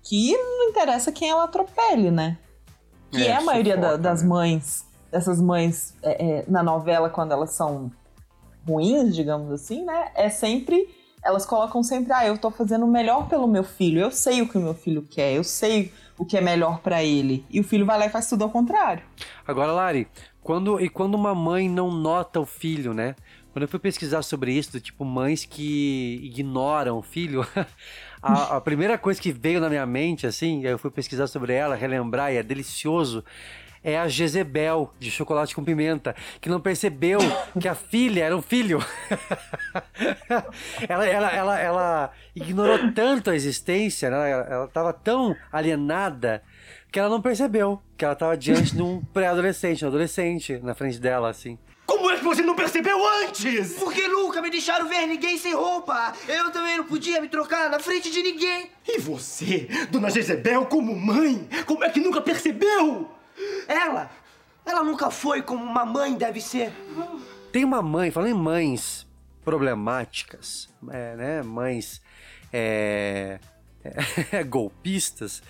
que 0.00 0.30
não 0.36 0.68
interessa 0.68 1.10
quem 1.10 1.28
ela 1.28 1.42
atropele, 1.42 2.12
né? 2.12 2.38
Que 3.10 3.22
é, 3.22 3.28
É, 3.28 3.36
a 3.36 3.40
maioria 3.40 3.76
da- 3.76 3.96
das 3.96 4.22
né? 4.22 4.28
mães, 4.28 4.84
dessas 5.10 5.40
mães 5.40 5.94
é, 6.02 6.38
é, 6.40 6.44
na 6.48 6.62
novela, 6.62 7.08
quando 7.08 7.32
elas 7.32 7.50
são 7.50 7.90
ruins, 8.66 9.14
digamos 9.14 9.50
assim, 9.52 9.84
né? 9.84 10.10
É 10.14 10.28
sempre. 10.28 10.88
Elas 11.24 11.44
colocam 11.44 11.82
sempre, 11.82 12.12
ah, 12.12 12.24
eu 12.24 12.38
tô 12.38 12.50
fazendo 12.52 12.84
o 12.84 12.88
melhor 12.88 13.26
pelo 13.28 13.48
meu 13.48 13.64
filho, 13.64 14.00
eu 14.00 14.12
sei 14.12 14.42
o 14.42 14.48
que 14.48 14.56
o 14.56 14.60
meu 14.60 14.74
filho 14.74 15.02
quer, 15.02 15.32
eu 15.32 15.42
sei 15.42 15.92
o 16.16 16.24
que 16.24 16.36
é 16.36 16.40
melhor 16.40 16.78
pra 16.80 17.02
ele. 17.02 17.44
E 17.50 17.58
o 17.58 17.64
filho 17.64 17.84
vai 17.84 17.98
lá 17.98 18.06
e 18.06 18.10
faz 18.10 18.28
tudo 18.28 18.44
ao 18.44 18.50
contrário. 18.50 19.02
Agora, 19.44 19.72
Lari, 19.72 20.06
quando, 20.40 20.80
e 20.80 20.88
quando 20.88 21.16
uma 21.16 21.34
mãe 21.34 21.68
não 21.68 21.90
nota 21.90 22.38
o 22.38 22.46
filho, 22.46 22.94
né? 22.94 23.16
Quando 23.52 23.62
eu 23.64 23.68
fui 23.68 23.80
pesquisar 23.80 24.22
sobre 24.22 24.52
isso, 24.52 24.70
do 24.72 24.80
tipo 24.80 25.04
mães 25.04 25.44
que 25.44 26.20
ignoram 26.22 26.98
o 26.98 27.02
filho, 27.02 27.44
a, 28.26 28.56
a 28.56 28.60
primeira 28.60 28.98
coisa 28.98 29.20
que 29.20 29.30
veio 29.30 29.60
na 29.60 29.68
minha 29.68 29.86
mente, 29.86 30.26
assim, 30.26 30.64
eu 30.64 30.78
fui 30.78 30.90
pesquisar 30.90 31.28
sobre 31.28 31.52
ela, 31.52 31.76
relembrar, 31.76 32.32
e 32.32 32.36
é 32.36 32.42
delicioso, 32.42 33.24
é 33.84 33.96
a 33.96 34.08
Jezebel 34.08 34.92
de 34.98 35.12
chocolate 35.12 35.54
com 35.54 35.62
pimenta, 35.62 36.14
que 36.40 36.48
não 36.48 36.60
percebeu 36.60 37.20
que 37.60 37.68
a 37.68 37.74
filha 37.74 38.24
era 38.24 38.36
um 38.36 38.42
filho. 38.42 38.84
ela, 40.88 41.06
ela, 41.06 41.30
ela, 41.30 41.60
ela 41.60 42.10
ignorou 42.34 42.92
tanto 42.92 43.30
a 43.30 43.36
existência, 43.36 44.10
né? 44.10 44.30
ela, 44.30 44.42
ela 44.42 44.68
tava 44.68 44.92
tão 44.92 45.36
alienada 45.52 46.42
que 46.90 46.98
ela 46.98 47.08
não 47.08 47.22
percebeu 47.22 47.80
que 47.96 48.04
ela 48.04 48.16
tava 48.16 48.36
diante 48.36 48.74
de 48.74 48.82
um 48.82 49.00
pré-adolescente, 49.00 49.84
um 49.84 49.88
adolescente 49.88 50.58
na 50.58 50.74
frente 50.74 50.98
dela, 50.98 51.30
assim. 51.30 51.56
Como 52.16 52.30
é 52.30 52.34
que 52.34 52.36
você 52.36 52.42
não 52.42 52.54
percebeu 52.54 52.98
antes? 53.22 53.74
Porque 53.74 54.08
nunca 54.08 54.40
me 54.40 54.50
deixaram 54.50 54.88
ver 54.88 55.06
ninguém 55.06 55.36
sem 55.36 55.54
roupa. 55.54 56.14
Eu 56.26 56.50
também 56.50 56.76
não 56.76 56.84
podia 56.84 57.20
me 57.20 57.28
trocar 57.28 57.68
na 57.68 57.78
frente 57.78 58.10
de 58.10 58.22
ninguém. 58.22 58.70
E 58.86 58.98
você, 58.98 59.68
dona 59.90 60.08
Jezebel, 60.08 60.64
como 60.66 60.94
mãe, 60.96 61.46
como 61.66 61.84
é 61.84 61.90
que 61.90 62.00
nunca 62.00 62.22
percebeu? 62.22 63.10
Ela, 63.68 64.10
ela 64.64 64.82
nunca 64.82 65.10
foi 65.10 65.42
como 65.42 65.62
uma 65.62 65.84
mãe 65.84 66.14
deve 66.14 66.40
ser. 66.40 66.72
Tem 67.52 67.64
uma 67.64 67.82
mãe, 67.82 68.10
falando 68.10 68.30
em 68.30 68.34
mães 68.34 69.06
problemáticas, 69.44 70.70
é, 70.90 71.16
né? 71.16 71.42
Mães 71.42 72.00
é, 72.50 73.38
é, 74.32 74.42
golpistas. 74.48 75.42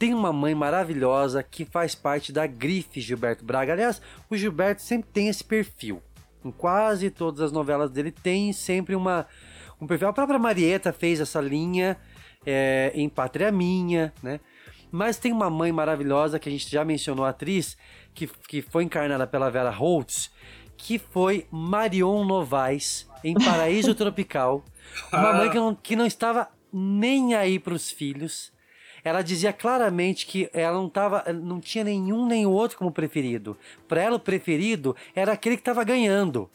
Tem 0.00 0.14
uma 0.14 0.32
mãe 0.32 0.54
maravilhosa 0.54 1.42
que 1.42 1.66
faz 1.66 1.94
parte 1.94 2.32
da 2.32 2.46
grife 2.46 3.02
Gilberto 3.02 3.44
Braga. 3.44 3.74
Aliás, 3.74 4.00
o 4.30 4.34
Gilberto 4.34 4.80
sempre 4.80 5.10
tem 5.12 5.28
esse 5.28 5.44
perfil. 5.44 6.02
Em 6.42 6.50
quase 6.50 7.10
todas 7.10 7.42
as 7.42 7.52
novelas 7.52 7.90
dele 7.90 8.10
tem 8.10 8.50
sempre 8.54 8.94
uma, 8.94 9.26
um 9.78 9.86
perfil. 9.86 10.08
A 10.08 10.12
própria 10.14 10.38
Marieta 10.38 10.90
fez 10.90 11.20
essa 11.20 11.38
linha 11.38 11.98
é, 12.46 12.90
em 12.94 13.10
Pátria 13.10 13.52
Minha, 13.52 14.10
né? 14.22 14.40
Mas 14.90 15.18
tem 15.18 15.32
uma 15.32 15.50
mãe 15.50 15.70
maravilhosa 15.70 16.38
que 16.38 16.48
a 16.48 16.52
gente 16.52 16.70
já 16.70 16.82
mencionou, 16.82 17.26
a 17.26 17.28
atriz, 17.28 17.76
que, 18.14 18.26
que 18.26 18.62
foi 18.62 18.84
encarnada 18.84 19.26
pela 19.26 19.50
Vera 19.50 19.68
Holtz, 19.68 20.30
que 20.78 20.98
foi 20.98 21.46
Marion 21.50 22.24
Novaes 22.24 23.06
em 23.22 23.34
Paraíso 23.34 23.92
Tropical. 23.94 24.64
Uma 25.12 25.34
mãe 25.34 25.50
que 25.50 25.56
não, 25.56 25.74
que 25.74 25.94
não 25.94 26.06
estava 26.06 26.48
nem 26.72 27.34
aí 27.34 27.58
para 27.58 27.74
os 27.74 27.90
filhos. 27.90 28.50
Ela 29.04 29.22
dizia 29.22 29.52
claramente 29.52 30.26
que 30.26 30.48
ela 30.52 30.76
não 30.76 30.88
tava, 30.88 31.24
não 31.32 31.60
tinha 31.60 31.84
nenhum 31.84 32.26
nem 32.26 32.46
o 32.46 32.50
outro 32.50 32.76
como 32.78 32.90
preferido. 32.92 33.56
Para 33.88 34.02
ela 34.02 34.16
o 34.16 34.20
preferido 34.20 34.94
era 35.14 35.32
aquele 35.32 35.56
que 35.56 35.62
estava 35.62 35.82
ganhando. 35.84 36.50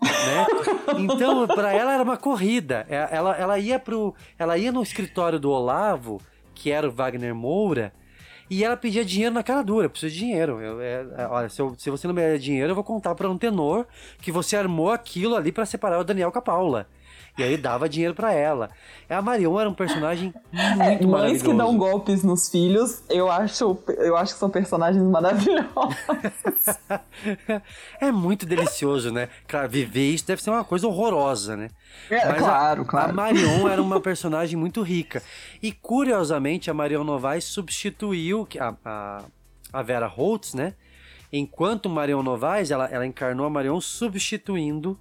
Né? 0.00 0.46
Então, 0.98 1.46
para 1.46 1.72
ela 1.72 1.92
era 1.94 2.02
uma 2.02 2.16
corrida. 2.16 2.86
É, 2.88 3.08
Ela, 3.12 3.36
ela 3.36 3.58
ia 3.58 3.78
pro, 3.78 4.14
ela 4.38 4.58
ia 4.58 4.70
no 4.72 4.82
escritório 4.82 5.38
do 5.38 5.50
Olavo, 5.50 6.20
que 6.54 6.70
era 6.70 6.88
o 6.88 6.90
Wagner 6.92 7.34
Moura, 7.34 7.92
e 8.50 8.62
ela 8.64 8.76
pedia 8.76 9.04
dinheiro 9.04 9.34
na 9.34 9.42
cara 9.42 9.62
dura, 9.62 9.88
preciso 9.88 10.12
de 10.12 10.18
dinheiro. 10.18 10.60
Eu, 10.60 10.80
é, 10.80 11.06
é, 11.18 11.26
olha, 11.28 11.48
se, 11.48 11.60
eu- 11.60 11.74
se 11.78 11.88
você 11.88 12.06
não 12.06 12.14
me 12.14 12.20
der 12.20 12.38
dinheiro, 12.38 12.70
eu 12.70 12.74
vou 12.74 12.84
contar 12.84 13.14
para 13.14 13.30
um 13.30 13.38
tenor 13.38 13.86
que 14.20 14.30
você 14.30 14.56
armou 14.56 14.90
aquilo 14.90 15.34
ali 15.34 15.50
para 15.50 15.64
separar 15.64 15.98
o 16.00 16.04
Daniel 16.04 16.30
com 16.30 16.38
a 16.38 16.42
Paula. 16.42 16.86
E 17.38 17.42
aí 17.42 17.56
dava 17.56 17.88
dinheiro 17.88 18.14
pra 18.14 18.32
ela. 18.32 18.68
A 19.08 19.22
Marion 19.22 19.58
era 19.58 19.68
um 19.68 19.72
personagem 19.74 20.34
É, 20.52 20.66
muito 20.66 20.80
mães 20.80 21.08
maravilhoso. 21.08 21.44
que 21.44 21.54
dão 21.54 21.78
golpes 21.78 22.22
nos 22.22 22.48
filhos, 22.50 23.02
eu 23.08 23.30
acho, 23.30 23.78
eu 23.98 24.16
acho 24.16 24.34
que 24.34 24.38
são 24.38 24.50
personagens 24.50 25.02
maravilhosos. 25.02 25.96
é 28.00 28.12
muito 28.12 28.44
delicioso, 28.46 29.10
né? 29.10 29.28
Claro, 29.48 29.68
viver 29.68 30.10
isso 30.10 30.26
deve 30.26 30.42
ser 30.42 30.50
uma 30.50 30.64
coisa 30.64 30.86
horrorosa, 30.86 31.56
né? 31.56 31.68
É, 32.10 32.26
Mas 32.28 32.38
claro, 32.38 32.82
a, 32.82 32.84
claro. 32.84 33.10
A 33.10 33.12
Marion 33.12 33.68
era 33.68 33.80
uma 33.80 34.00
personagem 34.00 34.58
muito 34.58 34.82
rica. 34.82 35.22
E 35.62 35.72
curiosamente, 35.72 36.70
a 36.70 36.74
Marion 36.74 37.04
Novaes 37.04 37.44
substituiu 37.44 38.46
a, 38.60 38.74
a, 38.84 39.24
a 39.72 39.82
Vera 39.82 40.06
Holtz, 40.06 40.54
né? 40.54 40.74
Enquanto 41.32 41.88
Marion 41.88 42.22
Novaes, 42.22 42.70
ela, 42.70 42.86
ela 42.86 43.06
encarnou 43.06 43.46
a 43.46 43.50
Marion 43.50 43.80
substituindo 43.80 44.98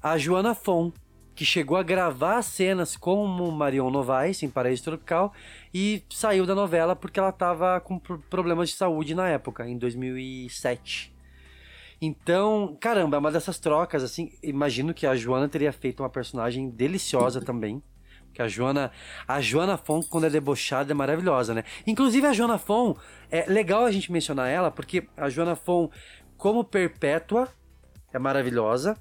a 0.00 0.16
Joana 0.16 0.54
Fon, 0.54 0.92
que 1.38 1.44
chegou 1.44 1.76
a 1.76 1.84
gravar 1.84 2.42
cenas 2.42 2.96
como 2.96 3.48
Marion 3.52 3.92
Novaes 3.92 4.42
em 4.42 4.50
Paraíso 4.50 4.82
Tropical 4.82 5.32
e 5.72 6.02
saiu 6.10 6.44
da 6.44 6.52
novela 6.52 6.96
porque 6.96 7.20
ela 7.20 7.28
estava 7.28 7.78
com 7.80 7.96
pro- 7.96 8.18
problemas 8.28 8.70
de 8.70 8.74
saúde 8.74 9.14
na 9.14 9.28
época, 9.28 9.64
em 9.64 9.78
2007. 9.78 11.14
Então, 12.02 12.76
caramba, 12.80 13.18
é 13.18 13.20
uma 13.20 13.30
dessas 13.30 13.56
trocas, 13.56 14.02
assim, 14.02 14.32
imagino 14.42 14.92
que 14.92 15.06
a 15.06 15.14
Joana 15.14 15.48
teria 15.48 15.72
feito 15.72 16.02
uma 16.02 16.10
personagem 16.10 16.70
deliciosa 16.70 17.40
também. 17.40 17.80
Que 18.34 18.42
a 18.42 18.48
Joana, 18.48 18.90
a 19.26 19.40
Joana 19.40 19.76
Fon, 19.76 20.02
quando 20.02 20.24
é 20.26 20.30
debochada, 20.30 20.90
é 20.90 20.94
maravilhosa, 20.94 21.54
né? 21.54 21.62
Inclusive 21.86 22.26
a 22.26 22.32
Joana 22.32 22.58
Fon, 22.58 22.96
é 23.30 23.44
legal 23.48 23.84
a 23.84 23.92
gente 23.92 24.10
mencionar 24.10 24.48
ela, 24.48 24.72
porque 24.72 25.06
a 25.16 25.28
Joana 25.28 25.54
Fon, 25.54 25.88
como 26.36 26.64
perpétua, 26.64 27.48
é 28.12 28.18
maravilhosa. 28.18 28.96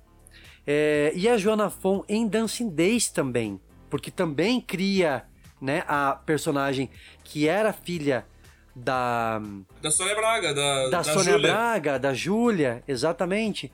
É, 0.70 1.14
e 1.16 1.30
a 1.30 1.38
Joana 1.38 1.70
Fon 1.70 2.04
em 2.10 2.28
Dancing 2.28 2.70
Days 2.70 3.10
também, 3.10 3.58
porque 3.90 4.12
também 4.12 4.60
cria, 4.60 5.24
né, 5.62 5.86
a 5.88 6.20
personagem 6.26 6.90
que 7.24 7.48
era 7.48 7.72
filha 7.72 8.26
da 8.76 9.42
Da 9.82 9.90
Sônia 9.90 10.14
Braga, 10.14 10.54
da, 10.54 10.90
da, 10.90 11.04
Sônia 11.04 11.34
Júlia. 11.34 11.52
Braga, 11.52 11.98
da 11.98 12.14
Júlia, 12.14 12.84
exatamente. 12.86 13.72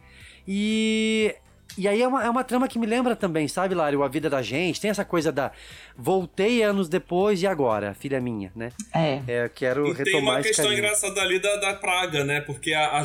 E, 0.47 1.35
e 1.77 1.87
aí 1.87 2.01
é 2.01 2.07
uma, 2.07 2.23
é 2.23 2.29
uma 2.29 2.43
trama 2.43 2.67
que 2.67 2.77
me 2.77 2.85
lembra 2.85 3.15
também, 3.15 3.47
sabe, 3.47 3.73
Lário, 3.75 4.03
a 4.03 4.07
vida 4.07 4.29
da 4.29 4.41
gente. 4.41 4.79
Tem 4.79 4.91
essa 4.91 5.03
coisa 5.05 5.31
da 5.31 5.51
voltei 5.97 6.61
anos 6.63 6.87
depois 6.89 7.41
e 7.41 7.47
agora, 7.47 7.93
filha 7.93 8.19
minha, 8.19 8.51
né? 8.55 8.71
É. 8.93 9.21
eu 9.27 9.49
quero 9.49 9.87
E 9.87 9.95
tem 10.03 10.15
uma 10.19 10.39
esse 10.39 10.49
questão 10.49 10.71
engraçada 10.71 11.21
ali 11.21 11.39
da, 11.39 11.55
da 11.57 11.73
Praga, 11.73 12.23
né? 12.23 12.41
Porque 12.41 12.73
a, 12.73 12.97
a 12.97 13.03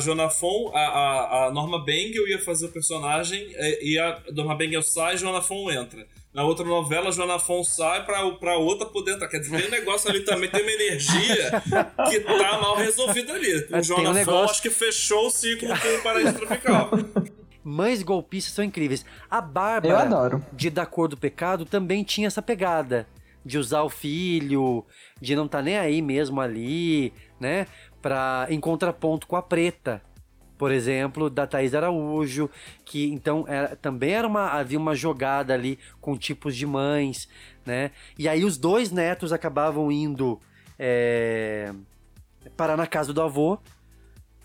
a, 0.73 0.79
a, 0.79 1.45
a 1.47 1.51
Norma 1.51 1.83
Bengel 1.83 2.27
ia 2.27 2.39
fazer 2.39 2.67
o 2.67 2.69
personagem 2.69 3.47
é, 3.55 3.83
e 3.83 3.97
a 3.99 4.19
Norma 4.31 4.55
Bengel 4.55 4.81
sai 4.81 5.15
e 5.15 5.17
Joana 5.17 5.41
Fon 5.41 5.69
entra. 5.71 6.05
Na 6.31 6.43
outra 6.43 6.63
novela, 6.63 7.11
Fon 7.39 7.63
sai 7.63 8.05
pra, 8.05 8.29
pra 8.33 8.55
outra 8.55 8.85
poder 8.85 9.13
entrar. 9.13 9.27
Quer 9.27 9.39
dizer, 9.39 9.57
tem 9.57 9.67
um 9.67 9.71
negócio 9.71 10.09
ali 10.09 10.19
também, 10.21 10.47
tem 10.49 10.61
uma 10.61 10.71
energia 10.71 11.61
que 12.09 12.19
tá 12.19 12.59
mal 12.61 12.75
resolvida 12.75 13.33
ali. 13.33 13.55
O 13.55 13.67
Tem 13.67 13.83
Joana 13.83 14.03
um 14.03 14.13
Fon 14.13 14.19
negócio- 14.19 14.51
acho 14.51 14.61
que 14.61 14.69
fechou 14.69 15.25
o 15.25 15.29
ciclo 15.31 15.67
com 15.69 15.87
o 15.95 16.01
Paraíso 16.03 16.33
Tropical. 16.33 16.91
Mães 17.69 18.01
golpistas 18.03 18.53
são 18.53 18.63
incríveis. 18.65 19.05
A 19.29 19.37
Eu 19.37 19.41
Bárbara 19.43 19.99
adoro. 20.01 20.45
de 20.51 20.69
Da 20.69 20.85
Cor 20.85 21.07
do 21.07 21.15
Pecado 21.17 21.65
também 21.65 22.03
tinha 22.03 22.27
essa 22.27 22.41
pegada 22.41 23.07
de 23.45 23.57
usar 23.57 23.83
o 23.83 23.89
filho, 23.89 24.85
de 25.21 25.35
não 25.35 25.45
estar 25.45 25.61
nem 25.61 25.77
aí 25.77 26.01
mesmo 26.01 26.41
ali, 26.41 27.13
né? 27.39 27.67
Pra, 28.01 28.47
em 28.49 28.59
contraponto 28.59 29.25
com 29.27 29.35
a 29.35 29.41
Preta, 29.41 30.01
por 30.57 30.71
exemplo, 30.71 31.29
da 31.29 31.47
Thaís 31.47 31.73
Araújo, 31.73 32.49
que 32.83 33.09
então 33.11 33.45
era- 33.47 33.75
também 33.77 34.11
era 34.11 34.27
uma, 34.27 34.47
havia 34.49 34.77
uma 34.77 34.93
jogada 34.93 35.53
ali 35.53 35.79
com 36.01 36.17
tipos 36.17 36.55
de 36.55 36.65
mães, 36.65 37.29
né? 37.65 37.91
E 38.17 38.27
aí 38.27 38.43
os 38.43 38.57
dois 38.57 38.91
netos 38.91 39.31
acabavam 39.31 39.89
indo 39.91 40.39
é, 40.77 41.71
parar 42.57 42.75
na 42.77 42.87
casa 42.87 43.13
do 43.13 43.21
avô, 43.21 43.57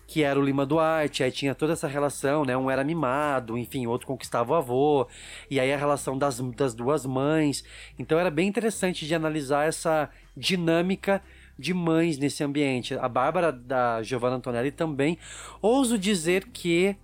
que 0.07 0.23
era 0.23 0.39
o 0.39 0.43
Lima 0.43 0.65
Duarte, 0.65 1.23
aí 1.23 1.31
tinha 1.31 1.55
toda 1.55 1.73
essa 1.73 1.87
relação, 1.87 2.45
né? 2.45 2.55
Um 2.55 2.69
era 2.69 2.83
mimado, 2.83 3.57
enfim, 3.57 3.87
o 3.87 3.89
outro 3.89 4.07
conquistava 4.07 4.53
o 4.53 4.55
avô, 4.55 5.07
e 5.49 5.59
aí 5.59 5.73
a 5.73 5.77
relação 5.77 6.17
das, 6.17 6.39
das 6.39 6.73
duas 6.73 7.05
mães. 7.05 7.63
Então 7.97 8.19
era 8.19 8.29
bem 8.29 8.47
interessante 8.47 9.05
de 9.05 9.15
analisar 9.15 9.67
essa 9.67 10.09
dinâmica 10.37 11.21
de 11.57 11.73
mães 11.73 12.17
nesse 12.17 12.43
ambiente. 12.43 12.93
A 12.95 13.07
Bárbara 13.07 13.51
da 13.51 14.03
Giovanna 14.03 14.35
Antonelli 14.35 14.71
também. 14.71 15.17
Ouso 15.61 15.97
dizer 15.97 16.47
que 16.51 16.95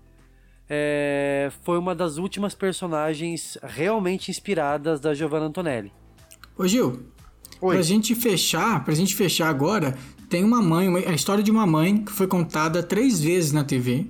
é, 0.69 1.51
foi 1.63 1.77
uma 1.77 1.95
das 1.95 2.17
últimas 2.17 2.53
personagens 2.53 3.57
realmente 3.63 4.29
inspiradas 4.29 4.99
da 4.99 5.13
Giovanna 5.13 5.45
Antonelli. 5.47 5.91
Ô 6.57 6.67
Gil, 6.67 7.07
pra 7.59 7.81
gente 7.81 8.13
fechar, 8.13 8.83
pra 8.83 8.93
gente 8.93 9.15
fechar 9.15 9.49
agora, 9.49 9.97
tem 10.31 10.43
uma 10.43 10.61
mãe, 10.61 10.87
uma- 10.87 10.97
a 10.99 11.13
história 11.13 11.43
de 11.43 11.51
uma 11.51 11.67
mãe 11.67 11.97
que 12.03 12.11
foi 12.11 12.25
contada 12.25 12.81
três 12.81 13.21
vezes 13.21 13.51
na 13.51 13.63
TV, 13.63 14.07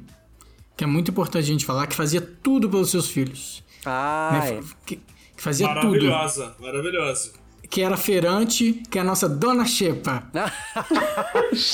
que 0.77 0.83
é 0.83 0.87
muito 0.87 1.09
importante 1.11 1.43
a 1.43 1.47
gente 1.47 1.65
falar, 1.65 1.87
que 1.87 1.95
fazia 1.95 2.21
tudo 2.21 2.69
pelos 2.69 2.89
seus 2.91 3.09
filhos. 3.09 3.63
Ah, 3.85 4.29
Né? 4.33 4.49
é. 4.53 4.59
Que, 4.85 4.95
que 4.97 5.41
fazia 5.43 5.67
tudo. 5.67 5.87
maravilhosa, 6.05 6.55
maravilhosa. 6.59 7.33
Que 7.69 7.81
era 7.81 7.95
feirante, 7.97 8.83
que 8.91 8.97
é 8.97 9.01
a 9.01 9.03
nossa 9.03 9.27
Dona 9.29 9.65
Xepa. 9.65 10.23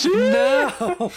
Não! 0.06 1.10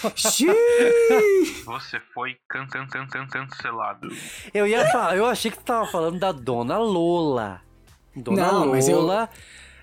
Você 1.66 2.00
foi 2.14 2.36
can 2.48 2.66
can 2.66 2.86
can 2.86 3.06
can 3.06 3.26
cancelado. 3.26 4.08
Eu 4.52 4.66
ia 4.66 4.86
falar, 4.90 5.16
eu 5.16 5.26
achei 5.26 5.50
que 5.50 5.58
tu 5.58 5.64
tava 5.64 5.86
falando 5.86 6.18
da 6.18 6.32
Dona 6.32 6.78
Lola. 6.78 7.60
Dona 8.16 8.42
Não, 8.46 8.52
Lola 8.60 8.66
mas 8.72 8.88
eu- 8.88 9.06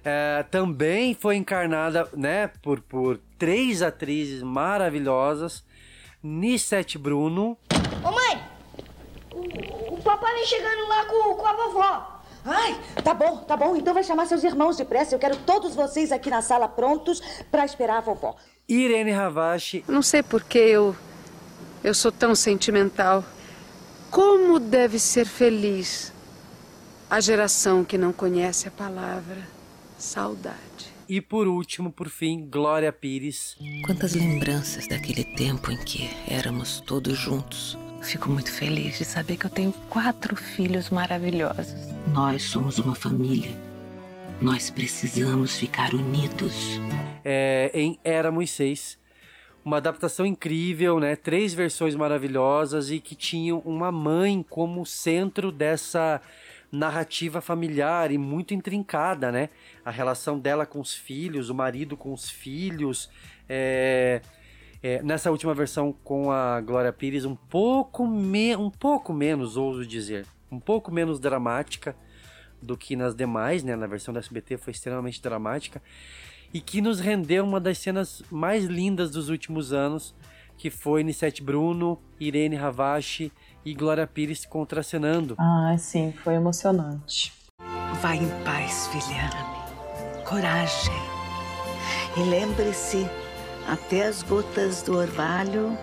é, 0.04 0.44
também 0.50 1.14
foi 1.14 1.36
encarnada, 1.36 2.10
né, 2.16 2.48
por, 2.62 2.80
por 2.82 3.20
três 3.38 3.82
atrizes 3.82 4.42
maravilhosas. 4.42 5.64
Nissete 6.22 6.98
Bruno, 6.98 7.58
Ô 8.04 8.12
mãe, 8.12 8.44
o, 9.32 9.94
o 9.94 10.02
papai 10.02 10.34
vem 10.34 10.46
chegando 10.46 10.88
lá 10.88 11.06
com, 11.06 11.36
com 11.36 11.46
a 11.46 11.54
vovó. 11.54 12.22
Ai, 12.46 12.80
tá 13.04 13.14
bom, 13.14 13.38
tá 13.38 13.58
bom. 13.58 13.76
Então 13.76 13.94
vai 13.94 14.04
chamar 14.04 14.26
seus 14.26 14.44
irmãos 14.44 14.78
depressa. 14.78 15.14
Eu 15.14 15.20
quero 15.20 15.36
todos 15.38 15.76
vocês 15.76 16.12
aqui 16.12 16.30
na 16.30 16.42
sala 16.42 16.68
prontos 16.68 17.22
pra 17.52 17.66
esperar 17.66 17.98
a 17.98 18.02
vovó. 18.02 18.36
Irene 18.68 19.12
Ravache. 19.12 19.84
Não 19.88 20.02
sei 20.02 20.24
por 20.24 20.44
que 20.44 20.58
eu. 20.58 20.96
Eu 21.84 21.94
sou 21.94 22.12
tão 22.12 22.34
sentimental. 22.36 23.24
Como 24.10 24.60
deve 24.60 24.98
ser 24.98 25.26
feliz 25.26 26.14
a 27.10 27.20
geração 27.20 27.84
que 27.84 27.98
não 27.98 28.14
conhece 28.14 28.68
a 28.68 28.72
palavra 28.72 29.48
saudade. 29.98 30.67
E 31.10 31.22
por 31.22 31.48
último, 31.48 31.92
por 31.92 32.10
fim, 32.10 32.46
Glória 32.50 32.92
Pires. 32.92 33.56
Quantas 33.86 34.14
lembranças 34.14 34.88
daquele 34.88 35.24
tempo 35.24 35.72
em 35.72 35.78
que 35.78 36.10
éramos 36.28 36.82
todos 36.82 37.18
juntos. 37.18 37.78
Fico 38.02 38.30
muito 38.30 38.52
feliz 38.52 38.98
de 38.98 39.06
saber 39.06 39.38
que 39.38 39.46
eu 39.46 39.50
tenho 39.50 39.72
quatro 39.90 40.36
filhos 40.36 40.90
maravilhosos. 40.90 41.74
Nós 42.14 42.44
somos 42.44 42.78
uma 42.78 42.94
família. 42.94 43.52
Nós 44.42 44.70
precisamos 44.70 45.58
ficar 45.58 45.94
unidos. 45.94 46.54
é, 47.24 47.72
em 47.74 47.98
Éramos 48.04 48.52
Seis. 48.52 48.98
Uma 49.64 49.78
adaptação 49.78 50.26
incrível, 50.26 51.00
né? 51.00 51.16
Três 51.16 51.54
versões 51.54 51.96
maravilhosas 51.96 52.90
e 52.92 53.00
que 53.00 53.16
tinham 53.16 53.60
uma 53.66 53.92
mãe 53.92 54.46
como 54.50 54.86
centro 54.86 55.52
dessa 55.52 56.22
narrativa 56.72 57.42
familiar 57.42 58.12
e 58.12 58.18
muito 58.18 58.54
intrincada, 58.54 59.32
né? 59.32 59.50
A 59.86 59.92
relação 59.92 60.38
dela 60.38 60.66
com 60.66 60.80
os 60.80 60.94
filhos, 60.94 61.50
o 61.50 61.56
marido 61.56 61.96
com 61.96 62.14
os 62.14 62.30
filhos. 62.30 63.10
é, 63.48 64.22
é, 64.84 65.02
nessa 65.02 65.32
última 65.32 65.54
versão 65.54 65.92
com 66.04 66.32
a 66.32 66.62
Glória 66.62 66.94
Pires, 66.94 67.26
um 67.26 67.36
pouco, 67.36 68.06
me, 68.06 68.56
um 68.56 68.70
pouco 68.70 69.12
menos, 69.12 69.58
ouso 69.58 69.86
dizer, 69.86 70.26
um 70.52 70.60
pouco 70.60 70.92
menos 70.92 71.20
dramática 71.20 71.96
do 72.62 72.78
que 72.78 72.96
nas 72.96 73.16
demais, 73.16 73.64
né? 73.64 73.76
Na 73.76 73.88
versão 73.88 74.14
da 74.14 74.20
SBT 74.20 74.58
foi 74.58 74.72
extremamente 74.72 75.22
dramática 75.22 75.82
e 76.54 76.62
que 76.62 76.82
nos 76.82 77.00
rendeu 77.00 77.44
uma 77.44 77.60
das 77.60 77.78
cenas 77.78 78.24
mais 78.32 78.66
lindas 78.66 79.12
dos 79.12 79.30
últimos 79.30 79.74
anos, 79.74 80.16
que 80.58 80.70
foi 80.70 81.04
Nissete 81.04 81.44
Bruno, 81.44 82.02
Irene 82.20 82.56
Ravache 82.56 83.32
e 83.68 83.74
Glória 83.74 84.08
Pires 84.08 84.46
contracenando. 84.46 85.36
Ah, 85.38 85.76
sim, 85.78 86.14
foi 86.24 86.36
emocionante. 86.36 87.34
Vá 88.02 88.16
em 88.16 88.26
paz, 88.46 88.88
filha. 88.88 89.30
Coragem. 90.24 90.94
E 92.16 92.22
lembre-se, 92.22 93.06
até 93.68 94.04
as 94.06 94.24
gotas 94.24 94.82
do 94.84 94.98
orvalho 94.98 95.78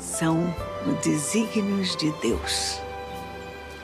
são 0.00 0.52
desígnios 1.04 1.94
de 1.94 2.10
Deus. 2.20 2.80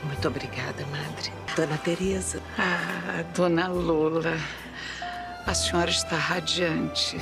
Muito 0.02 0.26
obrigada, 0.26 0.84
madre. 0.86 1.32
Dona 1.55 1.78
Teresa. 1.78 2.42
Ah, 2.59 3.22
dona 3.36 3.68
Lola, 3.68 4.36
a 5.46 5.55
senhora 5.55 5.90
está 5.90 6.16
radiante. 6.16 7.20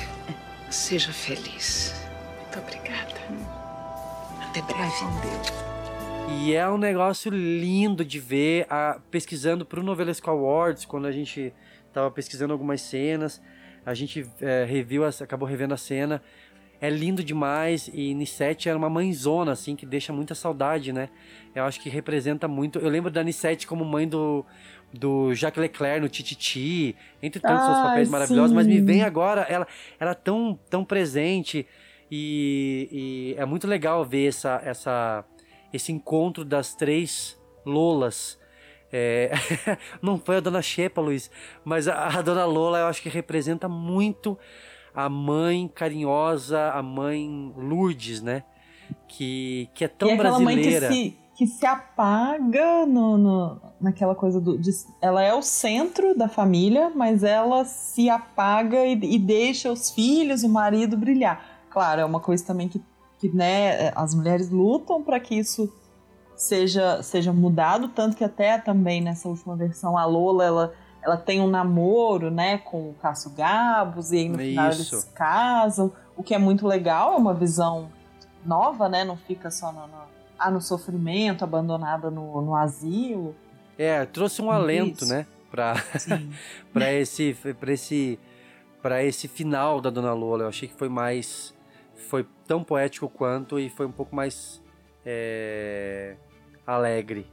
Seja 0.71 1.13
feliz. 1.13 1.93
Muito 2.39 2.57
obrigada. 2.57 3.22
Até 4.53 4.61
breve. 4.61 4.93
E 6.29 6.53
é 6.53 6.69
um 6.69 6.77
negócio 6.77 7.31
lindo 7.31 8.05
de 8.05 8.19
ver, 8.19 8.67
a, 8.69 8.99
pesquisando 9.09 9.65
pro 9.65 9.81
Novelesco 9.81 10.29
Awards, 10.29 10.85
quando 10.85 11.07
a 11.07 11.11
gente 11.11 11.51
tava 11.91 12.11
pesquisando 12.11 12.53
algumas 12.53 12.79
cenas, 12.81 13.41
a 13.83 13.95
gente 13.95 14.29
é, 14.39 14.63
reviu, 14.63 15.03
acabou 15.05 15.47
revendo 15.47 15.73
a 15.73 15.77
cena. 15.77 16.21
É 16.79 16.87
lindo 16.87 17.23
demais 17.23 17.89
e 17.91 18.13
Nissete 18.13 18.69
era 18.69 18.77
uma 18.77 18.91
mãezona, 18.91 19.53
assim, 19.53 19.75
que 19.75 19.87
deixa 19.87 20.13
muita 20.13 20.35
saudade, 20.35 20.93
né? 20.93 21.09
Eu 21.55 21.63
acho 21.63 21.81
que 21.81 21.89
representa 21.89 22.47
muito. 22.47 22.77
Eu 22.77 22.89
lembro 22.89 23.09
da 23.09 23.23
Nissete 23.23 23.65
como 23.65 23.83
mãe 23.83 24.07
do, 24.07 24.45
do 24.93 25.33
Jacques 25.33 25.59
Leclerc 25.59 25.99
no 25.99 26.09
Tititi, 26.09 26.95
entre 27.23 27.41
tantos 27.41 27.65
seus 27.65 27.77
Ai, 27.77 27.85
papéis 27.85 28.09
maravilhosos, 28.09 28.53
mas 28.53 28.67
me 28.67 28.75
sim. 28.75 28.85
vem 28.85 29.01
agora, 29.01 29.41
ela, 29.49 29.65
ela 29.99 30.13
tão, 30.13 30.59
tão 30.69 30.85
presente 30.85 31.65
e, 32.11 33.33
e 33.35 33.35
é 33.41 33.45
muito 33.45 33.67
legal 33.67 34.03
ver 34.05 34.27
essa, 34.27 34.61
essa, 34.63 35.25
esse 35.71 35.91
encontro 35.91 36.43
das 36.45 36.73
três 36.75 37.39
Lolas. 37.65 38.37
É, 38.91 39.31
não 40.01 40.19
foi 40.19 40.37
a 40.37 40.39
Dona 40.39 40.61
Xepa, 40.61 41.01
Luiz, 41.01 41.31
mas 41.65 41.87
a, 41.87 42.19
a 42.19 42.21
Dona 42.21 42.45
Lola 42.45 42.79
eu 42.79 42.85
acho 42.87 43.01
que 43.01 43.09
representa 43.09 43.67
muito 43.67 44.37
a 44.93 45.09
mãe 45.09 45.67
carinhosa, 45.73 46.71
a 46.71 46.83
mãe 46.83 47.51
Lourdes, 47.57 48.21
né? 48.21 48.43
Que, 49.07 49.67
que 49.73 49.85
é 49.85 49.87
tão 49.87 50.09
e 50.09 50.11
aquela 50.11 50.39
mãe 50.39 50.55
que 50.55 50.61
brasileira. 50.69 50.91
se, 50.93 51.17
que 51.35 51.47
se 51.47 51.65
apaga 51.65 52.85
no, 52.85 53.17
no- 53.17 53.61
naquela 53.81 54.13
coisa 54.13 54.39
do. 54.39 54.55
de- 54.57 54.69
ela 55.01 55.23
é 55.23 55.33
o 55.33 55.41
centro 55.41 56.15
da 56.15 56.27
família, 56.27 56.91
mas 56.93 57.23
ela 57.23 57.65
se 57.65 58.07
apaga 58.09 58.85
e, 58.85 58.93
e 58.93 59.17
deixa 59.17 59.71
os 59.71 59.89
filhos, 59.89 60.43
o 60.43 60.49
marido 60.49 60.95
brilhar. 60.95 61.52
Claro, 61.73 62.01
é 62.01 62.05
uma 62.05 62.19
coisa 62.19 62.45
também 62.45 62.69
que, 62.69 62.81
que 63.19 63.29
né, 63.29 63.91
as 63.95 64.13
mulheres 64.13 64.49
lutam 64.49 65.03
para 65.03 65.19
que 65.19 65.35
isso 65.35 65.73
seja, 66.35 67.01
seja 67.01 67.33
mudado, 67.33 67.89
tanto 67.89 68.15
que 68.15 68.23
até 68.23 68.57
também 68.59 69.01
nessa 69.01 69.27
última 69.27 69.55
versão 69.55 69.97
a 69.97 70.05
Lola 70.05 70.45
ela, 70.45 70.73
ela 71.01 71.17
tem 71.17 71.41
um 71.41 71.47
namoro 71.47 72.29
né, 72.29 72.59
com 72.59 72.89
o 72.89 72.93
Cássio 73.01 73.31
Gabos 73.31 74.11
e 74.11 74.17
aí 74.17 74.29
no 74.29 74.37
final 74.37 74.65
eles 74.67 75.11
casam, 75.15 75.91
o 76.15 76.21
que 76.21 76.35
é 76.35 76.37
muito 76.37 76.67
legal, 76.67 77.13
é 77.13 77.17
uma 77.17 77.33
visão 77.33 77.89
nova, 78.45 78.87
né? 78.89 79.03
Não 79.03 79.17
fica 79.17 79.49
só 79.49 79.71
no, 79.71 79.87
no, 79.87 79.97
ah, 80.37 80.51
no 80.51 80.61
sofrimento, 80.61 81.43
abandonada 81.43 82.09
no, 82.09 82.41
no 82.41 82.55
asilo. 82.55 83.35
É, 83.77 84.05
trouxe 84.05 84.41
um 84.41 84.51
alento, 84.51 85.03
Isso. 85.03 85.13
né? 85.13 85.25
Pra, 85.49 85.75
pra 86.71 86.91
esse. 86.91 87.33
Pra 87.59 87.71
esse. 87.71 88.19
Pra 88.81 89.03
esse 89.03 89.27
final 89.27 89.79
da 89.79 89.89
Dona 89.89 90.13
Lola. 90.13 90.43
Eu 90.43 90.49
achei 90.49 90.67
que 90.67 90.75
foi 90.75 90.89
mais. 90.89 91.53
Foi 92.03 92.25
tão 92.47 92.63
poético 92.63 93.09
quanto 93.09 93.59
e 93.59 93.69
foi 93.69 93.85
um 93.85 93.91
pouco 93.91 94.15
mais. 94.15 94.61
é, 95.05 96.15
alegre. 96.65 97.27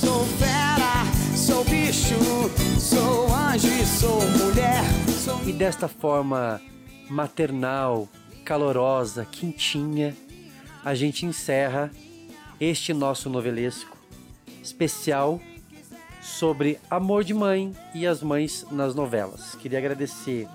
Sou 0.00 0.24
fera, 0.38 1.04
sou 1.36 1.64
bicho, 1.64 2.14
sou 2.78 3.26
anjo 3.34 3.68
sou 3.86 4.20
mulher. 4.38 4.84
Sou 5.08 5.42
E 5.48 5.52
desta 5.52 5.88
forma 5.88 6.60
maternal, 7.08 8.08
calorosa, 8.44 9.24
quentinha, 9.24 10.14
a 10.84 10.94
gente 10.94 11.26
encerra 11.26 11.90
este 12.60 12.94
nosso 12.94 13.28
novelesco 13.28 13.95
especial 14.66 15.40
sobre 16.22 16.78
amor 16.90 17.22
de 17.24 17.32
mãe 17.32 17.72
e 17.94 18.06
as 18.06 18.22
mães 18.22 18.66
nas 18.70 18.94
novelas. 18.94 19.54
Queria 19.56 19.78
agradecer 19.78 20.48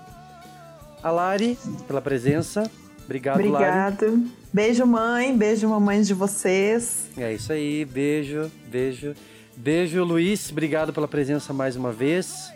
a 1.02 1.10
Lari 1.10 1.58
pela 1.86 2.00
presença. 2.00 2.70
Obrigado, 3.04 3.36
Lari. 3.38 3.48
Obrigado. 3.48 4.26
Beijo, 4.52 4.86
mãe. 4.86 5.36
Beijo, 5.36 5.68
mamães 5.68 6.06
de 6.06 6.14
vocês. 6.14 7.08
É 7.16 7.32
isso 7.32 7.52
aí, 7.52 7.84
beijo, 7.84 8.50
beijo. 8.70 9.14
Beijo, 9.56 10.02
Luiz, 10.04 10.50
obrigado 10.50 10.92
pela 10.92 11.08
presença 11.08 11.52
mais 11.52 11.74
uma 11.76 11.90
vez. 11.92 12.52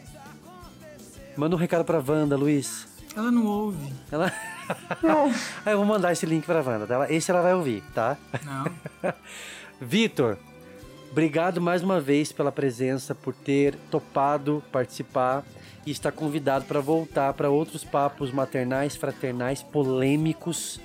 Manda 1.36 1.54
um 1.54 1.58
recado 1.58 1.84
pra 1.84 1.98
Wanda, 2.06 2.36
Luiz. 2.36 2.86
Ela 3.14 3.30
não 3.30 3.44
ouve. 3.46 3.92
Ela. 4.10 4.32
Aí 5.64 5.72
eu 5.72 5.76
vou 5.78 5.86
mandar 5.86 6.12
esse 6.12 6.24
link 6.26 6.44
pra 6.44 6.60
Wanda. 6.62 6.86
tá? 6.86 6.94
Ela- 6.94 7.12
Esse 7.12 7.30
ela 7.30 7.42
vai 7.42 7.54
ouvir, 7.54 7.82
tá? 7.94 8.16
Não. 8.44 8.66
Vitor, 9.80 10.38
obrigado 11.16 11.62
mais 11.62 11.82
uma 11.82 11.98
vez 11.98 12.30
pela 12.30 12.52
presença, 12.52 13.14
por 13.14 13.32
ter 13.32 13.74
topado 13.90 14.62
participar 14.70 15.42
e 15.86 15.90
estar 15.90 16.12
convidado 16.12 16.66
para 16.66 16.78
voltar 16.78 17.32
para 17.32 17.48
outros 17.48 17.82
papos 17.82 18.30
maternais, 18.30 18.96
fraternais, 18.96 19.62
polêmicos 19.62 20.78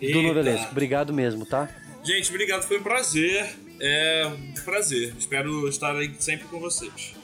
do 0.00 0.06
Eita. 0.06 0.22
novelesco. 0.22 0.72
Obrigado 0.72 1.12
mesmo, 1.12 1.46
tá? 1.46 1.68
Gente, 2.02 2.30
obrigado, 2.30 2.64
foi 2.64 2.80
um 2.80 2.82
prazer. 2.82 3.48
É 3.78 4.26
um 4.26 4.64
prazer. 4.64 5.14
Espero 5.16 5.68
estar 5.68 5.94
aí 5.94 6.12
sempre 6.18 6.48
com 6.48 6.58
vocês. 6.58 7.14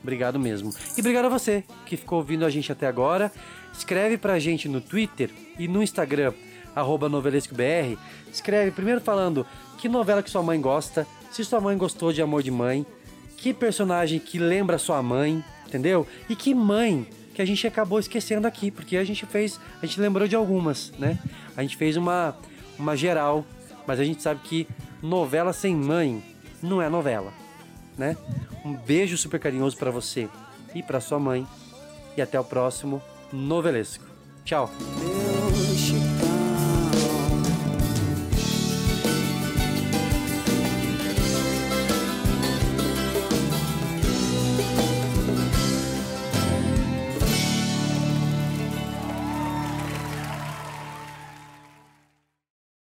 Obrigado 0.00 0.38
mesmo. 0.38 0.72
E 0.96 1.00
obrigado 1.00 1.24
a 1.24 1.28
você 1.28 1.64
que 1.86 1.96
ficou 1.96 2.18
ouvindo 2.18 2.46
a 2.46 2.50
gente 2.50 2.70
até 2.70 2.86
agora. 2.86 3.32
Escreve 3.76 4.16
pra 4.16 4.38
gente 4.38 4.68
no 4.68 4.80
Twitter 4.80 5.28
e 5.58 5.66
no 5.66 5.82
Instagram, 5.82 6.32
arroba 6.72 7.08
novelescobr. 7.08 7.98
Escreve 8.32 8.70
primeiro 8.70 9.00
falando 9.00 9.44
que 9.76 9.88
novela 9.88 10.22
que 10.22 10.30
sua 10.30 10.42
mãe 10.42 10.60
gosta, 10.60 11.04
se 11.36 11.44
sua 11.44 11.60
mãe 11.60 11.76
gostou 11.76 12.14
de 12.14 12.22
Amor 12.22 12.42
de 12.42 12.50
Mãe, 12.50 12.86
que 13.36 13.52
personagem 13.52 14.18
que 14.18 14.38
lembra 14.38 14.78
sua 14.78 15.02
mãe, 15.02 15.44
entendeu? 15.66 16.06
E 16.30 16.34
que 16.34 16.54
mãe 16.54 17.06
que 17.34 17.42
a 17.42 17.44
gente 17.44 17.66
acabou 17.66 17.98
esquecendo 17.98 18.46
aqui, 18.46 18.70
porque 18.70 18.96
a 18.96 19.04
gente 19.04 19.26
fez, 19.26 19.60
a 19.82 19.84
gente 19.84 20.00
lembrou 20.00 20.26
de 20.26 20.34
algumas, 20.34 20.92
né? 20.98 21.18
A 21.54 21.60
gente 21.60 21.76
fez 21.76 21.94
uma, 21.98 22.34
uma 22.78 22.96
geral, 22.96 23.44
mas 23.86 24.00
a 24.00 24.04
gente 24.04 24.22
sabe 24.22 24.40
que 24.44 24.66
novela 25.02 25.52
sem 25.52 25.76
mãe 25.76 26.24
não 26.62 26.80
é 26.80 26.88
novela, 26.88 27.30
né? 27.98 28.16
Um 28.64 28.72
beijo 28.72 29.18
super 29.18 29.38
carinhoso 29.38 29.76
pra 29.76 29.90
você 29.90 30.30
e 30.74 30.82
pra 30.82 31.02
sua 31.02 31.18
mãe. 31.18 31.46
E 32.16 32.22
até 32.22 32.40
o 32.40 32.44
próximo 32.44 33.02
novelesco. 33.30 34.06
Tchau. 34.42 34.70